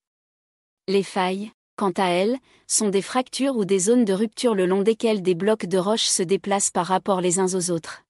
Les 0.88 1.04
failles, 1.04 1.52
quant 1.76 1.92
à 1.96 2.08
elles, 2.08 2.38
sont 2.66 2.88
des 2.88 3.02
fractures 3.02 3.56
ou 3.56 3.64
des 3.64 3.78
zones 3.78 4.04
de 4.04 4.12
rupture 4.12 4.54
le 4.54 4.66
long 4.66 4.82
desquelles 4.82 5.22
des 5.22 5.34
blocs 5.34 5.66
de 5.66 5.78
roches 5.78 6.08
se 6.08 6.22
déplacent 6.22 6.70
par 6.70 6.86
rapport 6.86 7.20
les 7.20 7.38
uns 7.38 7.54
aux 7.54 7.70
autres. 7.70 8.02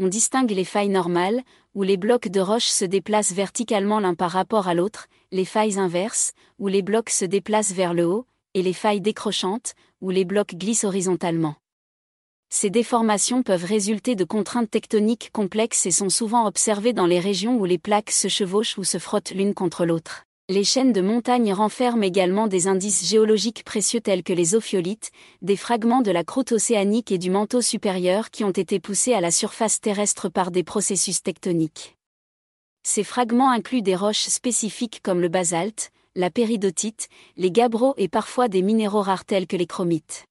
On 0.00 0.06
distingue 0.06 0.52
les 0.52 0.64
failles 0.64 0.90
normales, 0.90 1.42
où 1.74 1.82
les 1.82 1.96
blocs 1.96 2.28
de 2.28 2.40
roches 2.40 2.68
se 2.68 2.84
déplacent 2.84 3.32
verticalement 3.32 3.98
l'un 3.98 4.14
par 4.14 4.30
rapport 4.30 4.68
à 4.68 4.74
l'autre, 4.74 5.08
les 5.32 5.44
failles 5.44 5.80
inverses, 5.80 6.34
où 6.60 6.68
les 6.68 6.82
blocs 6.82 7.10
se 7.10 7.24
déplacent 7.24 7.72
vers 7.72 7.94
le 7.94 8.06
haut, 8.06 8.24
et 8.54 8.62
les 8.62 8.72
failles 8.72 9.00
décrochantes, 9.00 9.74
où 10.00 10.10
les 10.10 10.24
blocs 10.24 10.54
glissent 10.54 10.84
horizontalement. 10.84 11.56
Ces 12.48 12.70
déformations 12.70 13.42
peuvent 13.42 13.64
résulter 13.64 14.14
de 14.14 14.22
contraintes 14.22 14.70
tectoniques 14.70 15.30
complexes 15.32 15.84
et 15.84 15.90
sont 15.90 16.10
souvent 16.10 16.46
observées 16.46 16.92
dans 16.92 17.06
les 17.06 17.18
régions 17.18 17.56
où 17.56 17.64
les 17.64 17.78
plaques 17.78 18.12
se 18.12 18.28
chevauchent 18.28 18.78
ou 18.78 18.84
se 18.84 18.98
frottent 18.98 19.32
l'une 19.32 19.52
contre 19.52 19.84
l'autre. 19.84 20.27
Les 20.50 20.64
chaînes 20.64 20.94
de 20.94 21.02
montagnes 21.02 21.52
renferment 21.52 22.04
également 22.04 22.46
des 22.46 22.68
indices 22.68 23.06
géologiques 23.06 23.64
précieux 23.64 24.00
tels 24.00 24.22
que 24.22 24.32
les 24.32 24.54
ophiolites, 24.54 25.10
des 25.42 25.56
fragments 25.56 26.00
de 26.00 26.10
la 26.10 26.24
croûte 26.24 26.52
océanique 26.52 27.12
et 27.12 27.18
du 27.18 27.28
manteau 27.28 27.60
supérieur 27.60 28.30
qui 28.30 28.44
ont 28.44 28.50
été 28.50 28.80
poussés 28.80 29.12
à 29.12 29.20
la 29.20 29.30
surface 29.30 29.78
terrestre 29.78 30.30
par 30.30 30.50
des 30.50 30.62
processus 30.62 31.22
tectoniques. 31.22 31.98
Ces 32.82 33.04
fragments 33.04 33.50
incluent 33.50 33.82
des 33.82 33.94
roches 33.94 34.28
spécifiques 34.28 35.00
comme 35.02 35.20
le 35.20 35.28
basalte, 35.28 35.90
la 36.14 36.30
péridotite, 36.30 37.10
les 37.36 37.50
gabbros 37.50 37.92
et 37.98 38.08
parfois 38.08 38.48
des 38.48 38.62
minéraux 38.62 39.02
rares 39.02 39.26
tels 39.26 39.46
que 39.46 39.56
les 39.56 39.66
chromites. 39.66 40.24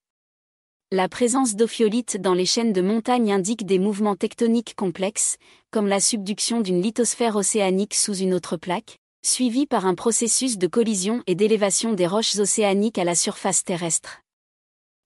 La 0.90 1.08
présence 1.08 1.54
d'ophiolites 1.54 2.20
dans 2.20 2.34
les 2.34 2.46
chaînes 2.46 2.72
de 2.72 2.82
montagnes 2.82 3.30
indique 3.30 3.64
des 3.64 3.78
mouvements 3.78 4.16
tectoniques 4.16 4.74
complexes, 4.74 5.36
comme 5.70 5.86
la 5.86 6.00
subduction 6.00 6.60
d'une 6.60 6.82
lithosphère 6.82 7.36
océanique 7.36 7.94
sous 7.94 8.16
une 8.16 8.34
autre 8.34 8.56
plaque, 8.56 8.98
suivi 9.28 9.66
par 9.66 9.86
un 9.86 9.94
processus 9.94 10.58
de 10.58 10.66
collision 10.66 11.22
et 11.26 11.34
d'élévation 11.34 11.92
des 11.92 12.06
roches 12.06 12.36
océaniques 12.38 12.98
à 12.98 13.04
la 13.04 13.14
surface 13.14 13.62
terrestre. 13.62 14.20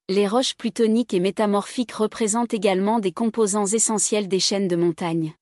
Les 0.08 0.28
roches 0.28 0.54
plutoniques 0.54 1.12
et 1.12 1.20
métamorphiques 1.20 1.92
représentent 1.92 2.54
également 2.54 3.00
des 3.00 3.12
composants 3.12 3.66
essentiels 3.66 4.28
des 4.28 4.40
chaînes 4.40 4.68
de 4.68 4.76
montagnes. 4.76 5.34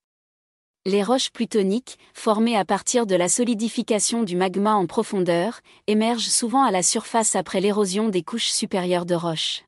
Les 0.86 1.02
roches 1.02 1.31
plutoniques, 1.31 1.98
formées 2.15 2.57
à 2.57 2.65
partir 2.65 3.05
de 3.07 3.15
la 3.15 3.28
solidification 3.28 4.23
du 4.23 4.35
magma 4.35 4.74
en 4.74 4.86
profondeur, 4.86 5.61
émergent 5.86 6.28
souvent 6.28 6.62
à 6.62 6.70
la 6.70 6.82
surface 6.82 7.36
après 7.36 7.61
l'érosion 7.61 8.09
des 8.09 8.23
couches 8.23 8.51
supérieures 8.51 9.07
de 9.07 9.15
roches. 9.15 9.62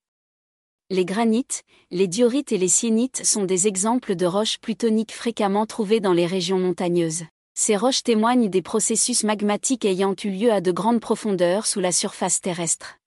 Les 0.89 1.05
granites, 1.05 1.65
les 1.91 2.09
diorites 2.09 2.53
et 2.53 2.59
les 2.59 2.69
syénites 2.69 3.27
sont 3.27 3.45
des 3.45 3.67
exemples 3.67 4.15
de 4.15 4.25
roches 4.25 4.59
plutoniques 4.59 5.13
fréquemment 5.13 5.67
trouvées 5.67 6.01
dans 6.01 6.15
les 6.15 6.27
régions 6.27 6.59
montagneuses. 6.59 7.25
Ces 7.55 7.77
roches 7.77 8.03
témoignent 8.03 8.49
des 8.49 8.63
processus 8.63 9.25
magmatiques 9.25 9.85
ayant 9.85 10.15
eu 10.25 10.31
lieu 10.31 10.53
à 10.53 10.61
de 10.61 10.73
grandes 10.73 11.01
profondeurs 11.01 11.67
sous 11.67 11.81
la 11.81 11.93
surface 11.93 12.41
terrestre. 12.41 12.99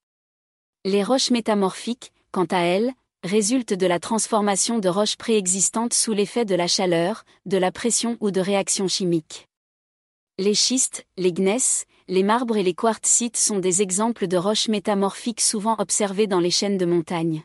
Les 0.84 1.04
roches 1.04 1.32
métamorphiques, 1.32 2.14
quant 2.32 2.46
à 2.46 2.60
elles, 2.60 2.94
résultent 3.24 3.74
de 3.74 3.88
la 3.88 4.00
transformation 4.00 4.78
de 4.78 4.88
roches 4.88 5.18
préexistantes 5.18 5.96
sous 5.96 6.14
l'effet 6.14 6.46
de 6.46 6.54
la 6.54 6.68
chaleur, 6.68 7.26
de 7.48 7.58
la 7.58 7.72
pression 7.72 8.18
ou 8.20 8.30
de 8.30 8.40
réactions 8.40 8.88
chimiques. 8.88 9.48
Les 10.38 10.54
schistes, 10.54 11.06
les 11.18 11.32
gneiss, 11.32 11.86
les 12.08 12.22
marbres 12.22 12.58
et 12.58 12.64
les 12.64 12.76
quartzites 12.76 13.38
sont 13.38 13.58
des 13.58 13.82
exemples 13.82 14.28
de 14.28 14.38
roches 14.38 14.68
métamorphiques 14.68 15.42
souvent 15.42 15.76
observées 15.80 16.28
dans 16.28 16.40
les 16.40 16.52
chaînes 16.52 16.78
de 16.78 16.86
montagne. 16.86 17.44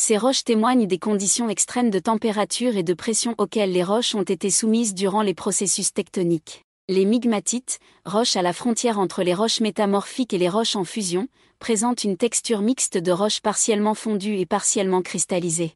Ces 0.00 0.16
roches 0.16 0.44
témoignent 0.44 0.86
des 0.86 1.00
conditions 1.00 1.48
extrêmes 1.48 1.90
de 1.90 1.98
température 1.98 2.76
et 2.76 2.84
de 2.84 2.94
pression 2.94 3.34
auxquelles 3.36 3.72
les 3.72 3.82
roches 3.82 4.14
ont 4.14 4.22
été 4.22 4.48
soumises 4.48 4.94
durant 4.94 5.22
les 5.22 5.34
processus 5.34 5.92
tectoniques. 5.92 6.62
Les 6.88 7.04
migmatites, 7.04 7.80
roches 8.04 8.36
à 8.36 8.42
la 8.42 8.52
frontière 8.52 9.00
entre 9.00 9.24
les 9.24 9.34
roches 9.34 9.58
métamorphiques 9.58 10.32
et 10.32 10.38
les 10.38 10.48
roches 10.48 10.76
en 10.76 10.84
fusion, 10.84 11.26
présentent 11.58 12.04
une 12.04 12.16
texture 12.16 12.60
mixte 12.60 12.96
de 12.96 13.10
roches 13.10 13.40
partiellement 13.40 13.94
fondues 13.94 14.38
et 14.38 14.46
partiellement 14.46 15.02
cristallisées. 15.02 15.74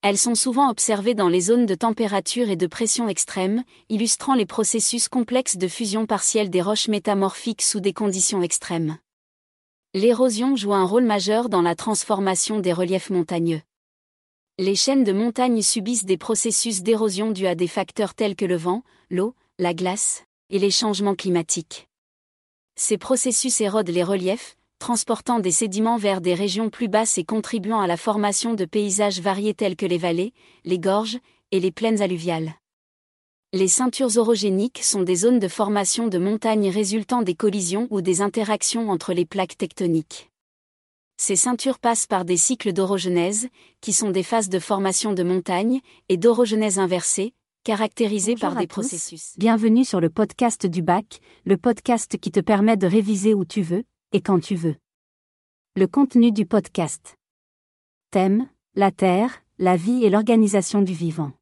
Elles 0.00 0.16
sont 0.16 0.34
souvent 0.34 0.70
observées 0.70 1.14
dans 1.14 1.28
les 1.28 1.42
zones 1.42 1.66
de 1.66 1.74
température 1.74 2.48
et 2.48 2.56
de 2.56 2.66
pression 2.66 3.08
extrêmes, 3.08 3.62
illustrant 3.90 4.36
les 4.36 4.46
processus 4.46 5.10
complexes 5.10 5.58
de 5.58 5.68
fusion 5.68 6.06
partielle 6.06 6.48
des 6.48 6.62
roches 6.62 6.88
métamorphiques 6.88 7.62
sous 7.62 7.80
des 7.80 7.92
conditions 7.92 8.40
extrêmes. 8.40 8.96
L'érosion 9.94 10.54
joue 10.54 10.74
un 10.74 10.84
rôle 10.84 11.04
majeur 11.04 11.48
dans 11.48 11.62
la 11.62 11.74
transformation 11.74 12.60
des 12.60 12.74
reliefs 12.74 13.08
montagneux. 13.08 13.62
Les 14.58 14.74
chaînes 14.74 15.02
de 15.02 15.12
montagnes 15.12 15.62
subissent 15.62 16.04
des 16.04 16.18
processus 16.18 16.82
d'érosion 16.82 17.30
dus 17.30 17.46
à 17.46 17.54
des 17.54 17.68
facteurs 17.68 18.14
tels 18.14 18.36
que 18.36 18.44
le 18.44 18.56
vent, 18.56 18.82
l'eau, 19.08 19.34
la 19.58 19.72
glace, 19.72 20.24
et 20.50 20.58
les 20.58 20.70
changements 20.70 21.14
climatiques. 21.14 21.88
Ces 22.76 22.98
processus 22.98 23.62
érodent 23.62 23.88
les 23.88 24.04
reliefs, 24.04 24.58
transportant 24.78 25.38
des 25.38 25.52
sédiments 25.52 25.96
vers 25.96 26.20
des 26.20 26.34
régions 26.34 26.68
plus 26.68 26.88
basses 26.88 27.16
et 27.16 27.24
contribuant 27.24 27.80
à 27.80 27.86
la 27.86 27.96
formation 27.96 28.52
de 28.52 28.66
paysages 28.66 29.20
variés 29.20 29.54
tels 29.54 29.74
que 29.74 29.86
les 29.86 29.96
vallées, 29.96 30.34
les 30.66 30.78
gorges 30.78 31.18
et 31.50 31.60
les 31.60 31.72
plaines 31.72 32.02
alluviales. 32.02 32.52
Les 33.54 33.68
ceintures 33.68 34.18
orogéniques 34.18 34.82
sont 34.84 35.02
des 35.02 35.16
zones 35.16 35.38
de 35.38 35.48
formation 35.48 36.06
de 36.06 36.18
montagnes 36.18 36.68
résultant 36.68 37.22
des 37.22 37.34
collisions 37.34 37.88
ou 37.90 38.02
des 38.02 38.20
interactions 38.20 38.90
entre 38.90 39.14
les 39.14 39.24
plaques 39.24 39.56
tectoniques. 39.56 40.30
Ces 41.16 41.34
ceintures 41.34 41.78
passent 41.78 42.06
par 42.06 42.26
des 42.26 42.36
cycles 42.36 42.74
d'orogenèse, 42.74 43.48
qui 43.80 43.94
sont 43.94 44.10
des 44.10 44.22
phases 44.22 44.50
de 44.50 44.58
formation 44.58 45.14
de 45.14 45.22
montagnes, 45.22 45.80
et 46.10 46.18
d'orogenèse 46.18 46.78
inversée, 46.78 47.32
caractérisées 47.64 48.34
par 48.34 48.54
des 48.54 48.66
processus. 48.66 49.32
Bienvenue 49.38 49.86
sur 49.86 50.00
le 50.00 50.10
podcast 50.10 50.66
du 50.66 50.82
bac, 50.82 51.18
le 51.46 51.56
podcast 51.56 52.18
qui 52.18 52.30
te 52.30 52.40
permet 52.40 52.76
de 52.76 52.86
réviser 52.86 53.32
où 53.32 53.46
tu 53.46 53.62
veux, 53.62 53.84
et 54.12 54.20
quand 54.20 54.40
tu 54.40 54.56
veux. 54.56 54.76
Le 55.74 55.86
contenu 55.86 56.32
du 56.32 56.44
podcast. 56.44 57.16
Thème, 58.10 58.46
la 58.74 58.90
Terre, 58.90 59.42
la 59.56 59.76
vie 59.76 60.04
et 60.04 60.10
l'organisation 60.10 60.82
du 60.82 60.92
vivant. 60.92 61.32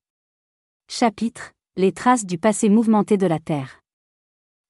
Chapitre, 0.88 1.55
les 1.78 1.92
traces 1.92 2.24
du 2.24 2.38
passé 2.38 2.70
mouvementé 2.70 3.18
de 3.18 3.26
la 3.26 3.38
Terre. 3.38 3.82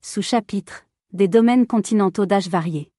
Sous-chapitre, 0.02 0.88
des 1.12 1.28
domaines 1.28 1.64
continentaux 1.64 2.26
d'âge 2.26 2.48
varié. 2.48 2.90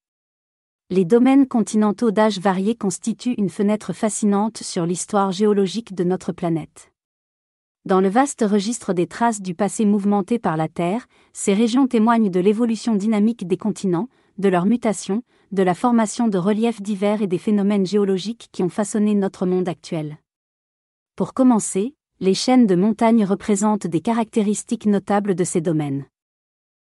Les 0.89 1.03
domaines 1.03 1.45
continentaux 1.45 2.11
d'âge 2.11 2.39
varié 2.39 2.73
constituent 2.73 3.35
une 3.37 3.49
fenêtre 3.49 3.91
fascinante 3.91 4.59
sur 4.59 4.85
l'histoire 4.85 5.33
géologique 5.33 5.93
de 5.93 6.05
notre 6.05 6.31
planète. 6.31 6.93
Dans 7.83 7.99
le 7.99 8.07
vaste 8.07 8.45
registre 8.47 8.93
des 8.93 9.07
traces 9.07 9.41
du 9.41 9.53
passé 9.53 9.83
mouvementé 9.83 10.39
par 10.39 10.55
la 10.55 10.69
Terre, 10.69 11.05
ces 11.33 11.53
régions 11.53 11.87
témoignent 11.87 12.31
de 12.31 12.39
l'évolution 12.39 12.95
dynamique 12.95 13.45
des 13.45 13.57
continents, 13.57 14.07
de 14.37 14.47
leur 14.47 14.65
mutation, 14.65 15.21
de 15.51 15.63
la 15.63 15.73
formation 15.73 16.29
de 16.29 16.37
reliefs 16.37 16.81
divers 16.81 17.21
et 17.21 17.27
des 17.27 17.37
phénomènes 17.37 17.85
géologiques 17.85 18.47
qui 18.53 18.63
ont 18.63 18.69
façonné 18.69 19.15
notre 19.15 19.45
monde 19.45 19.67
actuel. 19.67 20.17
Pour 21.17 21.33
commencer, 21.33 21.96
les 22.19 22.33
chaînes 22.33 22.65
de 22.65 22.73
montagnes 22.73 23.25
représentent 23.25 23.85
des 23.85 24.01
caractéristiques 24.01 24.87
notables 24.87 25.35
de 25.35 25.43
ces 25.43 25.61
domaines. 25.61 26.05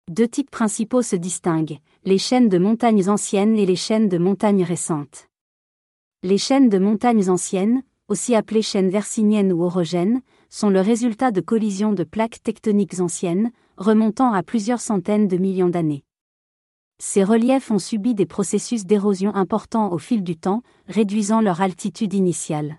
Deux 0.09 0.29
types 0.29 0.53
principaux 0.53 1.03
se 1.03 1.17
distinguent, 1.17 1.79
les 2.05 2.19
chaînes 2.19 2.49
de 2.49 2.59
montagnes 2.59 3.09
anciennes 3.09 3.57
et 3.57 3.67
les 3.67 3.75
chaînes 3.75 4.09
de 4.09 4.19
montagnes 4.19 4.63
récentes. 4.63 5.29
Les 6.23 6.39
chaînes 6.39 6.69
de 6.69 6.79
montagnes 6.79 7.29
anciennes, 7.29 7.83
aussi 8.07 8.37
appelées 8.37 8.63
chaînes 8.63 8.89
versiniennes 8.89 9.53
ou 9.53 9.65
orogènes, 9.65 10.21
sont 10.49 10.71
le 10.71 10.81
résultat 10.81 11.33
de 11.33 11.41
collisions 11.41 11.93
de 11.93 12.05
plaques 12.05 12.41
tectoniques 12.45 13.01
anciennes, 13.01 13.51
remontant 13.77 14.33
à 14.33 14.45
plusieurs 14.45 14.81
centaines 14.81 15.27
de 15.27 15.39
millions 15.39 15.69
d'années. 15.69 16.05
Ces 17.01 17.25
reliefs 17.25 17.73
ont 17.73 17.81
subi 17.81 18.15
des 18.15 18.27
processus 18.27 18.87
d'érosion 18.87 19.35
importants 19.35 19.91
au 19.91 19.99
fil 19.99 20.23
du 20.23 20.37
temps, 20.37 20.63
réduisant 20.87 21.41
leur 21.41 21.63
altitude 21.63 22.15
initiale. 22.15 22.79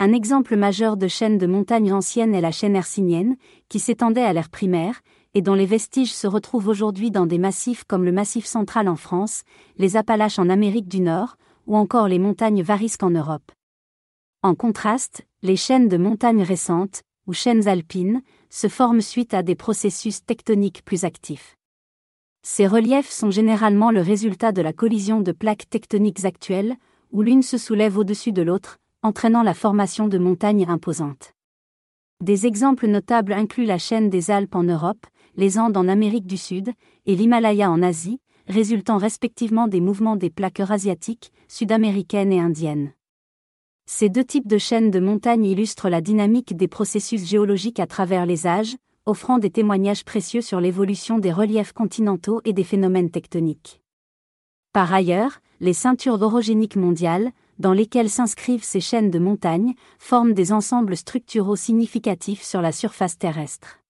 Un 0.00 0.12
exemple 0.12 0.56
majeur 0.56 0.96
de 0.96 1.06
chaîne 1.06 1.38
de 1.38 1.46
montagnes 1.46 1.92
anciennes 1.92 2.34
est 2.34 2.40
la 2.40 2.50
chaîne 2.50 2.74
hercynienne, 2.74 3.36
qui 3.68 3.78
s'étendait 3.78 4.24
à 4.24 4.32
l'ère 4.32 4.50
primaire, 4.50 5.00
et 5.34 5.42
dont 5.42 5.54
les 5.54 5.66
vestiges 5.66 6.12
se 6.12 6.26
retrouvent 6.26 6.66
aujourd'hui 6.66 7.12
dans 7.12 7.26
des 7.26 7.38
massifs 7.38 7.84
comme 7.84 8.04
le 8.04 8.10
Massif 8.10 8.44
central 8.44 8.88
en 8.88 8.96
France, 8.96 9.42
les 9.78 9.96
Appalaches 9.96 10.40
en 10.40 10.48
Amérique 10.48 10.88
du 10.88 11.00
Nord, 11.00 11.36
ou 11.66 11.76
encore 11.76 12.08
les 12.08 12.18
montagnes 12.18 12.62
Varisques 12.62 13.04
en 13.04 13.10
Europe. 13.10 13.52
En 14.42 14.56
contraste, 14.56 15.22
les 15.42 15.56
chaînes 15.56 15.88
de 15.88 15.96
montagnes 15.96 16.42
récentes, 16.42 17.02
ou 17.26 17.32
chaînes 17.32 17.68
alpines, 17.68 18.20
se 18.50 18.68
forment 18.68 19.00
suite 19.00 19.32
à 19.32 19.42
des 19.42 19.54
processus 19.54 20.24
tectoniques 20.24 20.84
plus 20.84 21.04
actifs. 21.04 21.56
Ces 22.42 22.66
reliefs 22.66 23.10
sont 23.10 23.30
généralement 23.30 23.90
le 23.90 24.02
résultat 24.02 24.52
de 24.52 24.60
la 24.60 24.72
collision 24.72 25.20
de 25.20 25.32
plaques 25.32 25.70
tectoniques 25.70 26.24
actuelles, 26.24 26.76
où 27.12 27.22
l'une 27.22 27.42
se 27.42 27.58
soulève 27.58 27.96
au-dessus 27.96 28.32
de 28.32 28.42
l'autre, 28.42 28.78
entraînant 29.04 29.42
la 29.42 29.52
formation 29.52 30.08
de 30.08 30.16
montagnes 30.16 30.64
imposantes. 30.66 31.34
Des 32.22 32.46
exemples 32.46 32.86
notables 32.86 33.34
incluent 33.34 33.66
la 33.66 33.76
chaîne 33.76 34.08
des 34.08 34.30
Alpes 34.30 34.54
en 34.54 34.62
Europe, 34.62 35.06
les 35.36 35.58
Andes 35.58 35.76
en 35.76 35.88
Amérique 35.88 36.26
du 36.26 36.38
Sud, 36.38 36.72
et 37.04 37.14
l'Himalaya 37.14 37.70
en 37.70 37.82
Asie, 37.82 38.18
résultant 38.48 38.96
respectivement 38.96 39.68
des 39.68 39.82
mouvements 39.82 40.16
des 40.16 40.30
plaques 40.30 40.58
eurasiatiques, 40.58 41.32
sud-américaines 41.48 42.32
et 42.32 42.40
indiennes. 42.40 42.92
Ces 43.84 44.08
deux 44.08 44.24
types 44.24 44.48
de 44.48 44.56
chaînes 44.56 44.90
de 44.90 45.00
montagnes 45.00 45.44
illustrent 45.44 45.90
la 45.90 46.00
dynamique 46.00 46.56
des 46.56 46.68
processus 46.68 47.26
géologiques 47.26 47.80
à 47.80 47.86
travers 47.86 48.24
les 48.24 48.46
âges, 48.46 48.76
offrant 49.04 49.36
des 49.36 49.50
témoignages 49.50 50.06
précieux 50.06 50.40
sur 50.40 50.60
l'évolution 50.60 51.18
des 51.18 51.32
reliefs 51.32 51.74
continentaux 51.74 52.40
et 52.46 52.54
des 52.54 52.64
phénomènes 52.64 53.10
tectoniques. 53.10 53.82
Par 54.72 54.94
ailleurs, 54.94 55.40
les 55.60 55.74
ceintures 55.74 56.22
orogéniques 56.22 56.76
mondiales, 56.76 57.32
dans 57.58 57.72
lesquelles 57.72 58.10
s'inscrivent 58.10 58.64
ces 58.64 58.80
chaînes 58.80 59.10
de 59.10 59.18
montagnes, 59.18 59.74
forment 59.98 60.34
des 60.34 60.52
ensembles 60.52 60.96
structuraux 60.96 61.56
significatifs 61.56 62.42
sur 62.42 62.60
la 62.60 62.72
surface 62.72 63.18
terrestre. 63.18 63.80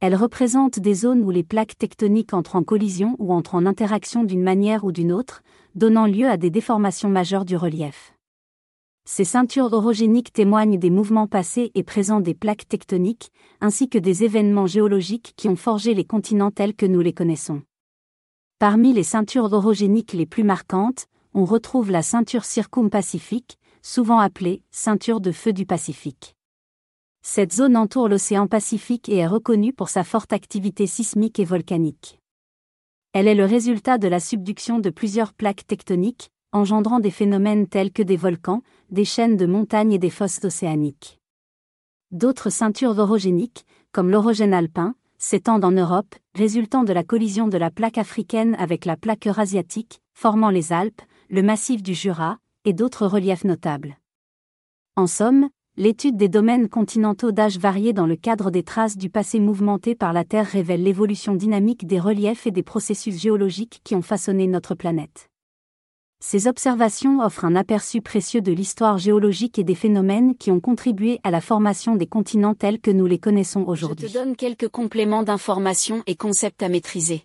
Elles 0.00 0.16
représentent 0.16 0.78
des 0.78 0.94
zones 0.94 1.22
où 1.22 1.30
les 1.30 1.42
plaques 1.44 1.76
tectoniques 1.76 2.32
entrent 2.32 2.56
en 2.56 2.62
collision 2.62 3.16
ou 3.18 3.34
entrent 3.34 3.54
en 3.54 3.66
interaction 3.66 4.24
d'une 4.24 4.42
manière 4.42 4.84
ou 4.84 4.92
d'une 4.92 5.12
autre, 5.12 5.42
donnant 5.74 6.06
lieu 6.06 6.26
à 6.26 6.38
des 6.38 6.50
déformations 6.50 7.10
majeures 7.10 7.44
du 7.44 7.56
relief. 7.56 8.14
Ces 9.04 9.24
ceintures 9.24 9.72
orogéniques 9.72 10.32
témoignent 10.32 10.78
des 10.78 10.88
mouvements 10.88 11.26
passés 11.26 11.70
et 11.74 11.82
présents 11.82 12.20
des 12.20 12.34
plaques 12.34 12.68
tectoniques, 12.68 13.30
ainsi 13.60 13.88
que 13.88 13.98
des 13.98 14.24
événements 14.24 14.66
géologiques 14.66 15.34
qui 15.36 15.48
ont 15.48 15.56
forgé 15.56 15.94
les 15.94 16.04
continents 16.04 16.50
tels 16.50 16.74
que 16.74 16.86
nous 16.86 17.00
les 17.00 17.12
connaissons. 17.12 17.62
Parmi 18.58 18.92
les 18.92 19.02
ceintures 19.02 19.52
orogéniques 19.52 20.12
les 20.12 20.26
plus 20.26 20.44
marquantes, 20.44 21.06
on 21.34 21.44
retrouve 21.44 21.90
la 21.90 22.02
ceinture 22.02 22.44
circum-pacifique, 22.44 23.58
souvent 23.82 24.18
appelée 24.18 24.62
ceinture 24.70 25.20
de 25.20 25.32
feu 25.32 25.52
du 25.52 25.64
Pacifique. 25.66 26.34
Cette 27.22 27.52
zone 27.52 27.76
entoure 27.76 28.08
l'océan 28.08 28.46
Pacifique 28.46 29.08
et 29.08 29.18
est 29.18 29.26
reconnue 29.26 29.72
pour 29.72 29.88
sa 29.88 30.04
forte 30.04 30.32
activité 30.32 30.86
sismique 30.86 31.38
et 31.38 31.44
volcanique. 31.44 32.18
Elle 33.12 33.28
est 33.28 33.34
le 33.34 33.44
résultat 33.44 33.98
de 33.98 34.08
la 34.08 34.20
subduction 34.20 34.78
de 34.78 34.90
plusieurs 34.90 35.34
plaques 35.34 35.66
tectoniques, 35.66 36.30
engendrant 36.52 37.00
des 37.00 37.10
phénomènes 37.10 37.68
tels 37.68 37.92
que 37.92 38.02
des 38.02 38.16
volcans, 38.16 38.62
des 38.90 39.04
chaînes 39.04 39.36
de 39.36 39.46
montagnes 39.46 39.92
et 39.92 39.98
des 39.98 40.10
fosses 40.10 40.44
océaniques. 40.44 41.20
D'autres 42.10 42.50
ceintures 42.50 42.98
orogéniques, 42.98 43.66
comme 43.92 44.10
l'orogène 44.10 44.54
alpin, 44.54 44.94
s'étendent 45.18 45.64
en 45.64 45.70
Europe, 45.70 46.14
résultant 46.34 46.82
de 46.82 46.92
la 46.92 47.04
collision 47.04 47.46
de 47.46 47.58
la 47.58 47.70
plaque 47.70 47.98
africaine 47.98 48.56
avec 48.58 48.84
la 48.84 48.96
plaque 48.96 49.26
eurasiatique, 49.26 50.00
formant 50.14 50.50
les 50.50 50.72
Alpes, 50.72 51.02
le 51.30 51.42
massif 51.42 51.82
du 51.82 51.94
Jura, 51.94 52.38
et 52.64 52.72
d'autres 52.72 53.06
reliefs 53.06 53.44
notables. 53.44 53.96
En 54.96 55.06
somme, 55.06 55.48
L'étude 55.76 56.16
des 56.16 56.28
domaines 56.28 56.68
continentaux 56.68 57.30
d'âge 57.30 57.56
varié 57.56 57.92
dans 57.92 58.04
le 58.04 58.16
cadre 58.16 58.50
des 58.50 58.64
traces 58.64 58.98
du 58.98 59.08
passé 59.08 59.38
mouvementé 59.38 59.94
par 59.94 60.12
la 60.12 60.24
Terre 60.24 60.46
révèle 60.46 60.82
l'évolution 60.82 61.34
dynamique 61.34 61.86
des 61.86 62.00
reliefs 62.00 62.46
et 62.46 62.50
des 62.50 62.64
processus 62.64 63.18
géologiques 63.18 63.80
qui 63.84 63.94
ont 63.94 64.02
façonné 64.02 64.46
notre 64.46 64.74
planète. 64.74 65.30
Ces 66.22 66.48
observations 66.48 67.20
offrent 67.20 67.46
un 67.46 67.56
aperçu 67.56 68.02
précieux 68.02 68.42
de 68.42 68.52
l'histoire 68.52 68.98
géologique 68.98 69.58
et 69.58 69.64
des 69.64 69.74
phénomènes 69.74 70.36
qui 70.36 70.50
ont 70.50 70.60
contribué 70.60 71.18
à 71.22 71.30
la 71.30 71.40
formation 71.40 71.96
des 71.96 72.06
continents 72.06 72.54
tels 72.54 72.80
que 72.80 72.90
nous 72.90 73.06
les 73.06 73.18
connaissons 73.18 73.64
aujourd'hui. 73.66 74.08
Je 74.08 74.12
te 74.12 74.18
donne 74.18 74.36
quelques 74.36 74.68
compléments 74.68 75.22
d'informations 75.22 76.02
et 76.06 76.16
concepts 76.16 76.62
à 76.62 76.68
maîtriser. 76.68 77.24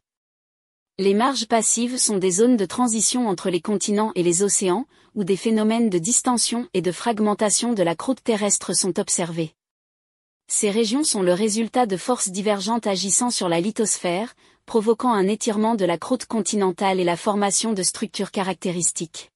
Les 0.97 1.13
marges 1.13 1.47
passives 1.47 1.97
sont 1.97 2.17
des 2.17 2.31
zones 2.31 2.55
de 2.55 2.65
transition 2.65 3.27
entre 3.27 3.49
les 3.49 3.59
continents 3.59 4.13
et 4.15 4.23
les 4.23 4.43
océans, 4.43 4.85
où 5.13 5.25
des 5.25 5.35
phénomènes 5.35 5.89
de 5.89 5.97
distension 5.97 6.69
et 6.73 6.81
de 6.81 6.93
fragmentation 6.93 7.73
de 7.73 7.83
la 7.83 7.95
croûte 7.95 8.23
terrestre 8.23 8.73
sont 8.73 8.97
observés. 8.97 9.51
Ces 10.47 10.71
régions 10.71 11.03
sont 11.03 11.21
le 11.21 11.33
résultat 11.33 11.85
de 11.85 11.97
forces 11.97 12.29
divergentes 12.29 12.87
agissant 12.87 13.29
sur 13.29 13.49
la 13.49 13.59
lithosphère, 13.59 14.35
provoquant 14.65 15.11
un 15.11 15.27
étirement 15.27 15.75
de 15.75 15.83
la 15.83 15.97
croûte 15.97 16.27
continentale 16.27 17.01
et 17.01 17.03
la 17.03 17.17
formation 17.17 17.73
de 17.73 17.83
structures 17.83 18.31
caractéristiques. 18.31 19.31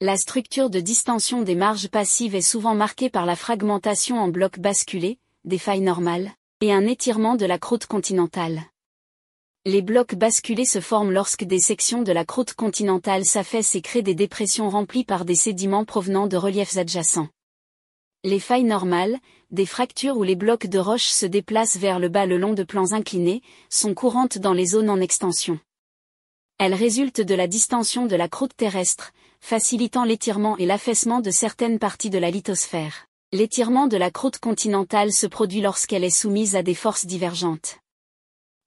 La 0.00 0.16
structure 0.16 0.70
de 0.70 0.80
distension 0.80 1.42
des 1.42 1.54
marges 1.54 1.86
passives 1.86 2.34
est 2.34 2.42
souvent 2.42 2.74
marquée 2.74 3.10
par 3.10 3.26
la 3.26 3.36
fragmentation 3.36 4.18
en 4.18 4.26
blocs 4.26 4.58
basculés, 4.58 5.18
des 5.44 5.58
failles 5.58 5.82
normales, 5.82 6.32
et 6.62 6.72
un 6.72 6.84
étirement 6.84 7.36
de 7.36 7.46
la 7.46 7.60
croûte 7.60 7.86
continentale. 7.86 8.64
Les 9.66 9.80
blocs 9.80 10.14
basculés 10.14 10.66
se 10.66 10.80
forment 10.80 11.10
lorsque 11.10 11.44
des 11.44 11.58
sections 11.58 12.02
de 12.02 12.12
la 12.12 12.26
croûte 12.26 12.52
continentale 12.52 13.24
s'affaissent 13.24 13.74
et 13.74 13.80
créent 13.80 14.02
des 14.02 14.14
dépressions 14.14 14.68
remplies 14.68 15.04
par 15.04 15.24
des 15.24 15.34
sédiments 15.34 15.86
provenant 15.86 16.26
de 16.26 16.36
reliefs 16.36 16.76
adjacents. 16.76 17.28
Les 18.24 18.40
failles 18.40 18.64
normales, 18.64 19.16
des 19.50 19.64
fractures 19.64 20.18
où 20.18 20.22
les 20.22 20.34
blocs 20.34 20.66
de 20.66 20.78
roche 20.78 21.06
se 21.06 21.24
déplacent 21.24 21.78
vers 21.78 21.98
le 21.98 22.10
bas 22.10 22.26
le 22.26 22.36
long 22.36 22.52
de 22.52 22.62
plans 22.62 22.92
inclinés, 22.92 23.40
sont 23.70 23.94
courantes 23.94 24.36
dans 24.36 24.52
les 24.52 24.66
zones 24.66 24.90
en 24.90 25.00
extension. 25.00 25.58
Elles 26.58 26.74
résultent 26.74 27.22
de 27.22 27.34
la 27.34 27.46
distension 27.46 28.04
de 28.04 28.16
la 28.16 28.28
croûte 28.28 28.54
terrestre, 28.54 29.12
facilitant 29.40 30.04
l'étirement 30.04 30.58
et 30.58 30.66
l'affaissement 30.66 31.20
de 31.20 31.30
certaines 31.30 31.78
parties 31.78 32.10
de 32.10 32.18
la 32.18 32.30
lithosphère. 32.30 33.06
L'étirement 33.32 33.86
de 33.86 33.96
la 33.96 34.10
croûte 34.10 34.38
continentale 34.38 35.10
se 35.10 35.26
produit 35.26 35.62
lorsqu'elle 35.62 36.04
est 36.04 36.10
soumise 36.10 36.54
à 36.54 36.62
des 36.62 36.74
forces 36.74 37.06
divergentes. 37.06 37.78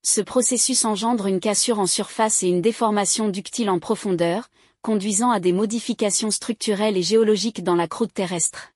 Ce 0.02 0.20
processus 0.20 0.84
engendre 0.84 1.26
une 1.26 1.40
cassure 1.40 1.80
en 1.80 1.86
surface 1.86 2.42
et 2.42 2.48
une 2.48 2.62
déformation 2.62 3.28
ductile 3.28 3.70
en 3.70 3.78
profondeur, 3.78 4.48
conduisant 4.82 5.30
à 5.30 5.40
des 5.40 5.52
modifications 5.52 6.30
structurelles 6.30 6.96
et 6.96 7.02
géologiques 7.02 7.64
dans 7.64 7.74
la 7.74 7.88
croûte 7.88 8.14
terrestre. 8.14 8.72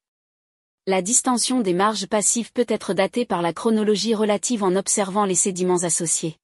La 0.86 1.00
distension 1.00 1.60
des 1.60 1.74
marges 1.74 2.06
passives 2.06 2.52
peut 2.52 2.66
être 2.68 2.92
datée 2.92 3.24
par 3.24 3.40
la 3.40 3.52
chronologie 3.52 4.16
relative 4.16 4.64
en 4.64 4.74
observant 4.74 5.24
les 5.24 5.36
sédiments 5.36 5.84
associés. 5.84 6.38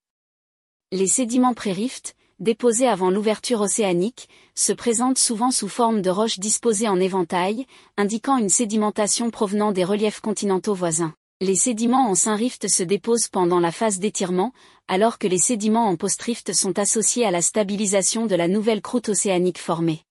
Les 0.92 1.08
sédiments 1.08 1.54
pré-rift, 1.54 2.14
déposés 2.38 2.86
avant 2.86 3.10
l'ouverture 3.10 3.60
océanique, 3.60 4.28
se 4.54 4.72
présentent 4.72 5.18
souvent 5.18 5.50
sous 5.50 5.68
forme 5.68 6.02
de 6.02 6.10
roches 6.10 6.38
disposées 6.38 6.88
en 6.88 7.00
éventail, 7.00 7.66
indiquant 7.96 8.36
une 8.36 8.48
sédimentation 8.48 9.30
provenant 9.30 9.72
des 9.72 9.84
reliefs 9.84 10.20
continentaux 10.20 10.74
voisins. 10.74 11.14
Les 11.40 11.54
sédiments 11.54 12.10
en 12.10 12.16
Saint-Rift 12.16 12.66
se 12.66 12.82
déposent 12.82 13.28
pendant 13.28 13.60
la 13.60 13.70
phase 13.70 14.00
d'étirement, 14.00 14.52
alors 14.88 15.18
que 15.18 15.28
les 15.28 15.38
sédiments 15.38 15.86
en 15.86 15.94
post-rift 15.94 16.52
sont 16.52 16.80
associés 16.80 17.24
à 17.24 17.30
la 17.30 17.42
stabilisation 17.42 18.26
de 18.26 18.34
la 18.34 18.48
nouvelle 18.48 18.82
croûte 18.82 19.08
océanique 19.08 19.60
formée. 19.60 20.02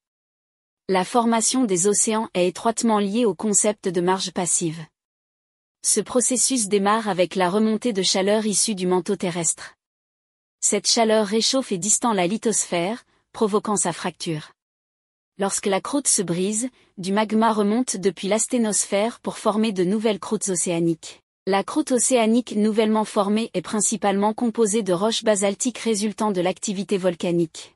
La 0.88 1.04
formation 1.04 1.66
des 1.66 1.88
océans 1.88 2.30
est 2.34 2.48
étroitement 2.48 3.00
liée 3.00 3.26
au 3.26 3.36
concept 3.36 3.90
de 3.90 4.00
marge 4.00 4.32
passive. 4.32 4.86
Ce 5.84 6.00
processus 6.00 6.70
démarre 6.70 7.10
avec 7.10 7.36
la 7.36 7.50
remontée 7.50 7.92
de 7.92 8.04
chaleur 8.04 8.46
issue 8.46 8.76
du 8.76 8.88
manteau 8.88 9.18
terrestre. 9.18 9.76
Cette 10.62 10.88
chaleur 10.88 11.28
réchauffe 11.28 11.74
et 11.74 11.78
distend 11.78 12.14
la 12.14 12.26
lithosphère, 12.26 13.04
provoquant 13.34 13.76
sa 13.76 13.92
fracture. 13.92 14.54
Lorsque 15.40 15.68
la 15.68 15.82
croûte 15.82 16.08
se 16.08 16.24
brise, 16.24 16.70
du 16.98 17.12
magma 17.12 17.54
remonte 17.54 17.96
depuis 17.96 18.28
l'asténosphère 18.28 19.20
pour 19.20 19.38
former 19.38 19.72
de 19.72 19.84
nouvelles 19.84 20.20
croûtes 20.20 20.50
océaniques. 20.50 21.22
La 21.46 21.64
croûte 21.64 21.92
océanique 21.92 22.56
nouvellement 22.56 23.06
formée 23.06 23.52
est 23.54 23.62
principalement 23.62 24.34
composée 24.34 24.82
de 24.82 24.94
roches 24.94 25.24
basaltiques 25.24 25.78
résultant 25.78 26.32
de 26.32 26.42
l'activité 26.42 26.98
volcanique. 26.98 27.76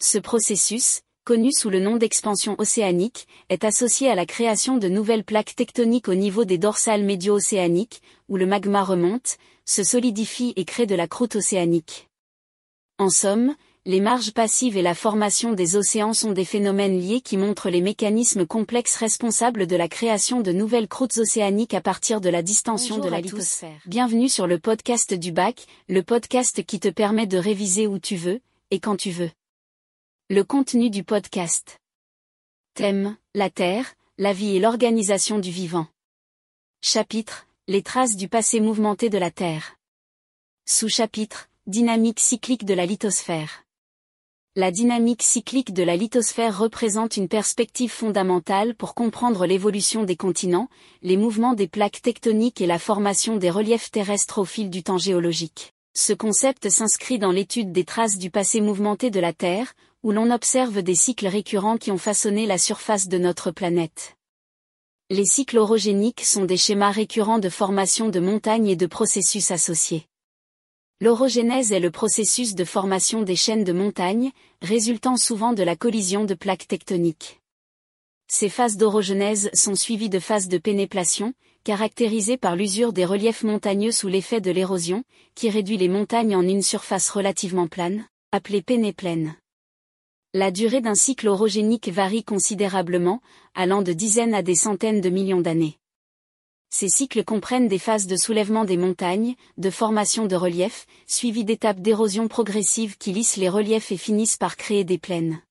Ce 0.00 0.16
processus, 0.16 1.02
connu 1.24 1.52
sous 1.52 1.68
le 1.68 1.78
nom 1.78 1.96
d'expansion 1.96 2.56
océanique, 2.58 3.28
est 3.50 3.64
associé 3.64 4.08
à 4.08 4.14
la 4.14 4.24
création 4.24 4.78
de 4.78 4.88
nouvelles 4.88 5.24
plaques 5.24 5.54
tectoniques 5.54 6.08
au 6.08 6.14
niveau 6.14 6.46
des 6.46 6.56
dorsales 6.56 7.04
médio-océaniques, 7.04 8.00
où 8.30 8.38
le 8.38 8.46
magma 8.46 8.82
remonte, 8.82 9.36
se 9.66 9.84
solidifie 9.84 10.54
et 10.56 10.64
crée 10.64 10.86
de 10.86 10.94
la 10.94 11.06
croûte 11.06 11.36
océanique. 11.36 12.08
En 12.98 13.10
somme, 13.10 13.54
les 13.84 14.00
marges 14.00 14.30
passives 14.30 14.76
et 14.76 14.82
la 14.82 14.94
formation 14.94 15.54
des 15.54 15.74
océans 15.74 16.12
sont 16.12 16.30
des 16.30 16.44
phénomènes 16.44 17.00
liés 17.00 17.20
qui 17.20 17.36
montrent 17.36 17.68
les 17.68 17.80
mécanismes 17.80 18.46
complexes 18.46 18.94
responsables 18.94 19.66
de 19.66 19.74
la 19.74 19.88
création 19.88 20.40
de 20.40 20.52
nouvelles 20.52 20.86
croûtes 20.86 21.18
océaniques 21.18 21.74
à 21.74 21.80
partir 21.80 22.20
de 22.20 22.28
la 22.28 22.42
distension 22.42 22.98
de 22.98 23.08
la 23.08 23.20
lithosphère. 23.20 23.80
Bienvenue 23.86 24.28
sur 24.28 24.46
le 24.46 24.60
podcast 24.60 25.14
du 25.14 25.32
bac, 25.32 25.66
le 25.88 26.04
podcast 26.04 26.64
qui 26.64 26.78
te 26.78 26.88
permet 26.88 27.26
de 27.26 27.38
réviser 27.38 27.88
où 27.88 27.98
tu 27.98 28.14
veux, 28.14 28.40
et 28.70 28.78
quand 28.78 28.96
tu 28.96 29.10
veux. 29.10 29.32
Le 30.30 30.44
contenu 30.44 30.88
du 30.88 31.02
podcast. 31.02 31.80
Thème, 32.74 33.16
la 33.34 33.50
Terre, 33.50 33.94
la 34.16 34.32
vie 34.32 34.54
et 34.54 34.60
l'organisation 34.60 35.40
du 35.40 35.50
vivant. 35.50 35.88
Chapitre, 36.82 37.48
les 37.66 37.82
traces 37.82 38.14
du 38.14 38.28
passé 38.28 38.60
mouvementé 38.60 39.10
de 39.10 39.18
la 39.18 39.32
Terre. 39.32 39.76
Sous-chapitre, 40.66 41.48
dynamique 41.66 42.20
cyclique 42.20 42.64
de 42.64 42.74
la 42.74 42.86
lithosphère. 42.86 43.64
La 44.54 44.70
dynamique 44.70 45.22
cyclique 45.22 45.72
de 45.72 45.82
la 45.82 45.96
lithosphère 45.96 46.58
représente 46.58 47.16
une 47.16 47.26
perspective 47.26 47.90
fondamentale 47.90 48.74
pour 48.74 48.94
comprendre 48.94 49.46
l'évolution 49.46 50.04
des 50.04 50.14
continents, 50.14 50.68
les 51.00 51.16
mouvements 51.16 51.54
des 51.54 51.68
plaques 51.68 52.02
tectoniques 52.02 52.60
et 52.60 52.66
la 52.66 52.78
formation 52.78 53.38
des 53.38 53.48
reliefs 53.48 53.90
terrestres 53.90 54.36
au 54.36 54.44
fil 54.44 54.68
du 54.68 54.82
temps 54.82 54.98
géologique. 54.98 55.72
Ce 55.94 56.12
concept 56.12 56.68
s'inscrit 56.68 57.18
dans 57.18 57.32
l'étude 57.32 57.72
des 57.72 57.84
traces 57.84 58.18
du 58.18 58.28
passé 58.28 58.60
mouvementé 58.60 59.08
de 59.08 59.20
la 59.20 59.32
Terre, 59.32 59.72
où 60.02 60.12
l'on 60.12 60.30
observe 60.30 60.82
des 60.82 60.96
cycles 60.96 61.28
récurrents 61.28 61.78
qui 61.78 61.90
ont 61.90 61.96
façonné 61.96 62.44
la 62.44 62.58
surface 62.58 63.08
de 63.08 63.16
notre 63.16 63.52
planète. 63.52 64.18
Les 65.08 65.24
cycles 65.24 65.56
orogéniques 65.56 66.26
sont 66.26 66.44
des 66.44 66.58
schémas 66.58 66.90
récurrents 66.90 67.38
de 67.38 67.48
formation 67.48 68.10
de 68.10 68.20
montagnes 68.20 68.68
et 68.68 68.76
de 68.76 68.84
processus 68.84 69.50
associés. 69.50 70.06
L'orogénèse 71.02 71.72
est 71.72 71.80
le 71.80 71.90
processus 71.90 72.54
de 72.54 72.64
formation 72.64 73.22
des 73.22 73.34
chaînes 73.34 73.64
de 73.64 73.72
montagnes, 73.72 74.30
résultant 74.60 75.16
souvent 75.16 75.52
de 75.52 75.64
la 75.64 75.74
collision 75.74 76.24
de 76.24 76.34
plaques 76.34 76.68
tectoniques. 76.68 77.40
Ces 78.28 78.48
phases 78.48 78.76
d'orogenèse 78.76 79.50
sont 79.52 79.74
suivies 79.74 80.10
de 80.10 80.20
phases 80.20 80.46
de 80.46 80.58
pénéplation, 80.58 81.34
caractérisées 81.64 82.36
par 82.36 82.54
l'usure 82.54 82.92
des 82.92 83.04
reliefs 83.04 83.42
montagneux 83.42 83.90
sous 83.90 84.06
l'effet 84.06 84.40
de 84.40 84.52
l'érosion, 84.52 85.02
qui 85.34 85.50
réduit 85.50 85.76
les 85.76 85.88
montagnes 85.88 86.36
en 86.36 86.46
une 86.46 86.62
surface 86.62 87.10
relativement 87.10 87.66
plane, 87.66 88.06
appelée 88.30 88.62
pénéplaine. 88.62 89.34
La 90.34 90.52
durée 90.52 90.82
d'un 90.82 90.94
cycle 90.94 91.26
orogénique 91.26 91.88
varie 91.88 92.22
considérablement, 92.22 93.20
allant 93.56 93.82
de 93.82 93.92
dizaines 93.92 94.34
à 94.34 94.42
des 94.42 94.54
centaines 94.54 95.00
de 95.00 95.10
millions 95.10 95.40
d'années. 95.40 95.80
Ces 96.74 96.88
cycles 96.88 97.22
comprennent 97.22 97.68
des 97.68 97.78
phases 97.78 98.06
de 98.06 98.16
soulèvement 98.16 98.64
des 98.64 98.78
montagnes, 98.78 99.34
de 99.58 99.68
formation 99.68 100.24
de 100.24 100.34
reliefs, 100.34 100.86
suivies 101.06 101.44
d'étapes 101.44 101.80
d'érosion 101.80 102.28
progressive 102.28 102.96
qui 102.96 103.12
lissent 103.12 103.36
les 103.36 103.50
reliefs 103.50 103.92
et 103.92 103.98
finissent 103.98 104.38
par 104.38 104.56
créer 104.56 104.82
des 104.82 104.96
plaines. 104.96 105.42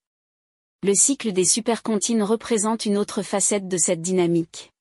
Le 0.81 0.95
cycle 0.95 1.31
des 1.31 1.45
supercontinents 1.45 2.25
représente 2.25 2.85
une 2.85 2.97
autre 2.97 3.21
facette 3.21 3.67
de 3.67 3.77
cette 3.77 4.01
dynamique. 4.01 4.71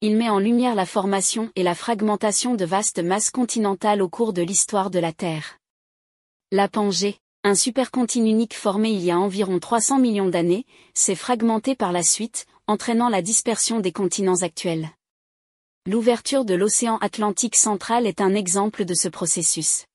Il 0.00 0.16
met 0.16 0.28
en 0.28 0.40
lumière 0.40 0.74
la 0.74 0.84
formation 0.84 1.52
et 1.54 1.62
la 1.62 1.76
fragmentation 1.76 2.56
de 2.56 2.64
vastes 2.64 2.98
masses 2.98 3.30
continentales 3.30 4.02
au 4.02 4.08
cours 4.08 4.32
de 4.32 4.42
l'histoire 4.42 4.90
de 4.90 4.98
la 4.98 5.12
Terre. 5.12 5.58
La 6.50 6.66
Pangée, 6.66 7.18
un 7.44 7.54
supercontinent 7.54 8.26
unique 8.26 8.54
formé 8.54 8.90
il 8.90 9.04
y 9.04 9.12
a 9.12 9.18
environ 9.18 9.60
300 9.60 10.00
millions 10.00 10.28
d'années, 10.28 10.66
s'est 10.92 11.14
fragmenté 11.14 11.76
par 11.76 11.92
la 11.92 12.02
suite, 12.02 12.46
entraînant 12.66 13.08
la 13.08 13.22
dispersion 13.22 13.78
des 13.78 13.92
continents 13.92 14.42
actuels. 14.42 14.90
L'ouverture 15.84 16.44
de 16.44 16.54
l'océan 16.54 16.96
Atlantique 16.98 17.56
central 17.56 18.06
est 18.06 18.20
un 18.20 18.36
exemple 18.36 18.84
de 18.84 18.94
ce 18.94 19.08
processus. 19.08 19.86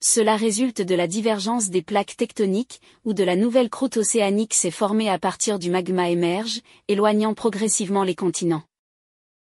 Cela 0.00 0.36
résulte 0.36 0.82
de 0.82 0.94
la 0.94 1.08
divergence 1.08 1.68
des 1.68 1.82
plaques 1.82 2.16
tectoniques, 2.16 2.80
où 3.04 3.12
de 3.12 3.24
la 3.24 3.34
nouvelle 3.34 3.70
croûte 3.70 3.96
océanique 3.96 4.54
s'est 4.54 4.70
formée 4.70 5.10
à 5.10 5.18
partir 5.18 5.58
du 5.58 5.68
magma 5.68 6.08
émerge, 6.10 6.60
éloignant 6.86 7.34
progressivement 7.34 8.04
les 8.04 8.14
continents. 8.14 8.62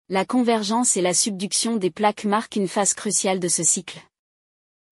La 0.08 0.24
convergence 0.24 0.98
et 0.98 1.02
la 1.02 1.16
subduction 1.16 1.78
des 1.78 1.90
plaques 1.90 2.26
marquent 2.26 2.58
une 2.58 2.68
phase 2.68 2.94
cruciale 2.94 3.40
de 3.40 3.48
ce 3.48 3.64
cycle. 3.64 4.00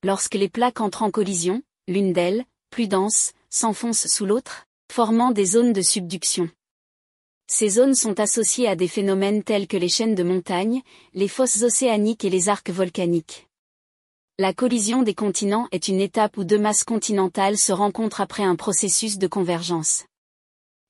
Lorsque 0.04 0.34
les 0.34 0.50
plaques 0.50 0.82
entrent 0.82 1.04
en 1.04 1.12
collision, 1.12 1.62
l'une 1.88 2.14
d'elles, 2.14 2.46
plus 2.72 2.88
dense, 2.88 3.34
s'enfonce 3.52 4.08
sous 4.08 4.26
l'autre, 4.26 4.66
formant 4.92 5.30
des 5.30 5.46
zones 5.46 5.72
de 5.72 5.84
subduction. 5.84 6.50
Ces 7.48 7.70
zones 7.70 7.96
sont 7.96 8.20
associées 8.20 8.68
à 8.68 8.76
des 8.76 8.88
phénomènes 8.88 9.44
tels 9.44 9.68
que 9.68 9.78
les 9.78 9.90
chaînes 9.90 10.16
de 10.16 10.24
montagnes, 10.24 10.82
les 11.14 11.28
fosses 11.28 11.62
océaniques 11.62 12.26
et 12.26 12.30
les 12.30 12.50
arcs 12.50 12.70
volcaniques. 12.70 13.48
La 14.40 14.54
collision 14.54 15.04
des 15.04 15.14
continents 15.14 15.68
est 15.72 15.88
une 15.88 16.00
étape 16.00 16.38
où 16.38 16.44
deux 16.44 16.58
masses 16.58 16.84
continentales 16.84 17.58
se 17.58 17.72
rencontrent 17.72 18.22
après 18.22 18.44
un 18.44 18.56
processus 18.56 19.20
de 19.20 19.28
convergence. 19.28 20.06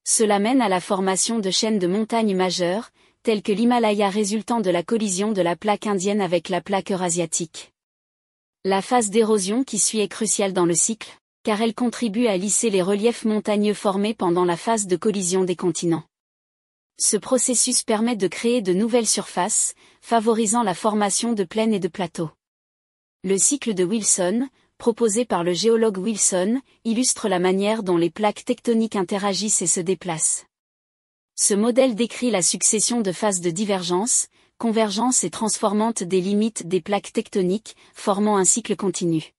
Cela 0.06 0.40
mène 0.40 0.62
à 0.62 0.70
la 0.70 0.80
formation 0.80 1.40
de 1.40 1.52
chaînes 1.52 1.80
de 1.80 1.88
montagnes 1.88 2.36
majeures, 2.36 2.92
telles 3.22 3.42
que 3.42 3.52
l'Himalaya 3.52 4.10
résultant 4.10 4.62
de 4.62 4.70
la 4.70 4.84
collision 4.84 5.32
de 5.32 5.42
la 5.42 5.56
plaque 5.56 5.88
indienne 5.88 6.22
avec 6.22 6.50
la 6.50 6.62
plaque 6.62 6.92
eurasiatique. 6.92 7.74
La 8.64 8.82
phase 8.82 9.10
d'érosion 9.10 9.66
qui 9.66 9.80
suit 9.80 10.00
est 10.00 10.08
cruciale 10.08 10.54
dans 10.54 10.66
le 10.66 10.76
cycle, 10.76 11.18
car 11.44 11.62
elle 11.62 11.74
contribue 11.74 12.28
à 12.28 12.38
lisser 12.38 12.70
les 12.70 12.82
reliefs 12.82 13.26
montagneux 13.26 13.74
formés 13.74 14.14
pendant 14.14 14.46
la 14.46 14.56
phase 14.56 14.88
de 14.88 14.96
collision 14.96 15.44
des 15.44 15.58
continents. 15.58 16.04
Ce 16.99 17.18
processus 17.18 17.82
permet 17.82 18.15
de 18.15 18.28
créer 18.28 18.61
de 18.61 18.74
nouvelles 18.74 19.07
surfaces, 19.07 19.74
favorisant 20.02 20.64
la 20.64 20.76
formation 20.76 21.34
de 21.34 21.44
plaines 21.44 21.74
et 21.74 21.80
de 21.80 21.88
plateaux. 21.88 22.30
Le 23.24 23.38
cycle 23.38 23.74
de 23.74 23.84
Wilson, 23.84 24.48
proposé 24.78 25.26
par 25.26 25.44
le 25.44 25.53
géologue 25.53 25.98
Wilson, 25.98 26.61
illustre 26.84 27.30
la 27.30 27.40
manière 27.40 27.84
dont 27.84 27.98
les 27.98 28.10
plaques 28.10 28.45
tectoniques 28.45 28.95
interagissent 28.95 29.61
et 29.61 29.68
se 29.68 29.80
déplacent. 29.80 30.45
Ce 31.36 31.53
modèle 31.53 31.95
décrit 31.95 32.30
la 32.30 32.44
succession 32.44 33.02
de 33.02 33.11
phases 33.11 33.41
de 33.41 33.49
divergence, 33.49 34.28
convergence 34.60 35.24
et 35.24 35.32
transformante 35.32 36.03
des 36.03 36.22
limites 36.22 36.68
des 36.68 36.80
plaques 36.80 37.11
tectoniques, 37.11 37.76
formant 37.95 38.38
un 38.38 38.45
cycle 38.45 38.76
continu. 38.76 39.34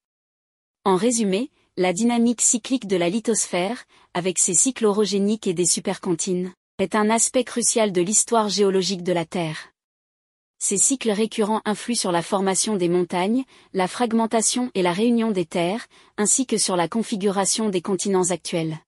En 0.85 0.97
résumé, 0.97 1.51
la 1.77 1.93
dynamique 1.93 2.41
cyclique 2.41 2.89
de 2.89 2.97
la 2.97 3.09
lithosphère, 3.09 3.85
avec 4.13 4.39
ses 4.39 4.55
cycles 4.55 4.87
orogéniques 4.87 5.47
et 5.47 5.55
des 5.55 5.67
supercontinents, 5.67 6.53
est 6.81 6.97
un 6.97 7.09
aspect 7.09 7.45
crucial 7.45 7.93
de 7.93 8.01
l'histoire 8.01 8.49
géologique 8.49 9.05
de 9.05 9.13
la 9.13 9.25
Terre. 9.25 9.73
Ces 10.59 10.77
cycles 10.77 11.13
récurrents 11.13 11.63
influent 11.65 11.95
sur 11.95 12.11
la 12.11 12.23
formation 12.23 12.75
des 12.75 12.89
montagnes, 12.89 13.45
la 13.75 13.87
fragmentation 13.87 14.73
et 14.75 14.83
la 14.83 14.93
réunion 14.93 15.31
des 15.31 15.45
terres, 15.45 15.87
ainsi 16.17 16.47
que 16.47 16.59
sur 16.59 16.75
la 16.75 16.89
configuration 16.89 17.69
des 17.69 17.81
continents 17.81 18.31
actuels. 18.31 18.79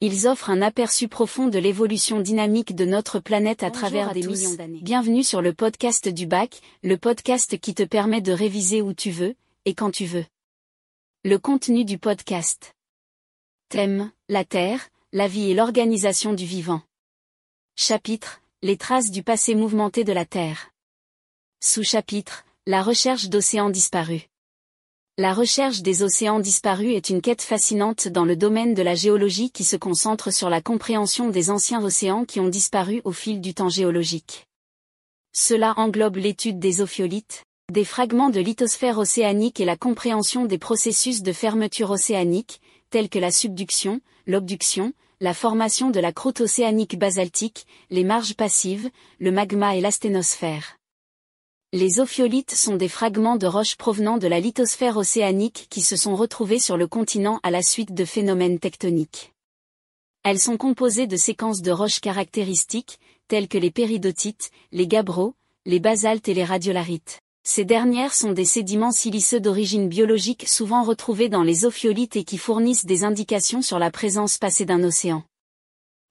Ils 0.00 0.26
offrent 0.26 0.48
un 0.48 0.62
aperçu 0.62 1.06
profond 1.06 1.48
de 1.48 1.58
l'évolution 1.58 2.20
dynamique 2.20 2.74
de 2.74 2.86
notre 2.86 3.18
planète 3.18 3.62
à 3.62 3.70
travers 3.70 4.14
des 4.14 4.22
millions 4.22 4.54
d'années. 4.54 4.80
Bienvenue 4.82 5.24
sur 5.24 5.42
le 5.42 5.52
podcast 5.52 6.08
du 6.08 6.26
bac, 6.26 6.62
le 6.82 6.96
podcast 6.96 7.58
qui 7.58 7.74
te 7.74 7.82
permet 7.82 8.22
de 8.22 8.32
réviser 8.32 8.80
où 8.80 8.94
tu 8.94 9.10
veux, 9.10 9.34
et 9.66 9.74
quand 9.74 9.90
tu 9.90 10.06
veux. 10.06 10.24
Le 11.24 11.38
contenu 11.38 11.84
du 11.84 11.98
podcast. 11.98 12.72
Thème, 13.68 14.12
la 14.28 14.44
Terre, 14.44 14.88
la 15.12 15.28
vie 15.28 15.50
et 15.50 15.54
l'organisation 15.54 16.32
du 16.32 16.44
vivant. 16.44 16.82
Chapitre, 17.78 18.40
les 18.62 18.78
traces 18.78 19.10
du 19.10 19.22
passé 19.22 19.54
mouvementé 19.54 20.02
de 20.02 20.14
la 20.14 20.24
Terre. 20.24 20.70
Sous-chapitre, 21.62 22.46
la 22.66 22.82
recherche 22.82 23.28
d'océans 23.28 23.68
disparus. 23.68 24.22
La 25.18 25.34
recherche 25.34 25.82
des 25.82 26.02
océans 26.02 26.40
disparus 26.40 26.96
est 26.96 27.10
une 27.10 27.20
quête 27.20 27.42
fascinante 27.42 28.08
dans 28.08 28.24
le 28.24 28.34
domaine 28.34 28.72
de 28.72 28.80
la 28.80 28.94
géologie 28.94 29.50
qui 29.50 29.62
se 29.62 29.76
concentre 29.76 30.32
sur 30.32 30.48
la 30.48 30.62
compréhension 30.62 31.28
des 31.28 31.50
anciens 31.50 31.84
océans 31.84 32.24
qui 32.24 32.40
ont 32.40 32.48
disparu 32.48 33.02
au 33.04 33.12
fil 33.12 33.42
du 33.42 33.52
temps 33.52 33.68
géologique. 33.68 34.46
Cela 35.34 35.74
englobe 35.76 36.16
l'étude 36.16 36.58
des 36.58 36.80
ophiolites, 36.80 37.44
des 37.70 37.84
fragments 37.84 38.30
de 38.30 38.40
lithosphère 38.40 38.96
océanique 38.96 39.60
et 39.60 39.66
la 39.66 39.76
compréhension 39.76 40.46
des 40.46 40.56
processus 40.56 41.22
de 41.22 41.32
fermeture 41.34 41.90
océanique, 41.90 42.62
tels 42.88 43.10
que 43.10 43.18
la 43.18 43.30
subduction, 43.30 44.00
l'obduction, 44.26 44.94
la 45.20 45.32
formation 45.32 45.88
de 45.88 45.98
la 45.98 46.12
croûte 46.12 46.42
océanique 46.42 46.98
basaltique, 46.98 47.66
les 47.88 48.04
marges 48.04 48.34
passives, 48.34 48.90
le 49.18 49.30
magma 49.30 49.74
et 49.74 49.80
l'asténosphère. 49.80 50.76
Les 51.72 52.00
ophiolites 52.00 52.54
sont 52.54 52.76
des 52.76 52.88
fragments 52.88 53.36
de 53.36 53.46
roches 53.46 53.76
provenant 53.76 54.18
de 54.18 54.28
la 54.28 54.40
lithosphère 54.40 54.98
océanique 54.98 55.68
qui 55.70 55.80
se 55.80 55.96
sont 55.96 56.16
retrouvés 56.16 56.58
sur 56.58 56.76
le 56.76 56.86
continent 56.86 57.40
à 57.42 57.50
la 57.50 57.62
suite 57.62 57.94
de 57.94 58.04
phénomènes 58.04 58.58
tectoniques. 58.58 59.32
Elles 60.22 60.38
sont 60.38 60.58
composées 60.58 61.06
de 61.06 61.16
séquences 61.16 61.62
de 61.62 61.70
roches 61.70 62.00
caractéristiques, 62.00 62.98
telles 63.26 63.48
que 63.48 63.58
les 63.58 63.70
péridotites, 63.70 64.50
les 64.70 64.86
gabbros, 64.86 65.34
les 65.64 65.80
basaltes 65.80 66.28
et 66.28 66.34
les 66.34 66.44
radiolarites. 66.44 67.20
Ces 67.48 67.64
dernières 67.64 68.12
sont 68.12 68.32
des 68.32 68.44
sédiments 68.44 68.90
siliceux 68.90 69.38
d'origine 69.38 69.88
biologique 69.88 70.48
souvent 70.48 70.82
retrouvés 70.82 71.28
dans 71.28 71.44
les 71.44 71.64
ophiolites 71.64 72.16
et 72.16 72.24
qui 72.24 72.38
fournissent 72.38 72.86
des 72.86 73.04
indications 73.04 73.62
sur 73.62 73.78
la 73.78 73.92
présence 73.92 74.36
passée 74.36 74.64
d'un 74.64 74.82
océan. 74.82 75.22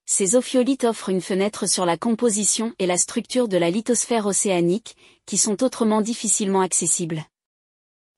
Ces 0.06 0.34
ophiolites 0.34 0.84
offrent 0.84 1.10
une 1.10 1.20
fenêtre 1.20 1.68
sur 1.68 1.84
la 1.84 1.98
composition 1.98 2.72
et 2.78 2.86
la 2.86 2.96
structure 2.96 3.48
de 3.48 3.58
la 3.58 3.68
lithosphère 3.68 4.24
océanique, 4.24 4.96
qui 5.26 5.36
sont 5.36 5.62
autrement 5.62 6.00
difficilement 6.00 6.62
accessibles. 6.62 7.22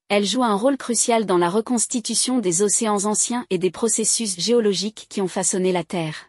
Elles 0.07 0.25
jouent 0.25 0.45
un 0.45 0.55
rôle 0.55 0.77
crucial 0.77 1.25
dans 1.25 1.37
la 1.37 1.49
reconstitution 1.49 2.39
des 2.39 2.61
océans 2.61 3.03
anciens 3.03 3.45
et 3.49 3.57
des 3.57 3.69
processus 3.69 4.39
géologiques 4.39 5.07
qui 5.09 5.19
ont 5.19 5.27
façonné 5.27 5.73
la 5.73 5.83
Terre. 5.83 6.28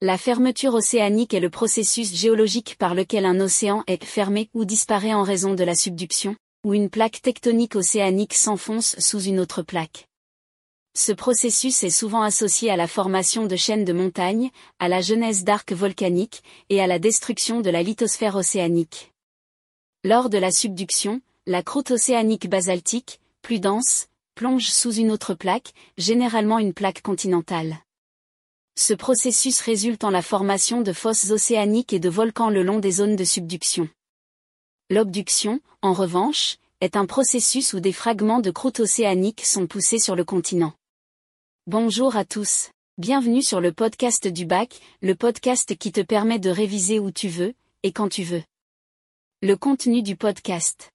La 0.00 0.16
fermeture 0.16 0.74
océanique 0.74 1.34
est 1.34 1.40
le 1.40 1.50
processus 1.50 2.14
géologique 2.14 2.76
par 2.78 2.94
lequel 2.94 3.24
un 3.24 3.40
océan 3.40 3.82
est 3.88 4.04
fermé 4.04 4.48
ou 4.54 4.64
disparaît 4.64 5.12
en 5.12 5.24
raison 5.24 5.54
de 5.54 5.64
la 5.64 5.74
subduction, 5.74 6.36
ou 6.64 6.72
une 6.72 6.88
plaque 6.88 7.20
tectonique 7.20 7.74
océanique 7.74 8.34
s'enfonce 8.34 8.94
sous 9.00 9.20
une 9.20 9.40
autre 9.40 9.62
plaque. 9.62 10.06
Ce 10.96 11.10
processus 11.10 11.82
est 11.82 11.90
souvent 11.90 12.22
associé 12.22 12.70
à 12.70 12.76
la 12.76 12.86
formation 12.86 13.46
de 13.46 13.56
chaînes 13.56 13.84
de 13.84 13.92
montagnes, 13.92 14.50
à 14.78 14.86
la 14.86 15.00
genèse 15.00 15.42
d'arcs 15.42 15.72
volcaniques, 15.72 16.44
et 16.70 16.80
à 16.80 16.86
la 16.86 17.00
destruction 17.00 17.60
de 17.60 17.70
la 17.70 17.82
lithosphère 17.82 18.36
océanique. 18.36 19.12
Lors 20.04 20.30
de 20.30 20.38
la 20.38 20.52
subduction, 20.52 21.20
la 21.44 21.64
croûte 21.64 21.90
océanique 21.90 22.48
basaltique, 22.48 23.18
plus 23.42 23.58
dense, 23.58 24.06
plonge 24.36 24.68
sous 24.68 24.92
une 24.92 25.10
autre 25.10 25.34
plaque, 25.34 25.74
généralement 25.96 26.60
une 26.60 26.72
plaque 26.72 27.02
continentale. 27.02 27.78
Ce 28.80 28.94
processus 28.94 29.60
résulte 29.60 30.04
en 30.04 30.10
la 30.10 30.22
formation 30.22 30.82
de 30.82 30.92
fosses 30.92 31.32
océaniques 31.32 31.92
et 31.92 31.98
de 31.98 32.08
volcans 32.08 32.48
le 32.48 32.62
long 32.62 32.78
des 32.78 32.92
zones 32.92 33.16
de 33.16 33.24
subduction. 33.24 33.88
L'obduction, 34.88 35.60
en 35.82 35.92
revanche, 35.92 36.58
est 36.80 36.94
un 36.94 37.04
processus 37.04 37.72
où 37.72 37.80
des 37.80 37.92
fragments 37.92 38.38
de 38.38 38.52
croûte 38.52 38.78
océanique 38.78 39.44
sont 39.44 39.66
poussés 39.66 39.98
sur 39.98 40.14
le 40.14 40.24
continent. 40.24 40.74
Bonjour 41.66 42.14
à 42.14 42.24
tous. 42.24 42.70
Bienvenue 42.98 43.42
sur 43.42 43.60
le 43.60 43.72
podcast 43.72 44.28
du 44.28 44.46
bac, 44.46 44.80
le 45.02 45.16
podcast 45.16 45.76
qui 45.76 45.90
te 45.90 46.00
permet 46.00 46.38
de 46.38 46.48
réviser 46.48 47.00
où 47.00 47.10
tu 47.10 47.26
veux, 47.26 47.54
et 47.82 47.90
quand 47.90 48.08
tu 48.08 48.22
veux. 48.22 48.44
Le 49.42 49.56
contenu 49.56 50.02
du 50.02 50.14
podcast. 50.14 50.92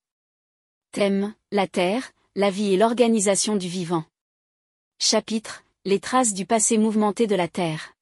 Thème, 0.93 1.35
la 1.51 1.68
Terre, 1.68 2.14
la 2.38 2.49
vie 2.49 2.76
et 2.76 2.77
l'organisation 2.77 3.57
du 3.57 3.68
vivant. 3.68 4.05
Chapitre, 4.99 5.62
les 5.85 5.99
traces 5.99 6.34
du 6.34 6.45
passé 6.45 6.77
mouvementé 6.77 7.27
de 7.27 7.35
la 7.35 7.49
Terre. 7.49 7.93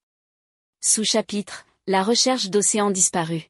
Sous-chapitre, 0.82 1.66
la 1.88 2.04
recherche 2.04 2.52
d'océans 2.52 2.92
disparus. 2.92 3.42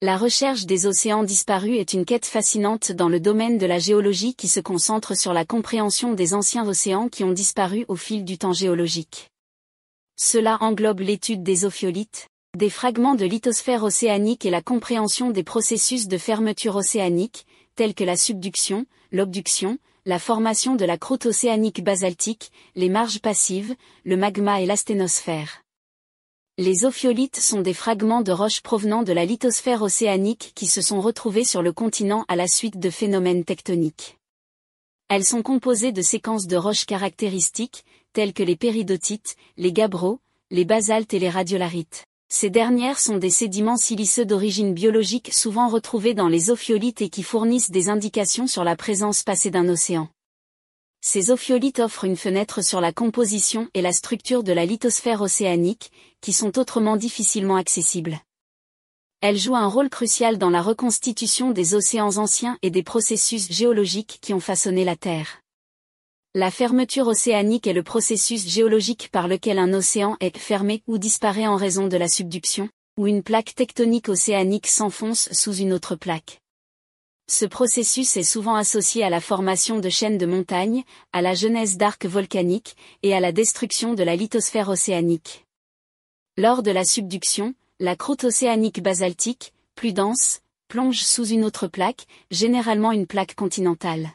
La 0.00 0.16
recherche 0.16 0.64
des 0.64 0.86
océans 0.86 1.24
disparus 1.24 1.78
est 1.78 1.92
une 1.92 2.06
quête 2.06 2.24
fascinante 2.24 2.90
dans 2.90 3.10
le 3.10 3.20
domaine 3.20 3.58
de 3.58 3.66
la 3.66 3.78
géologie 3.78 4.34
qui 4.34 4.48
se 4.48 4.60
concentre 4.60 5.14
sur 5.14 5.34
la 5.34 5.44
compréhension 5.44 6.14
des 6.14 6.32
anciens 6.32 6.66
océans 6.66 7.10
qui 7.10 7.22
ont 7.22 7.32
disparu 7.32 7.84
au 7.88 7.96
fil 7.96 8.24
du 8.24 8.38
temps 8.38 8.54
géologique. 8.54 9.30
Cela 10.16 10.56
englobe 10.62 11.00
l'étude 11.00 11.42
des 11.42 11.66
ophiolites, 11.66 12.28
des 12.56 12.70
fragments 12.70 13.14
de 13.14 13.26
lithosphère 13.26 13.84
océanique 13.84 14.46
et 14.46 14.50
la 14.50 14.62
compréhension 14.62 15.28
des 15.28 15.44
processus 15.44 16.08
de 16.08 16.16
fermeture 16.16 16.76
océanique, 16.76 17.44
tels 17.74 17.94
que 17.94 18.04
la 18.04 18.16
subduction, 18.16 18.86
l'obduction, 19.12 19.76
la 20.06 20.18
formation 20.18 20.76
de 20.76 20.84
la 20.84 20.98
croûte 20.98 21.24
océanique 21.24 21.82
basaltique, 21.82 22.52
les 22.74 22.90
marges 22.90 23.20
passives, 23.20 23.74
le 24.04 24.18
magma 24.18 24.60
et 24.60 24.66
l'asténosphère. 24.66 25.62
Les 26.58 26.84
ophiolites 26.84 27.40
sont 27.40 27.62
des 27.62 27.72
fragments 27.72 28.20
de 28.20 28.30
roches 28.30 28.60
provenant 28.60 29.02
de 29.02 29.14
la 29.14 29.24
lithosphère 29.24 29.80
océanique 29.80 30.52
qui 30.54 30.66
se 30.66 30.82
sont 30.82 31.00
retrouvés 31.00 31.44
sur 31.44 31.62
le 31.62 31.72
continent 31.72 32.26
à 32.28 32.36
la 32.36 32.46
suite 32.46 32.78
de 32.78 32.90
phénomènes 32.90 33.44
tectoniques. 33.44 34.18
Elles 35.08 35.24
sont 35.24 35.42
composées 35.42 35.92
de 35.92 36.02
séquences 36.02 36.46
de 36.46 36.56
roches 36.56 36.84
caractéristiques, 36.84 37.84
telles 38.12 38.34
que 38.34 38.42
les 38.42 38.56
péridotites, 38.56 39.36
les 39.56 39.72
gabbros, 39.72 40.20
les 40.50 40.66
basaltes 40.66 41.14
et 41.14 41.18
les 41.18 41.30
radiolarites. 41.30 42.04
Ces 42.28 42.50
dernières 42.50 42.98
sont 42.98 43.18
des 43.18 43.30
sédiments 43.30 43.76
siliceux 43.76 44.24
d'origine 44.24 44.74
biologique 44.74 45.32
souvent 45.32 45.68
retrouvés 45.68 46.14
dans 46.14 46.28
les 46.28 46.50
ophiolites 46.50 47.02
et 47.02 47.08
qui 47.08 47.22
fournissent 47.22 47.70
des 47.70 47.88
indications 47.88 48.46
sur 48.46 48.64
la 48.64 48.76
présence 48.76 49.22
passée 49.22 49.50
d'un 49.50 49.68
océan. 49.68 50.08
Ces 51.00 51.30
ophiolites 51.30 51.80
offrent 51.80 52.04
une 52.04 52.16
fenêtre 52.16 52.64
sur 52.64 52.80
la 52.80 52.90
composition 52.90 53.68
et 53.74 53.82
la 53.82 53.92
structure 53.92 54.42
de 54.42 54.52
la 54.52 54.64
lithosphère 54.64 55.20
océanique, 55.20 55.92
qui 56.22 56.32
sont 56.32 56.58
autrement 56.58 56.96
difficilement 56.96 57.56
accessibles. 57.56 58.18
Elles 59.20 59.36
jouent 59.36 59.56
un 59.56 59.68
rôle 59.68 59.90
crucial 59.90 60.38
dans 60.38 60.50
la 60.50 60.62
reconstitution 60.62 61.50
des 61.50 61.74
océans 61.74 62.16
anciens 62.16 62.58
et 62.62 62.70
des 62.70 62.82
processus 62.82 63.50
géologiques 63.52 64.18
qui 64.22 64.32
ont 64.32 64.40
façonné 64.40 64.84
la 64.84 64.96
Terre. 64.96 65.43
La 66.36 66.50
fermeture 66.50 67.06
océanique 67.06 67.68
est 67.68 67.72
le 67.72 67.84
processus 67.84 68.48
géologique 68.48 69.08
par 69.12 69.28
lequel 69.28 69.56
un 69.56 69.72
océan 69.72 70.16
est 70.18 70.36
fermé 70.36 70.82
ou 70.88 70.98
disparaît 70.98 71.46
en 71.46 71.54
raison 71.54 71.86
de 71.86 71.96
la 71.96 72.08
subduction, 72.08 72.68
ou 72.96 73.06
une 73.06 73.22
plaque 73.22 73.54
tectonique 73.54 74.08
océanique 74.08 74.66
s'enfonce 74.66 75.32
sous 75.32 75.54
une 75.54 75.72
autre 75.72 75.94
plaque. 75.94 76.40
Ce 77.30 77.44
processus 77.44 78.16
est 78.16 78.24
souvent 78.24 78.56
associé 78.56 79.04
à 79.04 79.10
la 79.10 79.20
formation 79.20 79.78
de 79.78 79.88
chaînes 79.88 80.18
de 80.18 80.26
montagnes, 80.26 80.82
à 81.12 81.22
la 81.22 81.34
genèse 81.34 81.76
d'arcs 81.76 82.06
volcaniques, 82.06 82.74
et 83.04 83.14
à 83.14 83.20
la 83.20 83.30
destruction 83.30 83.94
de 83.94 84.02
la 84.02 84.16
lithosphère 84.16 84.70
océanique. 84.70 85.44
Lors 86.36 86.64
de 86.64 86.72
la 86.72 86.84
subduction, 86.84 87.54
la 87.78 87.94
croûte 87.94 88.24
océanique 88.24 88.82
basaltique, 88.82 89.52
plus 89.76 89.92
dense, 89.92 90.40
plonge 90.66 91.04
sous 91.04 91.26
une 91.26 91.44
autre 91.44 91.68
plaque, 91.68 92.08
généralement 92.32 92.90
une 92.90 93.06
plaque 93.06 93.36
continentale. 93.36 94.10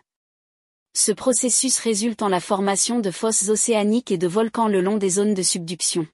Ce 0.93 1.11
processus 1.11 1.77
résulte 1.79 2.21
en 2.21 2.29
la 2.29 2.39
formation 2.39 2.99
de 2.99 3.11
fosses 3.11 3.49
océaniques 3.49 4.11
et 4.11 4.17
de 4.17 4.27
volcans 4.27 4.67
le 4.67 4.81
long 4.81 4.97
des 4.97 5.09
zones 5.09 5.33
de 5.33 5.43
subduction. 5.43 6.07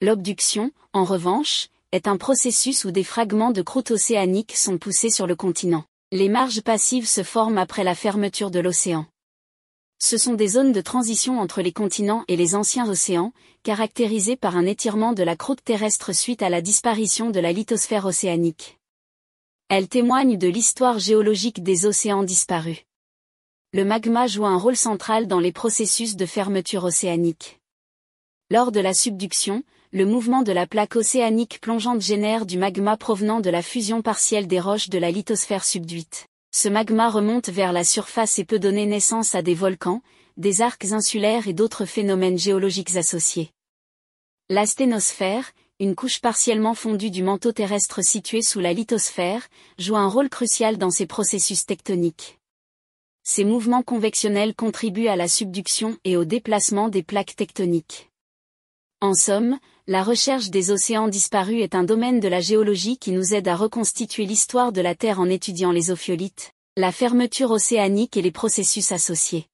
L'obduction, 0.00 0.70
en 0.92 1.04
revanche, 1.04 1.68
est 1.92 2.08
un 2.08 2.16
processus 2.16 2.84
où 2.84 2.90
des 2.90 3.04
fragments 3.04 3.50
de 3.50 3.62
croûte 3.62 3.90
océanique 3.90 4.56
sont 4.56 4.78
poussés 4.78 5.10
sur 5.10 5.26
le 5.26 5.36
continent. 5.36 5.84
Les 6.10 6.28
marges 6.28 6.62
passives 6.62 7.08
se 7.08 7.22
forment 7.22 7.58
après 7.58 7.84
la 7.84 7.94
fermeture 7.94 8.50
de 8.50 8.60
l'océan. 8.60 9.06
Ce 9.98 10.18
sont 10.18 10.34
des 10.34 10.48
zones 10.48 10.72
de 10.72 10.80
transition 10.80 11.38
entre 11.38 11.62
les 11.62 11.72
continents 11.72 12.24
et 12.28 12.36
les 12.36 12.54
anciens 12.54 12.88
océans, 12.88 13.32
caractérisées 13.62 14.36
par 14.36 14.56
un 14.56 14.66
étirement 14.66 15.12
de 15.12 15.22
la 15.22 15.36
croûte 15.36 15.62
terrestre 15.64 16.12
suite 16.12 16.42
à 16.42 16.48
la 16.48 16.60
disparition 16.60 17.30
de 17.30 17.40
la 17.40 17.52
lithosphère 17.52 18.06
océanique. 18.06 18.78
Elles 19.68 19.88
témoignent 19.88 20.36
de 20.36 20.48
l'histoire 20.48 20.98
géologique 20.98 21.62
des 21.62 21.86
océans 21.86 22.24
disparus. 22.24 22.84
Le 23.74 23.86
magma 23.86 24.26
joue 24.26 24.44
un 24.44 24.58
rôle 24.58 24.76
central 24.76 25.26
dans 25.26 25.40
les 25.40 25.50
processus 25.50 26.14
de 26.14 26.26
fermeture 26.26 26.84
océanique. 26.84 27.58
Lors 28.50 28.70
de 28.70 28.80
la 28.80 28.92
subduction, 28.92 29.62
le 29.92 30.04
mouvement 30.04 30.42
de 30.42 30.52
la 30.52 30.66
plaque 30.66 30.94
océanique 30.94 31.58
plongeante 31.58 32.02
génère 32.02 32.44
du 32.44 32.58
magma 32.58 32.98
provenant 32.98 33.40
de 33.40 33.48
la 33.48 33.62
fusion 33.62 34.02
partielle 34.02 34.46
des 34.46 34.60
roches 34.60 34.90
de 34.90 34.98
la 34.98 35.10
lithosphère 35.10 35.64
subduite. 35.64 36.26
Ce 36.54 36.68
magma 36.68 37.08
remonte 37.08 37.48
vers 37.48 37.72
la 37.72 37.82
surface 37.82 38.38
et 38.38 38.44
peut 38.44 38.58
donner 38.58 38.84
naissance 38.84 39.34
à 39.34 39.40
des 39.40 39.54
volcans, 39.54 40.02
des 40.36 40.60
arcs 40.60 40.92
insulaires 40.92 41.48
et 41.48 41.54
d'autres 41.54 41.86
phénomènes 41.86 42.38
géologiques 42.38 42.96
associés. 42.96 43.52
L'asténosphère, 44.50 45.50
une 45.80 45.94
couche 45.94 46.20
partiellement 46.20 46.74
fondue 46.74 47.10
du 47.10 47.22
manteau 47.22 47.52
terrestre 47.52 48.04
situé 48.04 48.42
sous 48.42 48.60
la 48.60 48.74
lithosphère, 48.74 49.48
joue 49.78 49.96
un 49.96 50.08
rôle 50.08 50.28
crucial 50.28 50.76
dans 50.76 50.90
ces 50.90 51.06
processus 51.06 51.64
tectoniques. 51.64 52.38
Ces 53.24 53.44
mouvements 53.44 53.82
convectionnels 53.82 54.54
contribuent 54.54 55.08
à 55.08 55.16
la 55.16 55.28
subduction 55.28 55.96
et 56.04 56.16
au 56.16 56.24
déplacement 56.24 56.88
des 56.88 57.04
plaques 57.04 57.36
tectoniques. 57.36 58.10
En 59.00 59.14
somme, 59.14 59.58
la 59.86 60.02
recherche 60.02 60.50
des 60.50 60.70
océans 60.70 61.08
disparus 61.08 61.62
est 61.62 61.74
un 61.74 61.84
domaine 61.84 62.20
de 62.20 62.28
la 62.28 62.40
géologie 62.40 62.98
qui 62.98 63.12
nous 63.12 63.34
aide 63.34 63.48
à 63.48 63.56
reconstituer 63.56 64.26
l'histoire 64.26 64.72
de 64.72 64.80
la 64.80 64.94
Terre 64.94 65.20
en 65.20 65.28
étudiant 65.28 65.72
les 65.72 65.90
ophiolites, 65.90 66.52
la 66.76 66.90
fermeture 66.90 67.50
océanique 67.50 68.16
et 68.16 68.22
les 68.22 68.30
processus 68.30 68.92
associés. 68.92 69.46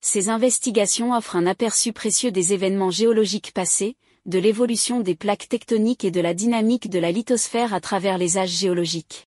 Ces 0.00 0.28
investigations 0.28 1.12
offrent 1.12 1.36
un 1.36 1.46
aperçu 1.46 1.92
précieux 1.92 2.32
des 2.32 2.52
événements 2.52 2.90
géologiques 2.90 3.52
passés, 3.52 3.96
de 4.26 4.38
l'évolution 4.38 5.00
des 5.00 5.14
plaques 5.14 5.48
tectoniques 5.48 6.04
et 6.04 6.10
de 6.10 6.20
la 6.20 6.34
dynamique 6.34 6.90
de 6.90 6.98
la 6.98 7.12
lithosphère 7.12 7.74
à 7.74 7.80
travers 7.80 8.18
les 8.18 8.38
âges 8.38 8.50
géologiques. 8.50 9.28